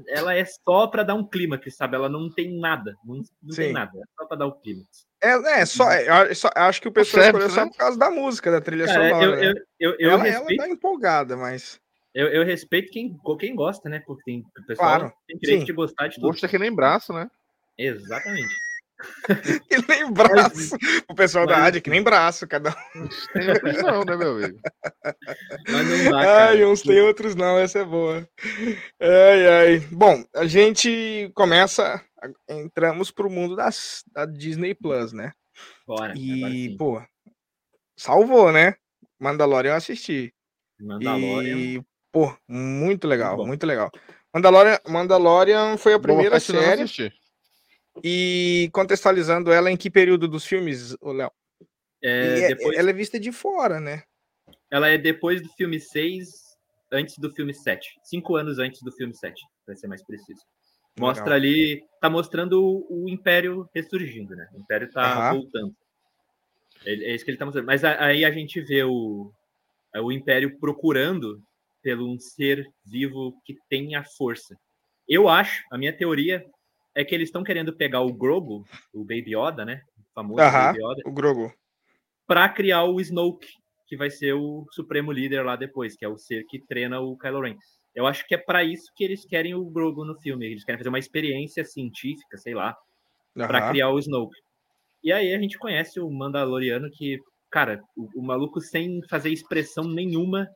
Ela 0.08 0.36
é 0.36 0.44
só 0.46 0.88
pra 0.88 1.04
dar 1.04 1.16
um 1.16 1.24
clímax, 1.26 1.76
sabe? 1.76 1.96
Ela 1.96 2.10
não 2.10 2.30
tem 2.32 2.60
nada. 2.60 2.96
Não, 3.06 3.16
não 3.42 3.56
tem 3.56 3.72
nada. 3.74 3.92
É 3.98 4.04
só 4.18 4.26
pra 4.28 4.38
dar 4.38 4.48
o 4.48 4.54
clímax. 4.54 5.06
É, 5.22 5.62
é 5.62 5.66
só, 5.66 5.90
é, 5.92 6.34
só- 6.34 6.50
acho 6.56 6.82
que 6.82 6.88
o 6.88 6.92
pessoal 6.92 7.24
Serve, 7.24 7.38
escolheu 7.40 7.56
só 7.56 7.66
né? 7.66 7.72
por 7.72 7.78
causa 7.78 7.98
da 7.98 8.10
música, 8.12 8.52
da 8.52 8.60
trilha 8.62 8.86
Cara, 8.86 9.10
sonora. 9.10 9.26
eu, 9.26 9.54
né? 9.54 9.62
eu, 9.80 9.90
eu, 9.92 9.96
eu 10.00 10.10
ela, 10.12 10.28
ela 10.28 10.38
respeito 10.40 10.60
tá 10.60 10.70
empolgada, 10.70 11.38
mas. 11.38 11.80
Eu, 12.14 12.28
eu 12.28 12.44
respeito 12.46 12.92
quem, 12.92 13.16
quem 13.40 13.56
gosta, 13.56 13.88
né? 13.90 14.02
Porque 14.06 14.24
tem, 14.26 14.40
o 14.58 14.66
pessoal 14.66 14.98
Claro, 15.00 15.14
tem 15.28 15.38
direito 15.38 15.60
sim. 15.62 15.66
de 15.66 15.74
gostar 15.74 16.08
de 16.08 16.16
tudo. 16.16 16.28
Gosto 16.28 16.46
é 16.46 16.50
que 16.50 16.58
nem 16.58 16.74
braço, 16.74 17.14
né? 17.14 17.30
Exatamente. 17.78 18.54
Que 19.70 19.78
nem 19.88 20.12
braço. 20.12 20.76
O 21.08 21.16
pessoal 21.16 21.46
da 21.48 21.54
mas- 21.54 21.64
rádio, 21.64 21.82
que 21.82 21.90
nem 21.90 22.04
braço, 22.04 22.46
cada 22.46 22.72
um. 22.94 23.08
Tem 23.32 23.50
outros 23.50 23.82
não, 23.82 24.04
né, 24.04 24.16
meu 24.18 24.32
amigo? 24.36 24.60
Mas 25.70 25.88
não 25.88 26.12
dá, 26.12 26.22
cara. 26.22 26.48
Ai, 26.50 26.66
uns 26.66 26.82
tem, 26.82 27.00
outros 27.00 27.34
não, 27.34 27.58
essa 27.58 27.80
é 27.80 27.86
boa. 27.86 28.28
Ai, 29.00 29.48
ai. 29.48 29.80
Bom, 29.90 30.26
a 30.36 30.46
gente 30.46 31.32
começa. 31.34 32.04
Entramos 32.50 33.10
pro 33.10 33.30
mundo 33.30 33.56
das, 33.56 34.04
da 34.12 34.26
Disney 34.26 34.76
Plus, 34.76 35.14
né? 35.14 35.32
Bora, 35.88 36.14
E, 36.18 36.76
pô, 36.78 37.02
salvou, 37.96 38.52
né? 38.52 38.76
Mandalorian 39.18 39.72
eu 39.72 39.76
assisti. 39.78 40.34
Mandalorian. 40.78 41.58
E, 41.58 41.82
pô, 42.28 42.38
muito 42.48 43.08
legal, 43.08 43.36
Muito 43.38 43.48
muito 43.48 43.66
legal. 43.66 43.92
Mandalorian, 44.34 44.80
Mandalorian 44.88 45.78
foi 45.78 45.94
a 45.94 46.00
primeira 46.00 46.40
série. 46.40 46.86
E 48.04 48.70
contextualizando 48.72 49.52
ela 49.52 49.70
em 49.72 49.78
que 49.78 49.90
período 49.90 50.28
dos 50.28 50.46
filmes, 50.46 50.96
Léo? 51.02 51.32
É, 52.02 52.40
é- 52.40 52.48
depois, 52.48 52.78
Ela 52.78 52.90
é 52.90 52.94
vista 52.94 53.20
de 53.20 53.32
fora, 53.32 53.80
né? 53.80 54.04
Ela 54.72 54.88
é 54.90 54.98
depois 54.98 55.42
do 55.42 55.50
filme 55.50 55.80
6, 55.80 56.30
antes 56.92 57.18
do 57.18 57.34
filme 57.34 57.54
7. 57.54 57.90
Cinco 58.04 58.36
anos 58.36 58.60
antes 58.60 58.82
do 58.82 58.92
filme 58.92 59.14
7, 59.16 59.42
pra 59.66 59.76
ser 59.76 59.88
mais 59.88 60.04
preciso. 60.04 60.42
Mostra 60.98 61.36
Legal. 61.36 61.38
ali. 61.38 61.84
Tá 62.00 62.10
mostrando 62.10 62.64
o, 62.64 63.06
o 63.06 63.10
Império 63.10 63.68
ressurgindo, 63.74 64.36
né? 64.36 64.48
O 64.54 64.60
Império 64.60 64.90
tá 64.92 65.02
Aham. 65.02 65.34
voltando. 65.34 65.76
Ele- 66.86 67.06
É 67.06 67.16
isso 67.16 67.26
que 67.26 67.32
ele 67.32 67.38
tá 67.38 67.46
mostrando. 67.46 67.66
Mas 67.66 67.84
aí 67.84 68.24
a 68.24 68.32
gente 68.32 68.62
vê 68.62 68.84
o, 68.84 69.32
é 69.94 70.00
o 70.00 70.12
Império 70.12 70.58
procurando 70.60 71.42
pelo 71.82 72.12
um 72.12 72.20
ser 72.20 72.66
vivo 72.86 73.34
que 73.46 73.56
tem 73.70 73.96
a 73.96 74.04
força. 74.04 74.56
Eu 75.08 75.28
acho, 75.28 75.64
a 75.72 75.78
minha 75.78 75.96
teoria 75.96 76.46
é 76.96 77.04
que 77.04 77.16
eles 77.16 77.30
estão 77.30 77.44
querendo 77.44 77.76
pegar 77.76 78.02
o 78.02 78.14
Grogu, 78.14 78.64
o 78.94 79.00
Baby 79.04 79.36
Yoda, 79.36 79.66
né? 79.66 79.82
O 79.98 80.14
famoso 80.14 80.42
Aham. 80.42 80.68
Baby 80.68 80.80
Yoda, 80.84 81.02
O 81.06 81.12
Grogu. 81.12 81.54
para 82.28 82.48
criar 82.50 82.84
o 82.84 83.00
Snoke, 83.00 83.48
que 83.88 83.98
vai 83.98 84.10
ser 84.10 84.34
o 84.34 84.66
supremo 84.72 85.12
líder 85.12 85.44
lá 85.44 85.56
depois, 85.56 85.96
que 85.96 86.06
é 86.06 86.08
o 86.10 86.18
ser 86.18 86.46
que 86.48 86.60
treina 86.60 87.00
o 87.00 87.18
Kylo 87.18 87.42
Ren. 87.42 87.56
Eu 87.96 88.06
acho 88.06 88.26
que 88.28 88.36
é 88.36 88.38
para 88.38 88.64
isso 88.64 88.92
que 88.96 89.04
eles 89.04 89.26
querem 89.26 89.56
o 89.56 89.66
Grogu 89.66 90.06
no 90.06 90.16
filme. 90.22 90.46
Eles 90.46 90.64
querem 90.64 90.78
fazer 90.78 90.90
uma 90.90 91.00
experiência 91.00 91.66
científica, 91.66 92.38
sei 92.38 92.54
lá, 92.54 92.78
para 93.34 93.70
criar 93.72 93.90
o 93.90 93.98
Snoke. 93.98 94.36
E 95.04 95.12
aí 95.12 95.34
a 95.34 95.40
gente 95.40 95.58
conhece 95.58 96.00
o 96.00 96.10
Mandaloriano 96.12 96.90
que, 96.92 97.18
cara, 97.50 97.82
o, 97.98 98.20
o 98.20 98.24
maluco 98.24 98.62
sem 98.62 99.02
fazer 99.10 99.32
expressão 99.32 99.86
nenhuma 99.86 100.48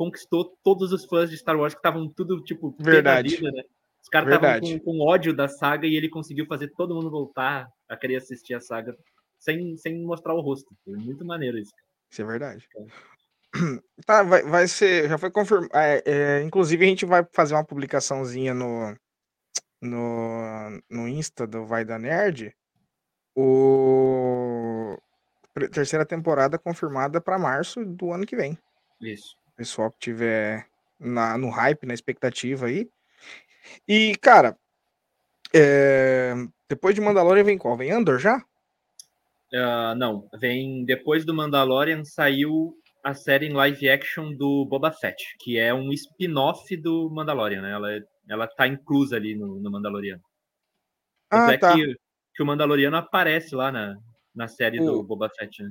conquistou 0.00 0.56
todos 0.64 0.94
os 0.94 1.04
fãs 1.04 1.28
de 1.28 1.36
Star 1.36 1.58
Wars 1.58 1.74
que 1.74 1.78
estavam 1.78 2.08
tudo 2.08 2.42
tipo 2.42 2.74
Verdade. 2.80 3.36
vida, 3.36 3.50
né? 3.52 3.62
Os 4.02 4.08
caras 4.08 4.32
estavam 4.32 4.60
com, 4.60 4.78
com 4.80 5.00
ódio 5.06 5.36
da 5.36 5.46
saga 5.46 5.86
e 5.86 5.94
ele 5.94 6.08
conseguiu 6.08 6.46
fazer 6.46 6.68
todo 6.68 6.94
mundo 6.94 7.10
voltar 7.10 7.68
a 7.86 7.94
querer 7.98 8.16
assistir 8.16 8.54
a 8.54 8.62
saga 8.62 8.96
sem, 9.38 9.76
sem 9.76 10.02
mostrar 10.02 10.32
o 10.32 10.40
rosto. 10.40 10.74
Foi 10.86 10.96
muito 10.96 11.22
maneiro 11.22 11.58
isso. 11.58 11.74
Isso 12.10 12.22
é 12.22 12.24
verdade. 12.24 12.66
Tá, 14.06 14.22
vai, 14.22 14.42
vai 14.44 14.68
ser. 14.68 15.08
Já 15.08 15.18
foi 15.18 15.30
confirmado. 15.30 15.70
inclusive, 16.46 16.84
a 16.84 16.88
gente 16.88 17.04
vai 17.04 17.26
fazer 17.32 17.54
uma 17.54 17.64
publicaçãozinha 17.64 18.54
no, 18.54 18.96
no, 19.82 20.80
no 20.88 21.08
Insta 21.08 21.48
do 21.48 21.66
Vai 21.66 21.84
da 21.84 21.98
Nerd, 21.98 22.54
o 23.36 24.96
terceira 25.72 26.06
temporada 26.06 26.56
confirmada 26.58 27.20
para 27.20 27.40
março 27.40 27.84
do 27.84 28.12
ano 28.12 28.24
que 28.24 28.36
vem. 28.36 28.56
Isso. 29.00 29.39
Pessoal 29.60 29.90
que 29.90 29.98
tiver 29.98 30.66
na, 30.98 31.36
no 31.36 31.50
hype, 31.50 31.84
na 31.84 31.92
expectativa 31.92 32.64
aí. 32.64 32.90
E, 33.86 34.16
cara, 34.16 34.56
é, 35.54 36.32
depois 36.66 36.94
de 36.94 37.00
Mandalorian 37.02 37.44
vem 37.44 37.58
qual? 37.58 37.76
Vem 37.76 37.90
Andor 37.90 38.18
já? 38.18 38.42
Ah, 39.52 39.94
não, 39.94 40.26
vem 40.40 40.82
depois 40.86 41.26
do 41.26 41.34
Mandalorian 41.34 42.02
saiu 42.06 42.74
a 43.04 43.12
série 43.12 43.48
em 43.48 43.52
live 43.52 43.86
action 43.90 44.34
do 44.34 44.64
Boba 44.64 44.90
Fett, 44.92 45.22
que 45.40 45.58
é 45.58 45.74
um 45.74 45.92
spin-off 45.92 46.74
do 46.78 47.10
Mandalorian, 47.10 47.60
né? 47.60 47.72
Ela, 47.72 48.00
ela 48.30 48.46
tá 48.46 48.66
inclusa 48.66 49.16
ali 49.16 49.34
no, 49.34 49.60
no 49.60 49.70
Mandaloriano. 49.70 50.22
Ah, 51.30 51.52
é 51.52 51.58
tá. 51.58 51.74
que, 51.74 51.96
que 52.34 52.42
o 52.42 52.46
Mandaloriano 52.46 52.96
aparece 52.96 53.54
lá 53.54 53.70
na, 53.70 53.94
na 54.34 54.48
série 54.48 54.78
do 54.80 55.00
O- 55.00 55.02
Boba 55.02 55.28
Fett, 55.28 55.62
né? 55.62 55.70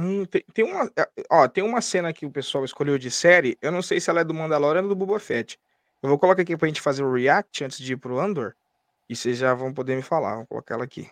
Hum, 0.00 0.24
tem, 0.26 0.44
tem 0.54 0.64
uma, 0.64 0.90
é, 0.96 1.08
ó, 1.28 1.48
tem 1.48 1.64
uma 1.64 1.80
cena 1.80 2.12
que 2.12 2.24
o 2.24 2.30
pessoal 2.30 2.64
escolheu 2.64 2.96
de 2.98 3.10
série. 3.10 3.58
Eu 3.60 3.72
não 3.72 3.82
sei 3.82 4.00
se 4.00 4.08
ela 4.08 4.20
é 4.20 4.24
do 4.24 4.32
Mandalorian 4.32 4.82
ou 4.82 4.88
do 4.88 4.94
Boba 4.94 5.18
Fett. 5.18 5.58
Eu 6.00 6.08
vou 6.08 6.18
colocar 6.18 6.42
aqui 6.42 6.56
pra 6.56 6.68
gente 6.68 6.80
fazer 6.80 7.02
o 7.02 7.12
react 7.12 7.64
antes 7.64 7.78
de 7.78 7.94
ir 7.94 7.96
pro 7.96 8.20
Andor. 8.20 8.54
E 9.08 9.16
vocês 9.16 9.36
já 9.36 9.52
vão 9.54 9.74
poder 9.74 9.96
me 9.96 10.02
falar. 10.02 10.36
Vou 10.36 10.46
colocar 10.46 10.74
ela 10.74 10.84
aqui. 10.84 11.10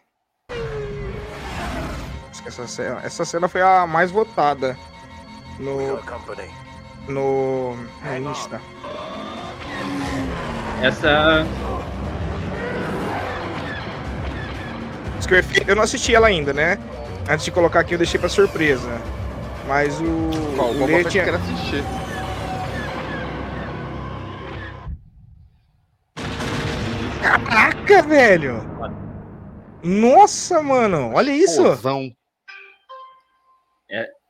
Essa 2.47 2.65
cena, 2.69 3.01
essa 3.03 3.25
cena 3.25 3.49
foi 3.49 3.61
a 3.61 3.89
mais 3.89 4.13
votada 4.13 4.79
no, 5.59 5.97
no, 7.09 7.75
no 7.75 8.31
Insta. 8.31 8.61
Essa. 10.81 11.45
Eu 15.67 15.75
não 15.75 15.83
assisti 15.83 16.15
ela 16.15 16.29
ainda, 16.29 16.53
né? 16.53 16.79
Antes 17.29 17.45
de 17.45 17.51
colocar 17.51 17.81
aqui, 17.81 17.95
eu 17.95 17.99
deixei 17.99 18.19
pra 18.21 18.29
surpresa. 18.29 19.01
Mas 19.67 20.01
o. 20.01 20.55
Qual, 20.57 20.71
o 20.71 20.87
Lê 20.87 21.05
tinha- 21.05 21.25
quer 21.25 21.35
assistir. 21.35 21.83
Caraca, 27.23 28.03
velho! 28.03 28.55
Nossa, 29.83 30.63
mano! 30.63 31.13
Olha 31.15 31.31
isso! 31.33 31.63
Pozão. 31.63 32.11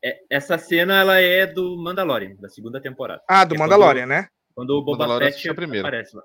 é- 0.04 0.18
essa 0.30 0.56
cena 0.56 0.98
ela 1.00 1.18
é 1.20 1.46
do 1.46 1.76
Mandalorian, 1.82 2.36
da 2.38 2.48
segunda 2.48 2.80
temporada. 2.80 3.22
Ah, 3.28 3.44
do 3.44 3.54
É 3.56 3.58
Mandalorian, 3.58 4.06
né? 4.06 4.28
Quando 4.54 4.70
o 4.70 4.84
Boba 4.84 5.18
Fett 5.18 5.48
aparece 5.50 6.16
lá. 6.16 6.22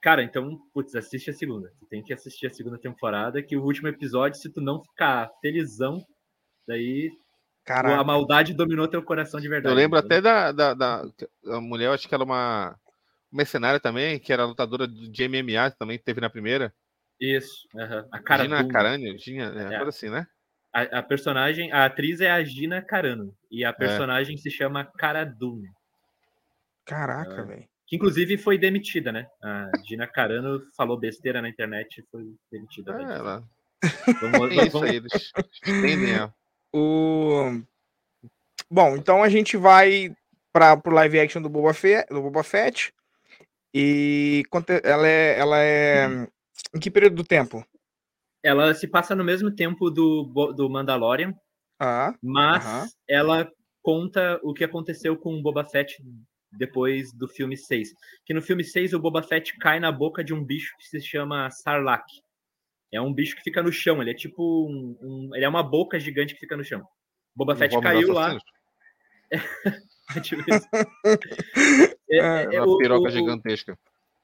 Cara, 0.00 0.22
então, 0.22 0.56
putz, 0.72 0.94
assiste 0.94 1.30
a 1.30 1.34
segunda. 1.34 1.72
Tu 1.80 1.86
tem 1.86 2.02
que 2.02 2.12
assistir 2.12 2.46
a 2.46 2.50
segunda 2.52 2.78
temporada, 2.78 3.42
que 3.42 3.56
o 3.56 3.64
último 3.64 3.88
episódio, 3.88 4.40
se 4.40 4.52
tu 4.52 4.60
não 4.60 4.80
ficar 4.82 5.28
felizão, 5.40 6.00
daí 6.66 7.10
a 7.68 8.04
maldade 8.04 8.54
dominou 8.54 8.88
teu 8.88 9.02
coração 9.02 9.40
de 9.40 9.48
verdade. 9.48 9.72
Eu 9.74 9.76
lembro 9.76 9.98
até 9.98 10.20
da, 10.20 10.52
da, 10.52 10.72
da 10.74 11.02
a 11.48 11.60
mulher, 11.60 11.86
eu 11.86 11.92
acho 11.92 12.08
que 12.08 12.14
ela 12.14 12.22
é 12.24 12.26
uma 12.26 12.78
mercenária 13.30 13.78
também, 13.80 14.18
que 14.18 14.32
era 14.32 14.46
lutadora 14.46 14.86
de 14.88 15.28
MMA 15.28 15.70
também, 15.72 15.98
que 15.98 16.04
teve 16.04 16.20
na 16.20 16.30
primeira. 16.30 16.72
Isso, 17.20 17.66
a 18.12 18.22
cara 18.22 18.44
Gina 18.44 18.68
Carano, 18.68 19.18
Gina, 19.18 19.70
é, 19.70 19.74
É. 19.74 19.82
assim, 19.82 20.08
né? 20.08 20.26
a, 20.72 20.98
a 21.00 21.02
personagem, 21.02 21.72
a 21.72 21.84
atriz 21.84 22.20
é 22.20 22.30
a 22.30 22.42
Gina 22.44 22.80
Carano, 22.80 23.34
e 23.50 23.64
É. 23.64 23.66
a 23.66 23.72
personagem 23.72 24.36
se 24.38 24.50
chama 24.50 24.84
Cara 24.84 25.24
Dune, 25.24 25.68
Caraca, 26.86 27.42
Ah. 27.42 27.44
velho. 27.44 27.68
Que 27.88 27.96
inclusive 27.96 28.36
foi 28.38 28.58
demitida, 28.58 29.10
né? 29.10 29.26
A 29.42 29.70
Gina 29.86 30.06
Carano 30.06 30.60
falou 30.76 30.98
besteira 30.98 31.40
na 31.42 31.48
internet 31.48 32.00
e 32.00 32.04
foi 32.10 32.34
demitida. 32.52 32.92
É, 33.00 33.02
ela, 33.16 33.42
Vamos- 34.20 34.50
é 34.50 34.66
isso 34.66 34.70
vamos- 34.72 34.90
aí, 34.90 34.96
eles. 34.96 35.32
O... 36.72 37.62
Bom, 38.70 38.96
então 38.96 39.22
a 39.22 39.28
gente 39.28 39.56
vai 39.56 40.14
para 40.52 40.76
pro 40.76 40.94
live 40.94 41.18
action 41.20 41.40
do 41.40 41.48
Boba, 41.48 41.72
Fe... 41.72 42.04
do 42.10 42.20
Boba 42.20 42.42
Fett. 42.42 42.92
E 43.72 44.42
ela 44.82 45.06
é, 45.08 45.38
ela 45.38 45.58
é. 45.62 46.28
Em 46.74 46.80
que 46.80 46.90
período 46.90 47.16
do 47.16 47.24
tempo? 47.24 47.64
Ela 48.42 48.74
se 48.74 48.86
passa 48.86 49.14
no 49.14 49.24
mesmo 49.24 49.50
tempo 49.50 49.90
do, 49.90 50.24
do 50.54 50.68
Mandalorian, 50.70 51.34
Ah, 51.80 52.14
mas 52.22 52.64
Aham. 52.64 52.88
ela 53.08 53.52
conta 53.82 54.38
o 54.42 54.52
que 54.54 54.64
aconteceu 54.64 55.16
com 55.16 55.34
o 55.34 55.42
Boba 55.42 55.64
Fett 55.64 55.96
depois 56.52 57.12
do 57.12 57.28
filme 57.28 57.56
6. 57.56 57.90
Que 58.24 58.32
no 58.34 58.40
filme 58.42 58.64
6 58.64 58.92
o 58.94 58.98
Boba 59.00 59.22
Fett 59.22 59.56
cai 59.58 59.78
na 59.80 59.92
boca 59.92 60.22
de 60.24 60.32
um 60.34 60.42
bicho 60.44 60.74
que 60.78 60.86
se 60.86 61.00
chama 61.00 61.50
Sarlacc. 61.50 62.06
É 62.92 63.00
um 63.00 63.12
bicho 63.12 63.36
que 63.36 63.42
fica 63.42 63.62
no 63.62 63.70
chão, 63.72 64.00
ele 64.00 64.10
é 64.12 64.14
tipo 64.14 64.66
um, 64.66 64.96
um- 65.02 65.34
ele 65.34 65.44
é 65.44 65.48
uma 65.48 65.62
boca 65.62 65.98
gigante 66.00 66.34
que 66.34 66.40
fica 66.40 66.56
no 66.56 66.64
chão. 66.64 66.80
O 66.80 67.38
Boba 67.38 67.54
Fett 67.54 67.78
caiu 67.80 68.12
lá. 68.12 68.38
assassinos? 68.38 68.44
tipo. 70.22 70.42
É, 72.10 72.16
é, 72.16 72.54
é, 72.54 72.62
Uma 72.62 72.72
o- 72.74 72.78
piroca 72.78 73.08
o- 73.08 73.10
gigantesca. 73.10 73.78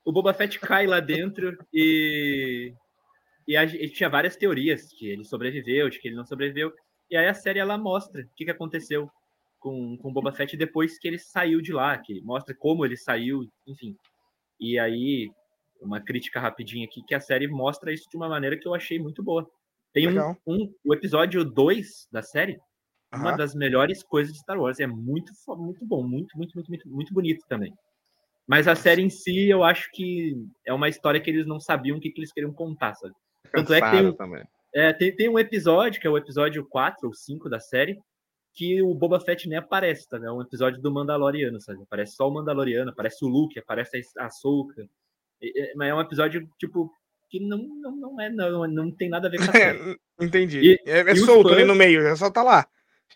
o 0.06 0.10
Boba 0.10 0.32
Fett 0.32 0.58
cai 0.58 0.86
lá 0.86 1.00
dentro 1.00 1.54
e, 1.72 2.72
e 3.46 3.54
a 3.54 3.66
gente 3.66 3.90
tinha 3.90 4.08
várias 4.08 4.36
teorias 4.36 4.90
que 4.94 5.06
ele 5.06 5.22
sobreviveu, 5.24 5.90
de 5.90 5.98
que 5.98 6.08
ele 6.08 6.16
não 6.16 6.24
sobreviveu. 6.24 6.72
E 7.10 7.16
aí 7.18 7.26
a 7.28 7.34
série 7.34 7.58
ela 7.58 7.76
mostra 7.76 8.22
o 8.22 8.28
que, 8.34 8.46
que 8.46 8.50
aconteceu 8.50 9.10
com, 9.64 9.96
com 9.96 10.12
Boba 10.12 10.30
Fett 10.30 10.54
depois 10.58 10.98
que 10.98 11.08
ele 11.08 11.18
saiu 11.18 11.62
de 11.62 11.72
lá, 11.72 11.96
que 11.96 12.20
mostra 12.20 12.54
como 12.54 12.84
ele 12.84 12.98
saiu, 12.98 13.48
enfim. 13.66 13.96
E 14.60 14.78
aí, 14.78 15.30
uma 15.80 16.02
crítica 16.02 16.38
rapidinha 16.38 16.84
aqui, 16.84 17.02
que 17.02 17.14
a 17.14 17.20
série 17.20 17.48
mostra 17.48 17.90
isso 17.90 18.04
de 18.10 18.14
uma 18.14 18.28
maneira 18.28 18.58
que 18.58 18.68
eu 18.68 18.74
achei 18.74 18.98
muito 18.98 19.22
boa. 19.22 19.50
Tem 19.90 20.06
um, 20.06 20.36
um 20.46 20.70
o 20.84 20.92
episódio 20.92 21.42
2 21.46 22.08
da 22.12 22.20
série, 22.20 22.60
uma 23.10 23.30
aham. 23.30 23.36
das 23.38 23.54
melhores 23.54 24.02
coisas 24.02 24.34
de 24.34 24.40
Star 24.40 24.60
Wars. 24.60 24.80
É 24.80 24.86
muito, 24.86 25.32
muito 25.56 25.86
bom, 25.86 26.06
muito, 26.06 26.36
muito, 26.36 26.54
muito, 26.54 26.68
muito, 26.68 26.88
muito 26.88 27.14
bonito 27.14 27.46
também. 27.48 27.72
Mas 28.46 28.68
a 28.68 28.74
série 28.74 29.00
em 29.00 29.08
si, 29.08 29.48
eu 29.48 29.64
acho 29.64 29.90
que 29.94 30.36
é 30.66 30.74
uma 30.74 30.90
história 30.90 31.18
que 31.18 31.30
eles 31.30 31.46
não 31.46 31.58
sabiam 31.58 31.96
o 31.96 32.00
que, 32.00 32.10
que 32.10 32.20
eles 32.20 32.32
queriam 32.32 32.52
contar, 32.52 32.94
sabe? 32.96 33.14
Tanto 33.50 33.72
é 33.72 33.80
que 33.80 33.90
tem 33.90 34.06
um- 34.06 34.12
também. 34.12 34.44
É, 34.74 34.92
tem, 34.92 35.16
tem 35.16 35.28
um 35.30 35.38
episódio, 35.38 36.00
que 36.00 36.06
é 36.06 36.10
o 36.10 36.18
episódio 36.18 36.66
4 36.68 37.06
ou 37.06 37.14
5 37.14 37.48
da 37.48 37.60
série, 37.60 37.98
que 38.54 38.80
o 38.80 38.94
Boba 38.94 39.18
Fett 39.20 39.48
nem 39.48 39.58
aparece, 39.58 40.08
tá? 40.08 40.16
É 40.16 40.30
um 40.30 40.40
episódio 40.40 40.80
do 40.80 40.92
Mandaloriano, 40.92 41.60
sabe? 41.60 41.82
Aparece 41.82 42.14
só 42.14 42.28
o 42.28 42.32
Mandaloriano, 42.32 42.90
aparece 42.90 43.24
o 43.24 43.28
Luke, 43.28 43.58
aparece 43.58 44.00
a 44.16 44.26
Ahsoka. 44.26 44.86
Mas 45.76 45.88
é 45.88 45.94
um 45.94 46.00
episódio, 46.00 46.48
tipo, 46.58 46.90
que 47.28 47.40
não, 47.40 47.58
não, 47.58 47.96
não, 47.96 48.20
é, 48.20 48.30
não, 48.30 48.66
não 48.68 48.90
tem 48.92 49.08
nada 49.08 49.26
a 49.26 49.30
ver 49.30 49.38
com 49.38 49.44
a 49.44 49.46
série. 49.52 49.98
Entendi. 50.20 50.60
E- 50.60 50.80
é 50.86 51.00
é 51.00 51.12
e 51.12 51.16
solto 51.16 51.48
ali 51.48 51.58
fãs- 51.62 51.66
no 51.68 51.74
meio, 51.74 52.02
já 52.02 52.14
só 52.16 52.30
tá 52.30 52.42
lá. 52.42 52.66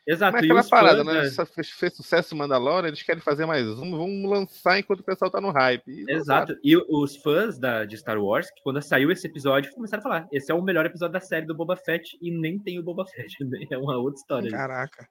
Exato. 0.07 0.33
Mas 0.33 0.45
aquela 0.45 0.65
parada, 0.65 1.05
fãs, 1.05 1.15
né? 1.15 1.23
né? 1.23 1.31
Só 1.31 1.47
Fez, 1.47 1.71
fez 1.71 1.95
sucesso 1.95 2.35
o 2.35 2.39
Mandalorian, 2.39 2.89
eles 2.89 3.03
querem 3.03 3.23
fazer 3.23 3.47
mais 3.47 3.67
um, 3.67 3.97
vamos 3.97 4.29
lançar 4.31 4.79
enquanto 4.79 5.01
o 5.01 5.05
pessoal 5.05 5.31
tá 5.31 5.41
no 5.41 5.51
hype. 5.51 5.83
E. 5.87 6.11
Exato. 6.11 6.57
E 6.65 6.77
os 6.77 7.17
fãs 7.19 7.59
da, 7.59 7.85
de 7.85 7.97
Star 7.97 8.19
Wars, 8.19 8.51
que 8.51 8.63
quando 8.63 8.81
saiu 8.83 9.11
esse 9.13 9.27
episódio, 9.27 9.73
começaram 9.73 10.01
a 10.01 10.03
falar: 10.03 10.29
esse 10.33 10.51
é 10.51 10.55
o 10.55 10.63
melhor 10.63 10.85
episódio 10.87 11.13
da 11.13 11.21
série 11.21 11.47
do 11.47 11.55
Boba 11.55 11.77
Fett 11.77 12.19
e 12.21 12.31
nem 12.31 12.59
tem 12.59 12.79
o 12.79 12.83
Boba 12.83 13.07
Fett. 13.07 13.37
É 13.71 13.79
uma 13.79 13.99
outra 13.99 14.19
história. 14.19 14.51
Caraca. 14.51 15.09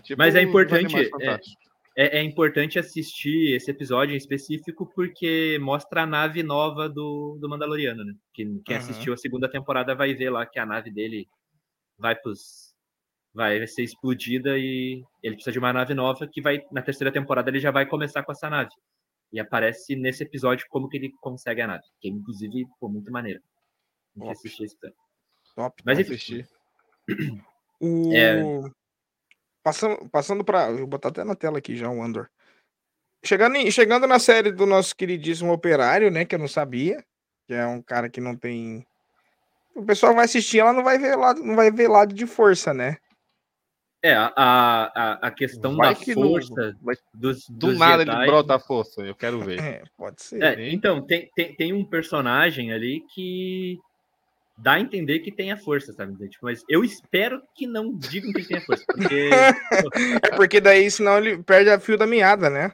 É 0.00 0.02
tipo 0.02 0.18
Mas 0.18 0.34
é 0.34 0.42
importante, 0.42 0.96
é. 0.96 1.40
É, 1.96 2.18
é 2.18 2.22
importante 2.22 2.78
assistir 2.78 3.54
esse 3.54 3.70
episódio 3.70 4.14
em 4.14 4.16
específico 4.16 4.90
porque 4.94 5.58
mostra 5.60 6.02
a 6.02 6.06
nave 6.06 6.42
nova 6.42 6.88
do, 6.88 7.36
do 7.38 7.48
Mandaloriano, 7.48 8.04
né? 8.04 8.14
Quem, 8.32 8.60
quem 8.64 8.76
Aham. 8.76 8.84
assistiu 8.84 9.12
a 9.12 9.16
segunda 9.16 9.50
temporada 9.50 9.94
vai 9.94 10.14
ver 10.14 10.30
lá 10.30 10.46
que 10.46 10.58
a 10.58 10.64
nave 10.64 10.90
dele 10.90 11.28
vai 11.98 12.16
pros. 12.16 12.70
Vai 13.32 13.64
ser 13.66 13.82
explodida 13.82 14.58
e 14.58 15.04
ele 15.22 15.34
precisa 15.34 15.52
de 15.52 15.58
uma 15.58 15.72
nave 15.72 15.94
nova 15.94 16.26
que 16.26 16.40
vai. 16.40 16.60
Na 16.72 16.82
terceira 16.82 17.12
temporada 17.12 17.50
ele 17.50 17.60
já 17.60 17.70
vai 17.70 17.86
começar 17.86 18.22
com 18.22 18.32
essa 18.32 18.48
nave. 18.48 18.70
E 19.32 19.38
aparece 19.38 19.94
nesse 19.94 20.24
episódio 20.24 20.66
como 20.68 20.88
que 20.88 20.96
ele 20.96 21.12
consegue 21.20 21.60
a 21.60 21.66
nave. 21.66 21.84
Que 22.00 22.08
inclusive, 22.08 22.66
pô, 22.80 22.88
muito 22.88 23.12
maneiro. 23.12 23.40
Top. 24.18 24.30
assistir 24.30 24.64
esse. 24.64 24.76
Top. 25.54 25.82
Mas 25.84 25.98
enfim, 25.98 26.14
assistir. 26.14 26.48
O... 27.82 28.12
É. 28.12 28.42
Passando, 29.62 30.08
passando 30.08 30.44
para. 30.44 30.70
Vou 30.72 30.86
botar 30.86 31.08
até 31.08 31.22
na 31.24 31.34
tela 31.34 31.58
aqui 31.58 31.76
já 31.76 31.88
o 31.90 32.02
Andor. 32.02 32.28
Chegando, 33.24 33.56
em- 33.56 33.70
chegando 33.70 34.06
na 34.06 34.18
série 34.18 34.50
do 34.50 34.64
nosso 34.64 34.96
queridíssimo 34.96 35.52
Operário, 35.52 36.10
né? 36.10 36.24
Que 36.24 36.34
eu 36.34 36.38
não 36.38 36.48
sabia. 36.48 37.04
Que 37.46 37.54
é 37.54 37.66
um 37.66 37.82
cara 37.82 38.08
que 38.08 38.20
não 38.20 38.34
tem. 38.36 38.86
O 39.74 39.84
pessoal 39.84 40.14
vai 40.14 40.24
assistir, 40.24 40.58
ela 40.60 40.72
não 40.72 40.82
vai 40.82 40.98
ver 40.98 41.14
lado, 41.16 41.42
não 41.42 41.54
vai 41.54 41.70
ver 41.70 41.88
lado 41.88 42.14
de 42.14 42.26
força, 42.26 42.72
né? 42.72 42.96
É, 44.02 44.14
a, 44.14 44.32
a, 44.34 45.12
a 45.26 45.30
questão 45.30 45.76
Vai 45.76 45.94
da 45.94 46.00
que 46.00 46.14
não- 46.14 46.22
força 46.28 46.74
vai- 46.80 46.96
dos, 47.12 47.46
Do 47.50 47.68
dos 47.68 47.78
nada 47.78 47.98
Jedi- 48.02 48.16
ele 48.16 48.26
brota 48.30 48.54
a 48.54 48.58
força, 48.58 49.02
eu 49.02 49.14
quero 49.14 49.40
ver. 49.40 49.58
É, 49.82 49.82
pode 49.96 50.22
ser. 50.22 50.42
É, 50.42 50.70
então, 50.70 51.04
tem, 51.06 51.30
tem, 51.36 51.54
tem 51.54 51.72
um 51.74 51.84
personagem 51.84 52.72
ali 52.72 53.04
que 53.12 53.78
dá 54.60 54.72
a 54.74 54.80
entender 54.80 55.20
que 55.20 55.32
tem 55.32 55.50
a 55.50 55.56
força, 55.56 55.92
sabe? 55.92 56.28
Tipo, 56.28 56.44
mas 56.44 56.62
eu 56.68 56.84
espero 56.84 57.42
que 57.54 57.66
não 57.66 57.96
digam 57.96 58.32
que 58.32 58.46
tem 58.46 58.58
a 58.58 58.60
força, 58.60 58.84
porque. 58.86 59.30
É 60.22 60.36
porque 60.36 60.60
daí, 60.60 60.90
senão 60.90 61.18
ele 61.18 61.42
perde 61.42 61.70
a 61.70 61.80
fio 61.80 61.96
da 61.96 62.06
meada, 62.06 62.50
né? 62.50 62.72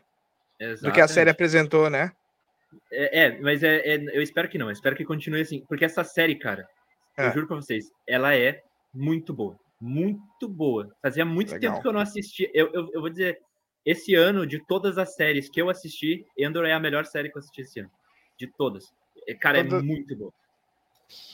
Do 0.82 0.90
que 0.92 1.00
a 1.00 1.06
série 1.06 1.30
Exatamente. 1.30 1.30
apresentou, 1.30 1.90
né? 1.90 2.12
É, 2.90 3.24
é 3.24 3.40
mas 3.40 3.62
é, 3.62 3.76
é, 3.76 3.96
eu 4.16 4.22
espero 4.22 4.48
que 4.48 4.58
não. 4.58 4.66
Eu 4.66 4.72
espero 4.72 4.96
que 4.96 5.04
continue 5.04 5.40
assim. 5.40 5.64
Porque 5.68 5.84
essa 5.84 6.02
série, 6.02 6.34
cara, 6.36 6.66
É. 7.16 7.28
eu 7.28 7.32
juro 7.32 7.46
pra 7.46 7.56
vocês, 7.56 7.90
ela 8.06 8.34
é 8.34 8.62
muito 8.92 9.32
boa. 9.32 9.58
Muito 9.80 10.48
boa. 10.48 10.90
Fazia 11.02 11.24
muito 11.24 11.52
Legal. 11.52 11.72
tempo 11.72 11.82
que 11.82 11.88
eu 11.88 11.92
não 11.92 12.00
assistia. 12.00 12.50
Eu, 12.54 12.70
eu, 12.72 12.90
eu 12.94 13.00
vou 13.00 13.10
dizer, 13.10 13.38
esse 13.84 14.14
ano, 14.14 14.46
de 14.46 14.58
todas 14.66 14.98
as 14.98 15.14
séries 15.14 15.48
que 15.48 15.60
eu 15.60 15.68
assisti, 15.68 16.24
Endor 16.36 16.64
é 16.64 16.72
a 16.72 16.80
melhor 16.80 17.04
série 17.04 17.30
que 17.30 17.36
eu 17.36 17.40
assisti 17.40 17.60
esse 17.60 17.80
ano. 17.80 17.90
De 18.38 18.46
todas. 18.46 18.84
Cara, 19.40 19.58
é 19.58 19.62
muito 19.62 20.16
boa. 20.16 20.32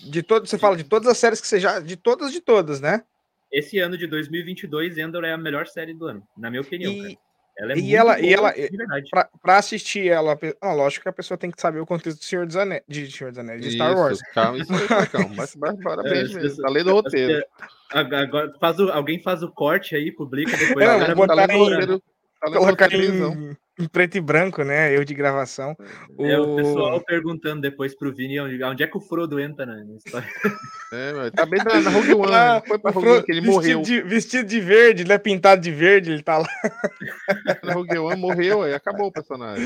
De 0.05 0.23
todo, 0.23 0.47
você 0.47 0.59
fala 0.59 0.77
de 0.77 0.85
todas 0.85 1.09
as 1.09 1.19
séries 1.19 1.41
que 1.41 1.47
você 1.49 1.59
já. 1.61 1.81
De 1.81 1.97
todas, 1.97 2.33
de 2.33 2.41
todas, 2.41 2.81
né? 2.81 3.03
Esse 3.51 3.79
ano 3.79 3.97
de 3.99 4.07
2022, 4.07 4.97
Endor 4.99 5.25
é 5.25 5.33
a 5.33 5.39
melhor 5.39 5.67
série 5.67 5.95
do 5.95 6.07
ano, 6.07 6.23
na 6.37 6.49
minha 6.51 6.63
opinião, 6.63 6.95
cara. 6.97 7.09
E 7.11 7.19
Ela 7.59 7.73
é 7.73 7.77
e 7.77 7.83
muito 7.83 7.97
ela- 7.97 8.19
e 8.19 8.23
boa, 8.23 8.33
ela- 8.33 8.53
de 8.53 8.77
verdade. 8.77 9.09
pra, 9.11 9.29
pra 9.43 9.57
assistir 9.59 10.09
ela. 10.09 10.39
Ah, 10.59 10.73
lógico 10.73 11.03
que 11.03 11.09
a 11.11 11.13
pessoa 11.13 11.37
tem 11.37 11.51
que 11.51 11.61
saber 11.61 11.81
o 11.81 11.87
contexto 11.87 12.19
do 12.19 12.25
Senhor 12.25 12.47
dos 12.47 12.57
Anéis. 12.57 12.83
De 12.89 13.11
Senhor 13.11 13.31
dos 13.31 13.39
Anéis, 13.39 13.61
de 13.61 13.73
Star 13.73 13.91
Isso, 13.93 14.01
Wars. 14.01 14.23
Calma, 14.33 14.59
isso 14.59 14.73
aí, 14.73 15.07
calma. 15.09 15.29
Mas, 15.37 15.57
mas 15.57 15.83
parabéns 15.83 16.31
É, 16.35 16.41
mesmo. 16.41 16.63
Tá 16.63 16.71
lendo 16.71 16.91
o 16.91 16.95
roteiro. 16.95 17.45
Agora 17.91 18.53
faz 18.59 18.79
o- 18.79 18.91
alguém 18.91 19.23
faz 19.23 19.43
o 19.43 19.51
corte 19.53 19.95
aí, 19.95 20.11
publica 20.11 20.57
depois. 20.57 20.87
É, 20.89 21.15
botar 21.15 21.37
Tá 21.37 21.47
lendo 21.47 21.61
o 21.61 21.65
roteiro. 21.65 22.03
Tá 22.41 22.49
lendo 22.49 22.61
o 22.61 22.65
roteiro. 22.65 23.59
Em, 23.79 23.87
preto 23.89 24.17
e 24.17 24.21
branco, 24.21 24.63
né? 24.63 24.97
Eu 24.97 25.05
de 25.05 25.15
gravação. 25.15 25.77
É, 26.19 26.39
o 26.39 26.57
pessoal 26.57 27.03
perguntando 27.05 27.61
depois 27.61 27.97
pro 27.97 28.15
Vini 28.15 28.41
onde, 28.41 28.63
onde 28.63 28.83
é 28.83 28.87
que 28.87 28.97
o 28.97 29.01
Frodo 29.01 29.41
entra 29.41 29.67
na 29.67 29.97
história. 29.97 30.29
É, 30.93 31.11
mas 31.15 31.31
tá 31.31 31.47
bem 31.47 31.59
na, 31.65 31.81
na 31.81 31.89
Rogue 31.89 32.13
One. 32.13 32.35
Ah, 32.35 32.63
foi 32.67 32.79
pra 32.79 32.91
o 32.91 32.95
Rogue 32.95 33.09
One 33.09 33.23
que 33.23 33.33
ele 33.33 33.41
vestido 33.41 33.57
morreu. 33.57 33.81
De, 33.81 34.03
vestido 34.03 34.47
de 34.47 34.61
verde, 34.61 35.03
ele 35.03 35.13
é 35.15 35.17
pintado 35.17 35.63
de 35.63 35.71
verde, 35.71 36.13
ele 36.13 36.23
tá 36.23 36.37
lá. 36.37 36.49
Na 37.65 37.73
Rogue 37.73 37.97
One 37.97 38.21
morreu, 38.21 38.63
aí 38.63 38.75
acabou 38.75 39.07
o 39.07 39.13
personagem. 39.13 39.65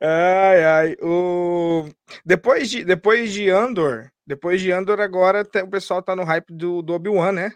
Ai, 0.00 0.64
ai. 0.64 0.96
O... 1.02 1.86
Depois, 2.24 2.70
de, 2.70 2.82
depois 2.82 3.30
de 3.30 3.50
Andor, 3.50 4.10
depois 4.26 4.62
de 4.62 4.72
Andor, 4.72 5.00
agora 5.00 5.42
o 5.42 5.68
pessoal 5.68 6.02
tá 6.02 6.16
no 6.16 6.24
hype 6.24 6.50
do, 6.50 6.80
do 6.80 6.94
Obi-Wan, 6.94 7.32
né? 7.32 7.52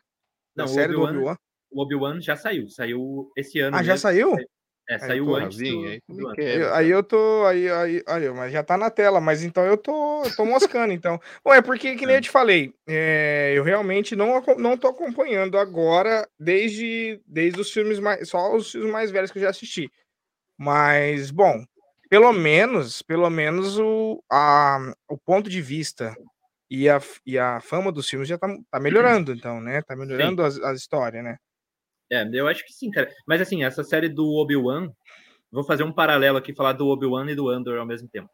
Da 0.54 0.64
Não, 0.64 0.70
o 0.70 0.74
série 0.74 0.92
do 0.92 1.00
Obi-Wan-. 1.00 1.38
O 1.70 1.82
Obi-Wan 1.82 2.20
já 2.20 2.36
saiu, 2.36 2.68
saiu 2.68 3.30
esse 3.34 3.58
ano. 3.58 3.74
Ah, 3.74 3.82
já 3.82 3.92
mesmo. 3.92 4.02
saiu? 4.02 4.36
É, 4.94 4.98
saiu 4.98 5.34
antes 5.34 5.58
do, 5.58 5.64
aí 5.64 6.00
do 6.08 6.72
aí 6.74 6.90
eu 6.90 7.02
tô. 7.02 7.46
Aí, 7.46 7.70
aí, 7.70 8.02
aí, 8.06 8.30
mas 8.30 8.52
já 8.52 8.62
tá 8.62 8.76
na 8.76 8.90
tela, 8.90 9.20
mas 9.20 9.42
então 9.42 9.64
eu 9.64 9.76
tô, 9.76 10.24
eu 10.24 10.36
tô 10.36 10.44
moscando, 10.44 10.92
então. 10.92 11.20
Bom, 11.44 11.54
é 11.54 11.62
porque, 11.62 11.96
que 11.96 12.04
nem 12.04 12.16
eu 12.16 12.22
te 12.22 12.30
falei, 12.30 12.74
é, 12.86 13.52
eu 13.56 13.62
realmente 13.62 14.14
não, 14.14 14.42
não 14.58 14.76
tô 14.76 14.88
acompanhando 14.88 15.56
agora, 15.56 16.28
desde, 16.38 17.20
desde 17.26 17.60
os 17.60 17.70
filmes 17.70 17.98
mais. 17.98 18.28
Só 18.28 18.54
os 18.54 18.70
filmes 18.70 18.92
mais 18.92 19.10
velhos 19.10 19.30
que 19.30 19.38
eu 19.38 19.42
já 19.42 19.50
assisti. 19.50 19.90
Mas, 20.58 21.30
bom, 21.30 21.64
pelo 22.10 22.32
menos, 22.32 23.00
pelo 23.00 23.30
menos 23.30 23.78
o, 23.78 24.22
a, 24.30 24.78
o 25.08 25.16
ponto 25.16 25.48
de 25.48 25.62
vista 25.62 26.14
e 26.70 26.88
a, 26.88 27.00
e 27.24 27.38
a 27.38 27.60
fama 27.60 27.90
dos 27.90 28.08
filmes 28.08 28.28
já 28.28 28.36
tá, 28.36 28.46
tá 28.70 28.78
melhorando, 28.78 29.32
então, 29.32 29.60
né? 29.60 29.80
Tá 29.82 29.96
melhorando 29.96 30.42
as, 30.42 30.58
as 30.58 30.78
histórias, 30.78 31.24
né? 31.24 31.36
É, 32.12 32.28
eu 32.32 32.46
acho 32.46 32.62
que 32.66 32.72
sim, 32.74 32.90
cara. 32.90 33.10
Mas 33.26 33.40
assim, 33.40 33.64
essa 33.64 33.82
série 33.82 34.08
do 34.08 34.28
Obi-Wan, 34.34 34.90
vou 35.50 35.64
fazer 35.64 35.82
um 35.82 35.92
paralelo 35.92 36.36
aqui, 36.36 36.54
falar 36.54 36.74
do 36.74 36.86
Obi-Wan 36.88 37.30
e 37.30 37.34
do 37.34 37.48
Andor 37.48 37.78
ao 37.78 37.86
mesmo 37.86 38.06
tempo. 38.08 38.28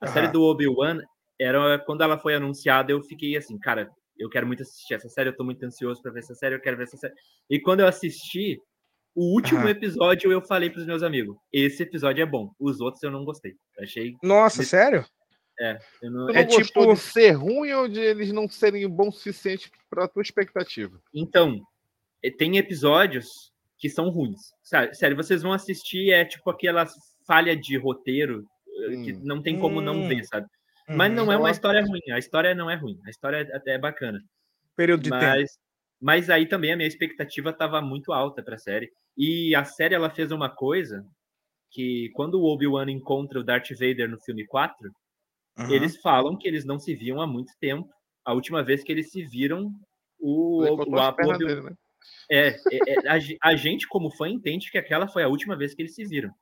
A 0.00 0.06
Aham. 0.06 0.12
série 0.14 0.28
do 0.28 0.42
Obi-Wan, 0.42 1.00
era 1.38 1.78
quando 1.78 2.02
ela 2.02 2.18
foi 2.18 2.34
anunciada, 2.34 2.90
eu 2.90 3.00
fiquei 3.02 3.36
assim, 3.36 3.56
cara, 3.58 3.88
eu 4.18 4.28
quero 4.28 4.46
muito 4.46 4.62
assistir 4.62 4.94
essa 4.94 5.08
série, 5.08 5.28
eu 5.30 5.36
tô 5.36 5.44
muito 5.44 5.64
ansioso 5.64 6.02
pra 6.02 6.10
ver 6.10 6.18
essa 6.18 6.34
série, 6.34 6.56
eu 6.56 6.60
quero 6.60 6.76
ver 6.76 6.82
essa 6.84 6.96
série. 6.96 7.14
E 7.48 7.60
quando 7.60 7.80
eu 7.80 7.86
assisti, 7.86 8.60
o 9.14 9.32
último 9.34 9.60
Aham. 9.60 9.70
episódio 9.70 10.32
eu 10.32 10.42
falei 10.42 10.68
pros 10.68 10.84
meus 10.84 11.02
amigos, 11.02 11.36
esse 11.52 11.82
episódio 11.84 12.22
é 12.22 12.26
bom, 12.26 12.50
os 12.58 12.80
outros 12.80 13.02
eu 13.02 13.10
não 13.12 13.24
gostei. 13.24 13.54
Achei, 13.78 14.16
Nossa, 14.22 14.62
Esse- 14.62 14.70
sério? 14.70 15.04
eu 16.02 16.10
não- 16.10 16.30
É 16.30 16.44
tipo- 16.44 16.94
de 16.94 17.00
ser 17.00 17.30
ruim 17.32 17.72
ou 17.72 17.86
de 17.88 18.00
eles 18.00 18.32
não 18.32 18.48
serem 18.48 18.88
bons 18.88 19.14
o 19.16 19.18
suficiente 19.18 19.70
pra 19.88 20.08
tua 20.08 20.22
expectativa? 20.22 21.00
Então, 21.14 21.60
tem 22.36 22.56
episódios 22.58 23.26
que 23.78 23.88
são 23.88 24.10
ruins. 24.10 24.40
Sério, 24.62 24.94
sério, 24.94 25.16
vocês 25.16 25.42
vão 25.42 25.52
assistir, 25.52 26.10
é 26.10 26.24
tipo 26.24 26.50
aquela 26.50 26.84
falha 27.26 27.56
de 27.56 27.76
roteiro 27.78 28.44
eh, 28.88 28.96
que 29.04 29.12
Hum. 29.12 29.20
não 29.22 29.42
tem 29.42 29.58
como 29.58 29.80
não 29.80 30.02
Hum. 30.02 30.08
ver, 30.08 30.24
sabe? 30.24 30.46
Mas 30.88 31.10
Uhum. 31.10 31.16
não 31.16 31.32
é 31.32 31.36
uma 31.36 31.50
história 31.50 31.80
ruim. 31.84 32.00
A 32.12 32.18
história 32.18 32.54
não 32.54 32.68
é 32.68 32.74
ruim. 32.74 32.98
A 33.06 33.10
história 33.10 33.48
até 33.54 33.74
é 33.74 33.78
bacana. 33.78 34.20
Período 34.76 35.02
de 35.04 35.10
tempo. 35.10 35.22
Mas, 35.22 35.50
mas 36.00 36.30
aí 36.30 36.46
também 36.46 36.72
a 36.72 36.76
minha 36.76 36.88
expectativa 36.88 37.50
estava 37.50 37.80
muito 37.80 38.12
alta 38.12 38.42
para 38.42 38.56
a 38.56 38.58
série. 38.58 38.90
E 39.16 39.54
a 39.54 39.64
série 39.64 39.94
ela 39.94 40.10
fez 40.10 40.32
uma 40.32 40.48
coisa 40.50 41.04
que 41.70 42.10
quando 42.14 42.34
o 42.40 42.44
Obi-Wan 42.52 42.90
encontra 42.90 43.38
o 43.38 43.44
Darth 43.44 43.68
Vader 43.70 44.08
no 44.08 44.20
filme 44.20 44.44
4, 44.46 44.90
Uhum. 45.58 45.70
eles 45.70 46.00
falam 46.00 46.36
que 46.36 46.48
eles 46.48 46.64
não 46.64 46.78
se 46.78 46.94
viam 46.94 47.20
há 47.20 47.26
muito 47.26 47.52
tempo. 47.60 47.88
A 48.24 48.32
última 48.32 48.62
vez 48.62 48.82
que 48.82 48.90
eles 48.90 49.10
se 49.10 49.22
viram, 49.26 49.70
o, 50.18 50.64
o, 50.64 50.90
o, 50.90 50.98
as 50.98 51.14
pernas 51.14 51.36
Obi- 51.36 51.46
dele, 51.46 51.60
né? 51.62 51.72
É, 52.30 52.48
é, 52.48 52.56
é, 52.70 53.08
a, 53.08 53.18
a 53.50 53.56
gente, 53.56 53.86
como 53.88 54.10
fã, 54.10 54.28
entende 54.28 54.70
que 54.70 54.78
aquela 54.78 55.08
foi 55.08 55.22
a 55.22 55.28
última 55.28 55.56
vez 55.56 55.74
que 55.74 55.82
eles 55.82 55.94
se 55.94 56.04
viram. 56.04 56.32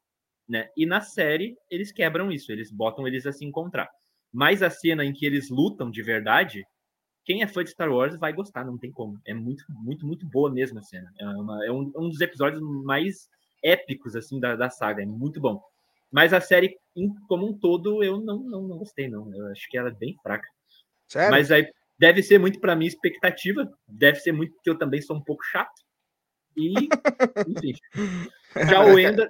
Né? 0.48 0.68
E 0.76 0.86
na 0.86 1.00
série, 1.00 1.56
eles 1.70 1.92
quebram 1.92 2.32
isso, 2.32 2.50
eles 2.50 2.70
botam 2.70 3.06
eles 3.06 3.26
a 3.26 3.32
se 3.32 3.44
encontrar. 3.44 3.88
Mas 4.32 4.62
a 4.62 4.70
cena 4.70 5.04
em 5.04 5.12
que 5.12 5.26
eles 5.26 5.50
lutam 5.50 5.90
de 5.90 6.02
verdade, 6.02 6.64
quem 7.24 7.42
é 7.42 7.46
fã 7.46 7.62
de 7.62 7.70
Star 7.70 7.90
Wars 7.90 8.18
vai 8.18 8.32
gostar, 8.32 8.64
não 8.64 8.78
tem 8.78 8.90
como. 8.90 9.20
É 9.26 9.34
muito, 9.34 9.62
muito, 9.68 10.06
muito 10.06 10.26
boa 10.26 10.50
mesmo 10.50 10.78
a 10.78 10.82
cena. 10.82 11.12
É, 11.18 11.26
uma- 11.26 11.66
é 11.66 11.70
um, 11.70 11.92
um 11.96 12.08
dos 12.08 12.20
episódios 12.20 12.62
mais 12.84 13.28
épicos 13.62 14.16
assim 14.16 14.40
da, 14.40 14.56
da 14.56 14.70
saga, 14.70 15.02
é 15.02 15.06
muito 15.06 15.40
bom. 15.40 15.62
Mas 16.10 16.32
a 16.32 16.40
série, 16.40 16.78
em- 16.96 17.14
como 17.26 17.46
um 17.46 17.52
todo, 17.58 18.02
eu 18.02 18.18
não, 18.20 18.38
não, 18.38 18.62
não 18.62 18.78
gostei, 18.78 19.08
não. 19.08 19.34
Eu 19.34 19.48
acho 19.48 19.68
que 19.68 19.76
ela 19.76 19.88
é 19.90 19.94
bem 19.94 20.16
fraca. 20.22 20.48
Sério? 21.06 21.30
Mas 21.30 21.50
aí 21.50 21.70
deve 21.98 22.22
ser 22.22 22.38
muito 22.38 22.60
para 22.60 22.76
minha 22.76 22.88
expectativa, 22.88 23.68
deve 23.86 24.20
ser 24.20 24.32
muito 24.32 24.52
porque 24.54 24.70
eu 24.70 24.78
também 24.78 25.00
sou 25.02 25.16
um 25.16 25.22
pouco 25.24 25.42
chato. 25.44 25.72
E, 26.56 26.88
enfim. 27.46 27.72
Já 28.68 28.82
o 28.82 28.98
Endor, 28.98 29.28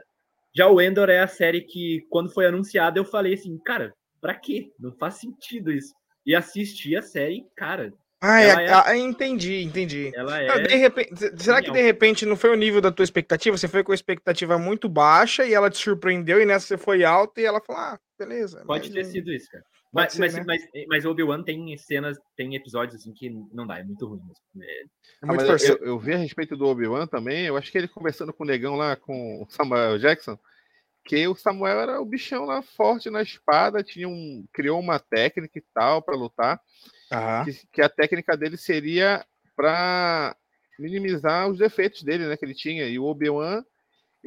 já 0.54 0.68
o 0.68 0.80
Endor 0.80 1.08
é 1.10 1.20
a 1.20 1.28
série 1.28 1.62
que, 1.62 2.06
quando 2.10 2.32
foi 2.32 2.46
anunciada, 2.46 2.98
eu 2.98 3.04
falei 3.04 3.34
assim, 3.34 3.58
cara, 3.64 3.92
pra 4.20 4.34
quê? 4.34 4.70
Não 4.78 4.92
faz 4.96 5.14
sentido 5.14 5.70
isso. 5.72 5.92
E 6.26 6.34
assisti 6.34 6.96
a 6.96 7.02
série, 7.02 7.44
cara, 7.56 7.92
Ah, 8.20 8.42
é- 8.42 8.46
é- 8.48 8.72
ah, 8.72 8.96
entendi, 8.96 9.62
entendi. 9.62 10.10
ela 10.14 10.36
Ah, 10.36 10.58
de 10.58 10.74
é. 10.74 10.76
repente, 10.76 11.14
será 11.40 11.62
que 11.62 11.70
de 11.70 11.80
repente 11.80 12.26
não 12.26 12.34
foi 12.36 12.50
o 12.50 12.56
nível 12.56 12.80
da 12.80 12.90
tua 12.90 13.04
expectativa? 13.04 13.56
Você 13.56 13.68
foi 13.68 13.84
com 13.84 13.92
a 13.92 13.94
expectativa 13.94 14.58
muito 14.58 14.88
baixa 14.88 15.46
e 15.46 15.54
ela 15.54 15.70
te 15.70 15.78
surpreendeu 15.78 16.40
e 16.40 16.44
nessa 16.44 16.66
você 16.66 16.76
foi 16.76 17.04
alta 17.04 17.40
e 17.40 17.44
ela 17.44 17.60
falou: 17.60 17.80
"Ah, 17.80 17.98
beleza". 18.18 18.64
Pode 18.66 18.88
mas 18.88 18.94
ter 18.94 19.04
sido 19.04 19.32
isso, 19.32 19.48
cara. 19.50 19.64
Mas, 19.93 20.12
ser, 20.12 20.20
mas, 20.20 20.35
né? 20.35 20.44
mas, 20.47 20.62
mas 20.89 21.05
Obi-Wan 21.05 21.43
tem 21.43 21.77
cenas, 21.78 22.19
tem 22.36 22.55
episódios 22.55 23.01
assim 23.01 23.12
que 23.12 23.31
não 23.52 23.66
dá, 23.66 23.78
é 23.78 23.85
muito 23.85 24.06
ruim 24.06 24.20
mesmo. 24.20 24.62
É, 24.62 24.82
é 24.82 24.85
Ah, 25.23 25.27
muito 25.28 25.47
mas 25.47 25.65
eu, 25.65 25.77
eu 25.78 25.98
vi 25.98 26.12
a 26.12 26.19
respeito 26.19 26.56
do 26.56 26.66
Obi-Wan 26.66 27.06
também, 27.06 27.47
eu 27.47 27.56
acho 27.56 27.73
que 27.73 27.78
ele 27.78 27.89
conversando 27.89 28.32
com 28.32 28.44
o 28.44 28.47
negão 28.47 28.74
lá, 28.74 28.97
com 28.97 29.43
o 29.43 29.47
Samuel 29.48 29.98
Jackson, 29.98 30.39
que 31.05 31.27
o 31.27 31.35
Samuel 31.35 31.81
era 31.81 32.01
o 32.01 32.05
bichão 32.05 32.44
lá 32.44 32.60
forte 32.60 33.09
na 33.09 33.23
espada, 33.23 33.82
tinha 33.82 34.06
um, 34.06 34.44
criou 34.52 34.78
uma 34.78 34.98
técnica 34.98 35.59
e 35.59 35.65
tal 35.73 36.02
para 36.02 36.15
lutar, 36.15 36.60
que, 37.44 37.66
que 37.73 37.82
a 37.82 37.89
técnica 37.89 38.36
dele 38.36 38.59
seria 38.59 39.24
para 39.56 40.36
minimizar 40.78 41.48
os 41.48 41.59
defeitos 41.59 42.02
dele, 42.02 42.27
né, 42.28 42.36
que 42.36 42.44
ele 42.44 42.55
tinha. 42.55 42.86
E 42.86 42.98
o 42.98 43.05
Obi-Wan, 43.05 43.65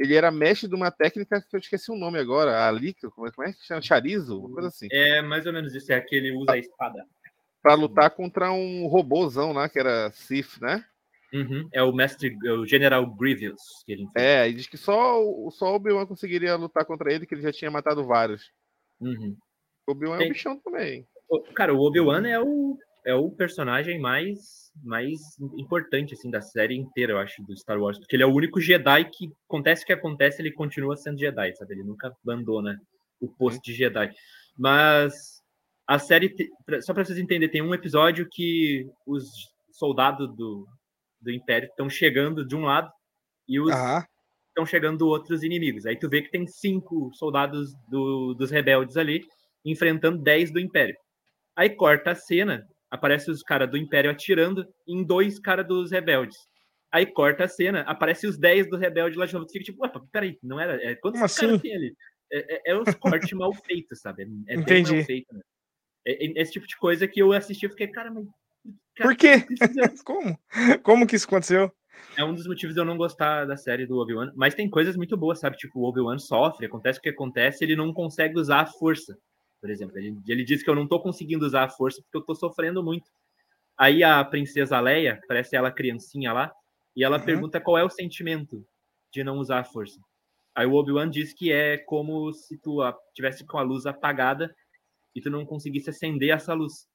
ele 0.01 0.15
era 0.15 0.31
mestre 0.31 0.67
de 0.67 0.75
uma 0.75 0.89
técnica 0.89 1.39
que 1.41 1.55
eu 1.55 1.59
esqueci 1.59 1.91
o 1.91 1.95
nome 1.95 2.17
agora, 2.17 2.67
a 2.67 2.71
Lica, 2.71 3.09
como 3.11 3.27
é, 3.27 3.31
como 3.31 3.47
é 3.47 3.53
que 3.53 3.63
chama? 3.63 3.81
Charizo, 3.81 4.39
uma 4.39 4.53
coisa 4.53 4.69
assim. 4.69 4.87
é 4.91 5.21
mais 5.21 5.45
ou 5.45 5.53
menos 5.53 5.75
isso, 5.75 5.91
é 5.93 6.01
que 6.01 6.15
ele 6.15 6.31
usa 6.31 6.53
a 6.53 6.57
espada. 6.57 7.05
Para 7.61 7.75
lutar 7.75 8.09
contra 8.09 8.51
um 8.51 8.87
robôzão 8.87 9.53
lá, 9.53 9.69
que 9.69 9.77
era 9.77 10.11
Sith, 10.11 10.59
né? 10.59 10.83
Uhum, 11.31 11.69
É 11.71 11.81
o 11.81 11.93
mestre, 11.93 12.35
é 12.43 12.51
o 12.51 12.65
General 12.65 13.05
Grievous 13.05 13.61
que 13.85 13.93
ele 13.93 14.03
enfrenta. 14.03 14.19
É, 14.27 14.49
e 14.49 14.53
diz 14.53 14.67
que 14.67 14.75
só 14.75 15.23
o 15.23 15.49
só 15.51 15.71
o 15.71 15.75
Obi-Wan 15.75 16.05
conseguiria 16.05 16.55
lutar 16.55 16.83
contra 16.83 17.13
ele, 17.13 17.25
que 17.25 17.33
ele 17.35 17.41
já 17.43 17.53
tinha 17.53 17.71
matado 17.71 18.03
vários. 18.05 18.51
Uhum. 18.99 19.37
O 19.87 19.91
Obi-Wan 19.91 20.21
é 20.21 20.25
um 20.25 20.29
bichão 20.29 20.59
também. 20.59 21.07
Cara, 21.55 21.73
o 21.73 21.79
Obi-Wan 21.79 22.27
é 22.27 22.37
o, 22.39 22.77
é 23.05 23.13
o 23.15 23.31
personagem 23.31 23.99
mais, 23.99 24.71
mais 24.83 25.19
importante 25.57 26.13
assim, 26.13 26.29
da 26.29 26.41
série 26.41 26.75
inteira, 26.75 27.13
eu 27.13 27.17
acho, 27.17 27.43
do 27.43 27.55
Star 27.57 27.79
Wars. 27.79 27.97
Porque 27.97 28.15
ele 28.15 28.23
é 28.23 28.27
o 28.27 28.33
único 28.33 28.59
Jedi 28.61 29.05
que, 29.09 29.31
acontece 29.49 29.83
o 29.83 29.85
que 29.85 29.93
acontece, 29.93 30.41
ele 30.41 30.51
continua 30.51 30.95
sendo 30.95 31.19
Jedi, 31.19 31.55
sabe? 31.55 31.73
Ele 31.73 31.83
nunca 31.83 32.13
abandona 32.23 32.79
o 33.19 33.27
posto 33.27 33.61
de 33.61 33.73
Jedi. 33.73 34.11
Mas 34.57 35.41
a 35.87 35.97
série, 35.99 36.33
só 36.81 36.93
para 36.93 37.03
vocês 37.03 37.17
entenderem, 37.17 37.51
tem 37.51 37.61
um 37.61 37.73
episódio 37.73 38.27
que 38.29 38.87
os 39.05 39.25
soldados 39.71 40.33
do, 40.35 40.67
do 41.19 41.31
Império 41.31 41.67
estão 41.67 41.89
chegando 41.89 42.45
de 42.45 42.55
um 42.55 42.61
lado 42.61 42.91
e 43.47 43.59
os 43.59 43.71
estão 44.49 44.65
chegando 44.65 45.07
outros 45.07 45.43
inimigos. 45.43 45.85
Aí 45.85 45.97
tu 45.97 46.09
vê 46.09 46.21
que 46.21 46.29
tem 46.29 46.45
cinco 46.45 47.09
soldados 47.13 47.73
do- 47.89 48.33
dos 48.35 48.51
rebeldes 48.51 48.97
ali 48.97 49.21
enfrentando 49.65 50.21
10 50.21 50.51
do 50.51 50.59
Império. 50.59 50.95
Aí 51.55 51.69
corta 51.69 52.11
a 52.11 52.15
cena, 52.15 52.65
aparece 52.91 53.31
os 53.31 53.41
caras 53.41 53.71
do 53.71 53.77
Império 53.77 54.11
atirando 54.11 54.67
em 54.85 55.03
dois 55.03 55.39
caras 55.39 55.65
dos 55.65 55.89
rebeldes. 55.91 56.37
Aí 56.91 57.05
corta 57.05 57.45
a 57.45 57.47
cena, 57.47 57.81
aparece 57.87 58.27
os 58.27 58.37
10 58.37 58.69
do 58.69 58.75
rebelde 58.77 59.17
lá 59.17 59.25
de 59.25 59.33
novo. 59.33 59.45
Tu 59.45 59.53
fica 59.53 59.63
tipo, 59.65 60.07
peraí, 60.11 60.37
não 60.43 60.59
era. 60.59 60.75
É, 60.83 60.93
quantos 60.95 61.21
caras 61.21 61.33
assim? 61.33 61.59
tem 61.59 61.75
ali? 61.75 61.95
É, 62.29 62.71
é, 62.71 62.73
é 62.73 62.77
os 62.77 62.93
cortes 62.95 63.31
mal 63.37 63.53
feitos, 63.53 64.01
sabe? 64.01 64.23
É 64.47 64.57
bem 64.57 64.61
Entendi. 64.61 64.93
mal 64.93 65.03
feito, 65.05 65.33
né? 65.33 65.41
É- 66.05 66.25
é 66.25 66.41
esse 66.41 66.51
tipo 66.51 66.67
de 66.67 66.75
coisa 66.77 67.07
que 67.07 67.21
eu 67.21 67.31
assisti 67.31 67.65
e 67.65 67.69
fiquei, 67.69 67.87
cara, 67.87 68.11
mas. 68.11 68.25
cara, 68.95 69.09
Por 69.09 69.15
quê? 69.15 69.45
Como? 70.03 70.37
Como 70.83 71.07
que 71.07 71.15
isso 71.15 71.27
aconteceu? 71.27 71.71
É 72.17 72.25
um 72.25 72.33
dos 72.33 72.45
motivos 72.45 72.75
de 72.75 72.81
eu 72.81 72.85
não 72.85 72.97
gostar 72.97 73.45
da 73.45 73.55
série 73.55 73.85
do 73.85 73.97
Obi-Wan. 73.97 74.33
Mas 74.35 74.53
tem 74.53 74.69
coisas 74.69 74.97
muito 74.97 75.15
boas, 75.15 75.39
sabe? 75.39 75.55
Tipo, 75.55 75.79
o 75.79 75.83
Obi-Wan 75.83 76.17
sofre, 76.19 76.65
acontece 76.65 76.99
o 76.99 77.01
que 77.01 77.09
acontece, 77.09 77.63
ele 77.63 77.75
não 77.75 77.93
consegue 77.93 78.37
usar 78.37 78.61
a 78.61 78.65
força. 78.65 79.17
Por 79.61 79.69
exemplo, 79.69 79.97
ele, 79.97 80.17
ele 80.27 80.43
diz 80.43 80.63
que 80.63 80.69
eu 80.69 80.75
não 80.75 80.87
tô 80.87 80.99
conseguindo 80.99 81.45
usar 81.45 81.63
a 81.65 81.69
força 81.69 82.01
porque 82.01 82.17
eu 82.17 82.21
tô 82.25 82.33
sofrendo 82.35 82.83
muito. 82.83 83.09
Aí 83.77 84.03
a 84.03 84.23
princesa 84.25 84.79
Leia, 84.79 85.21
parece 85.27 85.55
ela 85.55 85.71
criancinha 85.71 86.33
lá, 86.33 86.51
e 86.95 87.03
ela 87.03 87.19
Uhum. 87.19 87.25
pergunta 87.25 87.61
qual 87.61 87.77
é 87.77 87.83
o 87.83 87.89
sentimento 87.89 88.65
de 89.11 89.23
não 89.23 89.37
usar 89.37 89.59
a 89.59 89.63
força. 89.63 89.99
Aí 90.55 90.65
o 90.65 90.73
Obi-Wan 90.73 91.09
diz 91.09 91.33
que 91.33 91.51
é 91.51 91.77
como 91.77 92.33
se 92.33 92.57
tu 92.57 92.81
a- 92.81 92.97
tivesse 93.13 93.45
com 93.45 93.57
a 93.57 93.61
luz 93.61 93.85
apagada 93.85 94.53
e 95.15 95.21
tu 95.21 95.29
não 95.29 95.45
conseguisse 95.45 95.89
acender 95.89 96.29
essa 96.31 96.53
luz. 96.53 96.87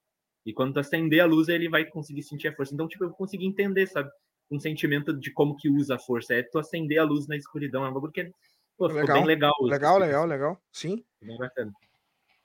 E 0.45 0.53
quando 0.53 0.75
tu 0.75 0.81
acender 0.81 1.21
a 1.21 1.27
luz, 1.27 1.49
ele 1.49 1.69
vai 1.69 1.85
conseguir 1.85 2.23
sentir 2.23 2.49
a 2.49 2.55
força. 2.55 2.75
Então, 2.75 2.87
tipo, 2.87 3.05
eu 3.05 3.11
consegui 3.11 3.47
entender, 3.47 3.87
sabe? 3.87 4.11
Um 4.51 4.61
sentimento 4.61 5.13
de 5.13 5.33
como 5.33 5.57
que 5.57 5.69
usa 5.69 5.97
a 5.97 5.99
força. 5.99 6.35
É 6.35 6.43
tu 6.43 6.59
acender 6.59 6.99
a 6.99 7.05
luz 7.05 7.27
na 7.27 7.37
escuridão. 7.37 7.85
É 7.85 7.89
um 7.89 7.93
bagulho 7.95 8.13
que 8.13 8.31
pô, 8.77 8.87
Legal. 8.87 9.17
bem 9.17 9.27
legal. 9.27 9.55
Legal, 9.63 9.99
legal, 9.99 10.27
legal. 10.27 10.61
Sim. 10.71 11.03
Bem 11.21 11.37
bacana. 11.39 11.73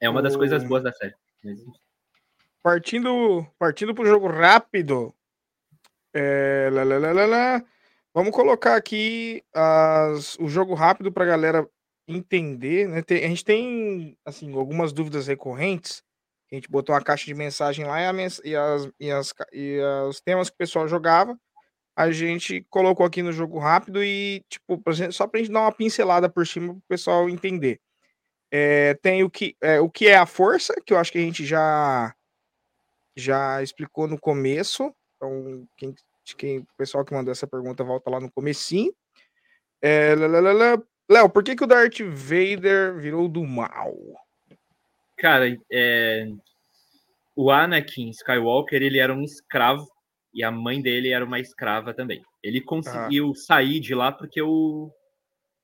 É 0.01 0.09
uma 0.09 0.21
das 0.21 0.35
O- 0.35 0.37
coisas 0.39 0.63
boas 0.63 0.83
da 0.83 0.91
série. 0.91 1.13
Partindo, 2.61 3.45
partindo 3.57 3.93
pro 3.95 4.05
jogo 4.05 4.27
rápido. 4.27 5.13
É, 6.13 6.69
lá, 6.71 6.83
lá, 6.83 7.25
lá. 7.25 7.63
Vamos 8.13 8.31
colocar 8.31 8.75
aqui 8.75 9.41
as, 9.53 10.37
o 10.39 10.47
jogo 10.47 10.73
rápido 10.73 11.11
pra 11.11 11.25
galera 11.25 11.67
entender, 12.07 12.87
né? 12.89 13.01
Tem- 13.01 13.23
a 13.23 13.27
gente 13.27 13.45
tem 13.45 14.17
assim 14.25 14.53
algumas 14.53 14.91
dúvidas 14.91 15.27
recorrentes. 15.27 16.03
A 16.51 16.55
gente 16.55 16.69
botou 16.69 16.93
uma 16.93 17.01
caixa 17.01 17.25
de 17.25 17.33
mensagem 17.33 17.85
lá 17.85 18.01
e, 18.01 18.05
a 18.05 18.13
e 18.43 18.55
as, 18.55 18.91
e, 18.99 19.11
as, 19.11 19.33
e 19.53 19.79
os 20.09 20.19
temas 20.19 20.49
que 20.49 20.55
o 20.55 20.57
pessoal 20.57 20.87
jogava. 20.87 21.39
A 21.95 22.11
gente 22.11 22.65
colocou 22.69 23.05
aqui 23.05 23.21
no 23.23 23.31
jogo 23.31 23.57
rápido 23.59 24.03
e, 24.03 24.43
tipo, 24.49 24.81
só 25.11 25.27
pra 25.27 25.39
gente 25.39 25.51
dar 25.51 25.61
uma 25.61 25.71
pincelada 25.71 26.29
por 26.29 26.45
cima 26.45 26.73
pro 26.73 26.83
pessoal 26.89 27.29
entender. 27.29 27.79
É, 28.51 28.95
tem 28.95 29.23
o 29.23 29.29
que, 29.29 29.55
é, 29.61 29.79
o 29.79 29.89
que 29.89 30.07
é 30.07 30.17
a 30.17 30.25
força, 30.25 30.75
que 30.85 30.93
eu 30.93 30.97
acho 30.97 31.11
que 31.11 31.17
a 31.17 31.21
gente 31.21 31.45
já 31.45 32.13
já 33.15 33.61
explicou 33.63 34.07
no 34.07 34.19
começo. 34.19 34.93
Então, 35.15 35.67
quem, 35.77 35.95
quem, 36.37 36.59
o 36.59 36.67
pessoal 36.77 37.05
que 37.05 37.13
mandou 37.13 37.31
essa 37.31 37.47
pergunta 37.47 37.83
volta 37.83 38.09
lá 38.09 38.19
no 38.19 38.31
comecinho. 38.31 38.93
É, 39.81 40.15
lá. 40.15 40.77
Léo, 41.09 41.29
por 41.29 41.43
que, 41.43 41.55
que 41.55 41.63
o 41.63 41.67
Darth 41.67 41.99
Vader 41.99 42.97
virou 42.97 43.27
do 43.27 43.43
mal? 43.43 43.93
Cara, 45.17 45.45
é, 45.71 46.27
o 47.35 47.51
Anakin 47.51 48.09
Skywalker, 48.09 48.81
ele 48.81 48.97
era 48.97 49.13
um 49.13 49.21
escravo 49.21 49.87
e 50.33 50.43
a 50.43 50.49
mãe 50.49 50.81
dele 50.81 51.09
era 51.09 51.25
uma 51.25 51.39
escrava 51.39 51.93
também. 51.93 52.23
Ele 52.41 52.61
conseguiu 52.61 53.35
sair 53.35 53.79
de 53.79 53.93
lá 53.93 54.11
porque 54.11 54.41
o, 54.41 54.89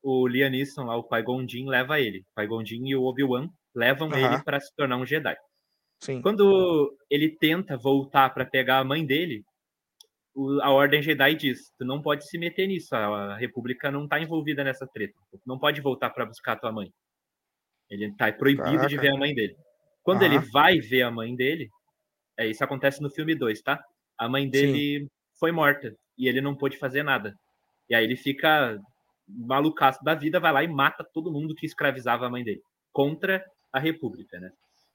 o 0.02 0.26
Liam 0.26 0.50
Neeson, 0.50 0.84
lá, 0.84 0.96
o 0.96 1.04
Qui-Gon 1.04 1.46
Jinn, 1.48 1.68
leva 1.68 2.00
ele. 2.00 2.20
O 2.20 2.40
Qui-Gon 2.40 2.64
Jinn 2.64 2.86
e 2.86 2.96
o 2.96 3.02
Obi-Wan 3.04 3.48
levam 3.74 4.08
Aham. 4.08 4.34
ele 4.34 4.44
para 4.44 4.60
se 4.60 4.74
tornar 4.74 4.96
um 4.96 5.06
Jedi. 5.06 5.36
Sim. 6.00 6.22
Quando 6.22 6.96
ele 7.10 7.36
tenta 7.36 7.76
voltar 7.76 8.30
para 8.30 8.46
pegar 8.46 8.78
a 8.78 8.84
mãe 8.84 9.04
dele, 9.04 9.42
a 10.62 10.70
Ordem 10.70 11.02
Jedi 11.02 11.34
diz: 11.34 11.58
Tu 11.76 11.84
não 11.84 12.00
pode 12.00 12.28
se 12.28 12.38
meter 12.38 12.66
nisso, 12.66 12.94
a, 12.94 13.36
República 13.36 13.90
não 13.90 14.06
tá 14.06 14.20
envolvida 14.20 14.62
nessa 14.62 14.86
treta. 14.86 15.14
Tu 15.30 15.40
não 15.46 15.58
pode 15.58 15.80
voltar 15.80 16.10
para 16.10 16.26
buscar 16.26 16.52
a 16.52 16.56
tua 16.56 16.72
mãe. 16.72 16.90
Ele 17.90 18.14
tá 18.16 18.32
proibido 18.32 18.86
de 18.86 18.96
Caraca. 18.96 19.00
ver 19.00 19.08
a 19.08 19.18
mãe 19.18 19.34
dele. 19.34 19.56
Quando 20.02 20.22
Aham. 20.22 20.34
ele 20.34 20.50
vai 20.52 20.78
ver 20.78 21.02
a 21.02 21.10
mãe 21.10 21.34
dele, 21.34 21.68
é, 22.38 22.46
isso 22.46 22.62
acontece 22.62 23.02
no 23.02 23.10
filme 23.10 23.34
2, 23.34 23.60
tá? 23.62 23.82
A 24.16 24.28
mãe 24.28 24.48
dele 24.48 25.08
foi 25.38 25.50
morta 25.50 25.92
e 26.16 26.28
ele 26.28 26.40
não 26.40 26.56
pôde 26.56 26.76
fazer 26.76 27.02
nada. 27.02 27.34
E 27.88 27.94
aí 27.94 28.04
ele 28.04 28.16
fica 28.16 28.78
malucaço 29.28 30.02
da 30.02 30.14
vida, 30.14 30.40
vai 30.40 30.52
lá 30.52 30.64
e 30.64 30.68
mata 30.68 31.04
todo 31.12 31.32
mundo 31.32 31.54
que 31.54 31.66
escravizava 31.66 32.26
a 32.26 32.30
mãe 32.30 32.42
dele 32.42 32.62
contra 32.92 33.44
a 33.72 33.78
República, 33.78 34.38
né? 34.40 34.50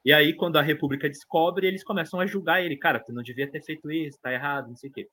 E 0.06 0.12
aí, 0.12 0.36
quando 0.36 0.58
a 0.58 0.62
República 0.62 1.08
descobre, 1.08 1.66
eles 1.66 1.84
começam 1.84 2.20
a 2.20 2.26
julgar 2.26 2.62
ele. 2.62 2.76
Cara, 2.76 3.00
tu 3.00 3.14
não 3.14 3.24
devia 3.24 3.50
ter 3.50 3.62
feito 3.64 3.90
isso, 3.90 4.20
tá 4.22 4.34
errado, 4.34 4.68
não 4.68 4.76
sei 4.76 4.90
o 4.90 4.94
quê. 4.94 5.08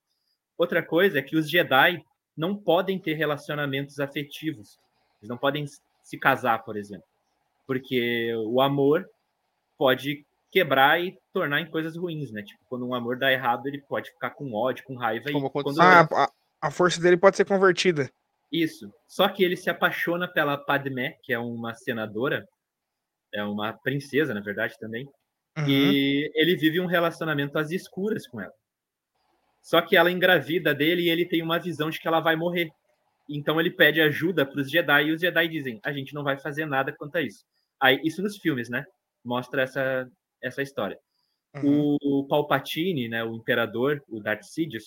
Outra 0.58 0.84
coisa 0.84 1.18
é 1.18 1.22
que 1.22 1.36
os 1.36 1.48
Jedi 1.48 2.02
não 2.36 2.56
podem 2.56 2.98
ter 2.98 3.14
relacionamentos 3.14 4.00
afetivos. 4.00 4.78
Eles 5.20 5.28
não 5.28 5.38
podem 5.38 5.64
se 6.02 6.18
casar, 6.18 6.64
por 6.64 6.76
exemplo. 6.76 7.06
Porque 7.66 8.34
o 8.46 8.60
amor 8.60 9.08
pode 9.78 10.24
quebrar 10.50 11.00
e 11.00 11.16
tornar 11.32 11.60
em 11.60 11.70
coisas 11.70 11.96
ruins, 11.96 12.32
né? 12.32 12.42
Tipo, 12.42 12.60
quando 12.68 12.86
um 12.86 12.94
amor 12.94 13.16
dá 13.16 13.30
errado, 13.32 13.66
ele 13.66 13.80
pode 13.82 14.10
ficar 14.10 14.30
com 14.30 14.52
ódio, 14.52 14.84
com 14.84 14.96
raiva. 14.96 15.30
Como 15.30 15.46
e 15.46 15.50
quando 15.50 15.80
aconteceu. 15.80 15.84
Ah, 15.84 16.24
a, 16.24 16.68
a 16.68 16.70
força 16.70 17.00
dele 17.00 17.16
pode 17.16 17.36
ser 17.36 17.44
convertida. 17.44 18.10
Isso. 18.50 18.92
Só 19.06 19.28
que 19.28 19.44
ele 19.44 19.56
se 19.56 19.70
apaixona 19.70 20.26
pela 20.26 20.58
Padmé, 20.58 21.18
que 21.22 21.32
é 21.32 21.38
uma 21.38 21.74
senadora, 21.74 22.46
é 23.32 23.42
uma 23.44 23.72
princesa, 23.72 24.34
na 24.34 24.40
verdade, 24.40 24.74
também. 24.78 25.06
Uhum. 25.56 25.68
E 25.68 26.30
ele 26.34 26.56
vive 26.56 26.80
um 26.80 26.86
relacionamento 26.86 27.58
às 27.58 27.70
escuras 27.70 28.26
com 28.26 28.40
ela. 28.40 28.52
Só 29.62 29.80
que 29.80 29.96
ela 29.96 30.10
engravida 30.10 30.74
dele 30.74 31.02
e 31.02 31.10
ele 31.10 31.26
tem 31.26 31.42
uma 31.42 31.58
visão 31.58 31.90
de 31.90 32.00
que 32.00 32.08
ela 32.08 32.20
vai 32.20 32.34
morrer. 32.34 32.70
Então 33.28 33.60
ele 33.60 33.70
pede 33.70 34.00
ajuda 34.00 34.44
para 34.44 34.60
os 34.60 34.70
Jedi 34.70 35.04
e 35.04 35.12
os 35.12 35.20
Jedi 35.20 35.48
dizem: 35.48 35.80
a 35.84 35.92
gente 35.92 36.14
não 36.14 36.24
vai 36.24 36.38
fazer 36.38 36.66
nada 36.66 36.92
quanto 36.92 37.16
a 37.16 37.22
isso. 37.22 37.44
Aí, 37.80 38.00
isso 38.04 38.22
nos 38.22 38.36
filmes, 38.36 38.68
né? 38.68 38.84
Mostra 39.24 39.62
essa, 39.62 40.10
essa 40.42 40.62
história. 40.62 40.98
Uhum. 41.56 41.96
O 42.02 42.26
Palpatine, 42.26 43.08
né, 43.08 43.24
o 43.24 43.34
imperador, 43.34 44.02
o 44.08 44.20
Darth 44.20 44.44
Sidious, 44.44 44.84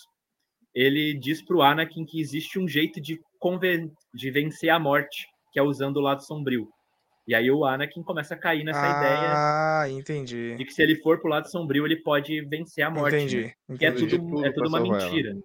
ele 0.73 1.13
diz 1.13 1.41
pro 1.41 1.61
Anakin 1.61 2.05
que 2.05 2.19
existe 2.19 2.57
um 2.59 2.67
jeito 2.67 2.99
de, 3.01 3.19
conven- 3.39 3.91
de 4.13 4.31
vencer 4.31 4.69
a 4.69 4.79
morte, 4.79 5.27
que 5.51 5.59
é 5.59 5.63
usando 5.63 5.97
o 5.97 6.01
lado 6.01 6.23
sombrio. 6.23 6.67
E 7.27 7.33
aí 7.33 7.49
o 7.49 7.63
Anakin 7.63 8.03
começa 8.03 8.33
a 8.33 8.37
cair 8.37 8.63
nessa 8.65 8.79
ideia 8.85 9.31
ah, 9.33 9.85
entendi. 9.89 10.55
de 10.57 10.65
que 10.65 10.73
se 10.73 10.81
ele 10.83 10.97
for 10.97 11.19
pro 11.21 11.29
lado 11.29 11.49
sombrio, 11.49 11.85
ele 11.85 11.95
pode 12.03 12.41
vencer 12.45 12.83
a 12.83 12.89
morte. 12.89 13.13
né? 13.15 13.21
Entendi. 13.21 13.53
Que 13.77 13.85
é 13.85 13.89
entendi. 13.89 14.17
tudo, 14.17 14.27
tudo 14.29 14.45
é 14.45 14.51
tudo 14.51 14.67
uma 14.67 14.79
ela. 14.79 14.87
mentira. 14.89 15.37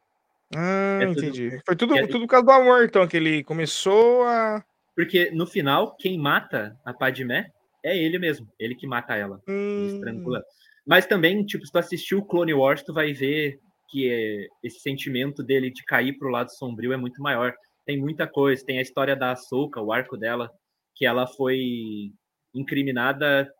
Ah, 0.56 0.98
é 1.02 1.06
tudo- 1.06 1.18
entendi. 1.20 1.60
Foi 1.64 1.76
tudo, 1.76 1.94
é- 1.96 2.06
tudo 2.06 2.20
por 2.20 2.28
causa 2.30 2.46
do 2.46 2.50
amor, 2.52 2.84
então, 2.84 3.06
que 3.06 3.16
ele 3.16 3.44
começou 3.44 4.24
a. 4.24 4.64
Porque 4.96 5.30
no 5.30 5.46
final, 5.46 5.94
quem 5.96 6.18
mata 6.18 6.76
a 6.84 6.92
Padmé 6.92 7.46
é 7.84 7.96
ele 7.96 8.18
mesmo. 8.18 8.48
Ele 8.58 8.74
que 8.74 8.86
mata 8.86 9.14
ela. 9.14 9.40
Hum, 9.48 9.86
estrangula. 9.94 10.42
Mas 10.84 11.06
também, 11.06 11.44
tipo, 11.44 11.64
se 11.64 11.70
tu 11.70 11.78
assistir 11.78 12.16
o 12.16 12.24
Clone 12.24 12.54
Wars, 12.54 12.82
tu 12.82 12.92
vai 12.92 13.12
ver 13.12 13.60
que 13.88 14.10
é- 14.10 14.46
esse 14.62 14.80
sentimento 14.80 15.42
dele 15.42 15.70
de 15.70 15.84
cair 15.84 16.18
pro 16.18 16.30
lado 16.30 16.50
sombrio 16.50 16.92
é 16.92 16.96
muito 16.96 17.22
maior. 17.22 17.54
Tem 17.86 17.98
muita 17.98 18.26
coisa. 18.26 18.64
Tem 18.64 18.78
a 18.78 18.82
história 18.82 19.16
da 19.16 19.32
Ahsoka, 19.32 19.80
o 19.80 19.92
arco 19.92 20.16
dela, 20.16 20.50
que 20.94 21.06
ela 21.06 21.26
foi 21.26 22.12
incriminada 22.54 23.50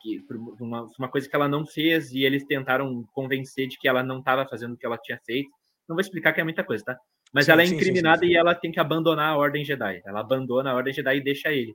que, 0.00 0.20
por 0.20 0.36
uma, 0.60 0.88
uma 0.98 1.08
coisa 1.08 1.28
que 1.28 1.36
ela 1.36 1.48
não 1.48 1.64
fez 1.64 2.12
e 2.12 2.24
eles 2.24 2.44
tentaram 2.44 3.04
convencer 3.12 3.68
de 3.68 3.78
que 3.78 3.88
ela 3.88 4.02
não 4.02 4.18
estava 4.18 4.46
fazendo 4.46 4.74
o 4.74 4.76
que 4.76 4.84
ela 4.86 4.98
tinha 4.98 5.18
feito. 5.24 5.50
Não 5.88 5.94
vou 5.94 6.00
explicar 6.00 6.32
que 6.32 6.40
é 6.40 6.44
muita 6.44 6.64
coisa, 6.64 6.84
tá? 6.84 6.98
Mas 7.32 7.46
Sim, 7.46 7.52
ela 7.52 7.62
é 7.62 7.66
incriminada 7.66 8.20
sim, 8.20 8.26
sim. 8.26 8.32
e 8.32 8.36
ela 8.36 8.54
tem 8.54 8.72
que 8.72 8.80
abandonar 8.80 9.32
a 9.32 9.36
Ordem 9.36 9.64
Jedi. 9.64 10.02
Ela 10.04 10.20
abandona 10.20 10.70
a 10.70 10.74
Ordem 10.74 10.92
Jedi 10.92 11.16
e 11.16 11.22
deixa 11.22 11.52
ele. 11.52 11.74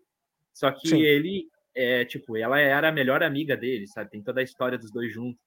Só 0.53 0.71
que 0.71 0.93
ele, 0.93 1.47
é, 1.73 2.05
tipo, 2.05 2.35
ela 2.37 2.59
era 2.59 2.89
a 2.89 2.91
melhor 2.91 3.23
amiga 3.23 3.55
dele, 3.55 3.87
sabe? 3.87 4.09
Tem 4.09 4.21
toda 4.21 4.41
a 4.41 4.43
história 4.43 4.77
dos 4.77 4.91
dois 4.91 5.13
juntos. 5.13 5.41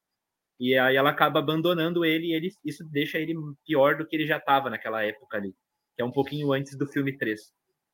E 0.60 0.76
aí 0.76 0.96
ela 0.96 1.10
acaba 1.10 1.38
abandonando 1.38 2.04
ele 2.04 2.28
e 2.28 2.32
ele, 2.34 2.50
isso 2.64 2.84
deixa 2.90 3.18
ele 3.18 3.34
pior 3.64 3.96
do 3.96 4.06
que 4.06 4.16
ele 4.16 4.26
já 4.26 4.38
estava 4.38 4.68
naquela 4.68 5.04
época 5.04 5.36
ali, 5.36 5.54
que 5.94 6.02
é 6.02 6.04
um 6.04 6.10
pouquinho 6.10 6.52
antes 6.52 6.76
do 6.76 6.86
filme 6.86 7.16
3. 7.16 7.40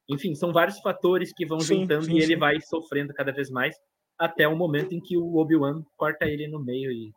Enfim, 0.09 0.35
são 0.35 0.53
vários 0.53 0.79
fatores 0.81 1.33
que 1.35 1.47
vão 1.47 1.61
Sim, 1.61 1.81
juntando 1.81 2.07
sim, 2.07 2.15
e 2.15 2.17
ele 2.19 2.35
sim. 2.35 2.37
vai 2.37 2.61
sofrendo 2.61 3.13
cada 3.13 3.33
vez 3.33 3.51
mais 3.51 3.75
até 4.19 4.47
o 4.47 4.57
momento 4.57 4.95
em 4.95 5.01
que 5.01 5.17
o 5.17 5.37
Obi-Wan 5.37 5.83
corta 5.97 6.27
ele 6.27 6.47
no 6.49 6.63
meio 6.63 6.91
e 6.91 7.13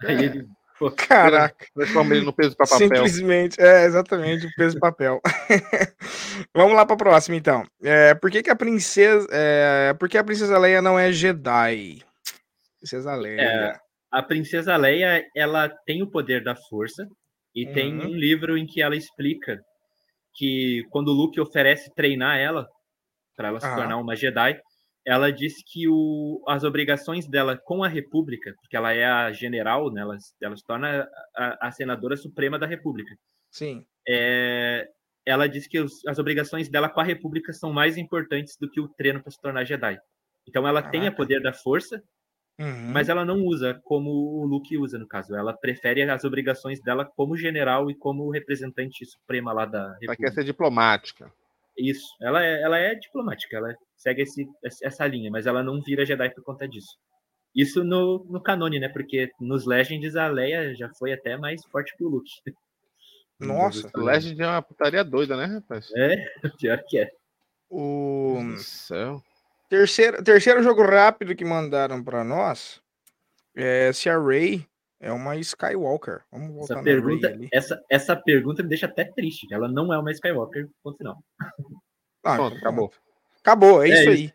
aí 0.06 0.24
ele 0.24 0.48
pô, 0.78 0.90
Caraca. 0.90 1.66
Transforma 1.74 2.14
ele 2.14 2.24
no 2.24 2.32
peso 2.32 2.56
para 2.56 2.66
papel. 2.66 2.88
Simplesmente, 2.88 3.60
é, 3.60 3.84
exatamente, 3.84 4.46
o 4.46 4.50
peso 4.56 4.74
de 4.74 4.80
papel. 4.80 5.20
Vamos 6.54 6.74
lá 6.74 6.84
para 6.84 6.94
a 6.94 6.98
próxima, 6.98 7.36
então. 7.36 7.64
É, 7.82 8.14
por 8.14 8.30
que, 8.30 8.42
que 8.42 8.50
a 8.50 8.56
princesa. 8.56 9.26
É, 9.30 9.94
por 9.94 10.08
que 10.08 10.18
a 10.18 10.24
princesa 10.24 10.58
Leia 10.58 10.82
não 10.82 10.98
é 10.98 11.12
Jedi? 11.12 12.02
Princesa 12.80 13.14
Leia. 13.14 13.40
É, 13.40 13.80
a 14.12 14.22
princesa 14.22 14.76
Leia, 14.76 15.24
ela 15.34 15.68
tem 15.86 16.02
o 16.02 16.10
poder 16.10 16.44
da 16.44 16.54
força 16.54 17.06
e 17.54 17.66
tem 17.66 17.98
Uhum. 17.98 18.08
um 18.08 18.14
livro 18.14 18.56
em 18.58 18.66
que 18.66 18.82
ela 18.82 18.94
explica 18.96 19.60
que 20.34 20.84
quando 20.90 21.08
o 21.08 21.12
Luke 21.12 21.40
oferece 21.40 21.92
treinar 21.94 22.38
ela 22.38 22.66
para 23.36 23.48
ela 23.48 23.60
se 23.60 23.74
tornar 23.74 23.96
uma 23.96 24.14
Jedi, 24.14 24.60
ela 25.04 25.32
diz 25.32 25.54
que 25.66 25.88
o, 25.88 26.42
as 26.46 26.62
obrigações 26.62 27.26
dela 27.28 27.58
com 27.64 27.82
a 27.82 27.88
República, 27.88 28.54
porque 28.60 28.76
ela 28.76 28.92
é 28.92 29.04
a 29.04 29.32
general, 29.32 29.90
né, 29.90 30.02
ela, 30.02 30.16
ela 30.40 30.56
se 30.56 30.64
torna 30.64 31.08
a, 31.36 31.68
a 31.68 31.72
senadora 31.72 32.16
suprema 32.16 32.58
da 32.58 32.66
República, 32.66 33.14
Sim. 33.50 33.84
é, 34.06 34.86
ela 35.26 35.48
diz 35.48 35.66
que 35.66 35.80
os, 35.80 36.06
as 36.06 36.18
obrigações 36.18 36.68
dela 36.68 36.88
com 36.88 37.00
a 37.00 37.04
República 37.04 37.52
são 37.52 37.72
mais 37.72 37.96
importantes 37.96 38.56
do 38.60 38.70
que 38.70 38.80
o 38.80 38.88
treino 38.88 39.20
para 39.22 39.32
se 39.32 39.40
tornar 39.40 39.64
Jedi. 39.64 39.98
Então 40.48 40.66
ela 40.66 40.82
tem 40.82 41.06
a 41.06 41.12
poder 41.12 41.40
da 41.40 41.52
força, 41.52 42.02
uhum. 42.58 42.92
mas 42.92 43.08
ela 43.08 43.24
não 43.24 43.44
usa 43.44 43.80
como 43.84 44.10
o 44.10 44.44
Luke 44.44 44.76
usa, 44.78 44.98
no 44.98 45.06
caso. 45.06 45.34
Ela 45.34 45.52
prefere 45.52 46.02
as 46.02 46.24
obrigações 46.24 46.80
dela 46.80 47.04
como 47.04 47.36
general 47.36 47.90
e 47.90 47.94
como 47.94 48.30
representante 48.30 49.04
suprema 49.06 49.52
lá 49.52 49.66
da 49.66 49.92
República. 49.94 50.06
Ela 50.06 50.16
quer 50.16 50.32
ser 50.32 50.44
diplomática. 50.44 51.32
Isso, 51.76 52.06
ela 52.20 52.44
é, 52.44 52.62
ela 52.62 52.78
é 52.78 52.94
diplomática, 52.94 53.56
ela 53.56 53.74
segue 53.96 54.22
esse, 54.22 54.46
essa 54.82 55.06
linha, 55.06 55.30
mas 55.30 55.46
ela 55.46 55.62
não 55.62 55.80
vira 55.80 56.04
Jedi 56.04 56.30
por 56.30 56.44
conta 56.44 56.68
disso. 56.68 56.98
Isso 57.54 57.84
no, 57.84 58.24
no 58.30 58.42
canone, 58.42 58.78
né? 58.78 58.88
Porque 58.88 59.30
nos 59.40 59.66
Legends 59.66 60.16
a 60.16 60.26
Leia 60.26 60.74
já 60.74 60.90
foi 60.98 61.12
até 61.12 61.36
mais 61.36 61.64
forte 61.66 61.94
que 61.96 62.04
o 62.04 62.08
Luke. 62.08 62.30
Nossa, 63.40 63.90
o 63.94 64.00
Legend 64.00 64.40
é 64.40 64.46
uma 64.46 64.62
putaria 64.62 65.04
doida, 65.04 65.36
né, 65.36 65.46
rapaz? 65.46 65.90
É, 65.96 66.16
pior 66.58 66.82
que 66.86 66.98
é. 66.98 67.10
O 67.68 68.56
céu. 68.58 69.22
Terceiro, 69.72 70.22
terceiro 70.22 70.62
jogo 70.62 70.82
rápido 70.82 71.34
que 71.34 71.46
mandaram 71.46 72.04
para 72.04 72.22
nós 72.22 72.78
é 73.56 73.90
se 73.90 74.10
a 74.10 74.18
Ray 74.18 74.66
é 75.00 75.10
uma 75.10 75.34
Skywalker. 75.36 76.20
Vamos 76.30 76.54
voltar 76.54 76.74
essa 76.74 76.82
pergunta, 76.82 77.38
essa, 77.50 77.82
essa 77.88 78.14
pergunta 78.14 78.62
me 78.62 78.68
deixa 78.68 78.84
até 78.84 79.02
triste. 79.06 79.46
Ela 79.50 79.68
não 79.68 79.90
é 79.90 79.98
uma 79.98 80.12
Skywalker, 80.12 80.68
ponto 80.82 80.98
final. 80.98 81.16
Ah, 82.22 82.34
Pronto, 82.34 82.56
acabou. 82.58 82.92
Acabou, 83.40 83.82
é, 83.82 83.88
é 83.88 83.94
isso 83.94 84.10
aí. 84.10 84.32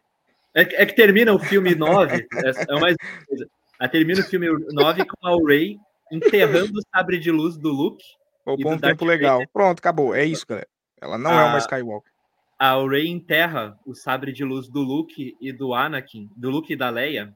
É, 0.55 0.81
é, 0.81 0.85
que 0.87 0.95
termina 0.95 1.31
o 1.31 1.37
filme 1.37 1.75
9, 1.77 2.15
é, 2.15 2.75
é 2.75 2.79
mais 2.79 2.95
coisa. 3.27 3.47
Termina 3.91 4.21
o 4.21 4.23
filme 4.23 4.47
9 4.71 5.05
com 5.05 5.27
a 5.27 5.47
Ray 5.47 5.77
enterrando 6.11 6.79
o 6.79 6.81
sabre 6.91 7.19
de 7.19 7.29
luz 7.29 7.59
do 7.59 7.69
Luke 7.69 8.03
Poupou 8.43 8.71
um 8.71 8.79
tempo 8.79 9.05
legal. 9.05 9.43
Pronto, 9.53 9.77
acabou. 9.77 10.15
É 10.15 10.25
isso, 10.25 10.47
galera. 10.47 10.67
Ela 10.99 11.19
não 11.19 11.29
a, 11.29 11.41
é 11.41 11.45
uma 11.45 11.57
Skywalker. 11.59 12.11
A 12.59 12.75
Rey 12.83 13.07
enterra 13.07 13.77
o 13.85 13.93
sabre 13.93 14.31
de 14.31 14.43
luz 14.43 14.67
do 14.67 14.81
Luke 14.81 15.37
e 15.39 15.51
do 15.51 15.73
Anakin, 15.73 16.29
do 16.35 16.49
Luke 16.49 16.73
e 16.73 16.75
da 16.75 16.89
Leia, 16.89 17.33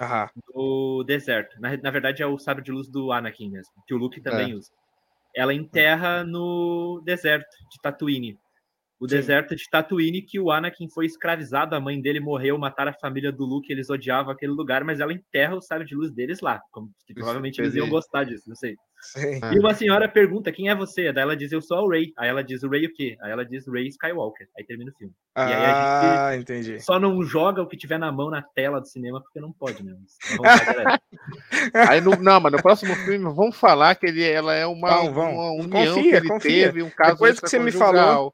Aham. 0.00 0.30
do 0.48 1.04
deserto. 1.04 1.60
Na, 1.60 1.76
na 1.76 1.90
verdade, 1.90 2.22
é 2.22 2.26
o 2.26 2.38
sabre 2.38 2.64
de 2.64 2.72
luz 2.72 2.88
do 2.88 3.12
Anakin 3.12 3.50
mesmo, 3.50 3.74
que 3.86 3.94
o 3.94 3.98
Luke 3.98 4.20
também 4.20 4.52
é. 4.52 4.54
usa. 4.54 4.72
Ela 5.34 5.52
enterra 5.52 6.24
no 6.24 7.02
deserto 7.04 7.54
de 7.70 7.80
Tatooine 7.80 8.38
o 9.02 9.08
Sim. 9.08 9.16
deserto 9.16 9.56
de 9.56 9.68
Tatooine, 9.68 10.22
que 10.22 10.38
o 10.38 10.52
Anakin 10.52 10.88
foi 10.88 11.06
escravizado, 11.06 11.74
a 11.74 11.80
mãe 11.80 12.00
dele 12.00 12.20
morreu, 12.20 12.56
mataram 12.56 12.92
a 12.92 13.00
família 13.00 13.32
do 13.32 13.44
Luke, 13.44 13.72
eles 13.72 13.90
odiavam 13.90 14.30
aquele 14.30 14.52
lugar, 14.52 14.84
mas 14.84 15.00
ela 15.00 15.12
enterra 15.12 15.56
o 15.56 15.60
sábio 15.60 15.84
de 15.84 15.96
luz 15.96 16.12
deles 16.12 16.40
lá, 16.40 16.62
como 16.70 16.88
que 17.04 17.12
provavelmente 17.12 17.60
eles 17.60 17.74
iam 17.74 17.88
gostar 17.88 18.22
disso, 18.22 18.44
não 18.48 18.54
sei. 18.54 18.76
Sim. 19.02 19.40
E 19.52 19.58
uma 19.58 19.74
senhora 19.74 20.08
pergunta, 20.08 20.52
quem 20.52 20.68
é 20.68 20.74
você? 20.76 21.12
Daí 21.12 21.24
ela 21.24 21.36
diz, 21.36 21.50
eu 21.50 21.60
sou 21.60 21.84
o 21.84 21.90
Rey. 21.90 22.12
Aí 22.16 22.28
ela 22.28 22.44
diz, 22.44 22.62
o 22.62 22.68
Rey 22.68 22.86
o 22.86 22.94
quê? 22.94 23.16
Aí 23.20 23.32
ela 23.32 23.44
diz, 23.44 23.66
Rey 23.66 23.88
Skywalker. 23.88 24.46
Aí 24.56 24.64
termina 24.64 24.92
o 24.92 24.96
filme. 24.96 25.12
Ah, 25.34 25.50
e 25.50 25.52
aí 25.52 25.64
a 25.64 26.32
gente 26.34 26.42
entendi. 26.42 26.80
só 26.80 27.00
não 27.00 27.20
joga 27.24 27.60
o 27.60 27.66
que 27.66 27.76
tiver 27.76 27.98
na 27.98 28.12
mão 28.12 28.30
na 28.30 28.40
tela 28.40 28.80
do 28.80 28.86
cinema, 28.86 29.20
porque 29.20 29.40
não 29.40 29.52
pode 29.52 29.82
mesmo. 29.82 30.04
aí 31.90 32.00
no, 32.00 32.14
não, 32.14 32.38
mas 32.38 32.52
no 32.52 32.62
próximo 32.62 32.94
filme 32.94 33.24
vamos 33.34 33.56
falar 33.56 33.96
que 33.96 34.06
ele, 34.06 34.22
ela 34.22 34.54
é 34.54 34.64
uma, 34.66 34.88
não, 34.88 35.10
uma 35.10 35.50
união 35.50 35.96
confia, 35.96 36.10
que 36.10 36.16
ele 36.16 36.28
confia. 36.28 36.66
teve, 36.66 36.82
um 36.84 36.90
caso 36.90 37.12
Depois 37.14 37.40
que 37.40 37.48
você 37.48 37.58
me 37.58 37.72
falou, 37.72 38.32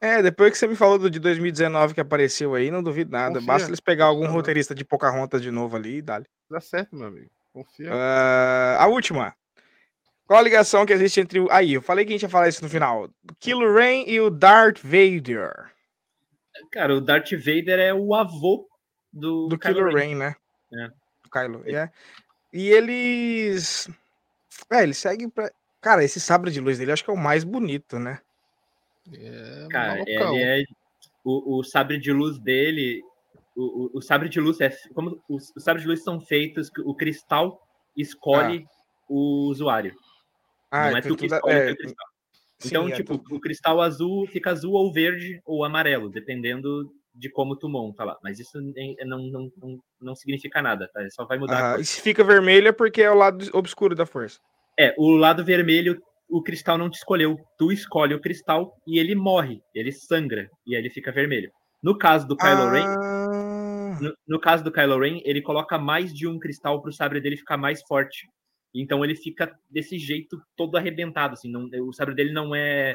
é, 0.00 0.22
depois 0.22 0.52
que 0.52 0.58
você 0.58 0.66
me 0.66 0.74
falou 0.74 0.98
do 0.98 1.10
de 1.10 1.18
2019 1.18 1.94
que 1.94 2.00
apareceu 2.00 2.54
aí, 2.54 2.70
não 2.70 2.82
duvido 2.82 3.10
nada. 3.10 3.34
Confia. 3.34 3.46
Basta 3.46 3.68
eles 3.68 3.80
pegar 3.80 4.06
algum 4.06 4.26
roteirista 4.26 4.74
de 4.74 4.84
Pocahontas 4.84 5.42
de 5.42 5.50
novo 5.50 5.76
ali 5.76 5.96
e 5.96 6.02
dá 6.02 6.22
Dá 6.50 6.60
certo, 6.60 6.96
meu 6.96 7.08
amigo. 7.08 7.30
Confia. 7.52 7.90
Uh, 7.90 8.78
a 8.78 8.86
última. 8.86 9.34
Qual 10.26 10.38
a 10.38 10.42
ligação 10.42 10.86
que 10.86 10.92
existe 10.92 11.20
entre 11.20 11.40
o. 11.40 11.48
Aí, 11.50 11.74
eu 11.74 11.82
falei 11.82 12.04
que 12.04 12.12
a 12.12 12.14
gente 12.14 12.22
ia 12.22 12.28
falar 12.28 12.48
isso 12.48 12.62
no 12.62 12.70
final. 12.70 13.10
Kylo 13.38 13.74
Ren 13.74 14.04
e 14.06 14.20
o 14.20 14.30
Darth 14.30 14.78
Vader. 14.82 15.72
Cara, 16.72 16.94
o 16.94 17.00
Darth 17.00 17.32
Vader 17.32 17.78
é 17.78 17.92
o 17.92 18.14
avô 18.14 18.68
do. 19.12 19.48
Do 19.48 19.58
Kylo, 19.58 19.74
Kylo 19.74 19.94
Ren, 19.94 20.14
né? 20.14 20.36
É. 20.72 20.88
Do 21.22 21.30
Kylo. 21.30 21.62
É. 21.66 21.90
E 22.52 22.68
eles. 22.68 23.90
É, 24.70 24.82
eles 24.82 24.98
seguem 24.98 25.28
pra. 25.28 25.50
Cara, 25.80 26.04
esse 26.04 26.20
sabre 26.20 26.50
de 26.50 26.60
luz 26.60 26.78
dele 26.78 26.92
acho 26.92 27.04
que 27.04 27.10
é 27.10 27.12
o 27.14 27.16
mais 27.16 27.42
bonito, 27.42 27.98
né? 27.98 28.20
É 29.14 29.66
Cara, 29.70 30.00
ele 30.06 30.42
é. 30.42 30.64
O, 31.24 31.58
o 31.58 31.64
sabre 31.64 31.98
de 31.98 32.12
luz 32.12 32.38
dele. 32.38 33.02
O, 33.56 33.62
o, 33.62 33.90
o, 33.98 34.02
sabre 34.02 34.28
de 34.28 34.40
luz 34.40 34.60
é. 34.60 34.70
Como 34.94 35.22
os, 35.28 35.52
os 35.54 35.62
sabres 35.62 35.82
de 35.82 35.88
luz 35.88 36.02
são 36.02 36.20
feitos, 36.20 36.70
o 36.84 36.94
cristal 36.94 37.60
escolhe 37.96 38.64
ah. 38.66 38.72
o 39.08 39.48
usuário. 39.48 39.94
Ah, 40.70 40.90
não 40.90 40.98
é 40.98 41.00
tu 41.02 41.16
que 41.16 41.26
escolhe 41.26 41.54
é... 41.54 41.72
o 41.72 41.76
cristal. 41.76 42.06
Então, 42.64 42.86
Sim, 42.86 42.92
é 42.92 42.96
tipo, 42.96 43.14
é 43.14 43.34
o 43.34 43.40
cristal 43.40 43.80
azul 43.80 44.26
fica 44.26 44.50
azul 44.50 44.74
ou 44.74 44.92
verde 44.92 45.40
ou 45.46 45.64
amarelo, 45.64 46.10
dependendo 46.10 46.92
de 47.14 47.30
como 47.30 47.56
tu 47.56 47.68
monta 47.68 48.04
lá. 48.04 48.18
Mas 48.22 48.38
isso 48.38 48.60
não, 49.04 49.18
não, 49.18 49.52
não, 49.56 49.78
não 50.00 50.14
significa 50.14 50.60
nada, 50.60 50.88
tá? 50.92 51.00
Só 51.10 51.24
vai 51.24 51.38
mudar. 51.38 51.76
Ah, 51.76 51.80
e 51.80 51.84
se 51.84 52.00
fica 52.00 52.22
vermelho 52.22 52.68
é 52.68 52.72
porque 52.72 53.02
é 53.02 53.10
o 53.10 53.14
lado 53.14 53.48
obscuro 53.54 53.94
da 53.94 54.06
força. 54.06 54.40
É, 54.78 54.94
o 54.96 55.10
lado 55.10 55.44
vermelho 55.44 56.00
o 56.30 56.42
cristal 56.42 56.78
não 56.78 56.88
te 56.88 56.96
escolheu. 56.96 57.36
Tu 57.58 57.72
escolhe 57.72 58.14
o 58.14 58.20
cristal 58.20 58.76
e 58.86 58.98
ele 58.98 59.14
morre, 59.14 59.60
ele 59.74 59.92
sangra 59.92 60.48
e 60.66 60.74
aí 60.74 60.82
ele 60.82 60.90
fica 60.90 61.12
vermelho. 61.12 61.50
No 61.82 61.96
caso 61.96 62.26
do 62.26 62.36
Kylo 62.36 62.62
ah... 62.62 62.70
Ren, 62.70 64.00
no, 64.00 64.14
no, 64.28 64.40
caso 64.40 64.62
do 64.62 64.72
Kylo 64.72 64.98
Ren, 64.98 65.20
ele 65.24 65.42
coloca 65.42 65.78
mais 65.78 66.12
de 66.12 66.26
um 66.26 66.38
cristal 66.38 66.80
para 66.80 66.90
o 66.90 66.92
sabre 66.92 67.20
dele 67.20 67.36
ficar 67.36 67.56
mais 67.56 67.82
forte. 67.82 68.28
Então 68.74 69.04
ele 69.04 69.16
fica 69.16 69.52
desse 69.68 69.98
jeito 69.98 70.40
todo 70.56 70.76
arrebentado, 70.76 71.34
assim. 71.34 71.50
Não, 71.50 71.68
o 71.86 71.92
sabre 71.92 72.14
dele 72.14 72.32
não 72.32 72.54
é 72.54 72.94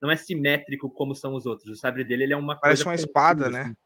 não 0.00 0.10
é 0.10 0.16
simétrico 0.16 0.90
como 0.90 1.14
são 1.14 1.34
os 1.34 1.46
outros. 1.46 1.68
O 1.68 1.76
sabre 1.76 2.04
dele 2.04 2.24
ele 2.24 2.32
é 2.32 2.36
uma 2.36 2.58
parece 2.58 2.84
uma 2.84 2.94
espada, 2.94 3.48
né? 3.48 3.62
Assim. 3.62 3.76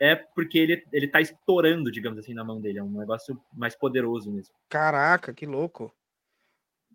É 0.00 0.14
porque 0.14 0.58
ele 0.58 0.82
ele 0.92 1.08
tá 1.08 1.20
estourando, 1.20 1.90
digamos 1.90 2.18
assim, 2.18 2.32
na 2.32 2.44
mão 2.44 2.60
dele. 2.60 2.78
É 2.78 2.82
um 2.82 2.98
negócio 2.98 3.38
mais 3.52 3.76
poderoso 3.76 4.32
mesmo. 4.32 4.54
Caraca, 4.68 5.34
que 5.34 5.44
louco. 5.44 5.92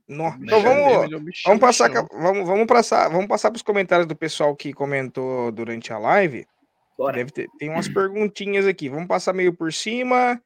Nossa. 0.08 0.38
Então 0.42 0.62
vamos, 0.62 1.10
vamos 1.46 1.60
passar, 1.60 1.90
vamos, 2.12 2.48
vamos 2.48 2.68
passar, 2.68 3.10
vamos 3.10 3.28
passar 3.28 3.50
para 3.50 3.58
os 3.58 3.64
comentários 3.64 4.08
do 4.08 4.16
pessoal 4.16 4.56
que 4.56 4.74
comentou 4.74 5.52
durante 5.52 5.94
a 5.94 5.98
live. 5.98 6.46
Bora. 6.98 7.18
Deve 7.18 7.32
ter, 7.32 7.48
tem 7.58 7.70
umas 7.70 7.88
perguntinhas 7.88 8.68
aqui. 8.68 8.90
Vamos 8.90 9.08
passar 9.08 9.34
meio 9.34 9.54
por 9.54 9.72
cima. 9.72 10.42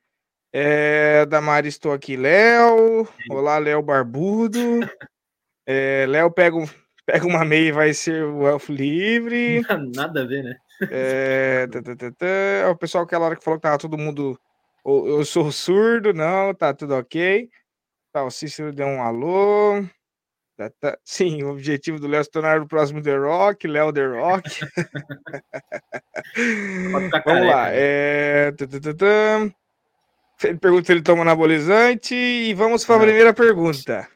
É, 0.54 1.26
Damari, 1.26 1.68
estou 1.68 1.92
aqui, 1.92 2.16
Léo. 2.16 3.08
Olá, 3.30 3.58
Léo 3.58 3.82
Barbudo. 3.82 4.60
É, 5.70 6.06
Léo 6.08 6.32
pega, 6.32 6.56
um, 6.56 6.66
pega 7.06 7.28
uma 7.28 7.44
meia 7.44 7.68
e 7.68 7.72
vai 7.74 7.94
ser 7.94 8.24
o 8.24 8.48
elfo 8.48 8.72
livre. 8.72 9.62
Nada 9.94 10.22
a 10.22 10.26
ver, 10.26 10.42
né? 10.42 10.56
É, 10.90 11.68
tá, 11.68 11.82
tá, 11.82 11.94
tá, 11.94 12.12
tá. 12.12 12.72
O 12.72 12.78
pessoal 12.78 13.04
aquela 13.04 13.26
hora 13.26 13.36
que 13.36 13.44
falou 13.44 13.60
que 13.60 13.64
tava 13.64 13.78
todo 13.78 13.98
mundo. 13.98 14.40
Eu 14.86 15.26
sou 15.26 15.52
surdo, 15.52 16.14
não, 16.14 16.54
tá 16.54 16.74
tudo 16.74 16.96
ok. 16.96 17.50
Tá, 18.18 18.24
o 18.24 18.32
Cícero 18.32 18.74
deu 18.74 18.88
um 18.88 19.04
alô. 19.04 19.84
Tá, 20.58 20.72
tá. 20.80 20.98
Sim, 21.06 21.44
o 21.44 21.52
objetivo 21.52 22.00
do 22.00 22.08
Léo 22.08 22.22
é 22.22 22.24
se 22.24 22.32
tornar 22.32 22.60
o 22.60 22.68
próximo 22.68 23.00
The 23.00 23.16
Rock, 23.16 23.68
Léo 23.68 23.94
The 23.94 24.06
Rock. 24.08 24.50
Vamos 27.26 27.48
lá. 27.48 27.70
É... 27.72 28.52
Ele 30.44 30.58
pergunta 30.58 30.86
se 30.86 30.92
ele 30.92 31.04
toma 31.04 31.22
anabolizante 31.22 32.16
e 32.16 32.54
vamos 32.56 32.84
para 32.86 32.96
a 32.96 33.00
primeira 33.00 33.34
pergunta. 33.34 34.08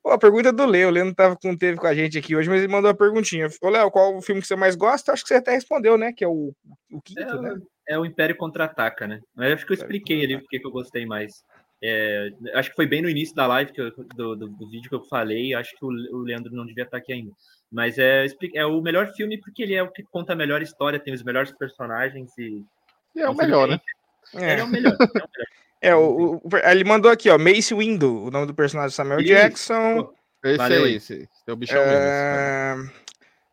Pô, 0.00 0.10
a 0.10 0.18
pergunta 0.18 0.50
é 0.50 0.52
do 0.52 0.66
Léo. 0.66 0.88
O 0.88 0.92
Léo 0.92 1.04
não 1.04 1.14
tava 1.14 1.36
com, 1.36 1.56
teve 1.56 1.76
com 1.76 1.88
a 1.88 1.94
gente 1.94 2.18
aqui 2.18 2.36
hoje, 2.36 2.48
mas 2.48 2.62
ele 2.62 2.72
mandou 2.72 2.88
uma 2.88 2.96
perguntinha. 2.96 3.48
Ô, 3.60 3.68
Léo, 3.68 3.90
qual 3.90 4.16
o 4.16 4.22
filme 4.22 4.40
que 4.40 4.46
você 4.46 4.54
mais 4.54 4.76
gosta? 4.76 5.12
Acho 5.12 5.24
que 5.24 5.28
você 5.28 5.34
até 5.34 5.50
respondeu, 5.52 5.98
né? 5.98 6.12
Que 6.12 6.24
é 6.24 6.28
o, 6.28 6.54
o 6.92 7.02
quinto, 7.02 7.20
é, 7.20 7.40
né? 7.40 7.58
É 7.88 7.98
o 7.98 8.06
Império 8.06 8.36
Contra-Ataca, 8.36 9.08
né? 9.08 9.20
Mas 9.34 9.54
acho 9.54 9.66
que 9.66 9.72
eu 9.72 9.76
expliquei 9.76 10.24
ali 10.24 10.38
porque 10.38 10.60
que 10.60 10.66
eu 10.66 10.70
gostei 10.70 11.04
mais. 11.04 11.42
É, 11.82 12.30
acho 12.54 12.70
que 12.70 12.76
foi 12.76 12.86
bem 12.86 13.00
no 13.00 13.08
início 13.08 13.34
da 13.34 13.46
live 13.46 13.72
que 13.72 13.80
eu, 13.80 13.90
do, 14.14 14.36
do, 14.36 14.48
do, 14.48 14.68
vídeo 14.68 14.88
que 14.88 14.94
eu 14.94 15.02
falei. 15.04 15.54
Acho 15.54 15.74
que 15.76 15.84
o, 15.84 15.88
o, 15.88 16.22
Leandro 16.22 16.54
não 16.54 16.66
devia 16.66 16.84
estar 16.84 16.98
aqui 16.98 17.12
ainda. 17.12 17.32
Mas 17.72 17.98
é, 17.98 18.26
é 18.54 18.66
o 18.66 18.82
melhor 18.82 19.12
filme 19.14 19.38
porque 19.38 19.62
ele 19.62 19.74
é 19.74 19.82
o 19.82 19.90
que 19.90 20.02
conta 20.02 20.34
a 20.34 20.36
melhor 20.36 20.60
história, 20.60 20.98
tem 20.98 21.14
os 21.14 21.22
melhores 21.22 21.52
personagens 21.52 22.30
e. 22.38 22.62
É 23.16 23.28
o 23.28 23.34
melhor, 23.34 23.68
né? 23.68 23.80
É. 24.34 24.52
Ele 24.52 24.60
é 24.60 24.64
o 24.64 24.68
melhor. 24.68 24.96
É, 25.00 25.04
o 25.04 25.08
melhor. 25.08 25.28
é 25.80 25.94
o, 25.94 26.40
o, 26.44 26.70
ele 26.70 26.84
mandou 26.84 27.10
aqui, 27.10 27.30
ó, 27.30 27.38
Mace 27.38 27.74
Windu, 27.74 28.24
o 28.24 28.30
nome 28.30 28.46
do 28.46 28.54
personagem 28.54 28.94
Samuel 28.94 29.22
Jackson. 29.22 30.12
Esse 30.44 30.56
Valeu. 30.56 30.84
aí, 30.84 30.94
esse, 30.96 31.28
é 31.46 31.52
o 31.52 31.56
bichão 31.56 31.80
é... 31.80 32.74
mesmo. 32.76 32.92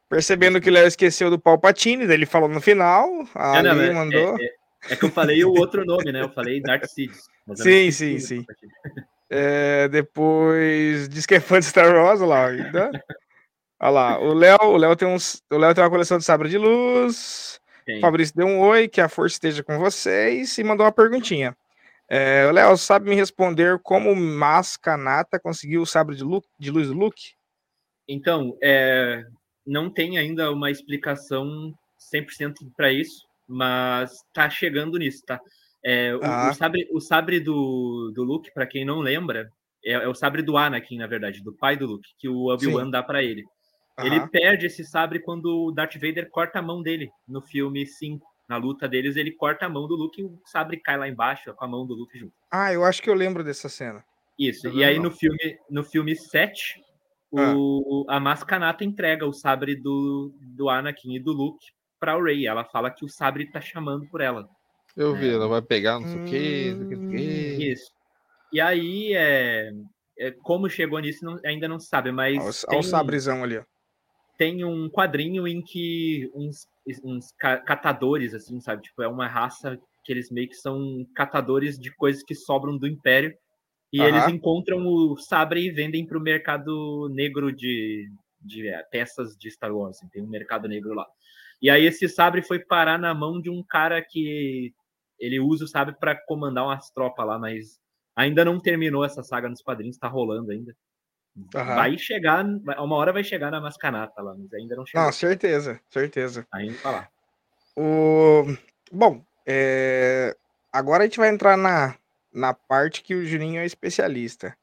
Percebendo 0.10 0.62
que 0.62 0.70
o 0.70 0.74
Léo 0.74 0.88
esqueceu 0.88 1.30
do 1.30 1.40
Palpatine, 1.40 2.06
ele 2.06 2.26
falou 2.26 2.48
no 2.48 2.62
final. 2.62 3.28
Ali 3.36 3.68
não, 3.68 3.76
não, 3.76 3.94
mandou. 3.94 4.40
É, 4.40 4.44
é, 4.44 4.54
é, 4.92 4.96
que 4.96 5.04
eu 5.04 5.12
falei 5.12 5.44
o 5.44 5.52
outro 5.52 5.84
nome, 5.86 6.12
né? 6.14 6.22
Eu 6.22 6.30
falei 6.30 6.62
Dark 6.62 6.86
Sidious. 7.56 7.96
Sim, 7.96 8.20
sim, 8.20 8.20
sim. 8.20 8.46
É, 9.30 9.90
depois 9.90 11.10
diz 11.10 11.26
que 11.26 11.36
é 11.36 11.42
fã 11.42 11.60
de 11.60 11.66
Star 11.66 11.94
Wars, 11.94 12.22
olha 12.22 12.30
lá. 12.30 12.48
Ainda. 12.48 12.92
Olha 13.80 13.90
lá, 13.90 14.20
o 14.20 14.34
Léo, 14.34 14.58
o 14.62 14.78
Léo 14.78 14.96
tem 14.96 15.06
uns, 15.06 15.44
o 15.52 15.58
Léo 15.58 15.76
tem 15.76 15.84
uma 15.84 15.90
coleção 15.90 16.18
de 16.18 16.24
sabre 16.24 16.48
de 16.48 16.58
luz. 16.58 17.60
Sim. 17.84 18.00
Fabrício 18.00 18.36
deu 18.36 18.48
um 18.48 18.60
oi, 18.60 18.88
que 18.88 19.00
a 19.00 19.10
força 19.10 19.36
esteja 19.36 19.64
com 19.64 19.78
vocês 19.80 20.58
e 20.58 20.64
mandou 20.64 20.86
uma 20.86 20.92
perguntinha. 20.92 21.56
É, 22.10 22.48
o 22.48 22.52
Léo 22.52 22.78
sabe 22.78 23.10
me 23.10 23.16
responder 23.16 23.80
como 23.80 24.16
Mascanata 24.16 25.40
conseguiu 25.40 25.82
o 25.82 25.86
sabre 25.86 26.16
de, 26.16 26.24
de 26.58 26.72
luz 26.72 26.88
do 26.88 26.94
Luke? 26.94 27.34
Então, 28.08 28.58
é, 28.64 29.26
não 29.66 29.90
tem 29.90 30.18
ainda 30.18 30.52
uma 30.52 30.72
explicação 30.72 31.74
100% 32.14 32.56
para 32.76 32.92
isso, 32.92 33.28
mas 33.48 34.24
tá 34.34 34.50
chegando 34.50 34.98
nisso, 34.98 35.24
tá? 35.26 35.40
É, 35.86 36.16
o, 36.16 36.20
Ah. 36.24 36.50
o 36.50 36.54
sabre, 36.54 36.88
o 36.92 37.00
sabre 37.00 37.40
do, 37.40 38.12
do 38.16 38.24
Luke, 38.24 38.52
para 38.54 38.66
quem 38.68 38.84
não 38.86 39.00
lembra, 39.00 39.50
é, 39.86 39.94
é 39.94 40.08
o 40.08 40.14
sabre 40.16 40.42
do 40.42 40.58
Anakin, 40.58 40.98
na 40.98 41.08
verdade, 41.08 41.44
do 41.44 41.54
pai 41.54 41.78
do 41.78 41.86
Luke, 41.86 42.10
que 42.18 42.28
o 42.28 42.48
Obi-Wan 42.52 42.90
dá 42.90 43.02
para 43.04 43.24
ele. 43.24 43.44
Ele 44.00 44.18
Aham. 44.18 44.28
perde 44.28 44.66
esse 44.68 44.84
sabre 44.86 45.20
quando 45.20 45.46
o 45.68 45.72
Darth 45.72 45.96
Vader 45.96 46.30
corta 46.30 46.60
a 46.60 46.62
mão 46.62 46.82
dele 46.84 47.10
no 47.28 47.42
filme 47.42 47.86
5. 47.86 48.26
Na 48.48 48.56
luta 48.58 48.88
deles, 48.88 49.16
ele 49.18 49.32
corta 49.32 49.66
a 49.66 49.70
mão 49.70 49.88
do 49.88 49.96
Luke 49.96 50.22
e 50.22 50.24
o 50.24 50.40
sabre 50.46 50.78
cai 50.80 50.98
lá 50.98 51.08
embaixo 51.10 51.54
com 51.54 51.66
a 51.66 51.68
mão 51.68 51.86
do 51.86 51.94
Luke 51.96 52.18
junto. 52.18 52.34
Ah, 52.52 52.72
eu 52.72 52.84
acho 52.86 53.02
que 53.02 53.10
eu 53.10 53.14
lembro 53.16 53.44
dessa 53.44 53.68
cena. 53.68 54.04
Isso. 54.40 54.68
Eu 54.68 54.74
E 54.74 54.84
aí 54.84 54.94
lembro. 54.96 55.10
no 55.10 55.16
filme, 55.16 55.58
no 55.70 55.84
filme 55.84 56.16
7, 56.16 56.80
o, 57.32 58.06
a 58.08 58.20
Mascanata 58.20 58.84
entrega 58.86 59.26
o 59.26 59.34
sabre 59.34 59.76
do, 59.76 60.32
do 60.56 60.70
Anakin 60.70 61.16
e 61.16 61.20
do 61.20 61.34
Luke 61.34 61.66
para 62.00 62.16
o 62.18 62.24
Rey. 62.24 62.46
Ela 62.48 62.64
fala 62.64 62.92
que 62.92 63.04
o 63.04 63.10
sabre 63.10 63.52
tá 63.52 63.60
chamando 63.60 64.08
por 64.10 64.22
ela. 64.22 64.48
Eu 64.98 65.16
vi, 65.16 65.30
ela 65.30 65.48
vai 65.48 65.62
pegar 65.62 66.00
não 66.00 66.06
sei 66.08 66.20
o 66.20 66.24
quê, 66.24 66.76
não 66.80 66.86
sei 66.86 66.86
o 66.86 66.88
quê, 66.88 66.96
não 66.96 67.02
sei 67.02 67.54
o 67.54 67.58
quê. 67.58 67.64
Isso. 67.72 67.92
E 68.52 68.60
aí, 68.60 69.14
é, 69.14 69.72
é, 70.18 70.32
como 70.32 70.70
chegou 70.70 71.00
nisso, 71.00 71.24
não- 71.24 71.40
ainda 71.46 71.68
não 71.68 71.80
se 71.80 71.88
sabe, 71.88 72.12
mas 72.12 72.38
Olha 72.44 72.52
o- 72.52 72.68
tem, 72.70 72.80
o 72.80 72.84
sabrezão 72.84 73.44
ali, 73.44 73.58
ó. 73.58 73.64
tem 74.38 74.64
um 74.64 74.90
quadrinho 74.90 75.48
em 75.48 75.62
que 75.62 76.30
uns, 76.34 76.68
uns 77.04 77.32
ca- 77.38 77.58
catadores, 77.58 78.34
assim, 78.34 78.60
sabe? 78.60 78.84
Tipo, 78.84 79.04
é 79.04 79.08
uma 79.08 79.28
raça 79.28 79.80
que 80.04 80.12
eles 80.12 80.32
meio 80.32 80.48
que 80.48 80.56
são 80.56 81.06
catadores 81.14 81.78
de 81.78 81.92
coisas 81.96 82.24
que 82.24 82.34
sobram 82.34 82.78
do 82.78 82.88
Império. 82.88 83.36
E 83.92 84.00
Aham. 84.00 84.10
eles 84.10 84.28
encontram 84.28 84.86
o 84.86 85.18
sabre 85.18 85.66
e 85.66 85.72
vendem 85.72 86.06
para 86.06 86.18
o 86.18 86.22
mercado 86.22 87.10
negro 87.10 87.52
de, 87.54 88.10
de 88.42 88.68
é, 88.68 88.84
peças 88.84 89.36
de 89.38 89.50
Star 89.52 89.76
Wars. 89.76 89.98
assim, 89.98 90.08
Tem 90.10 90.22
um 90.24 90.28
mercado 90.28 90.68
negro 90.68 90.94
lá. 90.94 91.06
E 91.62 91.70
aí 91.70 91.86
esse 91.86 92.08
sabre 92.08 92.42
foi 92.44 92.60
parar 92.60 93.00
na 93.00 93.14
mão 93.16 93.42
de 93.42 93.50
um 93.50 93.64
cara 93.64 94.02
que 94.02 94.74
ele 95.20 95.40
usa 95.40 95.66
o 95.66 95.68
sabre 95.68 95.96
para 96.00 96.16
comandar 96.16 96.66
umas 96.66 96.90
tropas 96.90 97.26
lá, 97.26 97.40
mas 97.40 97.80
ainda 98.16 98.44
não 98.44 98.60
terminou 98.60 99.06
essa 99.06 99.24
saga 99.24 99.50
nos 99.50 99.62
quadrinhos, 99.62 99.98
tá 99.98 100.08
rolando 100.08 100.52
ainda. 100.52 100.76
Aham. 101.56 101.76
Vai 101.76 101.98
chegar, 101.98 102.44
uma 102.44 102.96
hora 102.96 103.14
vai 103.14 103.24
chegar 103.24 103.52
na 103.52 103.62
Mascanata 103.62 104.22
lá, 104.22 104.36
mas 104.36 104.52
ainda 104.54 104.76
não 104.76 104.86
chegou. 104.86 105.06
Não, 105.06 105.12
certeza, 105.12 105.80
certeza. 105.90 106.48
Ainda 106.52 106.78
tá 106.80 106.92
lá. 106.92 107.08
O... 107.76 108.46
Bom, 108.92 109.24
é, 109.46 110.36
agora 110.74 111.04
a 111.04 111.06
gente 111.06 111.20
vai 111.20 111.30
entrar 111.30 111.56
na, 111.56 111.96
na 112.34 112.54
parte 112.54 113.04
que 113.04 113.14
o 113.14 113.26
Juninho 113.26 113.62
é 113.62 113.66
especialista. 113.66 114.58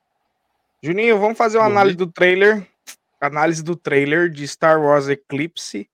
Juninho, 0.83 1.19
vamos 1.19 1.39
fazer 1.39 1.59
uma 1.59 1.67
análise 1.67 1.97
do 1.97 2.07
trailer. 2.07 2.67
Análise 3.21 3.63
do 3.63 3.77
trailer 3.77 4.29
de 4.29 4.47
Star 4.47 4.83
Wars 4.83 5.09
Eclipse. 5.09 5.89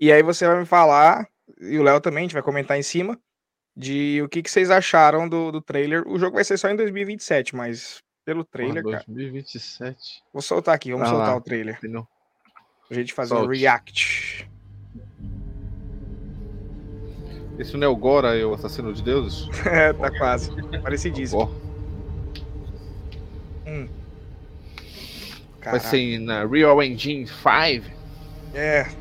E 0.00 0.12
aí 0.12 0.22
você 0.22 0.46
vai 0.46 0.60
me 0.60 0.66
falar, 0.66 1.26
e 1.60 1.78
o 1.78 1.82
Léo 1.82 2.00
também, 2.00 2.20
a 2.20 2.22
gente 2.24 2.34
vai 2.34 2.42
comentar 2.42 2.78
em 2.78 2.82
cima, 2.82 3.18
de 3.76 4.20
o 4.22 4.28
que, 4.28 4.42
que 4.42 4.50
vocês 4.50 4.70
acharam 4.70 5.28
do, 5.28 5.50
do 5.52 5.60
trailer. 5.60 6.06
O 6.06 6.18
jogo 6.18 6.34
vai 6.36 6.44
ser 6.44 6.56
só 6.58 6.68
em 6.68 6.76
2027, 6.76 7.54
mas 7.56 8.02
pelo 8.24 8.44
trailer, 8.44 8.82
Porra, 8.82 8.96
cara. 8.98 9.04
2027. 9.08 10.22
Vou 10.32 10.42
soltar 10.42 10.74
aqui, 10.74 10.90
vamos 10.92 11.06
Vai 11.08 11.16
soltar 11.16 11.32
lá. 11.34 11.36
o 11.36 11.40
trailer. 11.40 11.78
Não. 11.84 12.06
Pra 12.88 12.96
gente 12.98 13.12
fazer 13.12 13.34
um 13.34 13.38
Solte. 13.38 13.58
react. 13.60 14.48
Esse 17.58 17.76
não 17.76 17.86
é 17.86 17.88
o 17.90 17.96
Gora, 17.96 18.36
é 18.36 18.44
o 18.44 18.54
assassino 18.54 18.92
de 18.92 19.02
deuses? 19.02 19.48
É, 19.66 19.92
tá 19.92 20.10
quase. 20.18 20.50
Parecidíssimo. 20.82 21.40
Ó, 21.42 21.46
vai 23.64 23.88
Caraca. 25.60 25.88
ser 25.88 26.18
na 26.18 26.44
Real 26.44 26.82
Engine 26.82 27.26
5? 27.26 27.86
É. 28.54 28.80
Acho 28.80 28.94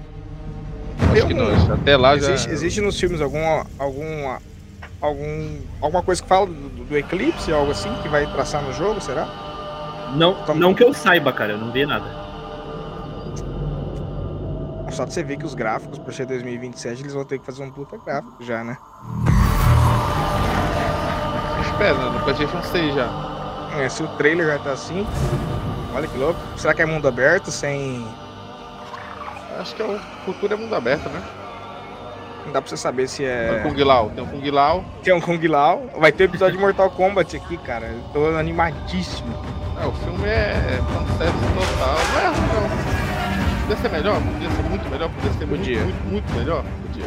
Tem 1.13 1.27
que 1.27 1.33
um- 1.33 1.37
não, 1.37 1.73
até 1.73 1.97
lá 1.97 2.15
Existe, 2.15 2.47
já. 2.47 2.51
existe 2.53 2.81
nos 2.81 2.99
filmes 2.99 3.19
algum, 3.21 3.39
algum, 3.79 4.37
algum, 5.01 5.59
alguma 5.81 6.03
coisa 6.03 6.21
que 6.21 6.27
fala 6.27 6.45
do, 6.45 6.85
do 6.85 6.97
eclipse, 6.97 7.51
algo 7.51 7.71
assim, 7.71 7.93
que 8.01 8.07
vai 8.07 8.31
traçar 8.31 8.61
no 8.61 8.71
jogo, 8.71 9.01
será? 9.01 9.27
Não, 10.15 10.35
Toma. 10.45 10.59
não 10.59 10.73
que 10.73 10.83
eu 10.83 10.93
saiba, 10.93 11.33
cara, 11.33 11.53
eu 11.53 11.57
não 11.57 11.71
vi 11.71 11.85
nada. 11.85 12.21
Só 14.91 15.05
de 15.05 15.13
você 15.13 15.23
ver 15.23 15.37
que 15.37 15.45
os 15.45 15.53
gráficos, 15.53 15.97
por 15.97 16.13
ser 16.13 16.25
2027, 16.25 17.01
eles 17.01 17.13
vão 17.13 17.23
ter 17.23 17.39
que 17.39 17.45
fazer 17.45 17.63
um 17.63 17.71
puta 17.71 17.97
gráfico 17.97 18.43
já, 18.43 18.61
né? 18.61 18.77
Espera, 21.61 21.93
no 21.93 22.19
PlayStation 22.19 22.61
6 22.61 22.95
já. 22.95 23.09
É, 23.77 23.87
se 23.87 24.03
o 24.03 24.07
trailer 24.17 24.47
já 24.47 24.59
tá 24.59 24.73
assim, 24.73 25.07
olha 25.95 26.07
que 26.07 26.17
louco. 26.17 26.39
Será 26.57 26.73
que 26.73 26.81
é 26.81 26.85
mundo 26.85 27.07
aberto, 27.07 27.49
sem... 27.49 28.05
Acho 29.57 29.73
que 29.75 29.81
é 29.81 29.85
o 29.85 29.97
futuro 30.25 30.53
é 30.53 30.57
mundo 30.57 30.75
aberto, 30.75 31.07
né? 31.07 31.23
Não 32.45 32.51
dá 32.51 32.61
pra 32.61 32.69
você 32.69 32.77
saber 32.77 33.07
se 33.07 33.23
Tem 33.23 33.27
é... 33.27 33.63
o 33.65 33.69
Kung 33.69 33.83
Lao, 33.83 34.09
tem 34.09 34.23
o 34.23 34.27
Kung 34.27 34.51
Lao. 34.51 34.85
Tem 35.03 35.13
um 35.13 35.21
Kung 35.21 35.47
Lao. 35.47 35.89
Vai 35.97 36.11
ter 36.11 36.25
episódio 36.25 36.55
de 36.55 36.61
Mortal 36.61 36.89
Kombat 36.91 37.35
aqui, 37.37 37.57
cara. 37.57 37.87
Eu 37.87 38.01
tô 38.13 38.37
animadíssimo. 38.37 39.33
É, 39.81 39.85
o 39.85 39.91
filme 39.93 40.27
é 40.27 40.79
fanservice 40.93 41.45
total. 41.53 41.95
Não 42.13 42.19
é 42.19 42.27
ruim, 42.27 42.47
não. 42.53 43.61
Podia 43.61 43.77
ser 43.77 43.89
melhor? 43.89 44.21
Podia 44.21 44.49
ser 44.49 44.63
muito 44.63 44.89
melhor? 44.89 45.09
Podia 45.09 45.31
ser 45.33 45.45
muito, 45.45 45.61
Podia. 45.61 45.81
muito, 45.81 46.03
muito 46.07 46.33
melhor? 46.33 46.63
Podia. 46.81 47.05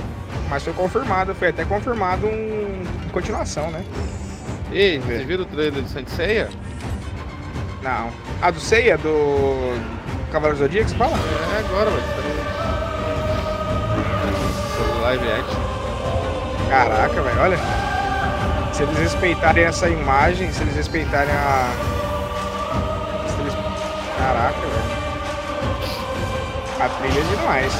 Mas 0.48 0.62
foi 0.62 0.72
confirmado, 0.72 1.34
foi 1.34 1.48
até 1.48 1.64
confirmado 1.64 2.26
um 2.26 2.82
continuação, 3.12 3.70
né? 3.70 3.84
Ei, 4.72 4.98
vocês 4.98 5.24
viram 5.26 5.42
o 5.42 5.46
trailer 5.46 5.82
de 5.82 5.88
Saint 5.88 6.08
Seiya? 6.08 6.48
Não. 7.82 8.10
A 8.40 8.50
do 8.50 8.58
Seiya, 8.58 8.96
do 8.98 9.78
Cavaleiro 10.32 10.56
do 10.58 10.64
Zodíaco, 10.64 10.88
você 10.88 10.96
fala? 10.96 11.16
É 11.54 11.58
agora, 11.58 11.90
vai. 11.90 12.43
Live 15.04 15.28
action. 15.30 15.60
Caraca, 16.70 17.20
velho, 17.20 17.40
olha. 17.42 17.58
Se 18.72 18.82
eles 18.84 18.98
respeitarem 18.98 19.64
essa 19.64 19.86
imagem, 19.86 20.50
se 20.50 20.62
eles 20.62 20.74
respeitarem 20.76 21.34
a. 21.34 21.68
se 23.28 23.40
eles- 23.42 23.54
Caraca, 24.18 24.58
velho. 24.60 24.94
A 26.80 26.88
trilha 26.88 27.20
é 27.20 27.36
demais. 27.36 27.72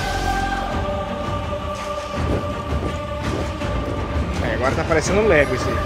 É, 4.46 4.54
agora 4.56 4.74
tá 4.74 4.84
parecendo 4.84 5.26
Lego 5.26 5.54
isso 5.54 5.66
aí. 5.66 5.78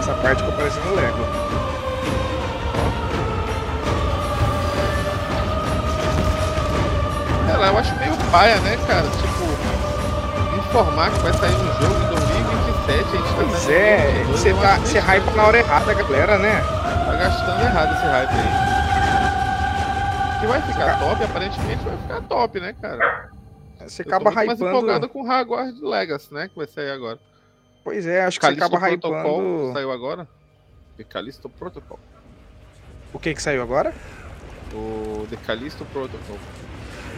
Essa 0.00 0.12
parte 0.14 0.42
ficou 0.42 0.56
parecendo 0.56 0.92
Lego. 0.96 1.24
Eu 7.48 7.78
acho 7.78 7.94
meio 7.96 8.12
paia, 8.30 8.56
né, 8.60 8.78
cara? 8.86 9.25
Informar 10.68 11.10
que 11.12 11.18
vai 11.20 11.32
sair 11.32 11.54
um 11.54 11.72
jogo 11.80 11.94
em 11.94 12.08
2027, 12.08 12.90
a 12.90 13.02
gente 13.02 13.28
tá 13.28 13.34
Pois 13.36 13.68
é, 13.70 13.96
2022, 14.24 14.40
você 14.40 14.50
tá. 14.54 14.76
Você 14.78 15.00
meio 15.00 15.04
hypa 15.06 15.30
na 15.32 15.46
hora 15.46 15.58
errada, 15.58 15.94
galera, 15.94 16.38
né? 16.38 16.60
Tá 16.60 17.16
gastando 17.16 17.62
errado 17.62 17.92
esse 17.96 18.06
hype 18.06 18.30
aí. 18.30 18.66
Que 20.40 20.46
vai 20.46 20.60
ficar 20.62 20.98
top, 20.98 21.24
aparentemente 21.24 21.84
vai 21.84 21.96
ficar 21.96 22.20
top, 22.22 22.60
né, 22.60 22.74
cara? 22.80 23.30
Você 23.86 24.02
Eu 24.02 24.06
acaba 24.08 24.30
muito 24.30 24.46
mais 24.46 24.60
empolgado 24.60 25.06
hypando. 25.06 25.08
com 25.08 25.22
o 25.22 25.30
Hogwarts 25.40 25.80
Legacy, 25.80 26.34
né, 26.34 26.48
que 26.48 26.56
vai 26.56 26.66
sair 26.66 26.90
agora. 26.90 27.18
Pois 27.84 28.06
é, 28.06 28.24
acho 28.24 28.38
que 28.40 28.46
você 28.46 28.56
Callisto 28.56 28.76
acaba 28.76 28.88
Protocol 28.98 29.40
hypando. 29.40 29.72
saiu 29.72 29.92
agora. 29.92 30.28
The 30.96 31.04
Callisto 31.04 31.48
Protocol. 31.48 31.98
O 33.12 33.18
que 33.18 33.32
que 33.34 33.42
saiu 33.42 33.62
agora? 33.62 33.94
O 34.74 35.26
The 35.30 35.36
Callisto 35.46 35.84
Protocol. 35.86 36.36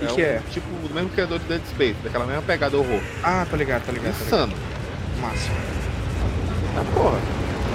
E 0.01 0.05
é 0.05 0.09
que 0.09 0.23
um, 0.23 0.25
é? 0.25 0.43
Tipo, 0.51 0.67
do 0.89 0.95
mesmo 0.95 1.11
criador 1.11 1.39
de 1.41 1.45
Dead 1.47 1.63
Space, 1.67 1.97
daquela 2.05 2.27
mesma 2.27 2.43
pegada 2.43 2.77
horror. 2.77 3.01
Ah, 3.23 3.47
tô 3.51 3.57
ligado, 3.57 3.85
tô 3.87 3.93
ligado. 3.93 4.11
Insano. 4.11 4.55
Massa. 5.21 5.51
Ah, 6.77 6.85
porra. 6.95 7.19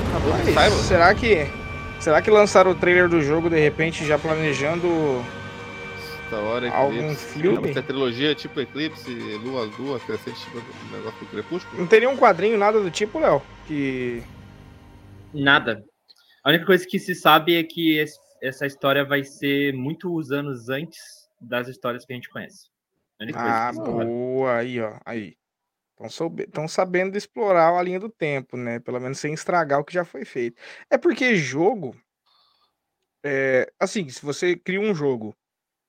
Acabou 0.09 0.31
Mas 0.31 0.45
de 0.45 0.53
saiba. 0.53 0.75
será 0.77 1.13
que. 1.15 1.47
Será 1.99 2.21
que 2.21 2.29
lançaram 2.29 2.71
o 2.71 2.75
trailer 2.75 3.07
do 3.09 3.21
jogo 3.21 3.49
de 3.49 3.59
repente 3.59 4.05
já 4.05 4.17
planejando. 4.19 5.23
Da 6.31 6.37
hora, 6.39 6.69
Algum 6.71 6.95
Eclipse. 7.11 7.39
filme? 7.39 7.69
Essa 7.69 7.81
trilogia 7.83 8.33
tipo 8.33 8.59
Eclipse, 8.59 9.11
Lua 9.43 9.69
Lua, 9.77 9.99
Crescente, 9.99 10.39
tipo 10.39 10.57
o 10.57 10.95
negócio 10.97 11.19
do 11.19 11.25
Crepúsculo. 11.27 11.79
Não 11.79 11.85
teria 11.87 12.09
um 12.09 12.17
quadrinho, 12.17 12.57
nada 12.57 12.79
do 12.79 12.89
tipo, 12.89 13.19
Léo? 13.19 13.41
Que. 13.67 14.23
Nada. 15.33 15.83
A 16.43 16.49
única 16.49 16.65
coisa 16.65 16.85
que 16.87 16.97
se 16.99 17.13
sabe 17.15 17.55
é 17.55 17.63
que 17.63 17.97
esse- 17.97 18.17
essa 18.41 18.65
história 18.65 19.05
vai 19.05 19.23
ser 19.23 19.73
muitos 19.73 20.31
anos 20.31 20.69
antes 20.69 20.99
das 21.43 21.67
histórias 21.67 22.05
que 22.05 22.13
a 22.13 22.15
gente 22.15 22.29
conhece. 22.29 22.69
A 23.19 23.25
coisa 23.41 23.59
Ah, 23.67 23.71
boa, 23.73 24.57
aí, 24.57 24.79
ó. 24.81 24.97
Aí. 25.05 25.35
Estão 26.39 26.67
sabendo 26.67 27.17
explorar 27.17 27.77
a 27.77 27.81
linha 27.83 27.99
do 27.99 28.09
tempo, 28.09 28.57
né? 28.57 28.79
Pelo 28.79 28.99
menos 28.99 29.19
sem 29.19 29.33
estragar 29.33 29.79
o 29.79 29.85
que 29.85 29.93
já 29.93 30.05
foi 30.05 30.25
feito. 30.25 30.61
É 30.89 30.97
porque 30.97 31.35
jogo. 31.35 31.95
É, 33.25 33.71
assim, 33.79 34.09
se 34.09 34.21
você 34.25 34.55
cria 34.55 34.79
um 34.81 34.93
jogo 34.93 35.35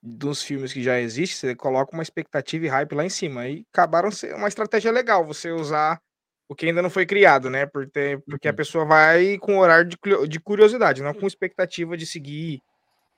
dos 0.03 0.43
filmes 0.43 0.73
que 0.73 0.83
já 0.83 1.01
existe, 1.01 1.37
você 1.37 1.55
coloca 1.57 1.95
uma 1.95 2.03
expectativa 2.03 2.67
e 2.67 2.69
hype 2.69 2.95
lá 2.95 3.05
em 3.05 3.11
cima. 3.11 3.49
E 3.49 3.67
acabaram 3.73 4.11
sendo 4.11 4.37
uma 4.37 4.49
estratégia 4.49 4.93
legal 4.93 5.27
você 5.27 5.51
usar 5.53 6.01
o 6.49 6.55
que 6.55 6.67
ainda 6.67 6.83
não 6.83 6.91
foi 6.91 7.07
criado, 7.07 7.51
né? 7.51 7.67
Porque 7.67 8.49
a 8.49 8.53
Uhum. 8.53 8.57
pessoa 8.57 8.87
vai 8.87 9.39
com 9.39 9.59
horário 9.59 9.87
de, 9.89 9.99
de 10.29 10.41
curiosidade, 10.41 11.03
não 11.03 11.15
com 11.15 11.27
expectativa 11.27 11.97
de 11.97 12.07
seguir 12.07 12.63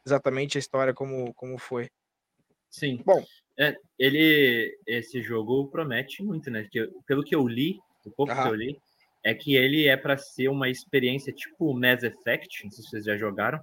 exatamente 0.07 0.59
a 0.59 0.61
história 0.61 0.95
como, 0.95 1.35
como 1.35 1.59
foi. 1.59 1.91
Sim. 2.79 3.03
Bom. 3.05 3.25
É, 3.59 3.75
ele, 3.99 4.77
esse 4.87 5.23
jogo 5.23 5.69
promete 5.69 6.23
muito, 6.23 6.51
né? 6.51 6.67
Que, 6.71 6.89
pelo 7.07 7.25
que 7.25 7.35
eu 7.35 7.47
li, 7.49 7.79
o 8.05 8.11
pouco 8.11 8.33
Aham. 8.33 8.43
que 8.43 8.49
eu 8.49 8.55
li, 8.55 8.79
é 9.25 9.35
que 9.35 9.57
ele 9.57 9.87
é 9.87 9.97
para 9.97 10.17
ser 10.19 10.49
uma 10.49 10.69
experiência 10.69 11.33
tipo 11.33 11.73
Mass 11.73 12.03
Effect, 12.03 12.65
não 12.65 12.71
sei 12.71 12.85
se 12.85 12.91
vocês 12.91 13.05
já 13.05 13.17
jogaram. 13.17 13.59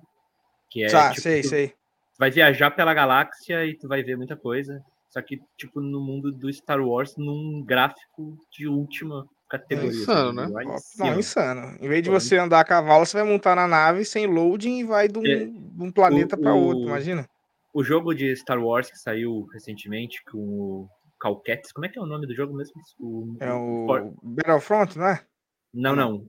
Que 0.69 0.83
é, 0.83 0.89
Tá, 0.89 1.09
tipo, 1.09 1.21
sei, 1.21 1.41
tu 1.41 1.49
sei. 1.49 1.73
vai 2.17 2.31
viajar 2.31 2.71
pela 2.71 2.93
galáxia 2.93 3.65
e 3.65 3.77
tu 3.77 3.87
vai 3.87 4.01
ver 4.03 4.17
muita 4.17 4.35
coisa. 4.35 4.81
Só 5.09 5.21
que, 5.21 5.39
tipo, 5.57 5.79
no 5.79 6.01
mundo 6.01 6.31
do 6.31 6.51
Star 6.51 6.81
Wars, 6.81 7.15
num 7.15 7.63
gráfico 7.63 8.35
de 8.51 8.67
última 8.67 9.23
categoria. 9.47 9.89
insano, 9.91 10.33
né? 10.33 10.47
Lá 10.47 10.63
em 10.63 10.69
Ó, 10.69 10.77
cima. 10.79 11.11
Não, 11.11 11.19
insano. 11.19 11.77
Em 11.79 11.87
vez 11.87 12.01
de 12.01 12.09
você 12.09 12.35
andar 12.37 12.59
a 12.61 12.65
cavalo, 12.65 13.05
você 13.05 13.15
vai 13.17 13.23
montar 13.31 13.55
na 13.55 13.67
nave 13.67 14.03
sem 14.05 14.25
loading 14.25 14.79
e 14.79 14.83
vai 14.83 15.07
de 15.07 15.19
um, 15.19 15.23
É, 15.27 15.45
de 15.45 15.83
um 15.83 15.91
planeta 15.91 16.35
o- 16.35 16.39
para 16.41 16.55
outro, 16.55 16.87
imagina. 16.87 17.27
O 17.73 17.83
jogo 17.83 18.13
de 18.13 18.35
Star 18.35 18.63
Wars 18.63 18.89
que 18.89 18.97
saiu 18.97 19.45
recentemente 19.53 20.23
com 20.31 20.37
o 20.37 20.89
Calquettes, 21.19 21.71
como 21.71 21.85
é 21.85 21.89
que 21.89 21.97
é 21.97 22.01
o 22.01 22.05
nome 22.05 22.27
do 22.27 22.35
jogo 22.35 22.53
mesmo? 22.53 22.73
O, 22.99 23.35
É 23.39 23.51
o 23.53 23.85
For- 23.87 24.13
Battlefront, 24.21 24.97
não 24.97 25.07
é? 25.07 25.25
Não, 25.73 25.95
não. 25.95 26.27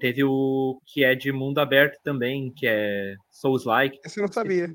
Teve 0.00 0.24
o 0.24 0.80
que 0.86 1.04
é 1.04 1.14
de 1.14 1.30
mundo 1.32 1.58
aberto 1.58 1.98
também, 2.02 2.50
que 2.56 2.66
é 2.66 3.14
Souls-like. 3.30 3.98
Esse 4.04 4.20
eu 4.20 4.24
não 4.26 4.32
sabia. 4.32 4.68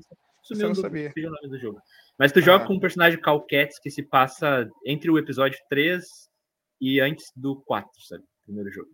Sumiu 0.44 0.62
eu 0.62 0.68
não 0.68 0.74
sabia. 0.76 1.12
o 1.16 1.20
nome 1.22 1.48
do 1.48 1.58
jogo. 1.58 1.78
Mas 2.16 2.30
tu 2.30 2.40
joga 2.40 2.62
Ah. 2.64 2.66
com 2.68 2.74
um 2.74 2.78
personagem 2.80 3.20
Calquettes 3.20 3.80
que 3.80 3.90
se 3.90 4.04
passa 4.04 4.68
entre 4.86 5.10
o 5.10 5.18
episódio 5.18 5.58
3 5.68 6.04
e 6.80 7.00
antes 7.00 7.24
do 7.34 7.60
4, 7.66 7.90
sabe? 8.06 8.22
Primeiro 8.44 8.70
jogo. 8.70 8.88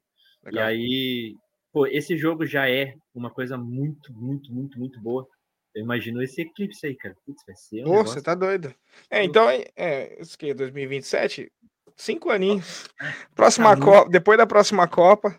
Legal. 0.44 0.64
E 0.64 0.66
aí, 0.72 1.34
pô, 1.72 1.86
esse 1.86 2.16
jogo 2.16 2.46
já 2.46 2.68
é 2.70 2.94
uma 3.14 3.30
coisa 3.30 3.58
muito, 3.58 4.12
muito, 4.14 4.50
muito, 4.52 4.78
muito 4.78 4.98
boa. 5.02 5.26
Eu 5.74 5.82
imagino 5.82 6.22
esse 6.22 6.42
eclipse 6.42 6.86
aí, 6.86 6.94
cara. 6.96 7.16
Putz, 7.24 7.42
vai 7.46 7.56
ser 7.56 7.80
um 7.80 7.84
Pô, 7.84 7.90
negócio... 7.90 8.12
você 8.14 8.22
tá 8.22 8.34
doido. 8.34 8.74
É, 9.10 9.24
então, 9.24 9.48
é, 9.48 9.64
é 9.76 10.20
isso 10.20 10.36
que, 10.38 10.52
2027? 10.52 11.50
Cinco 11.96 12.30
aninhos. 12.30 12.88
Próxima 13.34 13.76
Tá 13.76 13.82
Copa, 13.82 14.10
depois 14.10 14.38
da 14.38 14.46
próxima 14.46 14.86
Copa, 14.88 15.38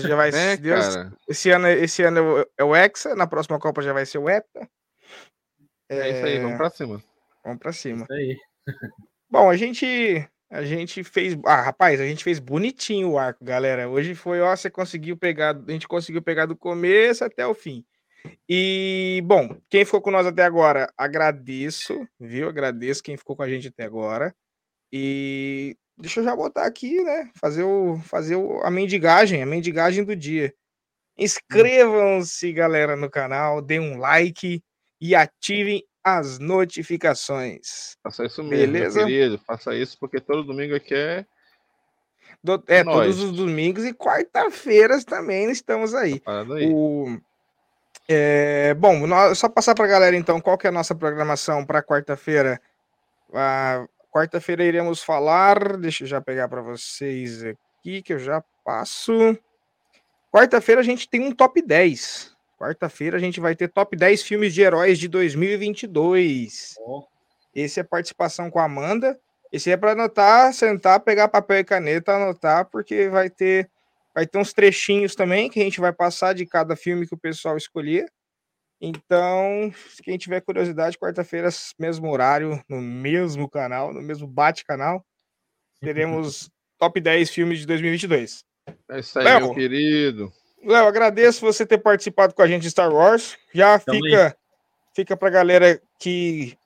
já 0.00 0.16
vai, 0.16 0.30
É, 0.34 0.56
Deus, 0.56 0.94
cara. 0.96 1.12
esse 1.28 1.50
ano, 1.50 1.68
esse 1.68 2.02
ano 2.02 2.46
é 2.56 2.64
o- 2.64 2.74
é 2.74 2.84
Hexa, 2.84 3.14
na 3.14 3.26
próxima 3.26 3.58
Copa 3.58 3.82
já 3.82 3.92
vai 3.92 4.06
ser 4.06 4.18
o 4.18 4.28
Hepta. 4.28 4.68
É 5.88 6.10
isso 6.10 6.24
aí, 6.24 6.38
vamos 6.38 6.56
pra 6.56 6.70
cima. 6.70 7.02
Vamos 7.44 7.58
pra 7.58 7.72
cima. 7.72 8.02
Isso 8.04 8.12
aí. 8.12 8.36
Bom, 9.30 9.50
a 9.50 9.56
gente 9.56 10.26
a 10.50 10.62
gente 10.64 11.02
fez, 11.02 11.34
ah, 11.46 11.62
rapaz, 11.62 11.98
a 11.98 12.04
gente 12.04 12.22
fez 12.22 12.38
bonitinho 12.38 13.12
o 13.12 13.18
arco, 13.18 13.42
galera. 13.42 13.88
Hoje 13.88 14.14
foi, 14.14 14.40
ó, 14.42 14.54
você 14.54 14.70
conseguiu 14.70 15.16
pegar, 15.16 15.56
a 15.56 15.70
gente 15.72 15.88
conseguiu 15.88 16.20
pegar 16.20 16.44
do 16.44 16.54
começo 16.54 17.24
até 17.24 17.46
o 17.46 17.54
fim. 17.54 17.82
E, 18.48 19.22
bom, 19.24 19.56
quem 19.70 19.84
ficou 19.84 20.00
com 20.00 20.10
nós 20.10 20.26
até 20.26 20.44
agora, 20.44 20.92
agradeço, 20.96 22.06
viu? 22.20 22.48
Agradeço 22.48 23.02
quem 23.02 23.16
ficou 23.16 23.34
com 23.36 23.42
a 23.42 23.48
gente 23.48 23.68
até 23.68 23.84
agora. 23.84 24.34
E 24.92 25.76
deixa 25.96 26.20
eu 26.20 26.24
já 26.24 26.36
botar 26.36 26.66
aqui, 26.66 27.02
né? 27.02 27.30
Fazer 27.40 27.62
o 27.64 27.98
fazer 28.04 28.36
o, 28.36 28.60
a 28.62 28.70
mendigagem, 28.70 29.42
a 29.42 29.46
mendigagem 29.46 30.04
do 30.04 30.14
dia. 30.14 30.54
Inscrevam-se, 31.18 32.52
galera, 32.52 32.96
no 32.96 33.10
canal, 33.10 33.60
deem 33.62 33.80
um 33.80 33.98
like 33.98 34.62
e 35.00 35.14
ativem 35.14 35.82
as 36.04 36.38
notificações. 36.38 37.96
Faça 38.02 38.24
isso 38.26 38.42
mesmo, 38.42 38.72
Beleza. 38.72 38.98
meu 38.98 39.06
querido. 39.08 39.38
Faça 39.38 39.74
isso, 39.74 39.96
porque 39.98 40.20
todo 40.20 40.44
domingo 40.44 40.74
aqui 40.74 40.94
é 40.94 41.24
Do- 42.42 42.62
é, 42.66 42.82
Nós. 42.82 42.96
todos 42.96 43.20
os 43.22 43.32
domingos 43.36 43.84
e 43.84 43.94
quarta-feiras 43.94 45.04
também 45.04 45.50
estamos 45.50 45.94
aí. 45.94 46.18
parada 46.20 46.54
aí. 46.56 46.68
O, 46.72 47.18
é, 48.08 48.74
bom, 48.74 49.06
nó- 49.06 49.34
só 49.34 49.48
passar 49.48 49.74
para 49.74 49.84
a 49.84 49.88
galera 49.88 50.16
então 50.16 50.40
qual 50.40 50.58
que 50.58 50.66
é 50.66 50.70
a 50.70 50.72
nossa 50.72 50.94
programação 50.94 51.64
para 51.64 51.82
quarta-feira. 51.82 52.60
A 53.34 53.86
Quarta-feira 54.12 54.62
iremos 54.62 55.02
falar. 55.02 55.78
Deixa 55.78 56.04
eu 56.04 56.08
já 56.08 56.20
pegar 56.20 56.46
para 56.46 56.60
vocês 56.60 57.42
aqui 57.44 58.02
que 58.02 58.12
eu 58.12 58.18
já 58.18 58.44
passo. 58.62 59.38
Quarta-feira 60.30 60.82
a 60.82 60.84
gente 60.84 61.08
tem 61.08 61.22
um 61.22 61.32
top 61.32 61.62
10. 61.62 62.36
Quarta-feira 62.58 63.16
a 63.16 63.20
gente 63.20 63.40
vai 63.40 63.56
ter 63.56 63.68
top 63.68 63.96
10 63.96 64.22
filmes 64.22 64.52
de 64.52 64.60
heróis 64.60 64.98
de 64.98 65.08
2022. 65.08 66.74
Ó, 66.80 67.04
Esse 67.54 67.80
é 67.80 67.82
participação 67.82 68.50
com 68.50 68.58
a 68.58 68.64
Amanda. 68.64 69.18
Esse 69.50 69.70
é 69.70 69.78
para 69.78 69.92
anotar, 69.92 70.52
sentar, 70.52 71.00
pegar 71.00 71.28
papel 71.28 71.60
e 71.60 71.64
caneta, 71.64 72.12
anotar, 72.12 72.66
porque 72.66 73.08
vai 73.08 73.30
ter 73.30 73.70
vai 74.14 74.26
ter 74.26 74.38
uns 74.38 74.52
trechinhos 74.52 75.14
também 75.14 75.48
que 75.48 75.60
a 75.60 75.64
gente 75.64 75.80
vai 75.80 75.92
passar 75.92 76.34
de 76.34 76.46
cada 76.46 76.76
filme 76.76 77.06
que 77.06 77.14
o 77.14 77.18
pessoal 77.18 77.56
escolher. 77.56 78.06
Então, 78.80 79.72
se 79.90 80.02
quem 80.02 80.18
tiver 80.18 80.40
curiosidade, 80.40 80.98
quarta-feira, 80.98 81.48
mesmo 81.78 82.10
horário, 82.10 82.60
no 82.68 82.80
mesmo 82.80 83.48
canal, 83.48 83.92
no 83.94 84.02
mesmo 84.02 84.26
bate-canal, 84.26 85.04
teremos 85.80 86.50
top 86.78 87.00
10 87.00 87.30
filmes 87.30 87.60
de 87.60 87.66
2022. 87.66 88.44
É 88.90 88.98
isso 88.98 89.18
aí, 89.18 89.24
Léo. 89.24 89.40
meu 89.40 89.54
querido. 89.54 90.32
Léo, 90.64 90.86
agradeço 90.86 91.40
você 91.40 91.64
ter 91.64 91.78
participado 91.78 92.34
com 92.34 92.42
a 92.42 92.46
gente 92.46 92.62
de 92.62 92.70
Star 92.70 92.92
Wars. 92.92 93.36
Já 93.54 93.78
Tamo 93.78 94.00
fica, 94.00 94.36
fica 94.94 95.16
pra 95.16 95.30
galera 95.30 95.80
que 95.98 96.56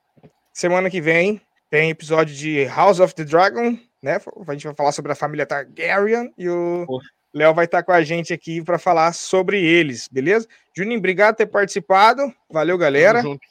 semana 0.52 0.90
que 0.90 1.00
vem 1.02 1.40
tem 1.70 1.90
episódio 1.90 2.34
de 2.34 2.64
House 2.64 3.00
of 3.00 3.14
the 3.14 3.24
Dragon, 3.24 3.78
né? 4.02 4.18
A 4.46 4.52
gente 4.52 4.66
vai 4.66 4.74
falar 4.74 4.92
sobre 4.92 5.12
a 5.12 5.16
família 5.16 5.44
Targaryen 5.44 6.32
e 6.38 6.48
o 6.48 6.84
Poxa. 6.86 7.15
Léo 7.36 7.52
vai 7.52 7.66
estar 7.66 7.82
com 7.82 7.92
a 7.92 8.02
gente 8.02 8.32
aqui 8.32 8.62
para 8.62 8.78
falar 8.78 9.12
sobre 9.12 9.62
eles, 9.62 10.08
beleza? 10.10 10.48
Juninho, 10.74 10.98
obrigado 10.98 11.34
por 11.34 11.44
ter 11.44 11.46
participado. 11.46 12.32
Valeu, 12.50 12.78
galera. 12.78 13.18
Tamo 13.18 13.32
junto. 13.34 13.46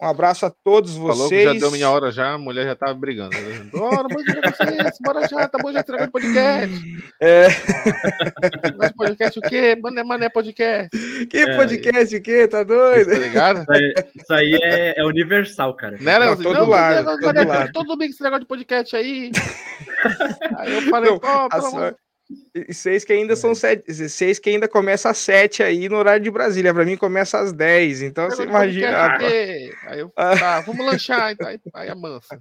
Um 0.00 0.06
abraço 0.06 0.46
a 0.46 0.50
todos 0.50 0.94
vocês. 0.96 1.44
Falou 1.44 1.54
que 1.54 1.60
já 1.60 1.66
deu 1.66 1.70
minha 1.70 1.90
hora 1.90 2.10
já, 2.10 2.32
a 2.32 2.38
mulher 2.38 2.64
já 2.64 2.74
tava 2.74 2.94
brigando. 2.94 3.36
Bora, 3.72 4.08
bora, 4.08 4.08
vocês, 4.08 4.98
bora 5.00 5.28
já, 5.28 5.48
tá 5.48 5.58
bom, 5.58 5.70
já 5.70 5.80
entregou 5.80 6.06
o 6.06 6.10
podcast. 6.10 6.84
É, 7.20 7.46
Nosso 8.76 8.94
podcast 8.94 9.38
o 9.38 9.42
quê? 9.42 9.78
Mané, 9.82 10.02
mané 10.02 10.28
podcast. 10.30 10.90
que 11.26 11.36
É, 11.38 11.56
podcast 11.56 12.16
o 12.16 12.22
quê? 12.22 12.48
Tá 12.48 12.62
doido? 12.62 13.10
Tá 13.10 13.18
ligado? 13.18 13.60
Isso 13.62 13.72
aí, 13.72 13.94
isso 14.16 14.32
aí 14.32 14.58
é, 14.62 15.00
é 15.00 15.04
universal, 15.04 15.74
cara. 15.74 15.98
Né, 16.00 16.18
Léo? 16.18 16.36
Não, 16.36 16.42
todo 16.42 16.58
Não, 16.58 16.68
lado, 16.68 16.94
esse 16.94 17.04
negócio- 17.04 17.20
todo 17.34 17.48
lado. 17.48 17.72
Todo 17.72 17.86
domingo 17.86 18.12
esse 18.12 18.22
negócio 18.22 18.40
de 18.40 18.46
podcast 18.48 18.96
aí. 18.96 19.30
Aí 20.56 20.74
eu 20.74 20.82
falei, 20.82 21.10
Não, 21.10 21.18
pô, 21.18 21.48
pelo 21.48 21.66
amor 21.66 21.96
E 22.54 22.74
seis 22.74 23.04
que 23.04 23.12
ainda 23.12 23.36
são 23.36 23.54
sete. 23.54 23.92
Seis 24.08 24.38
que 24.40 24.50
ainda 24.50 24.66
começa 24.66 25.08
às 25.10 25.18
sete 25.18 25.62
aí 25.62 25.88
no 25.88 25.96
horário 25.96 26.22
de 26.24 26.30
Brasília. 26.30 26.74
Pra 26.74 26.84
mim 26.84 26.96
começa 26.96 27.38
às 27.38 27.52
dez. 27.52 28.02
Então 28.02 28.28
você 28.28 28.42
imagina. 28.42 29.16
Aí 29.16 30.00
eu, 30.00 30.08
tá, 30.10 30.60
vamos 30.62 30.84
lanchar. 30.84 31.30
então, 31.32 31.46
Aí, 31.46 31.60
aí 31.74 31.88
a 31.88 31.94
mansa. 31.94 32.40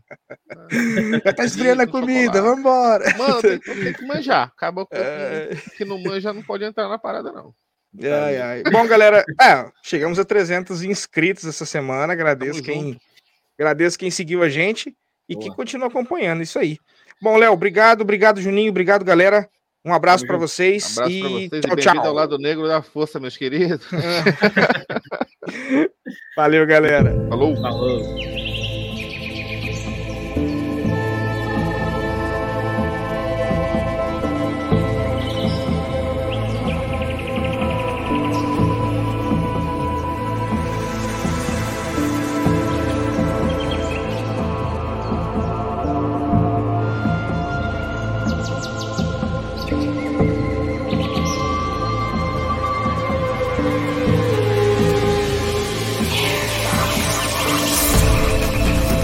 Já 1.24 1.34
tá 1.34 1.46
esfriando 1.46 1.84
a 1.84 1.86
Com 1.86 2.00
comida, 2.00 2.34
chocolate. 2.40 2.56
vambora. 2.56 3.18
Mano, 3.18 3.42
tem, 3.42 3.60
tem 3.60 3.94
que 3.94 4.06
manjar. 4.08 4.52
Acabou 4.56 4.88
que, 4.88 4.96
É, 4.98 5.50
que 5.78 5.86
não 5.86 6.00
manja 6.02 6.34
não 6.34 6.42
pode 6.42 6.64
entrar 6.64 6.88
na 6.90 6.98
parada, 6.98 7.32
não. 7.32 7.54
ai, 8.02 8.38
ai. 8.42 8.64
Bom, 8.72 8.88
galera, 8.88 9.24
é, 9.40 9.70
chegamos 9.84 10.18
a 10.18 10.26
300 10.26 10.84
inscritos 10.84 11.46
essa 11.46 11.66
semana. 11.66 12.12
Agradeço 12.14 12.64
Tamo 12.64 12.74
quem, 12.74 13.00
agradeço 13.60 14.00
quem 14.00 14.10
seguiu 14.10 14.42
a 14.42 14.50
gente 14.50 14.96
e 15.30 15.36
que 15.36 15.46
Boa. 15.46 15.56
continua 15.56 15.88
acompanhando 15.90 16.42
isso 16.42 16.58
aí. 16.58 16.80
Bom, 17.22 17.38
Léo, 17.38 17.54
obrigado, 17.54 18.02
obrigado, 18.02 18.42
Juninho, 18.42 18.72
obrigado, 18.72 19.06
galera. 19.06 19.48
Um 19.86 19.94
abraço 19.94 20.26
para 20.26 20.36
vocês 20.36 20.98
Abraço 20.98 21.14
e 21.14 21.20
pra 21.20 21.30
vocês 21.30 21.50
tchau, 21.50 21.56
e 21.56 21.76
bem-vindo 21.76 21.82
tchau. 21.82 22.08
ao 22.08 22.14
lado 22.14 22.40
negro 22.40 22.68
da 22.68 22.82
força, 22.82 23.20
meus 23.20 23.38
queridos. 23.38 23.86
Valeu, 26.36 26.66
galera. 26.66 27.14
Falou. 27.30 27.56
Falou. 27.58 28.02